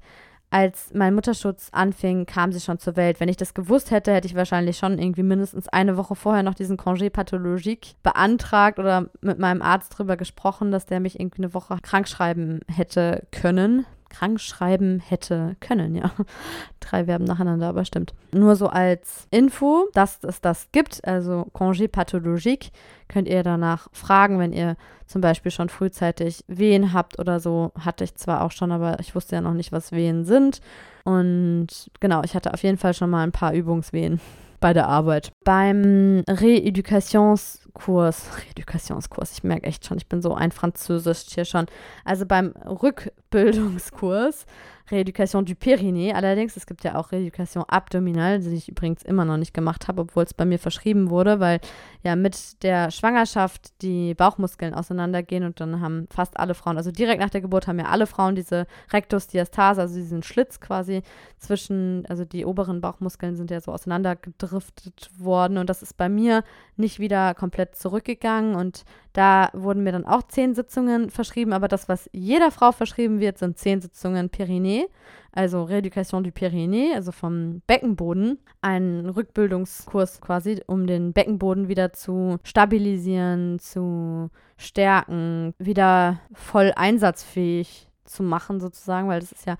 als 0.50 0.92
mein 0.92 1.14
Mutterschutz 1.14 1.68
anfing, 1.70 2.26
kam 2.26 2.50
sie 2.50 2.58
schon 2.58 2.80
zur 2.80 2.96
Welt. 2.96 3.20
Wenn 3.20 3.28
ich 3.28 3.36
das 3.36 3.54
gewusst 3.54 3.92
hätte, 3.92 4.12
hätte 4.12 4.26
ich 4.26 4.34
wahrscheinlich 4.34 4.76
schon 4.76 4.98
irgendwie 4.98 5.22
mindestens 5.22 5.68
eine 5.68 5.96
Woche 5.96 6.16
vorher 6.16 6.42
noch 6.42 6.54
diesen 6.54 6.78
Congé 6.78 7.10
pathologique 7.10 7.94
beantragt 8.02 8.80
oder 8.80 9.06
mit 9.20 9.38
meinem 9.38 9.62
Arzt 9.62 9.96
drüber 9.96 10.16
gesprochen, 10.16 10.72
dass 10.72 10.86
der 10.86 10.98
mich 10.98 11.20
irgendwie 11.20 11.44
eine 11.44 11.54
Woche 11.54 11.78
krank 11.80 12.08
schreiben 12.08 12.58
hätte 12.66 13.28
können 13.30 13.86
krank 14.08 14.40
schreiben 14.40 15.00
hätte 15.00 15.56
können, 15.60 15.94
ja. 15.94 16.10
Drei 16.80 17.04
Verben 17.04 17.24
nacheinander, 17.24 17.68
aber 17.68 17.84
stimmt. 17.84 18.14
Nur 18.32 18.56
so 18.56 18.68
als 18.68 19.26
Info, 19.30 19.88
dass 19.92 20.22
es 20.24 20.40
das 20.40 20.68
gibt, 20.72 21.04
also 21.06 21.46
Congé 21.52 21.88
pathologique, 21.88 22.70
könnt 23.08 23.28
ihr 23.28 23.42
danach 23.42 23.88
fragen, 23.92 24.38
wenn 24.38 24.52
ihr 24.52 24.76
zum 25.06 25.20
Beispiel 25.20 25.50
schon 25.50 25.68
frühzeitig 25.68 26.44
Wehen 26.46 26.92
habt 26.92 27.18
oder 27.18 27.40
so. 27.40 27.72
Hatte 27.78 28.04
ich 28.04 28.14
zwar 28.14 28.42
auch 28.42 28.52
schon, 28.52 28.72
aber 28.72 29.00
ich 29.00 29.14
wusste 29.14 29.36
ja 29.36 29.40
noch 29.40 29.54
nicht, 29.54 29.72
was 29.72 29.92
Wehen 29.92 30.24
sind. 30.24 30.60
Und 31.04 31.90
genau, 32.00 32.22
ich 32.22 32.34
hatte 32.34 32.52
auf 32.52 32.62
jeden 32.62 32.78
Fall 32.78 32.94
schon 32.94 33.10
mal 33.10 33.22
ein 33.22 33.32
paar 33.32 33.54
Übungswehen 33.54 34.20
bei 34.60 34.72
der 34.72 34.88
Arbeit. 34.88 35.32
Beim 35.44 36.24
Reedukationskurs, 36.28 38.22
Reedukationskurs, 38.46 39.32
ich 39.32 39.44
merke 39.44 39.66
echt 39.66 39.84
schon, 39.84 39.98
ich 39.98 40.08
bin 40.08 40.22
so 40.22 40.34
ein 40.34 40.52
Französisch 40.52 41.26
hier 41.28 41.44
schon. 41.44 41.66
Also 42.04 42.26
beim 42.26 42.48
Rückbildungskurs 42.64 44.46
Rééducation 44.90 45.42
du 45.42 45.54
Périnée. 45.54 46.12
Allerdings, 46.12 46.56
es 46.56 46.66
gibt 46.66 46.84
ja 46.84 46.96
auch 46.96 47.12
Rééducation 47.12 47.64
abdominal, 47.68 48.40
die 48.40 48.54
ich 48.54 48.68
übrigens 48.68 49.02
immer 49.02 49.24
noch 49.24 49.36
nicht 49.36 49.52
gemacht 49.52 49.88
habe, 49.88 50.02
obwohl 50.02 50.24
es 50.24 50.34
bei 50.34 50.44
mir 50.44 50.58
verschrieben 50.58 51.10
wurde, 51.10 51.40
weil 51.40 51.60
ja 52.02 52.16
mit 52.16 52.62
der 52.62 52.90
Schwangerschaft 52.90 53.82
die 53.82 54.14
Bauchmuskeln 54.14 54.74
auseinandergehen 54.74 55.44
und 55.44 55.60
dann 55.60 55.80
haben 55.80 56.06
fast 56.10 56.38
alle 56.38 56.54
Frauen, 56.54 56.76
also 56.76 56.90
direkt 56.90 57.20
nach 57.20 57.30
der 57.30 57.40
Geburt 57.40 57.66
haben 57.66 57.78
ja 57.78 57.86
alle 57.86 58.06
Frauen 58.06 58.34
diese 58.34 58.66
Rectusdiastase, 58.92 59.80
also 59.80 59.94
diesen 59.94 60.22
Schlitz 60.22 60.60
quasi 60.60 61.02
zwischen, 61.38 62.04
also 62.08 62.24
die 62.24 62.44
oberen 62.44 62.80
Bauchmuskeln 62.80 63.36
sind 63.36 63.50
ja 63.50 63.60
so 63.60 63.72
auseinandergedriftet 63.72 65.10
worden 65.18 65.58
und 65.58 65.68
das 65.68 65.82
ist 65.82 65.96
bei 65.96 66.08
mir 66.08 66.44
nicht 66.76 66.98
wieder 66.98 67.34
komplett 67.34 67.76
zurückgegangen 67.76 68.54
und 68.54 68.84
da 69.12 69.50
wurden 69.52 69.82
mir 69.82 69.92
dann 69.92 70.06
auch 70.06 70.22
zehn 70.22 70.54
Sitzungen 70.54 71.10
verschrieben, 71.10 71.52
aber 71.52 71.66
das, 71.66 71.88
was 71.88 72.08
jeder 72.12 72.50
Frau 72.50 72.70
verschrieben 72.72 73.18
wird, 73.18 73.38
sind 73.38 73.58
zehn 73.58 73.80
Sitzungen 73.80 74.30
Périnée, 74.78 74.88
also 75.32 75.64
Reeducation 75.64 76.20
du 76.20 76.32
Périnée, 76.32 76.94
also 76.94 77.12
vom 77.12 77.60
Beckenboden. 77.66 78.38
Ein 78.60 79.08
Rückbildungskurs 79.08 80.20
quasi, 80.20 80.62
um 80.66 80.86
den 80.86 81.12
Beckenboden 81.12 81.68
wieder 81.68 81.92
zu 81.92 82.38
stabilisieren, 82.42 83.58
zu 83.58 84.30
stärken, 84.56 85.54
wieder 85.58 86.20
voll 86.32 86.72
einsatzfähig 86.74 87.88
zu 88.04 88.22
machen 88.22 88.60
sozusagen, 88.60 89.08
weil 89.08 89.20
das 89.20 89.32
ist 89.32 89.46
ja 89.46 89.56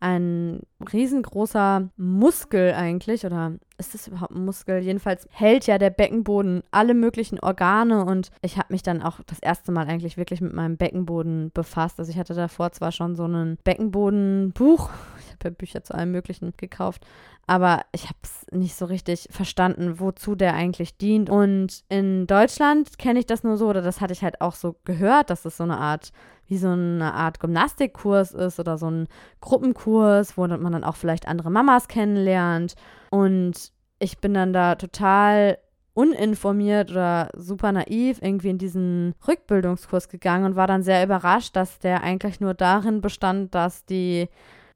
ein 0.00 0.60
riesengroßer 0.92 1.90
Muskel 1.96 2.72
eigentlich, 2.72 3.26
oder 3.26 3.54
ist 3.78 3.94
das 3.94 4.08
überhaupt 4.08 4.32
ein 4.32 4.44
Muskel? 4.44 4.78
Jedenfalls 4.78 5.28
hält 5.30 5.66
ja 5.66 5.78
der 5.78 5.90
Beckenboden 5.90 6.62
alle 6.70 6.94
möglichen 6.94 7.40
Organe 7.40 8.04
und 8.04 8.30
ich 8.42 8.58
habe 8.58 8.72
mich 8.72 8.82
dann 8.82 9.02
auch 9.02 9.20
das 9.26 9.38
erste 9.38 9.72
Mal 9.72 9.86
eigentlich 9.86 10.16
wirklich 10.16 10.40
mit 10.40 10.52
meinem 10.52 10.76
Beckenboden 10.76 11.50
befasst. 11.52 11.98
Also 11.98 12.10
ich 12.10 12.18
hatte 12.18 12.34
davor 12.34 12.72
zwar 12.72 12.92
schon 12.92 13.16
so 13.16 13.26
ein 13.26 13.58
Beckenbodenbuch, 13.64 14.90
ich 15.20 15.32
habe 15.32 15.44
ja 15.44 15.50
Bücher 15.50 15.84
zu 15.84 15.94
allem 15.94 16.12
Möglichen 16.12 16.52
gekauft, 16.56 17.06
aber 17.46 17.82
ich 17.92 18.04
habe 18.04 18.18
es 18.22 18.46
nicht 18.52 18.74
so 18.74 18.84
richtig 18.84 19.28
verstanden, 19.30 20.00
wozu 20.00 20.34
der 20.34 20.54
eigentlich 20.54 20.98
dient. 20.98 21.30
Und 21.30 21.82
in 21.88 22.26
Deutschland 22.26 22.98
kenne 22.98 23.20
ich 23.20 23.26
das 23.26 23.42
nur 23.42 23.56
so, 23.56 23.68
oder 23.68 23.80
das 23.80 24.00
hatte 24.00 24.12
ich 24.12 24.22
halt 24.22 24.40
auch 24.40 24.54
so 24.54 24.76
gehört, 24.84 25.30
dass 25.30 25.44
es 25.44 25.56
so 25.56 25.64
eine 25.64 25.78
Art 25.78 26.12
wie 26.48 26.58
so 26.58 26.68
eine 26.68 27.14
Art 27.14 27.40
Gymnastikkurs 27.40 28.32
ist 28.32 28.58
oder 28.58 28.78
so 28.78 28.90
ein 28.90 29.08
Gruppenkurs, 29.40 30.36
wo 30.36 30.46
man 30.46 30.72
dann 30.72 30.84
auch 30.84 30.96
vielleicht 30.96 31.28
andere 31.28 31.50
Mamas 31.50 31.88
kennenlernt. 31.88 32.74
Und 33.10 33.72
ich 33.98 34.18
bin 34.18 34.34
dann 34.34 34.52
da 34.52 34.74
total 34.74 35.58
uninformiert 35.94 36.92
oder 36.92 37.28
super 37.36 37.72
naiv 37.72 38.20
irgendwie 38.22 38.50
in 38.50 38.58
diesen 38.58 39.14
Rückbildungskurs 39.26 40.08
gegangen 40.08 40.44
und 40.44 40.56
war 40.56 40.68
dann 40.68 40.84
sehr 40.84 41.02
überrascht, 41.02 41.56
dass 41.56 41.80
der 41.80 42.04
eigentlich 42.04 42.40
nur 42.40 42.54
darin 42.54 43.00
bestand, 43.00 43.54
dass 43.54 43.84
die 43.84 44.28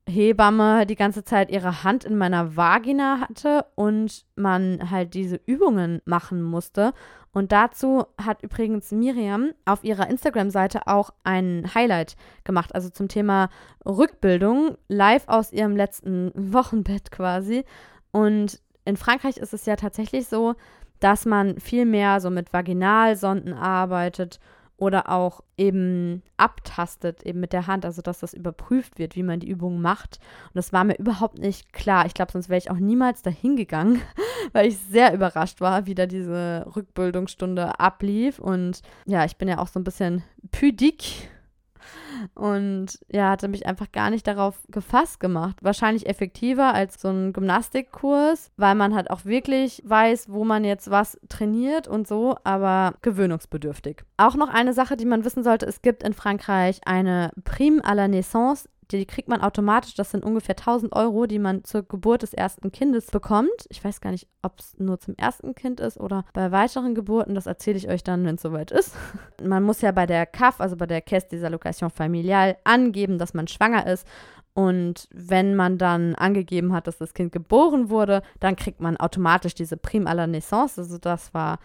Hebamme 0.08 0.84
die 0.86 0.96
ganze 0.96 1.24
Zeit 1.24 1.50
ihre 1.50 1.84
Hand 1.84 2.04
in 2.04 2.16
meiner 2.16 2.56
Vagina 2.56 3.20
hatte 3.20 3.66
und 3.76 4.24
man 4.34 4.90
halt 4.90 5.14
diese 5.14 5.40
Übungen 5.46 6.02
machen 6.04 6.42
musste. 6.42 6.92
Und 7.32 7.52
dazu 7.52 8.04
hat 8.22 8.42
übrigens 8.42 8.90
Miriam 8.90 9.52
auf 9.64 9.84
ihrer 9.84 10.10
Instagram-Seite 10.10 10.86
auch 10.86 11.10
ein 11.24 11.70
Highlight 11.74 12.16
gemacht, 12.44 12.74
also 12.74 12.90
zum 12.90 13.08
Thema 13.08 13.48
Rückbildung, 13.86 14.76
live 14.88 15.28
aus 15.28 15.52
ihrem 15.52 15.76
letzten 15.76 16.32
Wochenbett 16.34 17.10
quasi. 17.10 17.64
Und 18.10 18.60
in 18.84 18.96
Frankreich 18.96 19.36
ist 19.36 19.54
es 19.54 19.64
ja 19.66 19.76
tatsächlich 19.76 20.26
so, 20.26 20.54
dass 21.00 21.24
man 21.24 21.58
viel 21.58 21.86
mehr 21.86 22.20
so 22.20 22.28
mit 22.28 22.52
Vaginalsonden 22.52 23.54
arbeitet 23.54 24.40
oder 24.82 25.08
auch 25.08 25.44
eben 25.56 26.24
abtastet, 26.38 27.22
eben 27.22 27.38
mit 27.38 27.52
der 27.52 27.68
Hand, 27.68 27.84
also 27.84 28.02
dass 28.02 28.18
das 28.18 28.34
überprüft 28.34 28.98
wird, 28.98 29.14
wie 29.14 29.22
man 29.22 29.38
die 29.38 29.48
Übungen 29.48 29.80
macht. 29.80 30.18
Und 30.48 30.56
das 30.56 30.72
war 30.72 30.82
mir 30.82 30.98
überhaupt 30.98 31.38
nicht 31.38 31.72
klar. 31.72 32.04
Ich 32.04 32.14
glaube, 32.14 32.32
sonst 32.32 32.48
wäre 32.48 32.58
ich 32.58 32.68
auch 32.68 32.80
niemals 32.80 33.22
dahin 33.22 33.54
gegangen, 33.54 34.02
weil 34.52 34.66
ich 34.66 34.78
sehr 34.78 35.14
überrascht 35.14 35.60
war, 35.60 35.86
wie 35.86 35.94
da 35.94 36.06
diese 36.06 36.66
Rückbildungsstunde 36.74 37.78
ablief. 37.78 38.40
Und 38.40 38.82
ja, 39.06 39.24
ich 39.24 39.36
bin 39.36 39.46
ja 39.46 39.58
auch 39.58 39.68
so 39.68 39.78
ein 39.78 39.84
bisschen 39.84 40.24
püdik 40.50 41.30
und 42.34 42.98
ja, 43.10 43.30
hatte 43.30 43.48
mich 43.48 43.66
einfach 43.66 43.90
gar 43.92 44.10
nicht 44.10 44.26
darauf 44.26 44.58
gefasst 44.68 45.20
gemacht. 45.20 45.56
Wahrscheinlich 45.62 46.06
effektiver 46.08 46.74
als 46.74 47.00
so 47.00 47.08
ein 47.08 47.32
Gymnastikkurs, 47.32 48.50
weil 48.56 48.74
man 48.74 48.94
halt 48.94 49.10
auch 49.10 49.24
wirklich 49.24 49.82
weiß, 49.84 50.30
wo 50.30 50.44
man 50.44 50.64
jetzt 50.64 50.90
was 50.90 51.18
trainiert 51.28 51.88
und 51.88 52.06
so, 52.06 52.36
aber 52.44 52.94
gewöhnungsbedürftig. 53.02 54.02
Auch 54.16 54.36
noch 54.36 54.48
eine 54.48 54.72
Sache, 54.72 54.96
die 54.96 55.06
man 55.06 55.24
wissen 55.24 55.44
sollte, 55.44 55.66
es 55.66 55.82
gibt 55.82 56.02
in 56.02 56.14
Frankreich 56.14 56.80
eine 56.84 57.30
Prime 57.44 57.80
à 57.82 57.94
la 57.94 58.08
Naissance 58.08 58.68
die 58.98 59.06
kriegt 59.06 59.28
man 59.28 59.40
automatisch. 59.40 59.94
Das 59.94 60.10
sind 60.10 60.24
ungefähr 60.24 60.56
1000 60.56 60.94
Euro, 60.94 61.26
die 61.26 61.38
man 61.38 61.64
zur 61.64 61.82
Geburt 61.82 62.22
des 62.22 62.34
ersten 62.34 62.72
Kindes 62.72 63.06
bekommt. 63.06 63.50
Ich 63.68 63.84
weiß 63.84 64.00
gar 64.00 64.10
nicht, 64.10 64.28
ob 64.42 64.58
es 64.58 64.78
nur 64.78 64.98
zum 64.98 65.14
ersten 65.16 65.54
Kind 65.54 65.80
ist 65.80 65.98
oder 65.98 66.24
bei 66.32 66.52
weiteren 66.52 66.94
Geburten. 66.94 67.34
Das 67.34 67.46
erzähle 67.46 67.78
ich 67.78 67.88
euch 67.88 68.04
dann, 68.04 68.24
wenn 68.24 68.36
es 68.36 68.42
soweit 68.42 68.70
ist. 68.70 68.94
Man 69.42 69.62
muss 69.62 69.80
ja 69.80 69.92
bei 69.92 70.06
der 70.06 70.26
CAF, 70.26 70.60
also 70.60 70.76
bei 70.76 70.86
der 70.86 71.00
Caisse 71.00 71.28
des 71.28 71.44
Allocations 71.44 71.92
Familiales, 71.92 72.56
angeben, 72.64 73.18
dass 73.18 73.34
man 73.34 73.48
schwanger 73.48 73.86
ist. 73.86 74.06
Und 74.54 75.08
wenn 75.12 75.56
man 75.56 75.78
dann 75.78 76.14
angegeben 76.14 76.72
hat, 76.74 76.86
dass 76.86 76.98
das 76.98 77.14
Kind 77.14 77.32
geboren 77.32 77.88
wurde, 77.88 78.22
dann 78.38 78.56
kriegt 78.56 78.80
man 78.80 78.98
automatisch 78.98 79.54
diese 79.54 79.78
Prime 79.78 80.08
à 80.08 80.14
la 80.14 80.26
Naissance. 80.26 80.80
Also 80.80 80.98
das 80.98 81.32
war 81.32 81.58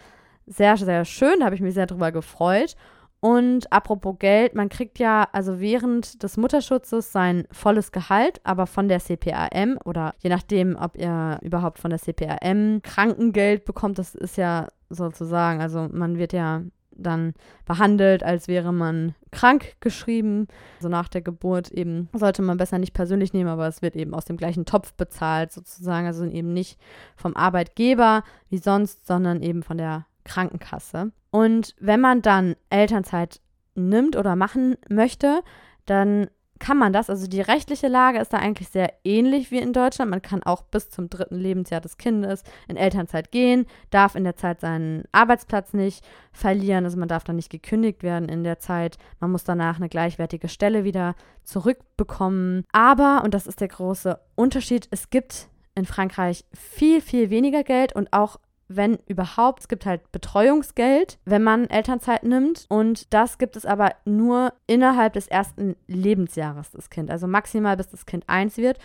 sehr, 0.45 0.77
sehr 0.77 1.03
schön, 1.03 1.39
da 1.39 1.45
habe 1.45 1.55
ich 1.55 1.61
mich 1.61 1.73
sehr 1.73 1.87
drüber 1.87 2.11
gefreut. 2.13 2.75
Und 3.19 3.71
apropos 3.73 4.17
Geld, 4.19 4.53
man 4.53 4.69
kriegt 4.69 4.99
ja 4.99 5.27
also 5.31 5.59
während 5.59 6.21
des 6.21 6.37
Mutterschutzes 6.37 7.11
sein 7.11 7.47
volles 7.51 7.91
Gehalt, 7.91 8.39
aber 8.43 8.67
von 8.67 8.87
der 8.87 8.99
CPAM 8.99 9.79
oder 9.85 10.13
je 10.19 10.29
nachdem, 10.29 10.75
ob 10.75 10.95
ihr 10.97 11.39
überhaupt 11.41 11.79
von 11.79 11.89
der 11.89 11.99
CPAM 11.99 12.81
Krankengeld 12.83 13.65
bekommt, 13.65 13.97
das 13.97 14.13
ist 14.13 14.37
ja 14.37 14.67
sozusagen, 14.89 15.61
also 15.61 15.89
man 15.91 16.17
wird 16.17 16.31
ja 16.31 16.61
dann 16.99 17.33
behandelt, 17.65 18.23
als 18.23 18.47
wäre 18.47 18.73
man 18.73 19.13
krank 19.31 19.75
geschrieben. 19.79 20.47
Also 20.77 20.89
nach 20.89 21.07
der 21.07 21.21
Geburt 21.21 21.69
eben 21.69 22.09
sollte 22.13 22.41
man 22.41 22.57
besser 22.57 22.79
nicht 22.79 22.93
persönlich 22.93 23.33
nehmen, 23.33 23.49
aber 23.49 23.67
es 23.67 23.81
wird 23.81 23.95
eben 23.95 24.13
aus 24.15 24.25
dem 24.25 24.37
gleichen 24.37 24.65
Topf 24.65 24.93
bezahlt 24.93 25.51
sozusagen, 25.51 26.07
also 26.07 26.25
eben 26.25 26.53
nicht 26.53 26.79
vom 27.15 27.35
Arbeitgeber 27.35 28.23
wie 28.49 28.57
sonst, 28.57 29.05
sondern 29.05 29.43
eben 29.43 29.61
von 29.61 29.77
der 29.77 30.06
Krankenkasse. 30.27 31.11
Und 31.31 31.75
wenn 31.79 32.01
man 32.01 32.21
dann 32.21 32.55
Elternzeit 32.69 33.41
nimmt 33.75 34.15
oder 34.15 34.35
machen 34.35 34.75
möchte, 34.89 35.41
dann 35.85 36.27
kann 36.59 36.77
man 36.77 36.93
das. 36.93 37.09
Also 37.09 37.27
die 37.27 37.41
rechtliche 37.41 37.87
Lage 37.87 38.19
ist 38.19 38.33
da 38.33 38.37
eigentlich 38.37 38.69
sehr 38.69 38.93
ähnlich 39.03 39.51
wie 39.51 39.59
in 39.59 39.73
Deutschland. 39.73 40.11
Man 40.11 40.21
kann 40.21 40.43
auch 40.43 40.63
bis 40.63 40.89
zum 40.89 41.09
dritten 41.09 41.37
Lebensjahr 41.37 41.81
des 41.81 41.97
Kindes 41.97 42.43
in 42.67 42.77
Elternzeit 42.77 43.31
gehen, 43.31 43.65
darf 43.89 44.15
in 44.15 44.23
der 44.23 44.35
Zeit 44.35 44.61
seinen 44.61 45.03
Arbeitsplatz 45.11 45.73
nicht 45.73 46.05
verlieren. 46.31 46.85
Also 46.85 46.97
man 46.97 47.07
darf 47.07 47.23
dann 47.23 47.35
nicht 47.35 47.49
gekündigt 47.49 48.03
werden 48.03 48.29
in 48.29 48.43
der 48.43 48.59
Zeit. 48.59 48.97
Man 49.19 49.31
muss 49.31 49.43
danach 49.43 49.77
eine 49.77 49.89
gleichwertige 49.89 50.49
Stelle 50.49 50.83
wieder 50.83 51.15
zurückbekommen. 51.43 52.63
Aber, 52.71 53.21
und 53.23 53.33
das 53.33 53.47
ist 53.47 53.61
der 53.61 53.69
große 53.69 54.19
Unterschied, 54.35 54.87
es 54.91 55.09
gibt 55.09 55.49
in 55.75 55.85
Frankreich 55.85 56.43
viel, 56.53 57.01
viel 57.01 57.29
weniger 57.29 57.63
Geld 57.63 57.93
und 57.95 58.11
auch 58.11 58.39
wenn 58.67 58.99
überhaupt. 59.07 59.61
Es 59.61 59.67
gibt 59.67 59.85
halt 59.85 60.11
Betreuungsgeld, 60.11 61.19
wenn 61.25 61.43
man 61.43 61.69
Elternzeit 61.69 62.23
nimmt. 62.23 62.65
Und 62.69 63.13
das 63.13 63.37
gibt 63.37 63.55
es 63.55 63.65
aber 63.65 63.91
nur 64.05 64.53
innerhalb 64.67 65.13
des 65.13 65.27
ersten 65.27 65.75
Lebensjahres 65.87 66.71
des 66.71 66.89
Kindes. 66.89 67.13
Also 67.13 67.27
maximal 67.27 67.77
bis 67.77 67.89
das 67.89 68.05
Kind 68.05 68.23
eins 68.27 68.57
wird. 68.57 68.77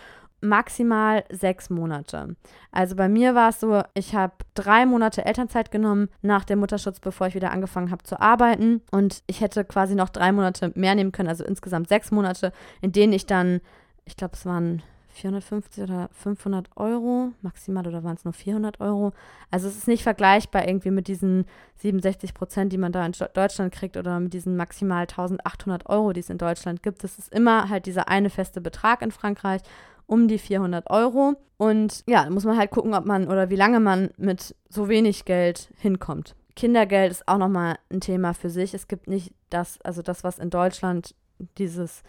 Maximal 0.45 1.25
sechs 1.31 1.71
Monate. 1.71 2.35
Also 2.73 2.97
bei 2.97 3.09
mir 3.09 3.37
war 3.37 3.51
es 3.51 3.61
so, 3.61 3.83
ich 3.95 4.17
habe 4.17 4.33
drei 4.55 4.87
Monate 4.87 5.25
Elternzeit 5.25 5.71
genommen 5.71 6.09
nach 6.21 6.45
dem 6.45 6.59
Mutterschutz, 6.59 6.99
bevor 6.99 7.29
ich 7.29 7.37
wieder 7.37 7.53
angefangen 7.53 7.93
habe 7.93 8.03
zu 8.03 8.21
arbeiten. 8.21 8.83
Und 8.91 9.23
ich 9.29 9.41
hätte 9.41 9.65
quasi 9.65 9.95
noch 9.95 10.09
drei 10.09 10.33
Monate 10.33 10.73
mehr 10.75 10.97
nehmen 10.97 11.13
können, 11.13 11.29
also 11.29 11.45
insgesamt 11.45 11.89
sechs 11.89 12.11
Monate, 12.11 12.53
in 12.81 12.91
denen 12.91 13.13
ich 13.13 13.27
dann, 13.27 13.61
ich 14.05 14.17
glaube, 14.17 14.35
es 14.35 14.45
waren 14.45 14.83
450 15.13 15.85
oder 15.85 16.09
500 16.13 16.69
Euro 16.77 17.33
maximal 17.43 17.87
oder 17.87 18.03
waren 18.03 18.17
es 18.17 18.25
nur 18.25 18.33
400 18.33 18.81
Euro? 18.81 19.13
Also 19.51 19.69
es 19.69 19.77
ist 19.77 19.89
nicht 19.89 20.03
vergleichbar 20.03 20.67
irgendwie 20.67 20.91
mit 20.91 21.09
diesen 21.09 21.47
67 21.77 22.35
Prozent, 22.35 22.73
die 22.73 22.79
man 22.79 22.93
da 22.93 23.05
in 23.05 23.13
Deutschland 23.35 23.73
kriegt 23.73 23.97
oder 23.97 24.19
mit 24.21 24.33
diesen 24.33 24.57
maximal 24.57 25.03
1800 25.03 25.89
Euro, 25.89 26.13
die 26.13 26.21
es 26.21 26.31
in 26.31 26.39
Deutschland 26.39 26.83
gibt. 26.83 27.05
Es 27.05 27.19
ist 27.19 27.33
immer 27.33 27.69
halt 27.69 27.87
dieser 27.87 28.09
eine 28.09 28.31
feste 28.31 28.61
Betrag 28.61 29.03
in 29.03 29.11
Frankreich 29.11 29.63
um 30.07 30.29
die 30.29 30.39
400 30.39 30.91
Euro. 30.91 31.35
Und 31.57 32.03
ja, 32.07 32.25
da 32.25 32.31
muss 32.31 32.45
man 32.45 32.59
halt 32.59 32.71
gucken, 32.71 32.95
ob 32.95 33.07
man 33.07 33.29
oder 33.29 33.51
wie 33.51 33.57
lange 33.57 33.81
man 33.81 34.11
mit 34.17 34.55
so 34.69 34.89
wenig 34.89 35.25
Geld 35.25 35.71
hinkommt. 35.79 36.35
Kindergeld 36.57 37.11
ist 37.11 37.29
auch 37.29 37.39
nochmal 37.39 37.79
ein 37.91 38.01
Thema 38.01 38.35
für 38.35 38.51
sich. 38.51 38.75
Es 38.75 38.89
gibt 38.89 39.09
nicht 39.09 39.33
das, 39.51 39.81
also 39.83 40.03
das, 40.03 40.25
was 40.25 40.39
in 40.39 40.51
Deutschland 40.51 41.15
dieses 41.59 42.03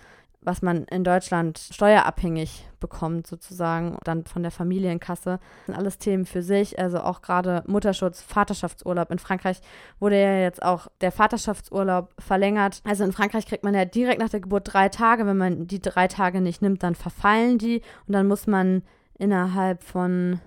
was 0.45 0.61
man 0.61 0.85
in 0.85 1.03
Deutschland 1.03 1.57
steuerabhängig 1.57 2.65
bekommt, 2.79 3.27
sozusagen, 3.27 3.97
dann 4.03 4.25
von 4.25 4.43
der 4.43 4.51
Familienkasse. 4.51 5.39
Das 5.39 5.65
sind 5.65 5.75
alles 5.75 5.97
Themen 5.97 6.25
für 6.25 6.41
sich, 6.41 6.77
also 6.79 6.99
auch 6.99 7.21
gerade 7.21 7.63
Mutterschutz, 7.67 8.21
Vaterschaftsurlaub. 8.21 9.11
In 9.11 9.19
Frankreich 9.19 9.61
wurde 9.99 10.21
ja 10.21 10.39
jetzt 10.39 10.61
auch 10.61 10.87
der 11.01 11.11
Vaterschaftsurlaub 11.11 12.13
verlängert. 12.19 12.81
Also 12.83 13.03
in 13.03 13.13
Frankreich 13.13 13.47
kriegt 13.47 13.63
man 13.63 13.73
ja 13.73 13.85
direkt 13.85 14.19
nach 14.19 14.29
der 14.29 14.41
Geburt 14.41 14.73
drei 14.73 14.89
Tage. 14.89 15.25
Wenn 15.25 15.37
man 15.37 15.67
die 15.67 15.81
drei 15.81 16.07
Tage 16.07 16.41
nicht 16.41 16.61
nimmt, 16.61 16.83
dann 16.83 16.95
verfallen 16.95 17.57
die 17.57 17.81
und 18.07 18.13
dann 18.13 18.27
muss 18.27 18.47
man 18.47 18.83
innerhalb 19.17 19.83
von 19.83 20.41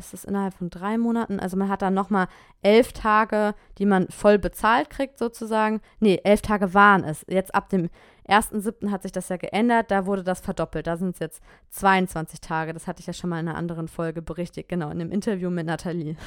ist 0.00 0.14
es 0.14 0.24
innerhalb 0.24 0.54
von 0.54 0.70
drei 0.70 0.98
Monaten. 0.98 1.38
Also 1.38 1.56
man 1.56 1.68
hat 1.68 1.82
dann 1.82 1.94
nochmal 1.94 2.26
elf 2.62 2.92
Tage, 2.92 3.54
die 3.78 3.86
man 3.86 4.08
voll 4.08 4.38
bezahlt 4.38 4.90
kriegt 4.90 5.18
sozusagen. 5.18 5.80
Nee, 6.00 6.20
elf 6.24 6.42
Tage 6.42 6.74
waren 6.74 7.04
es. 7.04 7.24
Jetzt 7.28 7.54
ab 7.54 7.68
dem 7.68 7.90
1.7. 8.30 8.90
hat 8.90 9.02
sich 9.02 9.12
das 9.12 9.28
ja 9.28 9.36
geändert. 9.36 9.90
Da 9.90 10.06
wurde 10.06 10.22
das 10.22 10.40
verdoppelt. 10.40 10.86
Da 10.86 10.96
sind 10.96 11.14
es 11.14 11.18
jetzt 11.18 11.42
22 11.70 12.40
Tage. 12.40 12.72
Das 12.72 12.86
hatte 12.86 13.00
ich 13.00 13.06
ja 13.06 13.12
schon 13.12 13.30
mal 13.30 13.40
in 13.40 13.48
einer 13.48 13.58
anderen 13.58 13.88
Folge 13.88 14.22
berichtet. 14.22 14.68
Genau, 14.68 14.86
in 14.86 15.00
einem 15.00 15.12
Interview 15.12 15.50
mit 15.50 15.66
Nathalie. 15.66 16.16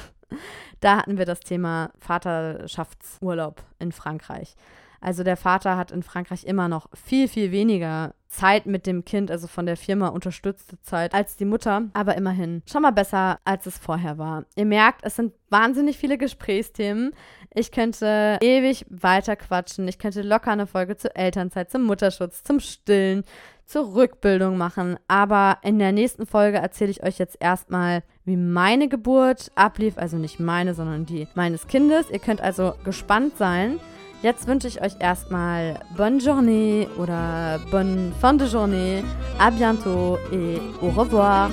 Da 0.80 0.96
hatten 0.98 1.16
wir 1.16 1.26
das 1.26 1.40
Thema 1.40 1.92
Vaterschaftsurlaub 2.00 3.62
in 3.78 3.92
Frankreich. 3.92 4.56
Also 5.04 5.22
der 5.22 5.36
Vater 5.36 5.76
hat 5.76 5.90
in 5.90 6.02
Frankreich 6.02 6.44
immer 6.44 6.66
noch 6.68 6.88
viel, 6.94 7.28
viel 7.28 7.52
weniger 7.52 8.14
Zeit 8.28 8.64
mit 8.64 8.86
dem 8.86 9.04
Kind, 9.04 9.30
also 9.30 9.46
von 9.46 9.66
der 9.66 9.76
Firma 9.76 10.08
unterstützte 10.08 10.80
Zeit, 10.80 11.12
als 11.12 11.36
die 11.36 11.44
Mutter. 11.44 11.82
Aber 11.92 12.16
immerhin 12.16 12.62
schon 12.66 12.80
mal 12.82 12.90
besser, 12.90 13.38
als 13.44 13.66
es 13.66 13.76
vorher 13.76 14.16
war. 14.16 14.46
Ihr 14.56 14.64
merkt, 14.64 15.04
es 15.04 15.16
sind 15.16 15.34
wahnsinnig 15.50 15.98
viele 15.98 16.16
Gesprächsthemen. 16.16 17.12
Ich 17.54 17.70
könnte 17.70 18.38
ewig 18.40 18.86
weiter 18.88 19.36
quatschen. 19.36 19.86
Ich 19.88 19.98
könnte 19.98 20.22
locker 20.22 20.52
eine 20.52 20.66
Folge 20.66 20.96
zur 20.96 21.14
Elternzeit, 21.14 21.70
zum 21.70 21.84
Mutterschutz, 21.84 22.42
zum 22.42 22.58
Stillen, 22.58 23.24
zur 23.66 23.94
Rückbildung 23.94 24.56
machen. 24.56 24.98
Aber 25.06 25.58
in 25.62 25.78
der 25.78 25.92
nächsten 25.92 26.26
Folge 26.26 26.58
erzähle 26.58 26.90
ich 26.90 27.02
euch 27.02 27.18
jetzt 27.18 27.36
erstmal, 27.40 28.02
wie 28.24 28.38
meine 28.38 28.88
Geburt 28.88 29.52
ablief. 29.54 29.98
Also 29.98 30.16
nicht 30.16 30.40
meine, 30.40 30.72
sondern 30.72 31.04
die 31.04 31.28
meines 31.34 31.66
Kindes. 31.66 32.10
Ihr 32.10 32.20
könnt 32.20 32.40
also 32.40 32.72
gespannt 32.84 33.36
sein. 33.36 33.78
Jetzt 34.24 34.46
wünsche 34.46 34.68
ich 34.68 34.80
euch 34.80 34.94
erstmal 35.00 35.80
bonne 35.98 36.18
journée 36.18 36.88
oder 36.96 37.60
bonne 37.70 38.10
fin 38.22 38.32
de 38.32 38.46
journée. 38.46 39.04
À 39.38 39.50
bientôt 39.50 40.16
et 40.32 40.62
au 40.80 40.88
revoir. 40.88 41.50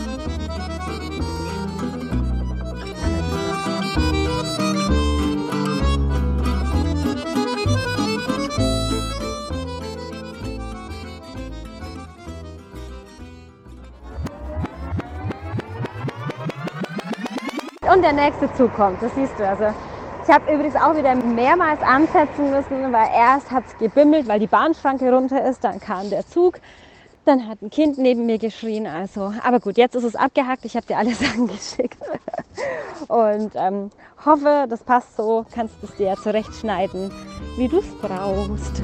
Und 17.94 18.02
der 18.02 18.14
nächste 18.14 18.50
Zug 18.56 18.74
kommt, 18.76 19.02
das 19.02 19.14
siehst 19.14 19.38
du. 19.38 19.46
Also 19.46 19.74
ich 20.32 20.38
habe 20.38 20.54
übrigens 20.54 20.78
auch 20.78 20.96
wieder 20.96 21.14
mehrmals 21.14 21.82
ansetzen 21.82 22.52
müssen, 22.52 22.94
weil 22.94 23.10
erst 23.14 23.52
hat 23.52 23.66
es 23.68 23.78
gebimmelt, 23.78 24.30
weil 24.30 24.40
die 24.40 24.48
Bahnschranke 24.48 25.12
runter 25.12 25.44
ist, 25.44 25.62
dann 25.62 25.82
kam 25.82 26.10
der 26.10 26.26
Zug, 26.26 26.62
dann 27.26 27.50
hat 27.50 27.62
ein 27.62 27.70
Kind 27.70 27.98
neben 27.98 28.26
mir 28.26 28.38
geschrien. 28.38 28.88
Also, 28.88 29.34
aber 29.44 29.60
gut, 29.60 29.76
jetzt 29.76 29.94
ist 29.94 30.06
es 30.06 30.16
abgehackt. 30.16 30.64
Ich 30.64 30.78
habe 30.78 30.86
dir 30.86 30.98
alles 30.98 31.20
angeschickt 31.38 31.98
und 33.10 33.52
ähm, 33.56 33.90
hoffe, 34.26 34.68
das 34.70 34.82
passt 34.86 35.18
so. 35.18 35.46
Kannst 35.54 35.76
es 35.84 35.94
dir 35.98 36.16
zurechtschneiden, 36.16 37.12
wie 37.58 37.68
du 37.68 37.80
es 37.80 37.94
brauchst. 38.02 38.82